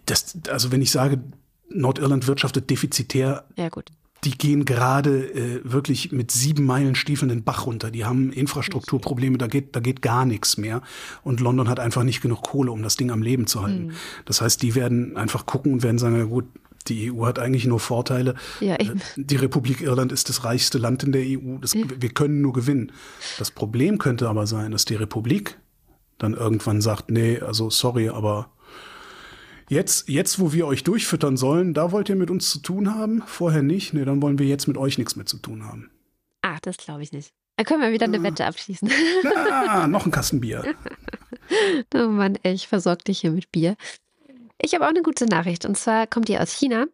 das, 0.06 0.38
also 0.48 0.72
wenn 0.72 0.84
ich 0.84 0.92
sage, 0.92 1.24
Nordirland 1.70 2.28
wirtschaftet 2.28 2.70
defizitär, 2.70 3.48
ja, 3.58 3.70
gut 3.70 3.90
die 4.24 4.38
gehen 4.38 4.66
gerade 4.66 5.34
äh, 5.34 5.62
wirklich 5.64 6.12
mit 6.12 6.32
sieben 6.32 6.66
Meilen 6.66 6.96
Stiefeln 6.96 7.30
den 7.30 7.44
Bach 7.44 7.66
runter. 7.66 7.92
Die 7.92 8.06
haben 8.06 8.32
Infrastrukturprobleme, 8.32 9.38
da 9.38 9.48
geht, 9.48 9.76
da 9.76 9.80
geht 9.80 10.02
gar 10.02 10.26
nichts 10.26 10.58
mehr. 10.58 10.82
Und 11.24 11.40
London 11.40 11.70
hat 11.70 11.80
einfach 11.80 12.04
nicht 12.04 12.22
genug 12.22 12.42
Kohle, 12.44 12.72
um 12.72 12.84
das 12.84 12.96
Ding 12.96 13.12
am 13.12 13.22
Leben 13.22 13.48
zu 13.48 13.62
halten. 13.62 13.88
Mhm. 13.88 13.92
Das 14.26 14.42
heißt, 14.42 14.62
die 14.62 14.76
werden 14.76 15.18
einfach 15.18 15.46
gucken 15.46 15.74
und 15.74 15.84
werden 15.84 15.98
sagen, 15.98 16.18
ja 16.18 16.26
gut, 16.26 16.46
die 16.88 17.12
EU 17.12 17.26
hat 17.26 17.40
eigentlich 17.40 17.66
nur 17.66 17.80
Vorteile. 17.80 18.36
Ja. 18.60 18.76
Äh, 18.76 18.96
die 19.16 19.36
Republik 19.36 19.82
Irland 19.82 20.12
ist 20.12 20.30
das 20.30 20.44
reichste 20.44 20.78
Land 20.78 21.04
in 21.04 21.12
der 21.12 21.24
EU. 21.24 21.58
Das, 21.60 21.74
ja. 21.74 21.86
Wir 21.98 22.10
können 22.10 22.42
nur 22.42 22.54
gewinnen. 22.54 22.92
Das 23.40 23.52
Problem 23.52 23.98
könnte 23.98 24.30
aber 24.30 24.48
sein, 24.48 24.72
dass 24.72 24.86
die 24.86 24.96
Republik 24.96 25.60
dann 26.18 26.34
irgendwann 26.34 26.82
sagt, 26.82 27.10
nee, 27.10 27.40
also 27.40 27.70
sorry, 27.70 28.10
aber 28.10 28.50
jetzt, 29.74 30.08
jetzt, 30.10 30.40
wo 30.40 30.54
wir 30.54 30.68
euch 30.68 30.84
durchfüttern 30.84 31.38
sollen, 31.38 31.74
da 31.74 31.92
wollt 31.92 32.10
ihr 32.10 32.16
mit 32.16 32.32
uns 32.32 32.50
zu 32.50 32.60
tun 32.60 32.94
haben, 32.94 33.24
vorher 33.26 33.62
nicht, 33.62 33.94
nee, 33.94 34.06
dann 34.06 34.22
wollen 34.22 34.40
wir 34.40 34.46
jetzt 34.46 34.68
mit 34.68 34.78
euch 34.78 34.98
nichts 34.98 35.16
mehr 35.16 35.26
zu 35.26 35.38
tun 35.38 35.66
haben. 35.66 35.92
Ach, 36.42 36.60
das 36.60 36.78
glaube 36.78 37.04
ich 37.04 37.12
nicht. 37.12 37.34
Da 37.58 37.64
können 37.64 37.82
wir 37.82 37.92
wieder 37.92 38.06
eine 38.06 38.24
Wette 38.24 38.46
abschließen. 38.46 38.90
Ah, 39.50 39.88
noch 39.88 40.06
ein 40.06 40.12
Kasten 40.12 40.42
Bier. 40.42 40.64
oh 41.96 42.08
Mann, 42.08 42.38
ey, 42.44 42.54
ich 42.54 42.68
versorge 42.68 43.04
dich 43.04 43.20
hier 43.20 43.32
mit 43.32 43.52
Bier. 43.52 43.76
Ich 44.60 44.74
habe 44.74 44.86
auch 44.86 44.90
eine 44.90 45.04
gute 45.04 45.26
Nachricht 45.26 45.66
und 45.66 45.78
zwar 45.78 46.08
kommt 46.08 46.28
die 46.30 46.38
aus 46.38 46.52
China. 46.52 46.88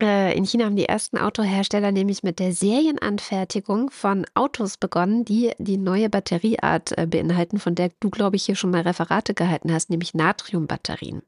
Äh, 0.00 0.36
in 0.36 0.44
China 0.44 0.66
haben 0.66 0.76
die 0.76 0.84
ersten 0.84 1.18
Autohersteller 1.18 1.92
nämlich 1.92 2.22
mit 2.22 2.38
der 2.38 2.52
Serienanfertigung 2.52 3.90
von 3.90 4.26
Autos 4.34 4.76
begonnen, 4.76 5.24
die 5.24 5.52
die 5.58 5.76
neue 5.76 6.08
Batterieart 6.08 6.96
äh, 6.96 7.06
beinhalten, 7.06 7.58
von 7.58 7.74
der 7.74 7.90
du, 8.00 8.08
glaube 8.08 8.36
ich, 8.36 8.44
hier 8.44 8.54
schon 8.54 8.70
mal 8.70 8.82
Referate 8.82 9.34
gehalten 9.34 9.72
hast, 9.72 9.90
nämlich 9.90 10.14
Natriumbatterien. 10.14 11.22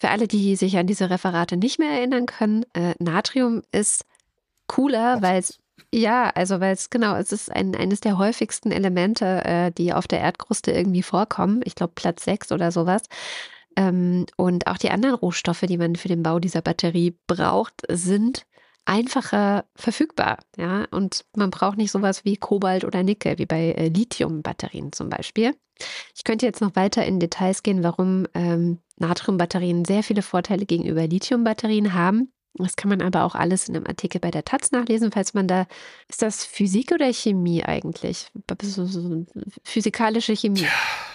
Für 0.00 0.10
alle, 0.10 0.28
die 0.28 0.56
sich 0.56 0.76
an 0.78 0.86
diese 0.86 1.10
Referate 1.10 1.56
nicht 1.56 1.78
mehr 1.78 1.90
erinnern 1.90 2.26
können, 2.26 2.64
äh, 2.74 2.94
Natrium 2.98 3.62
ist 3.72 4.04
cooler, 4.66 5.22
weil 5.22 5.38
es 5.38 5.58
ja, 5.92 6.30
also 6.30 6.60
weil 6.60 6.74
es 6.74 6.90
genau, 6.90 7.16
es 7.16 7.32
ist 7.32 7.50
ein, 7.50 7.74
eines 7.74 8.00
der 8.00 8.18
häufigsten 8.18 8.70
Elemente, 8.70 9.44
äh, 9.44 9.70
die 9.70 9.92
auf 9.92 10.06
der 10.06 10.20
Erdkruste 10.20 10.72
irgendwie 10.72 11.02
vorkommen. 11.02 11.60
Ich 11.64 11.74
glaube 11.74 11.92
Platz 11.94 12.24
sechs 12.24 12.52
oder 12.52 12.72
sowas. 12.72 13.02
Ähm, 13.76 14.26
und 14.36 14.66
auch 14.66 14.76
die 14.76 14.90
anderen 14.90 15.14
Rohstoffe, 15.14 15.60
die 15.62 15.78
man 15.78 15.96
für 15.96 16.08
den 16.08 16.22
Bau 16.22 16.40
dieser 16.40 16.62
Batterie 16.62 17.16
braucht, 17.26 17.82
sind 17.88 18.44
einfacher 18.84 19.66
verfügbar. 19.76 20.38
Ja, 20.56 20.86
und 20.90 21.24
man 21.36 21.50
braucht 21.50 21.78
nicht 21.78 21.92
sowas 21.92 22.24
wie 22.24 22.36
Kobalt 22.36 22.84
oder 22.84 23.02
Nickel, 23.02 23.38
wie 23.38 23.46
bei 23.46 23.72
äh, 23.72 23.88
Lithium-Batterien 23.88 24.92
zum 24.92 25.08
Beispiel. 25.10 25.54
Ich 26.14 26.24
könnte 26.24 26.46
jetzt 26.46 26.60
noch 26.60 26.74
weiter 26.74 27.04
in 27.04 27.20
Details 27.20 27.62
gehen, 27.62 27.84
warum 27.84 28.26
ähm, 28.34 28.78
Natriumbatterien 28.98 29.84
sehr 29.84 30.02
viele 30.02 30.22
Vorteile 30.22 30.66
gegenüber 30.66 31.06
Lithium-Batterien 31.06 31.94
haben. 31.94 32.32
Das 32.54 32.76
kann 32.76 32.88
man 32.88 33.02
aber 33.02 33.24
auch 33.24 33.34
alles 33.34 33.68
in 33.68 33.76
einem 33.76 33.86
Artikel 33.86 34.20
bei 34.20 34.30
der 34.30 34.44
Taz 34.44 34.72
nachlesen, 34.72 35.12
falls 35.12 35.34
man 35.34 35.46
da. 35.46 35.66
Ist 36.08 36.22
das 36.22 36.44
Physik 36.44 36.92
oder 36.92 37.12
Chemie 37.12 37.62
eigentlich? 37.62 38.26
So, 38.62 38.84
so 38.86 39.26
physikalische 39.62 40.34
Chemie. 40.34 40.66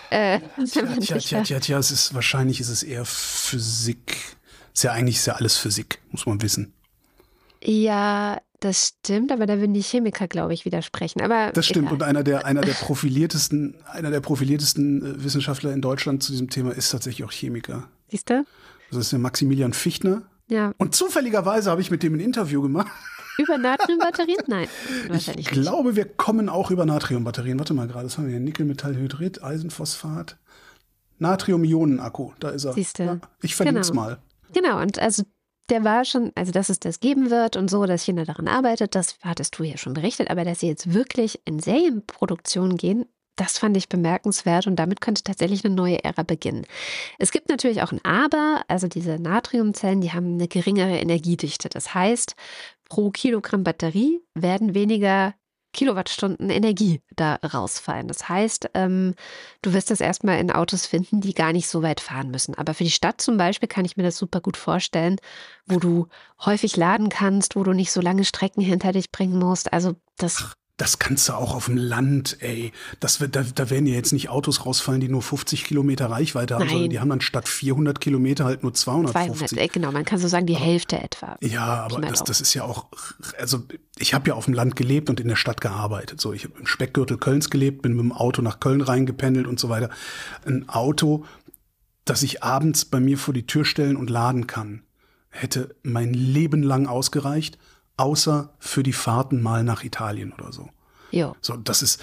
Äh, 0.10 0.40
tja, 0.66 0.86
tja, 1.00 1.18
tja, 1.18 1.42
tja, 1.42 1.60
tja, 1.60 1.78
es 1.80 1.92
ist 1.92 2.14
wahrscheinlich 2.14 2.60
ist 2.60 2.70
es 2.70 2.84
eher 2.84 3.04
Physik. 3.04 4.38
Ist 4.74 4.84
ja 4.84 4.92
eigentlich 4.92 5.18
ist 5.18 5.26
ja 5.26 5.34
alles 5.34 5.58
Physik, 5.58 6.00
muss 6.12 6.26
man 6.26 6.42
wissen. 6.42 6.74
Ja, 7.64 8.40
das 8.64 8.88
stimmt, 8.88 9.31
aber 9.31 9.45
da 9.45 9.60
würden 9.60 9.73
die 9.73 9.81
Chemiker, 9.81 10.27
glaube 10.27 10.53
ich, 10.53 10.64
widersprechen. 10.64 11.22
Aber 11.22 11.52
das 11.52 11.65
stimmt. 11.65 11.88
Egal. 11.88 11.94
Und 11.94 12.03
einer 12.03 12.23
der, 12.23 12.45
einer 12.45 12.61
der 12.61 12.73
profiliertesten, 12.81 13.76
einer 13.91 14.10
der 14.10 14.22
profiliertesten 14.22 15.06
äh, 15.06 15.23
Wissenschaftler 15.23 15.73
in 15.73 15.81
Deutschland 15.81 16.23
zu 16.23 16.31
diesem 16.31 16.49
Thema 16.49 16.72
ist 16.72 16.90
tatsächlich 16.90 17.26
auch 17.27 17.31
Chemiker. 17.31 17.90
Siehst 18.10 18.30
du? 18.30 18.45
Das 18.90 18.99
ist 18.99 19.11
der 19.11 19.19
Maximilian 19.19 19.73
Fichtner. 19.73 20.23
Ja. 20.48 20.72
Und 20.77 20.95
zufälligerweise 20.95 21.72
habe 21.72 21.81
ich 21.81 21.91
mit 21.91 22.03
dem 22.03 22.14
ein 22.14 22.19
Interview 22.22 22.61
gemacht. 22.61 22.88
Über 23.38 23.57
Natriumbatterien? 23.57 24.44
Nein. 24.48 24.68
Ich 25.35 25.48
glaube, 25.48 25.90
nicht. 25.90 25.98
wir 25.98 26.06
kommen 26.06 26.48
auch 26.48 26.69
über 26.69 26.85
Natriumbatterien. 26.85 27.57
Warte 27.57 27.73
mal 27.73 27.88
gerade, 27.88 28.03
das 28.03 28.18
haben 28.18 28.26
wir 28.26 28.31
hier. 28.31 28.40
Nickelmetallhydrid, 28.40 29.44
Eisenphosphat, 29.44 30.38
Natrium-Ionen-Akku. 31.18 32.34
Da 32.40 32.49
ist 32.49 32.65
er. 32.65 32.73
Siehste. 32.73 33.03
Ja, 33.03 33.19
ich 33.41 33.56
verlinke 33.56 33.81
es 33.81 33.90
genau. 33.90 34.02
mal. 34.03 34.18
Genau, 34.53 34.80
und 34.80 34.99
also 34.99 35.23
der 35.69 35.84
war 35.84 36.06
schon, 36.06 36.31
also 36.35 36.52
dass 36.52 36.69
es 36.69 36.80
das 36.80 36.99
geben 36.99 37.30
wird 37.30 37.56
und 37.56 37.69
so, 37.69 37.85
dass 37.85 38.03
China 38.03 38.26
daran 38.26 38.48
arbeitet, 38.48 38.95
das 38.95 39.18
hattest 39.23 39.57
du 39.57 39.64
ja 39.64 39.77
schon 39.77 39.94
berichtet, 39.94 40.30
aber 40.30 40.44
dass 40.44 40.60
sie 40.60 40.68
jetzt 40.68 40.94
wirklich 40.94 41.41
in 41.45 41.60
Serienproduktion 41.60 42.77
gehen, 42.77 43.06
das 43.35 43.57
fand 43.57 43.76
ich 43.77 43.90
bemerkenswert 43.90 44.68
und 44.68 44.76
damit 44.76 45.02
könnte 45.02 45.23
tatsächlich 45.23 45.65
eine 45.65 45.73
neue 45.73 46.03
Ära 46.03 46.23
beginnen. 46.23 46.65
Es 47.18 47.31
gibt 47.31 47.49
natürlich 47.49 47.81
auch 47.81 47.91
ein 47.91 48.03
Aber, 48.06 48.64
also 48.68 48.88
diese 48.88 49.18
Natriumzellen, 49.19 50.02
die 50.02 50.11
haben 50.11 50.34
eine 50.34 50.48
geringere 50.48 50.98
Energiedichte. 50.98 51.69
Das 51.69 51.95
heißt, 51.95 52.35
pro 52.90 53.10
Kilogramm 53.10 53.64
Batterie 53.64 54.22
werden 54.35 54.76
weniger 54.76 55.34
Kilowattstunden 55.74 56.50
Energie 56.50 57.02
da 57.16 57.36
rausfallen. 57.36 58.08
Das 58.08 58.30
heißt, 58.30 58.70
ähm, 58.74 59.16
du 59.62 59.74
wirst 59.74 59.91
das 59.91 60.00
erstmal 60.00 60.40
in 60.40 60.52
Autos 60.52 60.86
finden, 60.86 61.20
die 61.20 61.34
gar 61.34 61.52
nicht 61.52 61.68
so 61.68 61.82
weit 61.82 62.00
fahren 62.00 62.32
müssen. 62.32 62.56
Aber 62.56 62.74
für 62.74 62.84
die 62.84 62.91
Stadt 62.91 63.20
zum 63.20 63.38
Beispiel 63.38 63.68
kann 63.68 63.86
ich 63.86 63.98
mir 63.98 64.04
das 64.04 64.18
super 64.18 64.40
gut 64.40 64.56
vorstellen, 64.56 65.18
wo 65.66 65.80
du 65.80 66.08
häufig 66.45 66.78
laden 66.78 67.10
kannst, 67.10 67.56
wo 67.56 67.64
du 67.64 67.74
nicht 67.74 67.91
so 67.91 68.02
lange 68.02 68.24
Strecken 68.24 68.62
hinter 68.62 68.91
dich 68.91 69.12
bringen 69.12 69.38
musst. 69.38 69.74
Also 69.74 69.95
das 70.18 70.54
das 70.78 70.98
kannst 70.98 71.30
du 71.30 71.34
auch 71.34 71.54
auf 71.54 71.66
dem 71.66 71.78
Land, 71.78 72.38
ey. 72.40 72.72
Das, 73.00 73.20
da, 73.20 73.28
da 73.28 73.70
werden 73.70 73.86
ja 73.86 73.94
jetzt 73.94 74.12
nicht 74.12 74.30
Autos 74.30 74.66
rausfallen, 74.66 75.02
die 75.02 75.08
nur 75.08 75.22
50 75.22 75.66
Kilometer 75.66 76.08
Reichweite 76.08 76.56
haben, 76.56 76.62
Nein. 76.62 76.70
sondern 76.70 76.90
die 76.90 77.00
haben 77.00 77.10
dann 77.10 77.22
statt 77.22 77.48
400 77.48 78.02
Kilometer 78.02 78.45
halt 78.45 78.64
nur 78.64 78.74
250. 78.74 79.50
200, 79.50 79.72
genau, 79.72 79.91
man 79.91 80.04
kann 80.04 80.18
so 80.18 80.28
sagen, 80.28 80.48
die 80.48 80.56
Hälfte 80.56 81.00
etwa. 81.00 81.38
Ja, 81.41 81.84
aber 81.84 82.02
das, 82.02 82.24
das 82.24 82.41
ist 82.41 82.56
ja 82.56 82.64
auch, 82.64 82.88
also 83.38 83.62
ich 84.00 84.16
habe 84.16 84.30
ja 84.30 84.34
auf 84.34 84.45
dem 84.45 84.56
Land 84.56 84.76
gelebt 84.76 85.12
und 85.12 85.20
in 85.20 85.28
der 85.28 85.36
Stadt 85.36 85.62
gearbeitet. 85.62 86.20
So, 86.20 86.34
ich 86.34 86.45
habe 86.45 86.58
im 86.60 86.66
Speckgürtel 86.66 87.18
Kölns 87.18 87.52
gelebt, 87.52 87.84
bin 87.84 87.94
mit 87.94 88.02
dem 88.02 88.12
Auto 88.12 88.41
nach 88.41 88.60
Köln 88.60 88.82
reingependelt 88.82 89.45
und 89.45 89.60
so 89.60 89.70
weiter. 89.70 89.91
Ein 90.44 90.68
Auto, 90.70 91.24
das 92.04 92.24
ich 92.24 92.41
abends 92.41 92.86
bei 92.86 93.00
mir 93.00 93.20
vor 93.20 93.36
die 93.36 93.45
Tür 93.45 93.64
stellen 93.64 93.95
und 93.95 94.10
laden 94.10 94.48
kann, 94.48 94.82
hätte 95.30 95.76
mein 95.84 96.16
Leben 96.16 96.64
lang 96.64 96.88
ausgereicht 96.88 97.60
außer 97.98 98.53
für 98.60 98.84
die 98.84 98.94
Fahrten 98.94 99.41
mal 99.41 99.64
nach 99.64 99.84
Italien 99.84 100.34
oder 100.34 100.52
so. 100.52 100.70
Ja. 101.11 101.36
So, 101.41 101.56
das 101.57 101.82
ist 101.82 102.02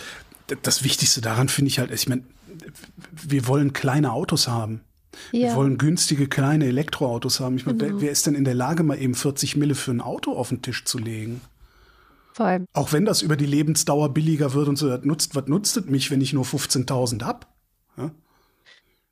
das 0.62 0.82
Wichtigste 0.84 1.20
daran, 1.20 1.48
finde 1.48 1.68
ich 1.68 1.78
halt, 1.78 1.90
ich 1.90 2.08
meine, 2.08 2.24
wir 3.12 3.46
wollen 3.46 3.72
kleine 3.72 4.12
Autos 4.12 4.48
haben. 4.48 4.82
Ja. 5.32 5.48
Wir 5.48 5.56
wollen 5.56 5.78
günstige 5.78 6.28
kleine 6.28 6.66
Elektroautos 6.66 7.40
haben. 7.40 7.56
Ich 7.56 7.66
meine, 7.66 7.78
genau. 7.78 7.94
wer, 7.94 8.00
wer, 8.00 8.10
ist 8.10 8.26
denn 8.26 8.34
in 8.34 8.44
der 8.44 8.54
Lage, 8.54 8.82
mal 8.82 9.00
eben 9.00 9.14
40 9.14 9.56
Mille 9.56 9.74
für 9.74 9.90
ein 9.90 10.00
Auto 10.00 10.32
auf 10.32 10.50
den 10.50 10.62
Tisch 10.62 10.84
zu 10.84 10.98
legen? 10.98 11.40
Vor 12.32 12.46
allem. 12.46 12.66
Auch 12.72 12.92
wenn 12.92 13.04
das 13.04 13.22
über 13.22 13.36
die 13.36 13.46
Lebensdauer 13.46 14.14
billiger 14.14 14.54
wird 14.54 14.68
und 14.68 14.76
so, 14.76 14.88
das 14.88 15.04
nutzt, 15.04 15.34
was 15.34 15.46
nutzt 15.46 15.76
es 15.76 15.86
mich, 15.86 16.10
wenn 16.10 16.20
ich 16.20 16.32
nur 16.32 16.44
15.000 16.44 17.24
habe? 17.24 17.46
Ja? 17.96 18.10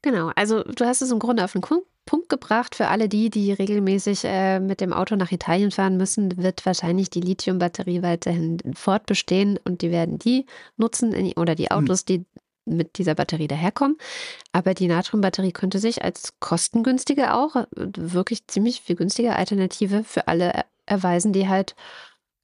Genau, 0.03 0.31
also 0.37 0.63
du 0.63 0.85
hast 0.85 1.03
es 1.03 1.11
im 1.11 1.19
Grunde 1.19 1.45
auf 1.45 1.53
den 1.53 1.61
Punkt 2.09 2.31
gebracht. 2.31 2.75
Für 2.75 2.89
alle 2.89 3.07
die, 3.07 3.29
die 3.29 3.53
regelmäßig 3.53 4.25
äh, 4.25 4.61
mit 4.61 4.81
dem 4.81 4.95
Auto 4.95 5.15
nach 5.15 5.31
Italien 5.31 5.71
fahren 5.71 5.99
müssen, 5.99 6.43
wird 6.43 6.65
wahrscheinlich 6.65 7.11
die 7.11 7.21
Lithium-Batterie 7.21 8.01
weiterhin 8.01 8.59
fortbestehen 8.75 9.59
und 9.63 9.83
die 9.83 9.91
werden 9.91 10.19
die 10.19 10.47
nutzen 10.79 11.13
in, 11.13 11.35
oder 11.35 11.55
die 11.55 11.67
hm. 11.67 11.77
Autos, 11.77 12.07
die 12.07 12.25
mit 12.65 12.97
dieser 12.97 13.15
Batterie 13.15 13.47
daherkommen. 13.47 13.99
Aber 14.53 14.73
die 14.73 14.89
Natriumbatterie 14.89 15.53
könnte 15.53 15.79
sich 15.81 16.03
als 16.03 16.33
kostengünstige 16.41 17.35
auch, 17.35 17.57
äh, 17.57 17.67
wirklich 17.77 18.47
ziemlich 18.47 18.81
viel 18.81 18.97
günstige 18.97 19.37
Alternative 19.37 20.03
für 20.03 20.29
alle 20.29 20.65
erweisen, 20.87 21.35
die 21.35 21.47
halt 21.47 21.77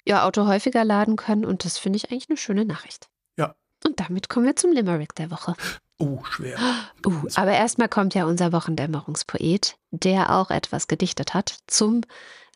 ihr 0.04 0.24
Auto 0.24 0.46
häufiger 0.46 0.84
laden 0.84 1.16
können. 1.16 1.46
Und 1.46 1.64
das 1.64 1.78
finde 1.78 1.96
ich 1.96 2.10
eigentlich 2.10 2.28
eine 2.28 2.36
schöne 2.36 2.66
Nachricht. 2.66 3.08
Ja. 3.38 3.54
Und 3.82 3.98
damit 3.98 4.28
kommen 4.28 4.44
wir 4.44 4.56
zum 4.56 4.72
Limerick 4.72 5.14
der 5.14 5.30
Woche. 5.30 5.54
Oh, 5.98 6.18
schwer. 6.24 6.58
Uh, 7.06 7.28
aber 7.34 7.52
erstmal 7.52 7.90
kommt 7.90 8.14
ja 8.14 8.24
unser 8.24 8.50
Wochendämmerungspoet, 8.50 9.76
der 9.90 10.34
auch 10.34 10.50
etwas 10.50 10.88
gedichtet 10.88 11.34
hat 11.34 11.58
zum 11.66 12.00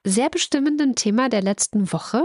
sehr 0.05 0.31
bestimmenden 0.31 0.94
Thema 0.94 1.28
der 1.28 1.43
letzten 1.43 1.93
Woche, 1.93 2.24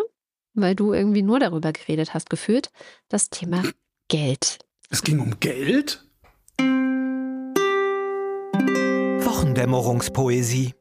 weil 0.54 0.74
du 0.74 0.94
irgendwie 0.94 1.22
nur 1.22 1.40
darüber 1.40 1.74
geredet 1.74 2.14
hast, 2.14 2.30
gefühlt, 2.30 2.70
das 3.10 3.30
Thema 3.30 3.62
Geld. 4.08 4.60
Es 4.90 5.04
ging 5.04 5.20
um 5.20 5.38
Geld? 5.42 6.06
Wochendämmerungspoesie. 9.20 10.74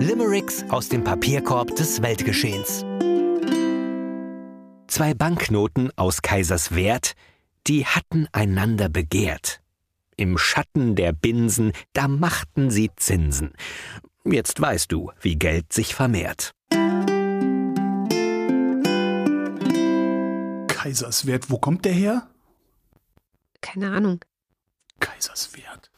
Limericks 0.00 0.64
aus 0.68 0.88
dem 0.88 1.02
Papierkorb 1.02 1.74
des 1.74 2.00
Weltgeschehens. 2.02 2.84
Zwei 4.88 5.12
Banknoten 5.12 5.90
aus 5.96 6.22
Kaisers 6.22 6.74
Wert, 6.74 7.12
die 7.66 7.84
hatten 7.84 8.26
einander 8.32 8.88
begehrt. 8.88 9.60
Im 10.16 10.38
Schatten 10.38 10.96
der 10.96 11.12
Binsen, 11.12 11.72
da 11.92 12.08
machten 12.08 12.70
sie 12.70 12.90
Zinsen. 12.96 13.52
Jetzt 14.24 14.58
weißt 14.58 14.90
du, 14.90 15.12
wie 15.20 15.36
Geld 15.36 15.74
sich 15.74 15.94
vermehrt. 15.94 16.52
Kaiserswert, 20.68 21.50
wo 21.50 21.58
kommt 21.58 21.84
der 21.84 21.92
her? 21.92 22.26
Keine 23.60 23.90
Ahnung. 23.90 24.24
Kaiserswert. 25.00 25.90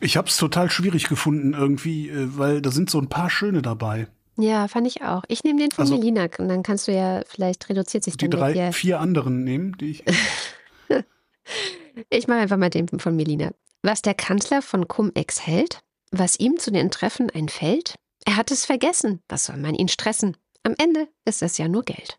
Ich 0.00 0.18
habe 0.18 0.28
es 0.28 0.36
total 0.36 0.70
schwierig 0.70 1.08
gefunden 1.08 1.54
irgendwie, 1.54 2.10
äh, 2.10 2.36
weil 2.36 2.60
da 2.60 2.70
sind 2.70 2.90
so 2.90 3.00
ein 3.00 3.08
paar 3.08 3.30
schöne 3.30 3.62
dabei. 3.62 4.08
Ja, 4.36 4.66
fand 4.68 4.86
ich 4.86 5.02
auch. 5.02 5.22
Ich 5.28 5.44
nehme 5.44 5.60
den 5.60 5.70
von 5.70 5.82
also, 5.82 5.96
Melina 5.96 6.28
und 6.38 6.48
dann 6.48 6.62
kannst 6.62 6.88
du 6.88 6.92
ja, 6.92 7.22
vielleicht 7.26 7.68
reduziert 7.68 8.04
sich 8.04 8.16
die 8.16 8.28
drei, 8.28 8.52
hier. 8.52 8.72
vier 8.72 9.00
anderen 9.00 9.44
nehmen, 9.44 9.76
die 9.78 9.90
ich. 9.90 10.04
ich 12.10 12.26
mache 12.26 12.38
einfach 12.38 12.56
mal 12.56 12.70
den 12.70 12.88
von 12.88 13.14
Melina. 13.14 13.50
Was 13.82 14.02
der 14.02 14.14
Kanzler 14.14 14.62
von 14.62 14.88
Cum-Ex 14.88 15.46
hält, 15.46 15.82
was 16.10 16.38
ihm 16.38 16.58
zu 16.58 16.72
den 16.72 16.90
Treffen 16.90 17.30
einfällt, 17.30 17.94
er 18.24 18.36
hat 18.36 18.50
es 18.50 18.64
vergessen. 18.64 19.20
Was 19.28 19.44
soll 19.44 19.58
man 19.58 19.74
ihn 19.74 19.88
stressen? 19.88 20.36
Am 20.62 20.74
Ende 20.78 21.08
ist 21.24 21.42
es 21.42 21.58
ja 21.58 21.68
nur 21.68 21.84
Geld. 21.84 22.18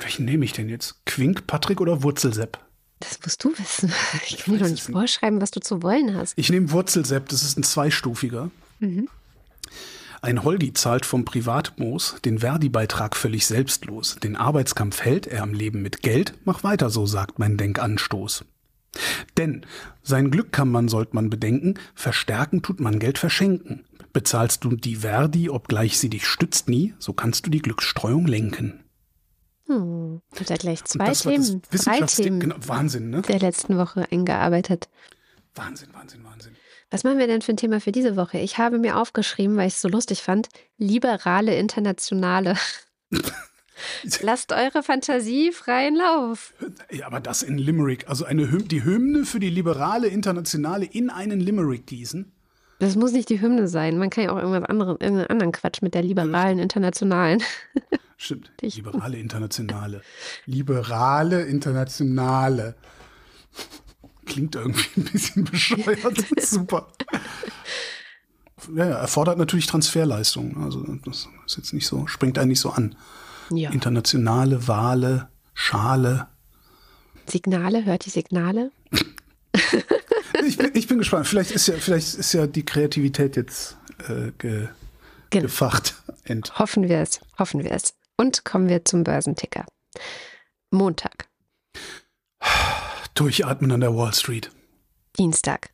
welchen 0.00 0.24
nehme 0.24 0.44
ich 0.44 0.52
denn 0.52 0.68
jetzt? 0.68 1.04
Quink, 1.04 1.46
Patrick 1.46 1.80
oder 1.80 2.02
Wurzelsepp? 2.02 2.58
Das 3.00 3.20
musst 3.24 3.44
du 3.44 3.56
wissen. 3.56 3.92
Ich 4.28 4.38
kann 4.38 4.54
dir 4.54 4.64
doch 4.64 4.70
nicht 4.70 4.82
vorschreiben, 4.82 5.40
was 5.40 5.50
du 5.50 5.60
zu 5.60 5.82
wollen 5.82 6.14
hast. 6.14 6.34
Ich 6.36 6.50
nehme 6.50 6.70
Wurzelsepp, 6.70 7.28
das 7.28 7.42
ist 7.42 7.58
ein 7.58 7.62
zweistufiger. 7.62 8.50
Mhm. 8.80 9.08
Ein 10.20 10.42
Holgi 10.42 10.72
zahlt 10.72 11.06
vom 11.06 11.24
Privatmoos 11.24 12.16
den 12.24 12.40
Verdi-Beitrag 12.40 13.14
völlig 13.14 13.46
selbstlos. 13.46 14.16
Den 14.16 14.34
Arbeitskampf 14.34 15.00
hält 15.00 15.28
er 15.28 15.44
am 15.44 15.54
Leben 15.54 15.80
mit 15.80 16.02
Geld. 16.02 16.34
Mach 16.44 16.64
weiter 16.64 16.90
so, 16.90 17.06
sagt 17.06 17.38
mein 17.38 17.56
Denkanstoß. 17.56 18.44
Denn 19.36 19.64
sein 20.02 20.30
Glück 20.30 20.50
kann 20.50 20.70
man, 20.70 20.88
sollte 20.88 21.14
man 21.14 21.30
bedenken, 21.30 21.74
verstärken 21.94 22.62
tut 22.62 22.80
man 22.80 22.98
Geld 22.98 23.18
verschenken. 23.18 23.84
Bezahlst 24.12 24.64
du 24.64 24.74
die 24.74 24.96
Verdi, 24.96 25.50
obgleich 25.50 25.98
sie 25.98 26.10
dich 26.10 26.26
stützt 26.26 26.68
nie, 26.68 26.94
so 26.98 27.12
kannst 27.12 27.46
du 27.46 27.50
die 27.50 27.62
Glücksstreuung 27.62 28.26
lenken. 28.26 28.80
Hm, 29.68 30.22
hat 30.38 30.50
er 30.50 30.56
gleich 30.56 30.82
zwei 30.84 31.12
Themen, 31.12 31.62
drei 31.70 32.00
Themen 32.00 32.40
genau, 32.40 32.56
Wahnsinn, 32.66 33.10
ne? 33.10 33.20
der 33.22 33.38
letzten 33.38 33.76
Woche 33.76 34.06
eingearbeitet. 34.10 34.88
Wahnsinn, 35.54 35.90
Wahnsinn, 35.92 36.24
Wahnsinn. 36.24 36.56
Was 36.90 37.04
machen 37.04 37.18
wir 37.18 37.26
denn 37.26 37.42
für 37.42 37.52
ein 37.52 37.58
Thema 37.58 37.80
für 37.80 37.92
diese 37.92 38.16
Woche? 38.16 38.38
Ich 38.38 38.56
habe 38.56 38.78
mir 38.78 38.96
aufgeschrieben, 38.96 39.56
weil 39.56 39.68
ich 39.68 39.74
es 39.74 39.82
so 39.82 39.88
lustig 39.88 40.22
fand, 40.22 40.48
liberale 40.78 41.54
Internationale. 41.54 42.56
Lasst 44.22 44.52
eure 44.52 44.82
Fantasie 44.82 45.52
freien 45.52 45.96
Lauf. 45.96 46.54
Ja, 46.90 47.06
aber 47.06 47.20
das 47.20 47.42
in 47.42 47.58
Limerick, 47.58 48.08
also 48.08 48.24
eine 48.24 48.50
Hym 48.50 48.68
die 48.68 48.84
Hymne 48.84 49.24
für 49.24 49.38
die 49.38 49.50
liberale 49.50 50.08
Internationale 50.08 50.86
in 50.86 51.10
einen 51.10 51.40
Limerick 51.40 51.86
gießen. 51.86 52.32
Das 52.78 52.94
muss 52.94 53.12
nicht 53.12 53.28
die 53.28 53.40
Hymne 53.40 53.66
sein. 53.66 53.98
Man 53.98 54.10
kann 54.10 54.24
ja 54.24 54.32
auch 54.32 54.36
irgendwas 54.36 54.68
anderes, 54.68 54.96
irgendeinen 55.00 55.26
anderen 55.26 55.52
Quatsch 55.52 55.82
mit 55.82 55.94
der 55.94 56.02
liberalen 56.02 56.58
Internationalen. 56.58 57.42
Stimmt. 58.16 58.50
Liberale 58.60 59.18
Internationale. 59.18 60.02
Liberale 60.46 61.42
Internationale. 61.42 62.76
Klingt 64.26 64.54
irgendwie 64.54 65.00
ein 65.00 65.04
bisschen 65.04 65.44
bescheuert. 65.44 66.24
Super. 66.40 66.88
Ja, 68.74 68.84
erfordert 68.84 69.38
natürlich 69.38 69.66
Transferleistung. 69.66 70.62
Also 70.62 70.84
das 71.04 71.28
ist 71.46 71.56
jetzt 71.56 71.72
nicht 71.72 71.86
so, 71.86 72.06
springt 72.06 72.38
einen 72.38 72.48
nicht 72.48 72.60
so 72.60 72.70
an. 72.70 72.96
Ja. 73.50 73.70
Internationale 73.70 74.68
Wale, 74.68 75.28
Schale. 75.54 76.28
Signale, 77.26 77.84
hört 77.84 78.04
die 78.04 78.10
Signale? 78.10 78.70
ich, 80.46 80.56
bin, 80.56 80.70
ich 80.74 80.86
bin 80.86 80.98
gespannt. 80.98 81.26
Vielleicht 81.26 81.50
ist 81.50 81.68
ja, 81.68 81.74
vielleicht 81.74 82.14
ist 82.14 82.32
ja 82.32 82.46
die 82.46 82.64
Kreativität 82.64 83.36
jetzt 83.36 83.76
äh, 84.08 84.32
ge, 84.38 84.68
genau. 85.30 85.42
gefacht. 85.42 85.94
End. 86.24 86.58
Hoffen 86.58 86.88
wir 86.88 86.98
es, 86.98 87.20
hoffen 87.38 87.64
wir 87.64 87.72
es. 87.72 87.94
Und 88.16 88.44
kommen 88.44 88.68
wir 88.68 88.84
zum 88.84 89.04
Börsenticker. 89.04 89.64
Montag. 90.70 91.28
Durchatmen 93.14 93.72
an 93.72 93.80
der 93.80 93.96
Wall 93.96 94.12
Street. 94.12 94.50
Dienstag. 95.18 95.70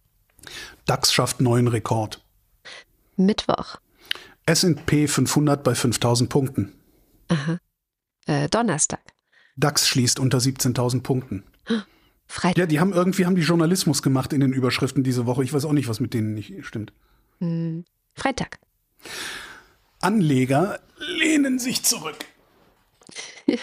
DAX 0.86 1.12
schafft 1.12 1.40
neuen 1.40 1.68
Rekord. 1.68 2.22
Mittwoch. 3.16 3.76
S&P 4.46 5.08
500 5.08 5.62
bei 5.62 5.74
5000 5.74 6.28
Punkten. 6.28 6.72
Aha. 7.28 7.58
Äh, 8.26 8.48
Donnerstag. 8.48 9.00
DAX 9.56 9.88
schließt 9.88 10.20
unter 10.20 10.38
17.000 10.38 11.02
Punkten. 11.02 11.44
Freitag. 12.26 12.58
Ja, 12.58 12.66
die 12.66 12.80
haben 12.80 12.92
irgendwie 12.92 13.26
haben 13.26 13.36
die 13.36 13.42
Journalismus 13.42 14.02
gemacht 14.02 14.32
in 14.32 14.40
den 14.40 14.52
Überschriften 14.52 15.04
diese 15.04 15.26
Woche. 15.26 15.44
Ich 15.44 15.52
weiß 15.52 15.64
auch 15.64 15.72
nicht, 15.72 15.88
was 15.88 16.00
mit 16.00 16.14
denen 16.14 16.34
nicht 16.34 16.64
stimmt. 16.64 16.92
Hm. 17.38 17.84
Freitag. 18.14 18.58
Anleger 20.00 20.80
lehnen 20.98 21.58
sich 21.58 21.82
zurück. 21.82 22.16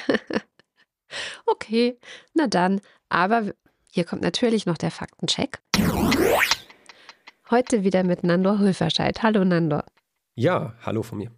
okay, 1.46 1.98
na 2.34 2.48
dann. 2.48 2.82
Aber 3.10 3.54
hier 3.92 4.06
kommt 4.06 4.22
natürlich 4.22 4.66
noch 4.66 4.78
der 4.78 4.92
Faktencheck. 4.92 5.60
Heute 7.50 7.84
wieder 7.84 8.04
mit 8.04 8.24
Nandor 8.24 8.60
Hülferscheid. 8.60 9.22
Hallo 9.24 9.44
Nandor. 9.44 9.84
Ja, 10.36 10.74
hallo 10.86 11.04
von 11.04 11.18
mir. 11.18 11.32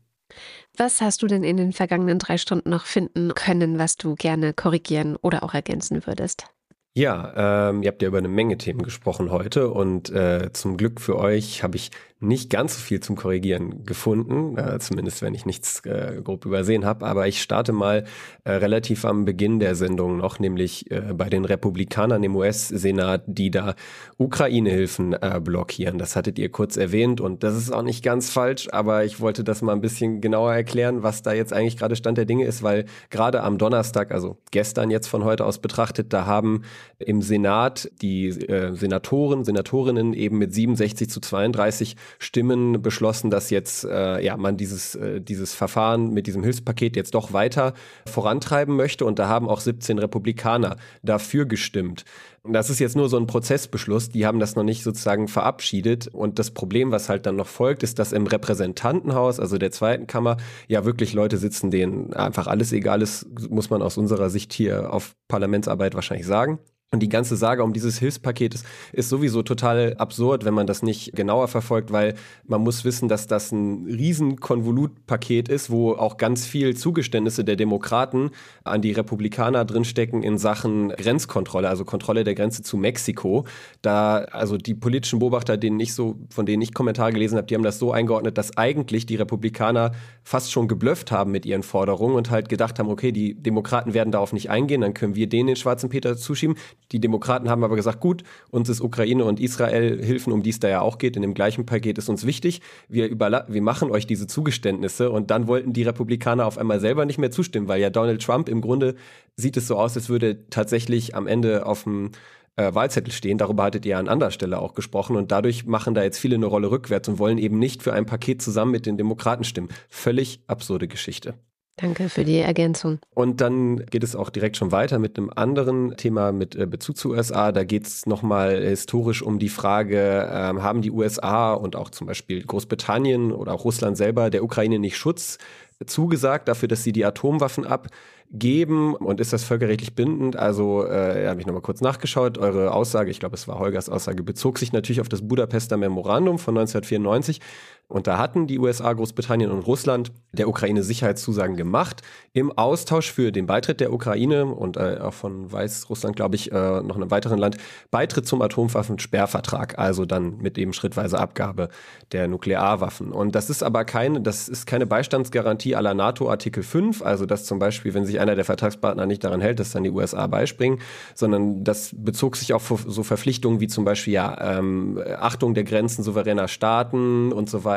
Was 0.78 1.02
hast 1.02 1.22
du 1.22 1.28
denn 1.28 1.44
in 1.44 1.58
den 1.58 1.74
vergangenen 1.74 2.20
drei 2.20 2.38
Stunden 2.38 2.70
noch 2.70 2.86
finden 2.86 3.34
können, 3.34 3.80
was 3.80 3.98
du 3.98 4.16
gerne 4.16 4.54
korrigieren 4.54 5.16
oder 5.18 5.44
auch 5.44 5.54
ergänzen 5.54 6.06
würdest? 6.06 6.48
Ja, 6.95 7.70
ähm, 7.70 7.82
ihr 7.82 7.90
habt 7.90 8.03
ja 8.03 8.07
über 8.07 8.20
eine 8.20 8.28
Menge 8.28 8.56
Themen 8.57 8.84
gesprochen 8.84 9.32
heute 9.32 9.70
und 9.72 10.11
äh, 10.11 10.52
zum 10.53 10.78
Glück 10.78 11.02
für 11.02 11.18
euch 11.18 11.64
habe 11.64 11.76
ich 11.76 11.90
nicht 12.24 12.50
ganz 12.50 12.76
so 12.76 12.82
viel 12.82 13.00
zum 13.02 13.16
Korrigieren 13.16 13.86
gefunden, 13.86 14.58
äh, 14.58 14.80
zumindest 14.80 15.22
wenn 15.22 15.34
ich 15.34 15.45
nichts 15.45 15.86
äh, 15.86 16.22
grob 16.24 16.45
übersehen 16.45 16.86
habe. 16.86 17.06
Aber 17.06 17.28
ich 17.28 17.41
starte 17.41 17.74
mal 17.74 18.06
äh, 18.44 18.52
relativ 18.52 19.06
am 19.06 19.26
Beginn 19.26 19.60
der 19.60 19.76
Sendung 19.76 20.18
noch, 20.18 20.40
nämlich 20.40 20.90
äh, 20.90 21.14
bei 21.14 21.30
den 21.30 21.45
Republikanern 21.45 22.24
im 22.24 22.36
US-Senat, 22.36 23.24
die 23.28 23.52
da 23.52 23.76
Ukraine-Hilfen 24.18 25.14
äh, 25.14 25.41
blockieren. 25.44 25.98
Das 25.98 26.16
hattet 26.16 26.40
ihr 26.40 26.50
kurz 26.50 26.78
erwähnt 26.78 27.20
und 27.20 27.44
das 27.44 27.56
ist 27.56 27.72
auch 27.72 27.82
nicht 27.82 28.04
ganz 28.04 28.30
falsch, 28.30 28.70
aber 28.72 29.04
ich 29.04 29.20
wollte 29.20 29.44
das 29.44 29.62
mal 29.62 29.74
ein 29.74 29.82
bisschen 29.82 30.22
genauer 30.22 30.54
erklären, 30.54 31.04
was 31.04 31.22
da 31.22 31.34
jetzt 31.34 31.52
eigentlich 31.52 31.78
gerade 31.78 31.95
Stand 31.95 32.18
der 32.18 32.26
Dinge 32.26 32.45
ist, 32.45 32.64
weil 32.64 32.86
gerade 33.10 33.44
am 33.44 33.58
Donnerstag, 33.58 34.12
also 34.12 34.38
gestern 34.52 34.90
jetzt 34.90 35.08
von 35.08 35.26
heute 35.26 35.45
aus 35.45 35.60
betrachtet, 35.60 36.14
da 36.14 36.26
haben 36.26 36.62
im 37.00 37.22
Senat 37.22 37.91
die 38.02 38.28
äh, 38.28 38.76
Senatoren, 38.76 39.44
Senatorinnen 39.44 40.14
eben 40.14 40.38
mit 40.38 40.54
67 40.54 41.10
zu 41.10 41.20
32 41.20 41.98
Stimmen 42.19 42.81
beschlossen, 42.81 43.30
dass 43.30 43.49
jetzt 43.49 43.85
äh, 43.85 44.23
ja 44.23 44.38
man 44.38 44.57
dieses 44.57 44.95
äh, 44.95 45.22
dieses 45.22 45.53
Verfahren 45.53 46.11
mit 46.14 46.27
diesem 46.27 46.44
Hilfspaket 46.44 46.95
jetzt 46.95 47.15
doch 47.15 47.34
weiter 47.34 47.73
vorantreiben 48.06 48.76
möchte 48.76 49.06
und 49.06 49.19
da 49.19 49.27
haben 49.27 49.49
auch 49.49 49.60
17 49.60 49.99
Republikaner 49.99 50.77
dafür 51.02 51.45
gestimmt. 51.45 52.06
Das 52.45 52.69
ist 52.69 52.80
jetzt 52.80 52.98
nur 52.98 53.07
so 53.07 53.15
ein 53.15 53.26
Prozessbeschluss, 53.26 54.10
die 54.10 54.26
haben 54.26 54.40
das 54.40 54.57
noch 54.57 54.64
nicht 54.64 54.84
sozusagen 54.84 55.30
verabschiedet. 55.30 56.10
Und 56.10 56.40
das 56.40 56.52
Problem, 56.52 56.91
was 56.91 57.07
halt 57.07 57.26
dann 57.26 57.38
noch 57.38 57.48
folgt, 57.48 57.84
ist, 57.84 57.99
dass 57.99 58.11
im 58.11 58.27
Repräsentantenhaus, 58.27 59.40
also 59.40 59.57
der 59.57 59.72
zweiten 59.72 60.07
Kammer, 60.07 60.35
ja 60.68 60.84
wirklich 60.84 61.14
Leute 61.14 61.38
sitzen, 61.38 61.72
denen 61.72 62.11
einfach 62.14 62.48
alles 62.48 62.73
egal 62.73 63.02
ist, 63.02 63.27
muss 63.49 63.69
man 63.69 63.81
aus 63.81 63.98
unserer 63.98 64.30
Sicht 64.30 64.52
hier 64.52 64.91
auf 64.91 65.15
Parlamentsarbeit 65.30 65.95
wahrscheinlich 65.95 66.27
sagen. 66.27 66.60
Und 66.94 66.99
die 66.99 67.10
ganze 67.10 67.36
Sage 67.36 67.64
um 67.64 67.74
dieses 67.74 67.98
Hilfspaket 67.98 68.53
ist, 68.53 68.68
ist 68.91 69.10
sowieso 69.10 69.41
total 69.41 69.95
absurd, 69.98 70.45
wenn 70.45 70.53
man 70.53 70.68
das 70.68 70.84
nicht 70.84 71.15
genauer 71.15 71.48
verfolgt, 71.48 71.91
weil 71.91 72.14
man 72.45 72.61
muss 72.61 72.86
wissen, 72.86 73.10
dass 73.10 73.26
das 73.26 73.52
ein 73.52 73.88
Riesenkonvolutpaket 73.88 75.49
ist, 75.49 75.72
wo 75.72 75.94
auch 75.94 76.18
ganz 76.18 76.45
viel 76.45 76.78
Zugeständnisse 76.78 77.44
der 77.44 77.56
Demokraten 77.56 78.30
an 78.64 78.84
die 78.84 78.91
Republikaner 78.91 79.65
drinstecken 79.65 80.22
in 80.22 80.38
Sachen 80.38 80.90
Grenzkontrolle, 80.90 81.68
also 81.68 81.84
Kontrolle 81.84 82.24
der 82.24 82.36
Grenze 82.36 82.61
zu 82.61 82.78
Mexiko. 82.78 83.48
Da, 83.82 84.18
also 84.32 84.57
die 84.57 84.76
politischen 84.76 85.18
Beobachter, 85.18 85.57
denen 85.57 85.80
ich 85.80 85.95
so, 85.95 86.20
von 86.30 86.45
denen 86.45 86.61
ich 86.61 86.76
Kommentare 86.76 87.11
gelesen 87.11 87.38
habe, 87.38 87.48
die 87.48 87.56
haben 87.56 87.64
das 87.64 87.80
so 87.80 87.91
eingeordnet, 87.91 88.38
dass 88.38 88.56
eigentlich 88.56 89.07
die 89.07 89.15
Republikaner 89.15 89.94
fast 90.22 90.52
schon 90.52 90.68
geblufft 90.68 91.11
haben 91.11 91.32
mit 91.32 91.48
ihren 91.48 91.64
Forderungen 91.64 92.14
und 92.14 92.30
halt 92.30 92.49
gedacht 92.49 92.78
haben, 92.78 92.90
okay, 92.90 93.11
die 93.11 93.34
Demokraten 93.34 93.95
werden 93.95 94.11
darauf 94.11 94.32
nicht 94.32 94.52
eingehen, 94.52 94.82
dann 94.82 94.94
können 94.94 95.15
wir 95.15 95.28
denen 95.28 95.48
den 95.48 95.56
schwarzen 95.56 95.90
Peter 95.90 96.15
zuschieben 96.15 96.56
die 96.94 96.99
Demokraten 96.99 97.49
haben 97.49 97.64
aber 97.64 97.76
gesagt, 97.76 97.99
gut, 97.99 98.24
uns 98.52 98.70
ist 98.70 98.80
Ukraine 98.80 99.26
und 99.26 99.40
Israel 99.40 100.03
Hilfen, 100.03 100.32
um 100.32 100.44
die 100.44 100.52
es 100.52 100.60
da 100.60 100.70
ja 100.70 100.82
auch 100.82 100.99
geht, 100.99 101.15
in 101.15 101.24
dem 101.24 101.34
gleichen 101.34 101.65
Paket 101.65 101.98
ist 101.98 102.07
uns 102.07 102.26
wichtig. 102.26 102.61
Wir, 102.88 103.10
wir 103.11 103.61
machen 103.61 103.91
euch 103.91 104.06
diese 104.06 104.28
Zugeständnisse 104.28 105.10
und 105.10 105.32
dann 105.32 105.48
wollten 105.48 105.74
die 105.74 105.84
Republikaner 105.84 106.45
auf 106.45 106.57
einmal 106.57 106.80
selber 106.80 107.06
nicht 107.06 107.18
mehr 107.18 107.32
zustimmen, 107.32 107.68
weil 107.68 107.82
ja 107.82 107.90
Donald 107.90 108.22
Trump 108.22 108.48
im 108.48 108.61
Grunde 108.61 108.95
sieht 109.36 109.57
es 109.57 109.68
so 109.68 109.76
aus, 109.76 109.98
als 109.98 110.10
würde 110.10 110.48
tatsächlich 110.49 111.15
am 111.15 111.26
Ende 111.26 111.65
auf 111.65 111.84
dem 111.84 112.11
äh, 112.56 112.74
Wahlzettel 112.74 113.11
stehen. 113.11 113.38
Darüber 113.38 113.64
hattet 113.64 113.86
ihr 113.86 113.98
an 113.98 114.07
anderer 114.07 114.32
Stelle 114.32 114.60
auch 114.60 114.74
gesprochen. 114.74 115.15
Und 115.15 115.32
dadurch 115.32 115.65
machen 115.65 115.95
da 115.95 116.03
jetzt 116.03 116.20
viele 116.20 116.36
eine 116.36 116.45
Rolle 116.45 116.70
rückwärts 116.70 117.10
und 117.10 117.20
wollen 117.20 117.38
eben 117.38 117.57
nicht 117.57 117.82
für 117.82 117.94
ein 117.94 118.06
Paket 118.06 118.41
zusammen 118.41 118.72
mit 118.72 118.86
den 118.86 118.98
Demokraten 118.98 119.44
stimmen. 119.44 119.70
Völlig 119.90 120.41
absurde 120.48 120.88
Geschichte. 120.88 121.34
Danke 121.78 122.08
für 122.08 122.24
die 122.24 122.38
Ergänzung. 122.38 123.00
Und 123.16 123.41
dann 123.41 123.86
geht 123.88 124.04
es 124.04 124.16
auch 124.16 124.30
direkt 124.30 124.58
schon 124.58 124.72
weiter 124.72 125.00
mit 125.00 125.18
einem 125.18 125.32
anderen 125.36 125.98
Thema 125.98 126.32
mit 126.32 126.56
äh, 126.56 126.68
Bezug 126.68 126.98
zu 126.98 127.12
USA. 127.12 127.52
Da 127.52 127.64
geht 127.64 127.88
es 127.88 128.06
nochmal 128.06 128.62
historisch 128.64 129.24
um 129.24 129.40
die 129.40 129.50
Frage, 129.50 129.98
äh, 129.98 130.62
haben 130.62 130.84
die 130.84 130.91
USA 130.91 131.54
und 131.54 131.76
auch 131.76 131.90
zum 131.90 132.06
Beispiel 132.06 132.44
Großbritannien 132.44 133.32
oder 133.32 133.54
auch 133.54 133.66
Russland 133.66 133.98
selber 133.98 134.30
der 134.30 134.44
Ukraine 134.44 134.78
nicht 134.78 134.98
Schutz 134.98 135.40
zugesagt 135.86 136.48
dafür, 136.48 136.68
dass 136.68 136.84
sie 136.84 136.91
die 136.91 137.06
Atomwaffen 137.06 137.66
abgeben 137.66 138.95
und 138.95 139.20
ist 139.20 139.34
das 139.34 139.44
völkerrechtlich 139.44 139.95
bindend? 139.95 140.36
Also 140.36 140.86
äh, 140.86 141.28
habe 141.28 141.40
ich 141.40 141.45
nochmal 141.45 141.62
kurz 141.62 141.82
nachgeschaut. 141.82 142.38
Eure 142.38 142.74
Aussage, 142.74 143.12
ich 143.12 143.20
glaube, 143.20 143.36
es 143.36 143.48
war 143.48 143.60
Holgers 143.60 143.90
Aussage, 143.90 144.24
bezog 144.24 144.60
sich 144.60 144.74
natürlich 144.74 145.02
auf 145.02 145.10
das 145.10 145.28
Budapester 145.28 145.78
Memorandum 145.78 146.40
von 146.40 146.58
1994. 146.58 147.41
Und 147.88 148.08
da 148.08 148.18
hatten 148.18 148.48
die 148.48 148.60
USA, 148.60 148.92
Großbritannien 148.92 149.52
und 149.52 149.68
Russland 149.68 150.12
der 150.32 150.48
Ukraine 150.48 150.82
Sicherheitszusagen 150.84 151.58
gemacht 151.58 152.02
im 152.32 152.52
Austausch 152.52 153.12
für 153.12 153.32
den 153.32 153.46
Beitritt 153.46 153.80
der 153.82 153.94
Ukraine 153.94 154.46
und 154.46 154.78
äh, 154.78 154.98
auch 155.00 155.14
von 155.14 155.52
Weißrussland, 155.52 156.16
glaube 156.16 156.36
ich, 156.36 156.52
äh, 156.52 156.82
noch 156.82 156.96
einem 156.96 157.12
weiteren 157.12 157.38
Land, 157.38 157.58
Beitritt 157.92 158.26
zum 158.26 158.42
Atomwaffensperrvertrag, 158.42 159.78
also 159.78 160.06
dann 160.06 160.38
mit 160.38 160.58
eben 160.58 160.74
schrittweise 160.74 161.20
Abgabe 161.20 161.70
der 162.14 162.28
Nuklearwaffen. 162.28 163.12
Und 163.12 163.36
das 163.36 163.52
ist 163.52 163.62
aber 163.62 163.86
keine, 163.86 164.22
das 164.22 164.50
ist 164.50 164.66
keine 164.66 164.88
Beistandsgarantie 164.88 165.76
aller 165.76 165.94
NATO 165.94 166.30
Artikel 166.32 166.64
5, 166.64 167.04
also 167.04 167.28
dass 167.28 167.46
zum 167.46 167.60
Beispiel, 167.60 167.94
wenn 167.94 168.06
sich 168.06 168.20
einer 168.20 168.36
der 168.36 168.46
Vertragspartner 168.46 169.06
nicht 169.06 169.24
daran 169.24 169.42
hält, 169.42 169.60
dass 169.60 169.72
dann 169.72 169.84
die 169.84 169.92
USA 169.92 170.26
beispringen, 170.26 170.80
sondern 171.14 171.64
das 171.64 171.94
bezog 171.96 172.38
sich 172.38 172.54
auf 172.54 172.74
so 172.88 173.04
Verpflichtungen 173.04 173.60
wie 173.60 173.68
zum 173.68 173.86
Beispiel 173.86 174.14
ja 174.14 174.58
ähm, 174.58 175.00
Achtung 175.20 175.54
der 175.54 175.64
Grenzen 175.64 176.02
souveräner 176.02 176.48
Staaten 176.48 177.32
und 177.32 177.50
so 177.50 177.64
weiter 177.66 177.73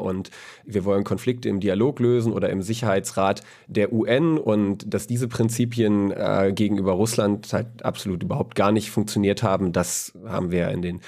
und 0.00 0.30
wir 0.64 0.84
wollen 0.84 1.04
Konflikte 1.04 1.48
im 1.48 1.60
Dialog 1.60 2.00
lösen 2.00 2.32
oder 2.32 2.50
im 2.50 2.62
Sicherheitsrat 2.62 3.42
der 3.66 3.92
UN 3.92 4.38
und 4.38 4.92
dass 4.92 5.06
diese 5.06 5.28
Prinzipien 5.28 6.10
äh, 6.10 6.52
gegenüber 6.54 6.92
Russland 6.92 7.52
halt 7.52 7.84
absolut 7.84 8.22
überhaupt 8.22 8.54
gar 8.54 8.72
nicht 8.72 8.90
funktioniert 8.90 9.42
haben, 9.42 9.72
das 9.72 10.12
haben 10.26 10.50
wir 10.50 10.68
in 10.70 10.82
den 10.82 11.00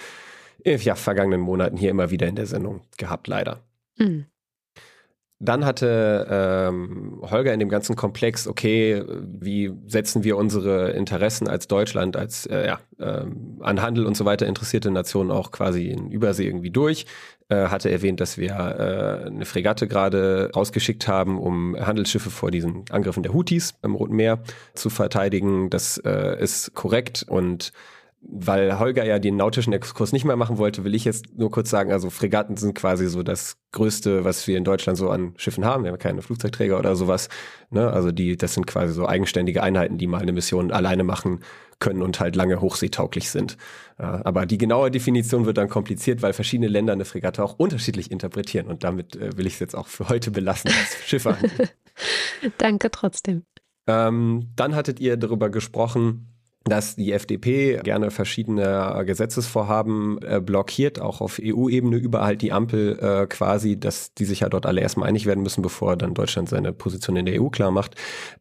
ja, 0.65 0.95
vergangenen 0.95 1.41
Monaten 1.41 1.77
hier 1.77 1.91
immer 1.91 2.11
wieder 2.11 2.27
in 2.27 2.37
der 2.37 2.47
Sendung 2.47 2.83
gehabt, 2.97 3.27
leider. 3.27 3.61
Mhm. 3.99 4.27
Dann 5.45 5.65
hatte 5.65 6.29
ähm, 6.31 7.19
Holger 7.21 7.53
in 7.53 7.59
dem 7.59 7.69
ganzen 7.69 7.97
Komplex, 7.97 8.47
okay, 8.47 9.03
wie 9.25 9.73
setzen 9.89 10.23
wir 10.23 10.37
unsere 10.37 10.91
Interessen 10.93 11.49
als 11.49 11.67
Deutschland, 11.67 12.17
als 12.17 12.47
äh, 12.47 12.65
ja, 12.65 12.79
ähm, 13.01 13.59
an 13.61 13.83
Handel 13.83 14.07
und 14.07 14.17
so 14.17 14.25
weiter 14.25 14.47
interessierte 14.47 14.93
Nation 14.93 15.33
auch 15.33 15.51
quasi 15.51 15.89
in 15.89 16.13
Übersee 16.13 16.47
irgendwie 16.47 16.71
durch. 16.71 17.07
Äh, 17.49 17.67
hatte 17.67 17.91
erwähnt, 17.91 18.21
dass 18.21 18.39
wir 18.39 18.53
äh, 18.53 19.27
eine 19.27 19.45
Fregatte 19.45 19.89
gerade 19.89 20.51
rausgeschickt 20.55 21.09
haben, 21.09 21.41
um 21.41 21.77
Handelsschiffe 21.77 22.31
vor 22.31 22.53
diesen 22.53 22.85
Angriffen 22.91 23.25
der 23.25 23.35
Houthis 23.35 23.75
im 23.83 23.97
Roten 23.97 24.15
Meer 24.15 24.45
zu 24.75 24.91
verteidigen. 24.91 25.71
Das 25.71 25.99
äh, 25.99 26.41
ist 26.41 26.73
korrekt 26.75 27.25
und 27.29 27.73
weil 28.25 28.79
Holger 28.79 29.05
ja 29.05 29.19
den 29.19 29.37
nautischen 29.37 29.73
Exkurs 29.73 30.13
nicht 30.13 30.25
mehr 30.25 30.37
machen 30.37 30.59
wollte, 30.59 30.85
will 30.85 30.95
ich 30.95 31.05
jetzt 31.05 31.37
nur 31.37 31.51
kurz 31.51 31.71
sagen, 31.71 31.93
also 31.93 32.09
Fregatten 32.09 32.57
sind 32.57 32.75
quasi 32.75 33.09
so 33.09 33.23
das 33.23 33.57
Größte, 33.73 34.25
was 34.25 34.47
wir 34.47 34.57
in 34.57 34.65
Deutschland 34.65 34.97
so 34.97 35.11
an 35.11 35.35
Schiffen 35.37 35.65
haben. 35.65 35.85
Wir 35.85 35.91
haben 35.91 35.99
keine 35.99 36.23
Flugzeugträger 36.23 36.79
oder 36.79 36.95
sowas. 36.95 37.29
Ne? 37.71 37.91
Also 37.91 38.13
die, 38.13 38.37
das 38.37 38.55
sind 38.55 38.67
quasi 38.67 38.93
so 38.93 39.07
eigenständige 39.07 39.63
Einheiten, 39.63 39.99
die 39.99 40.07
mal 40.07 40.23
eine 40.23 40.33
Mission 40.33 40.71
alleine 40.71 41.05
machen 41.05 41.41
können 41.81 42.01
und 42.01 42.21
halt 42.21 42.37
lange 42.37 42.61
hochseetauglich 42.61 43.29
sind. 43.29 43.57
aber 43.97 44.47
die 44.47 44.57
genaue 44.57 44.93
Definition 44.93 45.47
wird 45.47 45.59
dann 45.59 45.69
kompliziert, 45.69 46.23
weil 46.23 46.33
verschiedene 46.33 46.69
Länder 46.69 46.93
eine 46.93 47.05
Fregatte 47.05 47.43
auch 47.43 47.59
unterschiedlich 47.59 48.13
interpretieren. 48.13 48.69
Und 48.69 48.85
damit 48.85 49.17
äh, 49.17 49.37
will 49.37 49.49
ich 49.49 49.55
es 49.55 49.61
jetzt 49.61 49.75
auch 49.75 49.89
für 49.89 50.09
heute 50.09 50.31
belassen, 50.31 50.71
was 50.71 50.97
Schiffe 51.09 51.31
angeht. 51.31 51.75
Danke 52.59 52.91
trotzdem. 52.93 53.45
Ähm, 53.89 54.53
dann 54.55 54.77
hattet 54.77 55.01
ihr 55.01 55.17
darüber 55.17 55.51
gesprochen, 55.51 56.32
dass 56.65 56.97
die 56.97 57.13
FDP 57.13 57.81
gerne 57.83 58.11
verschiedene 58.11 59.03
Gesetzesvorhaben 59.05 60.21
äh, 60.23 60.41
blockiert, 60.41 61.01
auch 61.01 61.21
auf 61.21 61.41
EU-Ebene 61.43 61.97
überall 61.97 62.37
die 62.37 62.53
Ampel 62.53 62.99
äh, 62.99 63.27
quasi, 63.27 63.79
dass 63.79 64.15
die 64.15 64.25
sich 64.25 64.41
ja 64.41 64.49
dort 64.49 64.67
alle 64.67 64.81
erstmal 64.81 65.09
einig 65.09 65.27
werden 65.27 65.43
müssen, 65.43 65.63
bevor 65.63 65.97
dann 65.97 66.15
Deutschland 66.15 66.49
seine 66.49 66.73
Position 66.73 67.17
in 67.17 67.27
der 67.27 67.43
EU 67.43 67.49
klar 67.49 67.71
macht. 67.71 67.97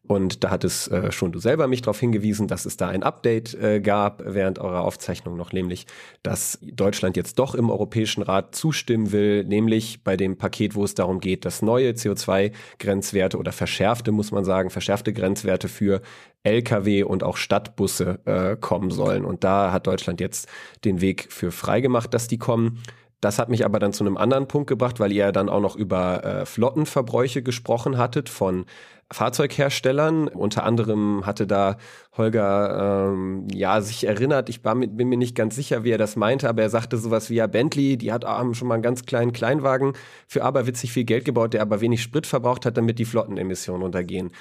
Und 0.06 0.44
da 0.44 0.50
hat 0.50 0.64
es 0.64 0.88
äh, 0.88 1.10
schon 1.10 1.32
du 1.32 1.38
selber 1.38 1.66
mich 1.66 1.82
darauf 1.82 1.98
hingewiesen, 1.98 2.46
dass 2.46 2.66
es 2.66 2.76
da 2.76 2.88
ein 2.88 3.02
Update 3.02 3.54
äh, 3.54 3.80
gab 3.80 4.22
während 4.24 4.58
eurer 4.58 4.82
Aufzeichnung 4.82 5.36
noch, 5.36 5.52
nämlich, 5.52 5.86
dass 6.22 6.58
Deutschland 6.62 7.16
jetzt 7.16 7.38
doch 7.38 7.54
im 7.54 7.70
Europäischen 7.70 8.22
Rat 8.22 8.54
zustimmen 8.54 9.12
will, 9.12 9.44
nämlich 9.44 10.04
bei 10.04 10.16
dem 10.16 10.36
Paket, 10.36 10.74
wo 10.74 10.84
es 10.84 10.94
darum 10.94 11.20
geht, 11.20 11.44
dass 11.44 11.62
neue 11.62 11.90
CO2-Grenzwerte 11.90 13.36
oder 13.36 13.52
verschärfte, 13.52 14.12
muss 14.12 14.30
man 14.30 14.44
sagen, 14.44 14.70
verschärfte 14.70 15.12
Grenzwerte 15.12 15.68
für 15.68 16.02
Lkw 16.44 17.04
und 17.04 17.22
auch 17.22 17.36
Stadtbusse 17.36 18.11
äh, 18.24 18.56
kommen 18.56 18.90
sollen. 18.90 19.24
Und 19.24 19.44
da 19.44 19.72
hat 19.72 19.86
Deutschland 19.86 20.20
jetzt 20.20 20.48
den 20.84 21.00
Weg 21.00 21.26
für 21.30 21.50
frei 21.50 21.80
gemacht, 21.80 22.14
dass 22.14 22.28
die 22.28 22.38
kommen. 22.38 22.82
Das 23.20 23.38
hat 23.38 23.48
mich 23.48 23.64
aber 23.64 23.78
dann 23.78 23.92
zu 23.92 24.04
einem 24.04 24.16
anderen 24.16 24.48
Punkt 24.48 24.68
gebracht, 24.68 24.98
weil 24.98 25.12
ihr 25.12 25.26
ja 25.26 25.32
dann 25.32 25.48
auch 25.48 25.60
noch 25.60 25.76
über 25.76 26.24
äh, 26.24 26.46
Flottenverbräuche 26.46 27.42
gesprochen 27.42 27.96
hattet 27.96 28.28
von 28.28 28.64
Fahrzeugherstellern. 29.12 30.28
Unter 30.28 30.64
anderem 30.64 31.24
hatte 31.24 31.46
da 31.46 31.76
Holger 32.16 33.12
ähm, 33.12 33.46
ja 33.52 33.80
sich 33.80 34.06
erinnert, 34.06 34.48
ich 34.48 34.62
mit, 34.74 34.96
bin 34.96 35.08
mir 35.08 35.16
nicht 35.16 35.36
ganz 35.36 35.54
sicher, 35.54 35.84
wie 35.84 35.90
er 35.90 35.98
das 35.98 36.16
meinte, 36.16 36.48
aber 36.48 36.62
er 36.62 36.70
sagte 36.70 36.96
sowas 36.96 37.30
wie 37.30 37.36
ja 37.36 37.46
Bentley, 37.46 37.96
die 37.96 38.12
hat 38.12 38.24
haben 38.24 38.54
schon 38.54 38.68
mal 38.68 38.74
einen 38.74 38.82
ganz 38.82 39.04
kleinen 39.04 39.32
Kleinwagen 39.32 39.92
für 40.26 40.42
aberwitzig 40.42 40.92
viel 40.92 41.04
Geld 41.04 41.24
gebaut, 41.24 41.54
der 41.54 41.62
aber 41.62 41.80
wenig 41.80 42.02
Sprit 42.02 42.26
verbraucht 42.26 42.66
hat, 42.66 42.76
damit 42.76 42.98
die 42.98 43.04
Flottenemissionen 43.04 43.82
untergehen. 43.84 44.32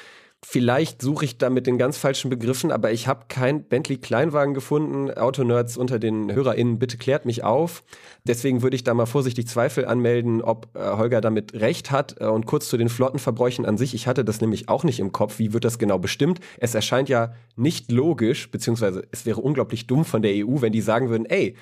Vielleicht 0.43 1.03
suche 1.03 1.25
ich 1.25 1.37
da 1.37 1.51
mit 1.51 1.67
den 1.67 1.77
ganz 1.77 1.97
falschen 1.97 2.31
Begriffen, 2.31 2.71
aber 2.71 2.91
ich 2.91 3.07
habe 3.07 3.25
kein 3.27 3.63
Bentley 3.63 3.97
Kleinwagen 3.97 4.55
gefunden. 4.55 5.11
Autonerds 5.11 5.77
unter 5.77 5.99
den 5.99 6.33
HörerInnen, 6.33 6.79
bitte 6.79 6.97
klärt 6.97 7.25
mich 7.25 7.43
auf. 7.43 7.83
Deswegen 8.23 8.63
würde 8.63 8.75
ich 8.75 8.83
da 8.83 8.95
mal 8.95 9.05
vorsichtig 9.05 9.47
Zweifel 9.47 9.85
anmelden, 9.85 10.41
ob 10.41 10.75
äh, 10.75 10.79
Holger 10.79 11.21
damit 11.21 11.53
recht 11.53 11.91
hat. 11.91 12.19
Äh, 12.19 12.25
und 12.25 12.47
kurz 12.47 12.69
zu 12.69 12.77
den 12.77 12.89
Flottenverbräuchen 12.89 13.67
an 13.67 13.77
sich. 13.77 13.93
Ich 13.93 14.07
hatte 14.07 14.25
das 14.25 14.41
nämlich 14.41 14.67
auch 14.67 14.83
nicht 14.83 14.99
im 14.99 15.11
Kopf. 15.11 15.37
Wie 15.37 15.53
wird 15.53 15.63
das 15.63 15.77
genau 15.77 15.99
bestimmt? 15.99 16.39
Es 16.57 16.73
erscheint 16.73 17.07
ja 17.07 17.33
nicht 17.55 17.91
logisch, 17.91 18.49
beziehungsweise 18.49 19.07
es 19.11 19.27
wäre 19.27 19.41
unglaublich 19.41 19.85
dumm 19.85 20.05
von 20.05 20.23
der 20.23 20.33
EU, 20.33 20.61
wenn 20.61 20.73
die 20.73 20.81
sagen 20.81 21.09
würden, 21.09 21.27
ey, 21.27 21.55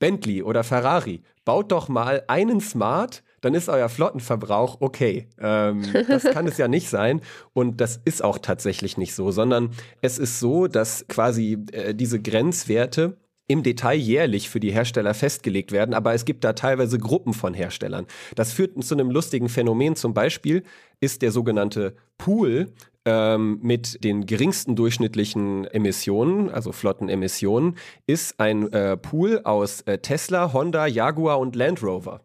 Bentley 0.00 0.42
oder 0.42 0.64
Ferrari, 0.64 1.22
baut 1.44 1.70
doch 1.70 1.88
mal 1.88 2.24
einen 2.26 2.60
Smart, 2.60 3.22
dann 3.40 3.54
ist 3.54 3.68
euer 3.68 3.88
Flottenverbrauch 3.88 4.78
okay. 4.80 5.28
Ähm, 5.38 5.82
das 6.08 6.24
kann 6.24 6.46
es 6.46 6.58
ja 6.58 6.68
nicht 6.68 6.88
sein. 6.88 7.20
Und 7.52 7.80
das 7.80 8.00
ist 8.04 8.22
auch 8.22 8.38
tatsächlich 8.38 8.96
nicht 8.96 9.14
so, 9.14 9.30
sondern 9.30 9.70
es 10.02 10.18
ist 10.18 10.40
so, 10.40 10.66
dass 10.66 11.06
quasi 11.08 11.58
äh, 11.72 11.94
diese 11.94 12.20
Grenzwerte 12.20 13.16
im 13.50 13.64
Detail 13.64 13.96
jährlich 13.96 14.48
für 14.48 14.60
die 14.60 14.70
Hersteller 14.70 15.12
festgelegt 15.12 15.72
werden, 15.72 15.92
aber 15.92 16.14
es 16.14 16.24
gibt 16.24 16.44
da 16.44 16.52
teilweise 16.52 17.00
Gruppen 17.00 17.34
von 17.34 17.52
Herstellern. 17.52 18.06
Das 18.36 18.52
führt 18.52 18.82
zu 18.84 18.94
einem 18.94 19.10
lustigen 19.10 19.48
Phänomen. 19.48 19.96
Zum 19.96 20.14
Beispiel 20.14 20.62
ist 21.00 21.20
der 21.20 21.32
sogenannte 21.32 21.96
Pool 22.16 22.72
ähm, 23.10 23.58
mit 23.60 24.04
den 24.04 24.24
geringsten 24.24 24.76
durchschnittlichen 24.76 25.64
Emissionen, 25.66 26.48
also 26.48 26.70
Flottenemissionen, 26.70 27.76
ist 28.06 28.38
ein 28.38 28.72
äh, 28.72 28.96
Pool 28.96 29.40
aus 29.42 29.80
äh, 29.82 29.98
Tesla, 29.98 30.52
Honda, 30.52 30.86
Jaguar 30.86 31.40
und 31.40 31.56
Land 31.56 31.82
Rover. 31.82 32.20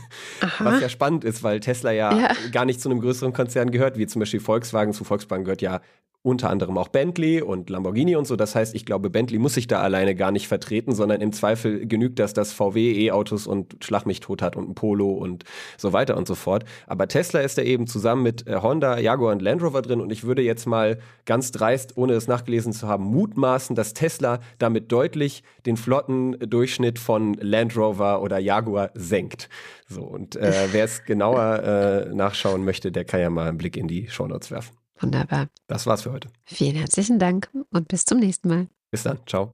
Was 0.58 0.80
ja 0.80 0.88
spannend 0.88 1.24
ist, 1.24 1.42
weil 1.42 1.60
Tesla 1.60 1.92
ja, 1.92 2.16
ja, 2.16 2.28
gar 2.50 2.64
nicht 2.64 2.80
zu 2.80 2.88
einem 2.88 3.00
größeren 3.00 3.34
Konzern 3.34 3.70
gehört, 3.70 3.98
wie 3.98 4.06
zum 4.06 4.20
Beispiel 4.20 4.40
Volkswagen. 4.40 4.94
Zu 4.94 5.04
Volkswagen 5.04 5.44
gehört 5.44 5.60
ja 5.60 5.80
unter 6.22 6.50
anderem 6.50 6.78
auch 6.78 6.88
Bentley 6.88 7.42
und 7.42 7.68
Lamborghini 7.68 8.14
und 8.14 8.28
so. 8.28 8.36
Das 8.36 8.54
heißt, 8.54 8.76
ich 8.76 8.86
glaube, 8.86 9.10
Bentley 9.10 9.38
muss 9.38 9.54
sich 9.54 9.66
da 9.66 9.80
alleine 9.80 10.14
gar 10.14 10.30
nicht 10.30 10.46
vertreten, 10.46 10.94
sondern 10.94 11.20
im 11.20 11.32
Zweifel 11.32 11.86
genügt 11.86 12.20
das, 12.20 12.32
dass 12.32 12.52
VW 12.52 13.06
E-Autos 13.06 13.48
und 13.48 13.76
Schlag 13.84 14.06
mich 14.06 14.20
tot 14.20 14.40
hat 14.40 14.54
und 14.54 14.68
ein 14.68 14.74
Polo 14.76 15.10
und 15.10 15.44
so 15.76 15.92
weiter 15.92 16.16
und 16.16 16.28
so 16.28 16.36
fort. 16.36 16.64
Aber 16.86 17.08
Tesla 17.08 17.40
ist 17.40 17.58
da 17.58 17.62
eben 17.62 17.88
zusammen 17.88 18.22
mit 18.22 18.46
äh, 18.46 18.56
Honda, 18.62 18.98
Jaguar 19.00 19.32
und 19.32 19.42
Land 19.42 19.62
Rover 19.62 19.82
drin 19.82 20.00
und 20.00 20.12
ich 20.12 20.22
würde 20.22 20.42
jetzt 20.42 20.66
mal 20.66 21.00
ganz 21.26 21.50
dreist, 21.50 21.96
ohne 21.96 22.12
es 22.12 22.28
nachgelesen 22.28 22.72
zu 22.72 22.86
haben, 22.86 23.04
mutmaßen, 23.04 23.74
dass 23.74 23.92
Tesla 23.92 24.38
damit 24.58 24.92
deutlich 24.92 25.42
den 25.66 25.76
Flottendurchschnitt 25.76 27.00
von 27.00 27.34
Land 27.34 27.76
Rover 27.76 28.22
oder 28.22 28.38
Jaguar 28.38 28.90
senkt. 28.94 29.48
So, 29.88 30.02
und 30.02 30.36
äh, 30.36 30.68
wer 30.70 30.84
es 30.84 31.04
genauer 31.04 31.62
äh, 32.08 32.14
nachschauen 32.14 32.64
möchte, 32.64 32.92
der 32.92 33.04
kann 33.04 33.20
ja 33.20 33.28
mal 33.28 33.48
einen 33.48 33.58
Blick 33.58 33.76
in 33.76 33.88
die 33.88 34.08
Shownotes 34.08 34.52
werfen. 34.52 34.81
Wunderbar. 35.02 35.48
Das 35.66 35.86
war's 35.86 36.02
für 36.02 36.12
heute. 36.12 36.28
Vielen 36.44 36.76
herzlichen 36.76 37.18
Dank 37.18 37.50
und 37.70 37.88
bis 37.88 38.04
zum 38.04 38.18
nächsten 38.20 38.48
Mal. 38.48 38.68
Bis 38.90 39.02
dann. 39.02 39.18
Ciao. 39.26 39.52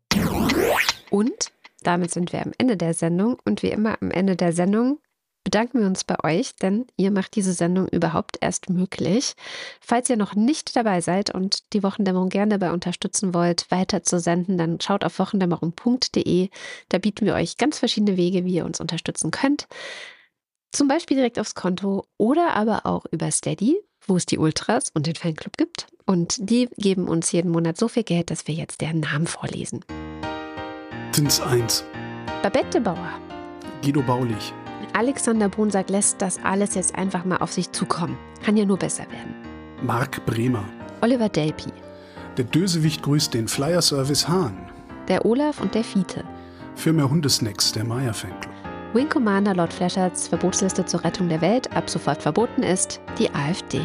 Und 1.11 1.53
damit 1.83 2.11
sind 2.11 2.33
wir 2.33 2.45
am 2.45 2.53
Ende 2.59 2.77
der 2.77 2.93
Sendung. 2.93 3.39
Und 3.45 3.62
wie 3.62 3.70
immer 3.70 3.97
am 4.03 4.11
Ende 4.11 4.37
der 4.37 4.53
Sendung 4.53 4.99
bedanken 5.45 5.81
wir 5.81 5.87
uns 5.87 6.05
bei 6.05 6.23
euch, 6.25 6.57
denn 6.57 6.87
ihr 6.99 7.11
macht 7.11 7.35
diese 7.35 7.55
Sendung 7.55 7.89
überhaupt 7.89 8.37
erst 8.43 8.69
möglich. 8.69 9.35
Falls 9.81 10.11
ihr 10.11 10.19
noch 10.19 10.35
nicht 10.35 10.77
dabei 10.77 11.01
seid 11.01 11.35
und 11.35 11.73
die 11.73 11.83
Wochendämmerung 11.83 12.29
gerne 12.29 12.59
dabei 12.59 12.75
unterstützen 12.75 13.33
wollt, 13.33 13.70
weiter 13.70 14.03
zu 14.03 14.20
senden, 14.20 14.59
dann 14.59 14.79
schaut 14.81 15.05
auf 15.05 15.19
wochendämmerung.de. 15.19 16.51
Da 16.91 16.99
bieten 16.99 17.25
wir 17.25 17.33
euch 17.33 17.57
ganz 17.57 17.79
verschiedene 17.79 18.19
Wege, 18.19 18.45
wie 18.45 18.57
ihr 18.57 18.66
uns 18.66 18.81
unterstützen 18.81 19.31
könnt. 19.31 19.69
Zum 20.73 20.87
Beispiel 20.87 21.16
direkt 21.16 21.39
aufs 21.39 21.55
Konto 21.55 22.05
oder 22.19 22.55
aber 22.55 22.85
auch 22.85 23.07
über 23.11 23.31
Steady 23.31 23.79
wo 24.09 24.17
es 24.17 24.27
die 24.27 24.39
Ultras 24.39 24.91
und 24.95 25.07
den 25.07 25.15
Fanclub 25.15 25.57
gibt. 25.57 25.87
Und 26.07 26.37
die 26.39 26.69
geben 26.77 27.07
uns 27.07 27.31
jeden 27.33 27.51
Monat 27.51 27.77
so 27.77 27.89
viel 27.89 28.03
Geld, 28.03 28.31
dass 28.31 28.49
wir 28.49 28.55
jetzt 28.55 28.81
deren 28.81 29.01
Namen 29.01 29.27
vorlesen. 29.27 29.85
Sind's 31.13 31.41
eins. 31.41 31.85
Babette 32.43 32.81
Bauer. 32.81 33.21
Guido 33.83 34.03
Baulich. 34.03 34.53
Alexander 34.95 35.49
Brunsack 35.49 35.91
lässt 35.91 36.21
das 36.23 36.39
alles 36.43 36.75
jetzt 36.75 36.95
einfach 36.95 37.25
mal 37.25 37.39
auf 37.39 37.53
sich 37.53 37.71
zukommen. 37.73 38.17
Kann 38.43 38.57
ja 38.57 38.65
nur 38.65 38.79
besser 38.79 39.05
werden. 39.11 39.35
Marc 39.83 40.25
Bremer. 40.27 40.65
Oliver 41.03 41.29
Delpi. 41.29 41.71
Der 42.37 42.45
Dösewicht 42.45 43.03
grüßt 43.03 43.35
den 43.35 43.49
Flyer 43.49 43.83
Service 43.83 44.27
Hahn. 44.27 44.71
Der 45.09 45.25
Olaf 45.25 45.61
und 45.61 45.75
der 45.75 45.85
Fiete. 45.85 46.25
Für 46.75 46.93
mehr 46.93 47.11
Hundesnacks, 47.11 47.73
der 47.73 47.85
Meier 47.85 48.15
Fanclub. 48.15 48.58
Wing 48.94 49.09
Commander 49.09 49.55
Lord 49.55 49.70
Flasherts 49.70 50.28
Verbotsliste 50.28 50.85
zur 50.86 51.05
Rettung 51.05 51.28
der 51.28 51.43
Welt 51.43 51.70
ab 51.77 51.90
sofort 51.90 52.23
verboten 52.23 52.62
ist, 52.62 53.02
die 53.19 53.28
AfD. 53.35 53.82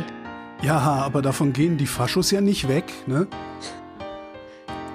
Ja, 0.61 0.77
aber 0.79 1.21
davon 1.21 1.51
gehen 1.51 1.77
die 1.77 1.87
Faschos 1.87 2.31
ja 2.31 2.39
nicht 2.39 2.69
weg, 2.69 2.85
ne? 3.05 3.27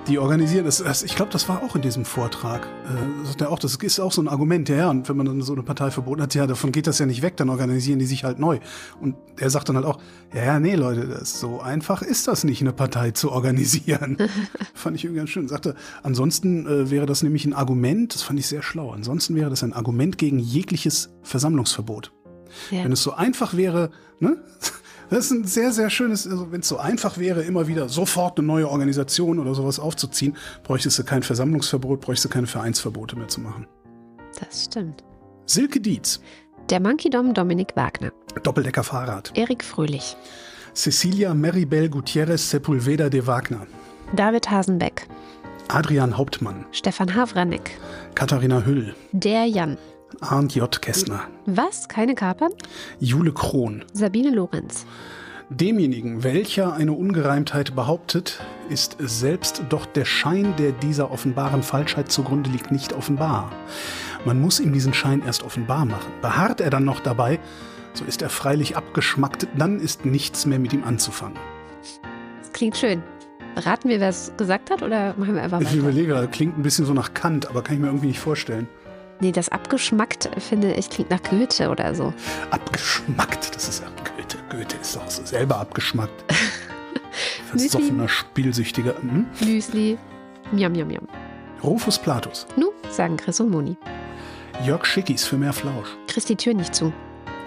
Die 0.09 0.19
organisieren 0.19 0.65
das, 0.65 0.79
das 0.79 1.03
ich 1.03 1.15
glaube, 1.15 1.31
das 1.31 1.51
war 1.51 1.63
auch 1.63 1.77
in 1.77 1.83
diesem 1.83 2.07
Vortrag. 2.07 2.67
Äh, 2.67 3.43
er 3.43 3.51
auch, 3.51 3.59
das 3.59 3.77
ist 3.77 4.01
auch 4.01 4.11
so 4.11 4.23
ein 4.23 4.29
Argument, 4.29 4.69
ja, 4.71 4.77
ja, 4.77 4.91
und 4.91 5.07
wenn 5.09 5.19
man 5.19 5.27
dann 5.27 5.43
so 5.43 5.53
eine 5.53 5.63
Partei 5.63 5.91
verboten 5.91 6.23
hat, 6.23 6.35
ja, 6.35 6.47
davon 6.47 6.73
geht 6.73 6.87
das 6.87 6.99
ja 6.99 7.05
nicht 7.05 7.21
weg, 7.21 7.37
dann 7.37 7.51
organisieren 7.51 7.99
die 7.99 8.07
sich 8.07 8.25
halt 8.25 8.39
neu. 8.39 8.59
Und 9.03 9.17
er 9.37 9.51
sagt 9.51 9.69
dann 9.69 9.77
halt 9.77 9.85
auch, 9.85 10.01
ja, 10.35 10.45
ja, 10.45 10.61
nee, 10.61 10.77
Leute, 10.77 11.07
das, 11.07 11.39
so 11.39 11.61
einfach 11.61 12.01
ist 12.01 12.27
das 12.27 12.43
nicht, 12.43 12.63
eine 12.63 12.73
Partei 12.73 13.11
zu 13.11 13.31
organisieren. 13.31 14.17
fand 14.75 14.97
ich 14.97 15.05
irgendwie 15.05 15.19
ganz 15.19 15.31
schön. 15.31 15.47
Sagte, 15.47 15.75
ansonsten 16.03 16.67
äh, 16.67 16.91
wäre 16.91 17.05
das 17.05 17.23
nämlich 17.23 17.45
ein 17.45 17.53
Argument, 17.53 18.15
das 18.15 18.23
fand 18.23 18.39
ich 18.39 18.47
sehr 18.47 18.63
schlau, 18.63 18.93
ansonsten 18.93 19.35
wäre 19.37 19.51
das 19.51 19.63
ein 19.63 19.75
Argument 19.75 20.17
gegen 20.17 20.39
jegliches 20.39 21.11
Versammlungsverbot. 21.23 22.13
Ja. 22.71 22.83
Wenn 22.83 22.93
es 22.93 23.03
so 23.03 23.13
einfach 23.13 23.57
wäre, 23.57 23.91
ne? 24.21 24.43
Das 25.11 25.27
ist 25.27 25.31
ein 25.31 25.45
sehr, 25.45 25.73
sehr 25.73 25.89
schönes, 25.91 26.27
also 26.27 26.53
wenn 26.53 26.61
es 26.61 26.69
so 26.69 26.77
einfach 26.79 27.17
wäre, 27.19 27.43
immer 27.43 27.67
wieder 27.67 27.89
sofort 27.89 28.39
eine 28.39 28.47
neue 28.47 28.69
Organisation 28.69 29.39
oder 29.39 29.55
sowas 29.55 29.79
aufzuziehen, 29.79 30.37
bräuchtest 30.65 30.99
du 30.99 31.05
kein 31.05 31.23
Versammlungsverbot, 31.23 32.01
bräuchtest 32.01 32.27
du 32.27 32.29
keine 32.29 32.47
Vereinsverbote 32.47 33.17
mehr 33.17 33.29
zu 33.29 33.41
machen. 33.41 33.67
Das 34.39 34.65
stimmt. 34.65 35.03
Silke 35.47 35.81
Dietz, 35.81 36.21
Der 36.69 36.81
Monkey 36.81 37.09
Dom 37.09 37.33
Dominik 37.33 37.75
Wagner. 37.75 38.13
Doppeldecker 38.43 38.85
Fahrrad. 38.85 39.33
Erik 39.35 39.65
Fröhlich. 39.65 40.17
Cecilia 40.75 41.33
Meribel 41.33 41.89
Gutierrez 41.89 42.51
Sepulveda 42.51 43.09
de 43.09 43.27
Wagner. 43.27 43.67
David 44.15 44.51
Hasenbeck. 44.51 45.09
Adrian 45.69 46.17
Hauptmann. 46.17 46.67
Stefan 46.73 47.15
Havranek. 47.15 47.79
Katharina 48.15 48.65
Hüll. 48.65 48.95
Der 49.13 49.47
Jan. 49.47 49.77
Arndt 50.21 50.55
J. 50.55 50.81
Kästner. 50.81 51.23
Was? 51.47 51.89
Keine 51.89 52.15
Kapern? 52.15 52.53
Jule 52.99 53.33
Krohn. 53.33 53.85
Sabine 53.93 54.31
Lorenz. 54.31 54.87
Demjenigen, 55.51 56.25
welcher 56.25 56.75
eine 56.75 56.93
Ungereimtheit 56.93 57.75
behauptet, 57.75 58.41
ist 58.69 58.97
selbst 59.01 59.63
doch 59.71 59.87
der 59.87 60.05
Schein, 60.05 60.55
der 60.59 60.73
dieser 60.73 61.11
offenbaren 61.11 61.63
Falschheit 61.63 62.13
zugrunde 62.13 62.51
liegt, 62.51 62.71
nicht 62.71 62.93
offenbar. 62.93 63.51
Man 64.27 64.41
muss 64.41 64.61
ihm 64.61 64.75
diesen 64.75 64.93
Schein 64.93 65.23
erst 65.25 65.43
offenbar 65.45 65.87
machen. 65.87 66.13
Beharrt 66.21 66.61
er 66.61 66.69
dann 66.69 66.85
noch 66.85 67.01
dabei, 67.01 67.39
so 67.95 68.05
ist 68.05 68.21
er 68.21 68.29
freilich 68.29 68.77
abgeschmackt, 68.77 69.47
dann 69.57 69.81
ist 69.81 70.05
nichts 70.05 70.45
mehr 70.45 70.59
mit 70.59 70.75
ihm 70.75 70.85
anzufangen. 70.85 71.39
Das 72.41 72.53
klingt 72.53 72.77
schön. 72.77 73.03
Raten 73.57 73.89
wir, 73.89 74.01
wer 74.01 74.11
es 74.11 74.31
gesagt 74.37 74.71
hat 74.71 74.83
oder 74.83 75.15
machen 75.17 75.35
wir 75.35 75.43
einfach 75.43 75.61
Ich 75.63 75.69
weiter? 75.69 75.79
überlege, 75.79 76.09
gerade, 76.09 76.29
klingt 76.29 76.59
ein 76.59 76.63
bisschen 76.63 76.85
so 76.85 76.93
nach 76.93 77.15
Kant, 77.15 77.49
aber 77.49 77.63
kann 77.63 77.75
ich 77.77 77.81
mir 77.81 77.89
irgendwie 77.89 78.09
nicht 78.09 78.21
vorstellen. 78.21 78.69
Nee, 79.21 79.33
das 79.33 79.49
abgeschmackt, 79.49 80.31
finde 80.39 80.75
ich, 80.75 80.91
klingt 80.91 81.11
nach 81.11 81.23
Goethe 81.23 81.71
oder 81.71 81.95
so. 81.95 82.13
Abgeschmackt, 82.51 83.55
das 83.55 83.69
ist 83.69 83.83
ja 83.83 83.89
Goethe. 84.17 84.39
Goethe 84.49 84.77
ist 84.81 84.95
doch 84.95 85.11
so 85.11 85.25
selber 85.25 85.59
abgeschmackt. 85.59 86.25
Versoffener, 87.51 88.09
spielsüchtiger. 88.09 88.95
Hm? 89.01 89.27
Müsli. 89.41 89.99
Miam, 90.53 90.73
miam, 90.73 90.89
miam. 90.89 91.09
Rufus 91.63 91.99
Platus. 91.99 92.47
Nu, 92.57 92.71
sagen 92.91 93.17
Chris 93.17 93.41
und 93.41 93.51
Moni. 93.51 93.77
Jörg 94.65 94.85
Schickis 94.85 95.25
für 95.25 95.37
mehr 95.37 95.53
Flausch. 95.53 95.89
Kriegst 96.07 96.29
die 96.29 96.37
Tür 96.37 96.55
nicht 96.55 96.75
zu. 96.75 96.93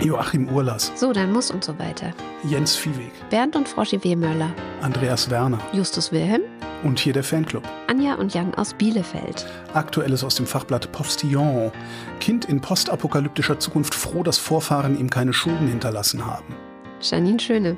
Joachim 0.02 0.49
Urlas. 0.49 0.91
So, 0.95 1.14
dann 1.14 1.32
muss 1.32 1.52
und 1.52 1.64
so 1.64 1.78
weiter. 1.78 2.14
Jens 2.44 2.76
Viehweg. 2.76 3.11
Bernd 3.30 3.56
und 3.56 3.68
Froschi 3.68 4.03
Wehmöller. 4.03 4.52
Andreas 4.82 5.30
Werner. 5.30 5.60
Justus 5.73 6.11
Wilhelm. 6.11 6.41
Und 6.84 6.99
hier 6.99 7.14
der 7.14 7.23
Fanclub. 7.23 7.64
Anja 7.88 8.15
und 8.15 8.34
Jan 8.34 8.56
aus 8.56 8.73
Bielefeld. 8.73 9.45
Aktuelles 9.73 10.23
aus 10.23 10.36
dem 10.36 10.48
Fachblatt 10.48 10.91
Postillon. 10.91 11.72
Kind 12.19 12.45
in 12.45 12.60
postapokalyptischer 12.60 13.60
Zukunft 13.60 13.94
froh, 13.94 14.23
dass 14.23 14.40
Vorfahren 14.40 14.99
ihm 14.99 15.10
keine 15.10 15.34
Schulden 15.34 15.68
hinterlassen 15.68 16.26
haben. 16.26 16.56
Janine 17.02 17.40
Schöne. 17.40 17.78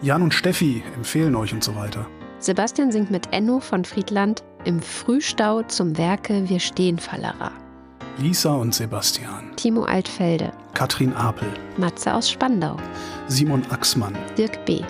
Jan 0.00 0.22
und 0.22 0.34
Steffi 0.34 0.82
empfehlen 0.96 1.36
euch 1.36 1.52
und 1.52 1.62
so 1.62 1.76
weiter. 1.76 2.06
Sebastian 2.38 2.90
singt 2.90 3.12
mit 3.12 3.32
Enno 3.32 3.60
von 3.60 3.84
Friedland 3.84 4.42
im 4.64 4.82
Frühstau 4.82 5.62
zum 5.62 5.96
Werke 5.96 6.48
Wir 6.48 6.58
stehen 6.58 6.98
Fallerer. 6.98 7.52
Lisa 8.18 8.54
und 8.54 8.74
Sebastian. 8.74 9.52
Timo 9.56 9.84
Altfelde. 9.84 10.52
Katrin 10.74 11.12
Apel. 11.14 11.48
Matze 11.76 12.14
aus 12.14 12.30
Spandau. 12.30 12.76
Simon 13.28 13.64
Axmann. 13.70 14.16
Dirk 14.36 14.64
B. 14.64 14.82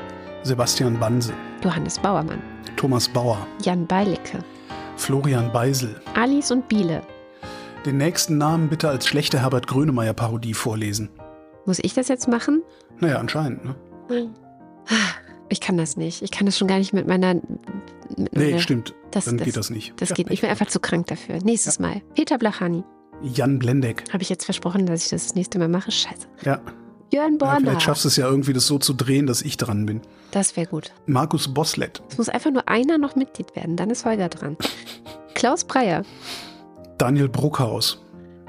Sebastian 0.43 0.99
Banse. 0.99 1.33
Johannes 1.63 1.99
Bauermann. 1.99 2.43
Thomas 2.77 3.09
Bauer. 3.09 3.47
Jan 3.63 3.87
Beilicke. 3.87 4.39
Florian 4.97 5.53
Beisel. 5.53 6.01
Alice 6.15 6.51
und 6.51 6.69
Biele. 6.69 7.03
Den 7.87 7.97
nächsten 7.97 8.39
Namen 8.39 8.69
bitte 8.69 8.89
als 8.89 9.07
schlechte 9.07 9.41
Herbert 9.41 9.67
Grönemeyer-Parodie 9.67 10.55
vorlesen. 10.55 11.09
Muss 11.67 11.79
ich 11.81 11.95
das 11.95 12.09
jetzt 12.09 12.29
machen? 12.29 12.63
Naja, 12.99 13.19
anscheinend, 13.19 13.65
ne? 13.65 13.75
Ich 15.49 15.61
kann 15.61 15.77
das 15.77 15.97
nicht. 15.97 16.23
Ich 16.23 16.31
kann 16.31 16.47
das 16.47 16.59
schon 16.59 16.69
gar 16.69 16.79
nicht 16.79 16.93
mit 16.93 17.07
meiner. 17.07 17.35
Mit 17.35 18.33
Nee, 18.37 18.45
meiner- 18.51 18.59
stimmt. 18.59 18.95
Das, 19.11 19.27
Dann 19.27 19.39
das, 19.39 19.45
geht 19.45 19.57
das 19.57 19.71
nicht. 19.71 19.93
Das 20.01 20.09
Ja, 20.11 20.15
geht 20.15 20.27
nicht. 20.27 20.35
Ich 20.35 20.41
bin 20.41 20.51
einfach 20.51 20.67
zu 20.67 20.81
krank 20.81 21.07
dafür. 21.09 21.39
Nächstes 21.43 21.79
Mal. 21.79 22.03
Peter 22.15 22.39
Blachani. 22.39 22.83
Jan 23.23 23.59
Blendeck. 23.59 24.05
Habe 24.13 24.23
ich 24.23 24.29
jetzt 24.29 24.45
versprochen, 24.45 24.87
dass 24.87 25.05
ich 25.05 25.11
das 25.11 25.27
das 25.27 25.35
nächste 25.35 25.59
Mal 25.59 25.69
mache? 25.69 25.91
Scheiße. 25.91 26.27
Ja. 26.45 26.61
Jörn 27.13 27.33
ja 27.33 27.39
Borner. 27.39 27.61
vielleicht 27.61 27.83
schaffst 27.83 28.05
du 28.05 28.09
es 28.09 28.17
ja 28.17 28.27
irgendwie, 28.27 28.53
das 28.55 28.67
so 28.67 28.79
zu 28.79 28.95
drehen, 28.95 29.27
dass 29.27 29.43
ich 29.43 29.57
dran 29.59 29.85
bin. 29.85 30.01
das 30.31 30.57
wäre 30.57 30.67
gut. 30.67 30.93
Markus 31.07 31.53
Boslett. 31.53 32.03
Es 32.09 32.19
muss 32.19 32.29
einfach 32.29 32.51
nur 32.51 32.69
einer 32.69 32.97
noch 32.99 33.17
Mitglied 33.17 33.55
werden. 33.55 33.77
Dann 33.77 33.91
ist 33.91 34.05
Holger 34.05 34.29
dran. 34.29 34.57
Klaus 35.35 35.65
Breyer. 35.65 36.05
Daniel 36.99 37.29
Bruckhaus. 37.29 38.03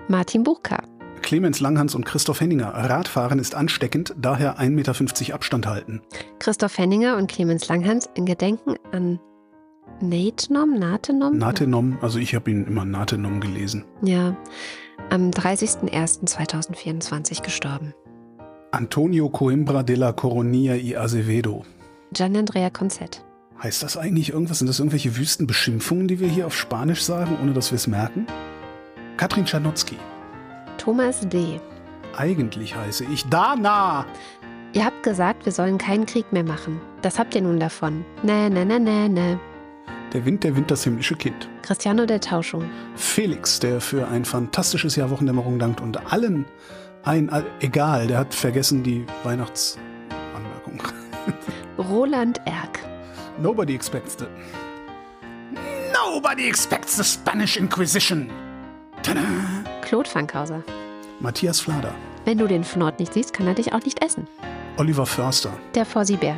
Martin 0.08 0.44
Buchka. 0.44 0.84
Clemens 1.22 1.60
Langhans 1.60 1.95
und 1.95 2.06
Christoph 2.06 2.41
Henninger. 2.41 2.68
Radfahren 2.68 3.40
ist 3.40 3.56
ansteckend, 3.56 4.14
daher 4.18 4.60
1,50 4.60 4.70
Meter 4.70 5.36
Abstand 5.36 5.66
halten. 5.66 6.02
Christoph 6.40 6.78
Henninger 6.78 7.18
und 7.18 7.32
Clemens 7.32 7.68
Langhans 7.68 8.10
in 8.16 8.26
Gedenken 8.26 8.76
an 8.91 9.20
Natenom? 10.10 10.78
Natenom? 10.78 11.38
Natenom, 11.38 11.98
also 12.02 12.20
ich 12.20 12.36
habe 12.36 12.52
ihn 12.52 12.66
immer 12.66 12.84
Natenom 12.86 13.40
gelesen. 13.40 13.86
Ja. 14.02 14.36
Am 15.10 15.32
30.01.2024 15.32 17.42
gestorben. 17.42 17.94
Antonio 18.72 19.30
Coimbra 19.30 19.84
de 19.84 19.96
la 19.96 20.12
Coronilla 20.12 20.76
y 20.76 20.98
Azevedo. 20.98 21.64
Gian 22.12 22.36
Andrea 22.36 22.70
Concett. 22.70 23.24
Heißt 23.62 23.84
das 23.84 23.96
eigentlich 23.98 24.34
irgendwas? 24.34 24.58
Sind 24.60 24.68
das 24.68 24.80
irgendwelche 24.80 25.16
Wüstenbeschimpfungen, 25.16 26.08
die 26.08 26.20
wir 26.20 26.28
hier 26.28 26.48
auf 26.48 26.56
Spanisch 26.56 27.04
sagen, 27.04 27.38
ohne 27.42 27.54
dass 27.54 27.72
wir 27.72 27.78
es 27.78 27.88
merken? 27.88 28.28
Katrin 29.18 29.46
Czarnocki. 29.46 29.98
Thomas 30.78 31.22
D. 31.30 31.62
Eigentlich 32.18 32.76
heiße 32.76 33.06
ich 33.06 33.26
Dana. 33.30 34.06
Ihr 34.74 34.84
habt 34.84 35.04
gesagt, 35.04 35.46
wir 35.46 35.54
sollen 35.54 35.78
keinen 35.78 36.06
Krieg 36.06 36.34
mehr 36.34 36.44
machen. 36.44 36.82
Das 37.04 37.20
habt 37.20 37.36
ihr 37.36 37.42
nun 37.42 37.60
davon. 37.60 38.04
Nee, 38.24 38.50
nee, 38.50 38.66
nee, 38.66 38.80
nee, 38.80 39.08
nee. 39.08 39.38
Der 40.14 40.26
Wind, 40.26 40.44
der 40.44 40.56
Wind, 40.56 40.69
das 40.69 40.84
himmlische 40.84 41.15
Kind. 41.15 41.49
Cristiano 41.64 42.06
del 42.06 42.19
Tauschung. 42.19 42.69
Felix, 42.95 43.60
der 43.60 43.81
für 43.81 44.07
ein 44.07 44.26
fantastisches 44.26 44.95
Jahr 44.95 45.10
Wochendämmerung 45.10 45.57
dankt 45.57 45.81
und 45.81 46.14
allen 46.14 46.45
ein, 47.03 47.31
egal, 47.61 48.06
der 48.06 48.19
hat 48.19 48.34
vergessen 48.34 48.84
die 48.84 49.06
Weihnachtsanmerkung. 49.23 50.81
Roland 51.77 52.40
Erck. 52.45 52.80
Nobody 53.41 53.73
expects 53.73 54.15
the... 54.18 54.26
Nobody 55.91 56.48
expects 56.48 56.95
the 56.95 57.03
Spanish 57.03 57.57
Inquisition. 57.57 58.30
Tada! 59.02 59.22
Claude 59.81 60.07
Fankhauser. 60.07 60.64
Matthias 61.19 61.60
Flader. 61.60 61.94
Wenn 62.26 62.38
du 62.38 62.48
den 62.48 62.64
Fnord 62.64 62.99
nicht 62.99 63.14
siehst, 63.14 63.34
kann 63.34 63.48
er 63.48 63.56
dich 63.56 63.73
auch 63.73 63.84
nicht 63.84 64.03
essen. 64.03 64.27
Oliver 64.77 65.07
Förster. 65.07 65.52
Der 65.73 65.85
Fossibär. 65.85 66.35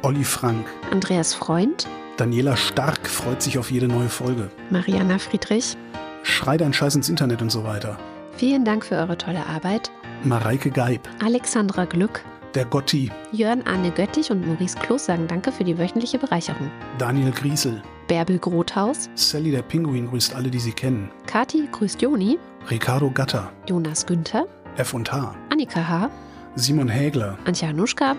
Olli 0.00 0.24
Frank. 0.24 0.66
Andreas 0.90 1.34
Freund. 1.34 1.86
Daniela 2.16 2.56
Stark 2.56 3.08
freut 3.08 3.42
sich 3.42 3.58
auf 3.58 3.70
jede 3.70 3.88
neue 3.88 4.08
Folge. 4.08 4.50
Mariana 4.70 5.18
Friedrich. 5.18 5.76
Schrei 6.22 6.56
dein 6.56 6.72
Scheiß 6.72 6.94
ins 6.94 7.08
Internet 7.08 7.42
und 7.42 7.50
so 7.50 7.64
weiter. 7.64 7.98
Vielen 8.36 8.64
Dank 8.64 8.84
für 8.84 8.96
eure 8.96 9.16
tolle 9.16 9.44
Arbeit. 9.46 9.90
Mareike 10.24 10.70
Geib. 10.70 11.08
Alexandra 11.24 11.84
Glück. 11.84 12.22
Der 12.54 12.66
Gotti. 12.66 13.10
Jörn 13.32 13.62
Arne 13.66 13.90
Göttich 13.90 14.30
und 14.30 14.46
Maurice 14.46 14.78
Kloß 14.78 15.06
sagen 15.06 15.26
Danke 15.26 15.50
für 15.52 15.64
die 15.64 15.78
wöchentliche 15.78 16.18
Bereicherung. 16.18 16.70
Daniel 16.98 17.30
Griesel. 17.32 17.82
Bärbel 18.08 18.38
Grothaus. 18.38 19.08
Sally 19.14 19.50
der 19.50 19.62
Pinguin 19.62 20.08
grüßt 20.08 20.34
alle, 20.34 20.50
die 20.50 20.60
sie 20.60 20.72
kennen. 20.72 21.10
Kati 21.26 21.66
grüßt 21.72 22.02
Joni. 22.02 22.38
Ricardo 22.70 23.10
Gatter. 23.10 23.50
Jonas 23.66 24.04
Günther. 24.04 24.46
F&H. 24.76 25.34
Annika 25.50 25.88
H. 25.88 26.10
Simon 26.56 26.88
Hägler. 26.88 27.38
Antje 27.46 27.68
Hanuschka. 27.68 28.16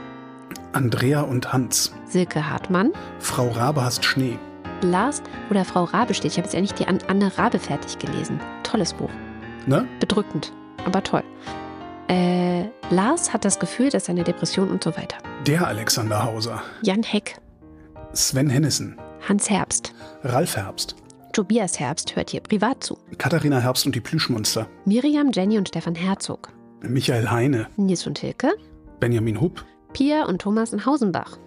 Andrea 0.73 1.21
und 1.21 1.53
Hans. 1.53 1.93
Silke 2.05 2.49
Hartmann. 2.49 2.91
Frau 3.19 3.49
Rabe 3.49 3.83
hasst 3.83 4.05
Schnee. 4.05 4.37
Lars 4.81 5.21
oder 5.49 5.65
Frau 5.65 5.85
Rabe 5.85 6.13
steht. 6.13 6.31
Ich 6.31 6.37
habe 6.37 6.45
jetzt 6.45 6.55
endlich 6.55 6.73
die 6.73 6.87
An 6.87 6.99
Anne 7.07 7.37
Rabe 7.37 7.59
fertig 7.59 7.99
gelesen. 7.99 8.39
Tolles 8.63 8.93
Buch. 8.93 9.09
Ne? 9.65 9.87
Bedrückend, 9.99 10.51
aber 10.85 11.03
toll. 11.03 11.23
Äh, 12.09 12.65
Lars 12.89 13.31
hat 13.31 13.45
das 13.45 13.59
Gefühl, 13.59 13.89
dass 13.89 14.05
seine 14.05 14.23
Depression 14.23 14.69
und 14.69 14.83
so 14.83 14.95
weiter. 14.97 15.17
Der 15.47 15.65
Alexander 15.67 16.23
Hauser. 16.23 16.61
Jan 16.81 17.03
Heck, 17.03 17.37
Sven 18.11 18.49
Hennissen. 18.49 18.97
Hans 19.27 19.49
Herbst, 19.49 19.93
Ralf 20.23 20.57
Herbst. 20.57 20.95
Tobias 21.31 21.79
Herbst 21.79 22.15
hört 22.15 22.29
hier 22.29 22.41
privat 22.41 22.83
zu. 22.83 22.97
Katharina 23.17 23.59
Herbst 23.59 23.85
und 23.85 23.95
die 23.95 24.01
Plüschmonster. 24.01 24.67
Miriam, 24.85 25.31
Jenny 25.33 25.57
und 25.57 25.69
Stefan 25.69 25.95
Herzog. 25.95 26.49
Michael 26.81 27.31
Heine. 27.31 27.67
Nils 27.77 28.05
und 28.05 28.19
Hilke. 28.19 28.51
Benjamin 28.99 29.39
Hupp. 29.39 29.65
Pia 29.93 30.25
und 30.25 30.41
Thomas 30.41 30.73
in 30.73 30.85
Hausenbach. 30.85 31.37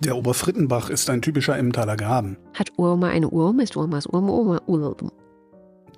Der 0.00 0.16
Oberfrittenbach 0.16 0.90
ist 0.90 1.10
ein 1.10 1.22
typischer 1.22 1.56
Emmentaler 1.56 1.96
Graben. 1.96 2.36
Hat 2.54 2.72
Urma 2.76 3.08
eine 3.08 3.28
Urm? 3.28 3.60
Ist 3.60 3.76
Urmas 3.76 4.06
Urm 4.06 4.28
Urma 4.30 4.60
Urm? 4.66 5.10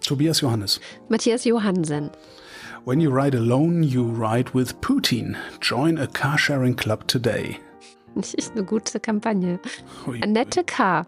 Tobias 0.00 0.40
Johannes. 0.40 0.80
Matthias 1.08 1.44
Johansen. 1.44 2.10
When 2.84 3.00
you 3.00 3.10
ride 3.10 3.36
alone, 3.36 3.82
you 3.82 4.04
ride 4.04 4.54
with 4.54 4.80
Putin. 4.80 5.36
Join 5.60 5.98
a 5.98 6.06
carsharing 6.06 6.76
club 6.76 7.06
today. 7.08 7.58
Das 8.14 8.34
ist 8.34 8.52
eine 8.52 8.64
gute 8.64 8.98
Kampagne. 8.98 9.60
Hui. 10.06 10.20
Annette 10.22 10.64
K. 10.64 11.06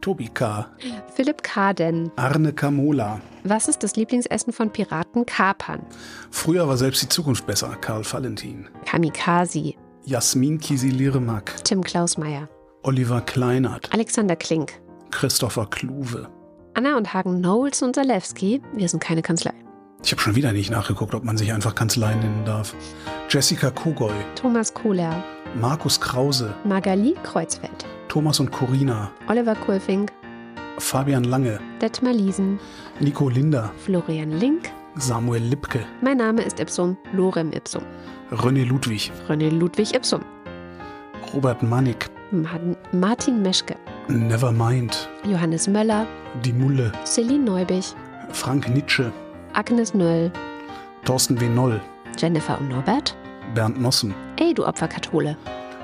Tobi 0.00 0.28
K. 0.28 0.66
Philipp 1.14 1.42
Kaden. 1.42 2.10
Arne 2.16 2.52
Kamola. 2.52 3.20
Was 3.44 3.68
ist 3.68 3.82
das 3.82 3.96
Lieblingsessen 3.96 4.52
von 4.52 4.70
Piraten? 4.70 5.26
Kapern. 5.26 5.82
Früher 6.30 6.66
war 6.66 6.76
selbst 6.76 7.02
die 7.02 7.08
Zukunft 7.08 7.46
besser. 7.46 7.76
Karl 7.80 8.04
Valentin. 8.04 8.66
Kamikaze. 8.86 9.74
Jasmin 10.08 10.58
Kisilirmak. 10.58 11.62
Tim 11.64 11.84
Klausmeier. 11.84 12.48
Oliver 12.82 13.20
Kleinert. 13.20 13.92
Alexander 13.92 14.36
Klink. 14.36 14.80
Christopher 15.10 15.66
Kluwe. 15.66 16.30
Anna 16.72 16.96
und 16.96 17.12
Hagen 17.12 17.42
Knowles 17.42 17.82
und 17.82 17.94
Zalewski. 17.94 18.62
Wir 18.72 18.88
sind 18.88 19.00
keine 19.00 19.20
Kanzlei. 19.20 19.52
Ich 20.02 20.10
habe 20.10 20.22
schon 20.22 20.34
wieder 20.34 20.52
nicht 20.52 20.70
nachgeguckt, 20.70 21.14
ob 21.14 21.24
man 21.24 21.36
sich 21.36 21.52
einfach 21.52 21.74
Kanzlei 21.74 22.14
nennen 22.14 22.42
darf. 22.46 22.74
Jessica 23.28 23.68
Kugoy. 23.68 24.14
Thomas 24.34 24.72
Kohler. 24.72 25.22
Markus 25.60 26.00
Krause. 26.00 26.54
Magali 26.64 27.14
Kreuzfeld. 27.22 27.84
Thomas 28.08 28.40
und 28.40 28.50
Corina. 28.50 29.10
Oliver 29.28 29.56
Kulfing. 29.56 30.10
Fabian 30.78 31.24
Lange. 31.24 31.60
Detmar 31.82 32.14
Liesen. 32.14 32.58
Nico 32.98 33.28
Linder. 33.28 33.70
Florian 33.84 34.32
Link. 34.38 34.70
Samuel 34.96 35.42
Lipke. 35.42 35.84
Mein 36.00 36.16
Name 36.16 36.40
ist 36.40 36.58
Ipsum. 36.60 36.96
Lorem 37.12 37.52
Ipsum. 37.52 37.82
René 38.30 38.64
Ludwig. 38.64 39.10
René 39.28 39.50
Ludwig 39.50 39.94
Ipsum. 39.94 40.20
Robert 41.34 41.62
Manik. 41.62 42.08
Martin- 42.92 43.42
Meschke. 43.42 43.76
Nevermind. 44.08 45.08
Johannes 45.24 45.66
Möller. 45.68 46.06
Die 46.44 46.52
Mulle. 46.52 46.92
Celine 47.04 47.44
Neubich. 47.44 47.94
Frank 48.32 48.68
Nitsche. 48.68 49.10
Agnes 49.54 49.94
Nöll. 49.94 50.30
Thorsten 51.04 51.40
W. 51.40 51.48
Noll. 51.48 51.80
Jennifer 52.18 52.58
und 52.58 52.68
Norbert. 52.68 53.16
Bernd 53.54 53.80
Nossen. 53.80 54.14
Ey, 54.36 54.52
du 54.52 54.64
Opferkathole. 54.66 55.36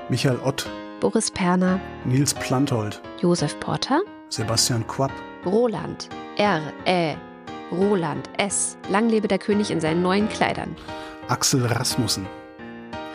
Michael 0.09 0.37
Ott. 0.43 0.67
Boris 0.99 1.31
Perner. 1.31 1.79
Nils 2.03 2.33
Planthold. 2.33 3.01
Josef 3.21 3.59
Porter. 3.59 4.01
Sebastian 4.29 4.85
Quapp. 4.87 5.11
Roland. 5.45 6.09
R. 6.37 6.61
Ä. 6.87 7.15
Roland. 7.71 8.29
S. 8.37 8.77
Lang 8.89 9.09
lebe 9.09 9.27
der 9.27 9.39
König 9.39 9.71
in 9.71 9.79
seinen 9.79 10.03
neuen 10.03 10.29
Kleidern. 10.29 10.75
Axel 11.27 11.65
Rasmussen. 11.65 12.27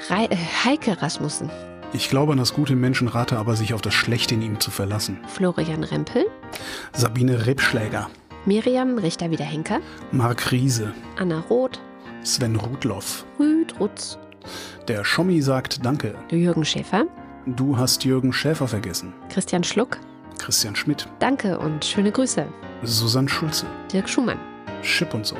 Rei 0.08 0.24
äh, 0.24 0.36
Heike 0.64 1.00
Rasmussen. 1.00 1.48
Ich 1.92 2.08
glaube 2.08 2.32
an 2.32 2.38
das 2.38 2.54
Gute 2.54 2.72
im 2.72 2.80
Menschen, 2.80 3.06
rate 3.06 3.36
aber, 3.38 3.54
sich 3.54 3.72
auf 3.72 3.82
das 3.82 3.94
Schlechte 3.94 4.34
in 4.34 4.42
ihm 4.42 4.58
zu 4.58 4.72
verlassen. 4.72 5.18
Florian 5.28 5.84
Rempel. 5.84 6.26
Sabine 6.92 7.46
Rebschläger. 7.46 8.10
Miriam 8.46 8.98
Richter-Wiederhenker. 8.98 9.78
Marc 10.10 10.50
Riese. 10.50 10.92
Anna 11.18 11.38
Roth. 11.50 11.80
Sven 12.24 12.56
Rudloff. 12.56 13.24
Rüd 13.38 13.78
Rutz. 13.78 14.18
Der 14.88 15.04
Schommi 15.04 15.40
sagt 15.40 15.84
Danke. 15.84 16.14
Jürgen 16.30 16.64
Schäfer. 16.64 17.04
Du 17.46 17.76
hast 17.76 18.04
Jürgen 18.04 18.32
Schäfer 18.32 18.66
vergessen. 18.66 19.12
Christian 19.28 19.62
Schluck. 19.62 19.98
Christian 20.38 20.74
Schmidt. 20.74 21.06
Danke 21.20 21.58
und 21.58 21.84
schöne 21.84 22.10
Grüße. 22.10 22.46
Susanne 22.82 23.28
Schulze. 23.28 23.66
Dirk 23.92 24.08
Schumann. 24.08 24.38
Chip 24.82 25.14
und 25.14 25.26
so. 25.26 25.36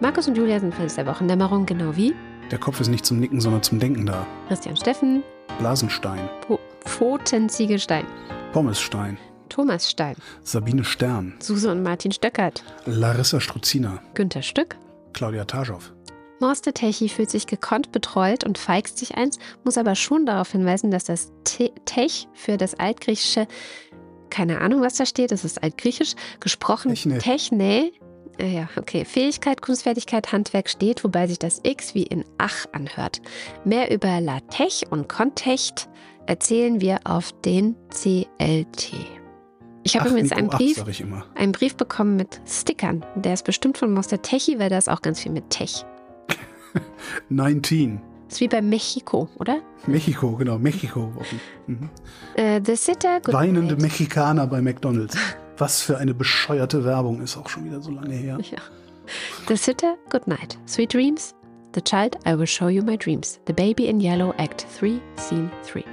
Markus 0.00 0.26
und 0.28 0.36
Julia 0.36 0.58
sind 0.58 0.74
Fans 0.74 0.94
der 0.94 1.06
Wochendämmerung, 1.06 1.66
genau 1.66 1.94
wie 1.94 2.14
Der 2.50 2.58
Kopf 2.58 2.80
ist 2.80 2.88
nicht 2.88 3.04
zum 3.04 3.20
Nicken, 3.20 3.38
sondern 3.38 3.62
zum 3.62 3.78
Denken 3.78 4.06
da. 4.06 4.26
Christian 4.48 4.74
Steffen, 4.74 5.22
Blasenstein. 5.58 6.26
po 6.40 6.58
Pfotenziegelstein, 6.86 8.06
Pommesstein. 8.52 9.18
Thomas 9.50 9.90
Stein, 9.90 10.16
Sabine 10.42 10.84
Stern. 10.84 11.34
Suse 11.40 11.70
und 11.70 11.82
Martin 11.82 12.12
Stöckert, 12.12 12.64
Larissa 12.86 13.40
Struzina. 13.40 14.00
Günther 14.14 14.40
Stück. 14.42 14.76
Claudia 15.12 15.44
Taschow. 15.44 15.92
Morste 16.40 16.72
Techi 16.72 17.10
fühlt 17.10 17.28
sich 17.30 17.46
gekonnt 17.46 17.92
betreut 17.92 18.44
und 18.44 18.56
feigst 18.56 18.96
sich 18.96 19.16
eins, 19.16 19.38
muss 19.64 19.76
aber 19.76 19.96
schon 19.96 20.24
darauf 20.24 20.52
hinweisen, 20.52 20.90
dass 20.90 21.04
das 21.04 21.30
Te 21.44 21.72
Tech 21.84 22.26
für 22.32 22.56
das 22.56 22.74
altgriechische, 22.74 23.46
keine 24.30 24.62
Ahnung, 24.62 24.80
was 24.80 24.94
da 24.94 25.04
steht, 25.04 25.30
das 25.32 25.44
ist 25.44 25.62
altgriechisch, 25.62 26.14
gesprochen 26.38 26.94
Techne. 26.94 27.18
Techne, 27.18 27.90
ja, 28.46 28.68
okay, 28.76 29.04
Fähigkeit, 29.04 29.62
Kunstfertigkeit, 29.62 30.32
Handwerk 30.32 30.68
steht, 30.68 31.04
wobei 31.04 31.26
sich 31.26 31.38
das 31.38 31.60
X 31.62 31.94
wie 31.94 32.04
in 32.04 32.24
Ach 32.38 32.66
anhört. 32.72 33.20
Mehr 33.64 33.90
über 33.92 34.20
LaTeX 34.20 34.82
und 34.88 35.08
Contecht 35.08 35.88
erzählen 36.26 36.80
wir 36.80 37.00
auf 37.04 37.32
den 37.42 37.76
CLT. 37.90 38.94
Ich 39.82 39.96
habe 39.96 40.06
Ach, 40.06 40.10
übrigens 40.10 40.32
einen 40.32 40.50
ach, 40.50 40.58
Brief, 40.58 41.00
immer. 41.00 41.24
einen 41.34 41.52
Brief 41.52 41.74
bekommen 41.74 42.16
mit 42.16 42.40
Stickern. 42.46 43.04
Der 43.14 43.34
ist 43.34 43.44
bestimmt 43.44 43.78
von 43.78 43.92
Monster 43.92 44.20
Techi, 44.20 44.58
weil 44.58 44.68
da 44.68 44.78
ist 44.78 44.88
auch 44.88 45.02
ganz 45.02 45.20
viel 45.20 45.32
mit 45.32 45.48
Tech. 45.50 45.84
19. 47.30 48.00
Ist 48.28 48.40
wie 48.40 48.48
bei 48.48 48.62
Mexiko, 48.62 49.28
oder? 49.38 49.60
Mexiko, 49.86 50.36
genau, 50.36 50.58
Mexiko. 50.58 51.12
Mhm. 51.66 51.88
Äh, 52.36 52.60
The 52.64 52.76
Sitter, 52.76 53.20
Weinende. 53.24 53.76
Mexikaner 53.76 54.46
bei 54.46 54.60
McDonalds. 54.60 55.16
Was 55.60 55.82
für 55.82 55.98
eine 55.98 56.14
bescheuerte 56.14 56.86
Werbung, 56.86 57.20
ist 57.20 57.36
auch 57.36 57.50
schon 57.50 57.66
wieder 57.66 57.82
so 57.82 57.90
lange 57.90 58.14
her. 58.14 58.38
Ja. 58.50 58.58
The 59.46 59.56
Sitter, 59.56 59.96
Good 60.08 60.26
Night. 60.26 60.56
Sweet 60.66 60.94
Dreams. 60.94 61.34
The 61.74 61.82
Child, 61.82 62.16
I 62.26 62.30
Will 62.38 62.46
Show 62.46 62.68
You 62.68 62.82
My 62.82 62.96
Dreams. 62.96 63.38
The 63.46 63.52
Baby 63.52 63.88
in 63.88 64.00
Yellow, 64.00 64.32
Act 64.38 64.66
3, 64.80 64.98
Scene 65.18 65.50
3. 65.70 65.84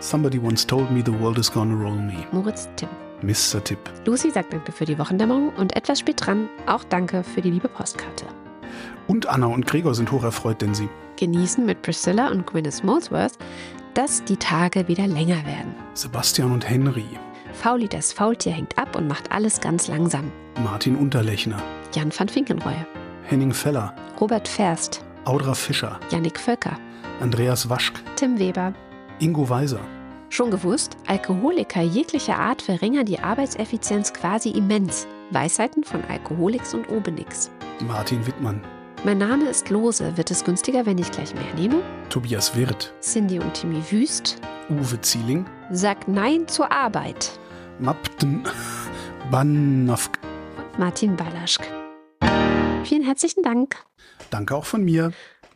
Somebody 0.00 0.38
once 0.38 0.66
told 0.66 0.90
me 0.90 1.02
the 1.02 1.18
world 1.18 1.38
is 1.38 1.50
gonna 1.50 1.74
roll 1.74 1.94
me. 1.94 2.26
Moritz 2.30 2.68
Tim. 2.76 2.90
Mr. 3.22 3.64
Tipp. 3.64 3.78
Lucy 4.04 4.30
sagt 4.30 4.52
Danke 4.52 4.70
für 4.70 4.84
die 4.84 4.98
Wochendämmerung 4.98 5.48
und 5.56 5.74
etwas 5.74 6.00
spät 6.00 6.26
dran 6.26 6.50
auch 6.66 6.84
Danke 6.84 7.24
für 7.24 7.40
die 7.40 7.50
liebe 7.50 7.68
Postkarte. 7.68 8.26
Und 9.06 9.26
Anna 9.28 9.46
und 9.46 9.66
Gregor 9.66 9.94
sind 9.94 10.12
hocherfreut, 10.12 10.60
denn 10.60 10.74
sie 10.74 10.90
Genießen 11.16 11.64
mit 11.64 11.80
Priscilla 11.80 12.28
und 12.28 12.46
Gwyneth 12.46 12.84
Molesworth, 12.84 13.38
dass 13.94 14.22
die 14.24 14.36
Tage 14.36 14.86
wieder 14.88 15.06
länger 15.06 15.42
werden. 15.46 15.74
Sebastian 15.94 16.52
und 16.52 16.68
Henry, 16.68 17.06
Fauli 17.60 17.88
das 17.88 18.12
Faultier 18.12 18.52
hängt 18.52 18.78
ab 18.78 18.96
und 18.96 19.08
macht 19.08 19.32
alles 19.32 19.60
ganz 19.60 19.88
langsam. 19.88 20.30
Martin 20.62 20.96
Unterlechner, 20.96 21.62
Jan 21.94 22.12
van 22.16 22.28
Finkenreue, 22.28 22.86
Henning 23.24 23.52
Feller, 23.52 23.94
Robert 24.20 24.46
Ferst, 24.46 25.04
Audra 25.24 25.54
Fischer, 25.54 25.98
Yannick 26.10 26.38
Völker, 26.38 26.78
Andreas 27.20 27.68
Waschk, 27.68 27.94
Tim 28.16 28.38
Weber. 28.38 28.72
Ingo 29.18 29.48
Weiser, 29.48 29.80
Schon 30.28 30.50
gewusst? 30.50 30.96
Alkoholiker 31.06 31.82
jeglicher 31.82 32.36
Art 32.38 32.60
verringern 32.60 33.06
die 33.06 33.20
Arbeitseffizienz 33.20 34.12
quasi 34.12 34.50
immens. 34.50 35.06
Weisheiten 35.30 35.84
von 35.84 36.02
Alkoholiks 36.04 36.74
und 36.74 36.88
Obenix. 36.90 37.50
Martin 37.86 38.26
Wittmann, 38.26 38.60
Mein 39.04 39.18
Name 39.18 39.48
ist 39.48 39.70
Lose. 39.70 40.16
Wird 40.16 40.30
es 40.32 40.44
günstiger, 40.44 40.84
wenn 40.84 40.98
ich 40.98 41.10
gleich 41.12 41.32
mehr 41.34 41.54
nehme? 41.56 41.80
Tobias 42.10 42.54
Wirth, 42.56 42.92
Cindy 43.00 43.38
und 43.38 43.54
Timmy 43.54 43.80
Wüst. 43.90 44.40
Uwe 44.68 45.00
Zieling, 45.00 45.46
Sagt 45.70 46.08
Nein 46.08 46.46
zur 46.48 46.70
Arbeit. 46.72 47.38
Mapten 47.78 48.42
Banafk. 49.30 50.18
Martin 50.78 51.14
Balaschk. 51.14 51.62
Vielen 52.84 53.02
herzlichen 53.02 53.42
Dank. 53.42 53.76
Danke 54.30 54.56
auch 54.56 54.64
von 54.64 54.82
mir. 54.82 55.12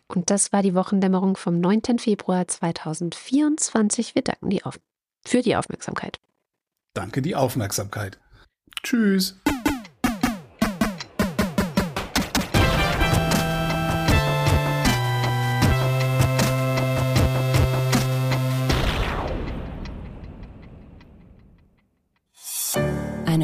Und 0.07 0.29
das 0.29 0.53
war 0.53 0.63
die 0.63 0.75
Wochendämmerung 0.75 1.37
vom 1.37 1.61
9. 1.61 1.99
Februar 1.99 2.47
2024. 2.47 4.15
Wir 4.15 4.23
danken 4.23 4.51
die 4.51 4.65
auf 4.65 4.79
für 5.27 5.41
die 5.41 5.57
Aufmerksamkeit. 5.57 6.19
Danke 6.95 7.23
die 7.23 7.37
Aufmerksamkeit. 7.37 8.19
Tschüss. 8.83 9.37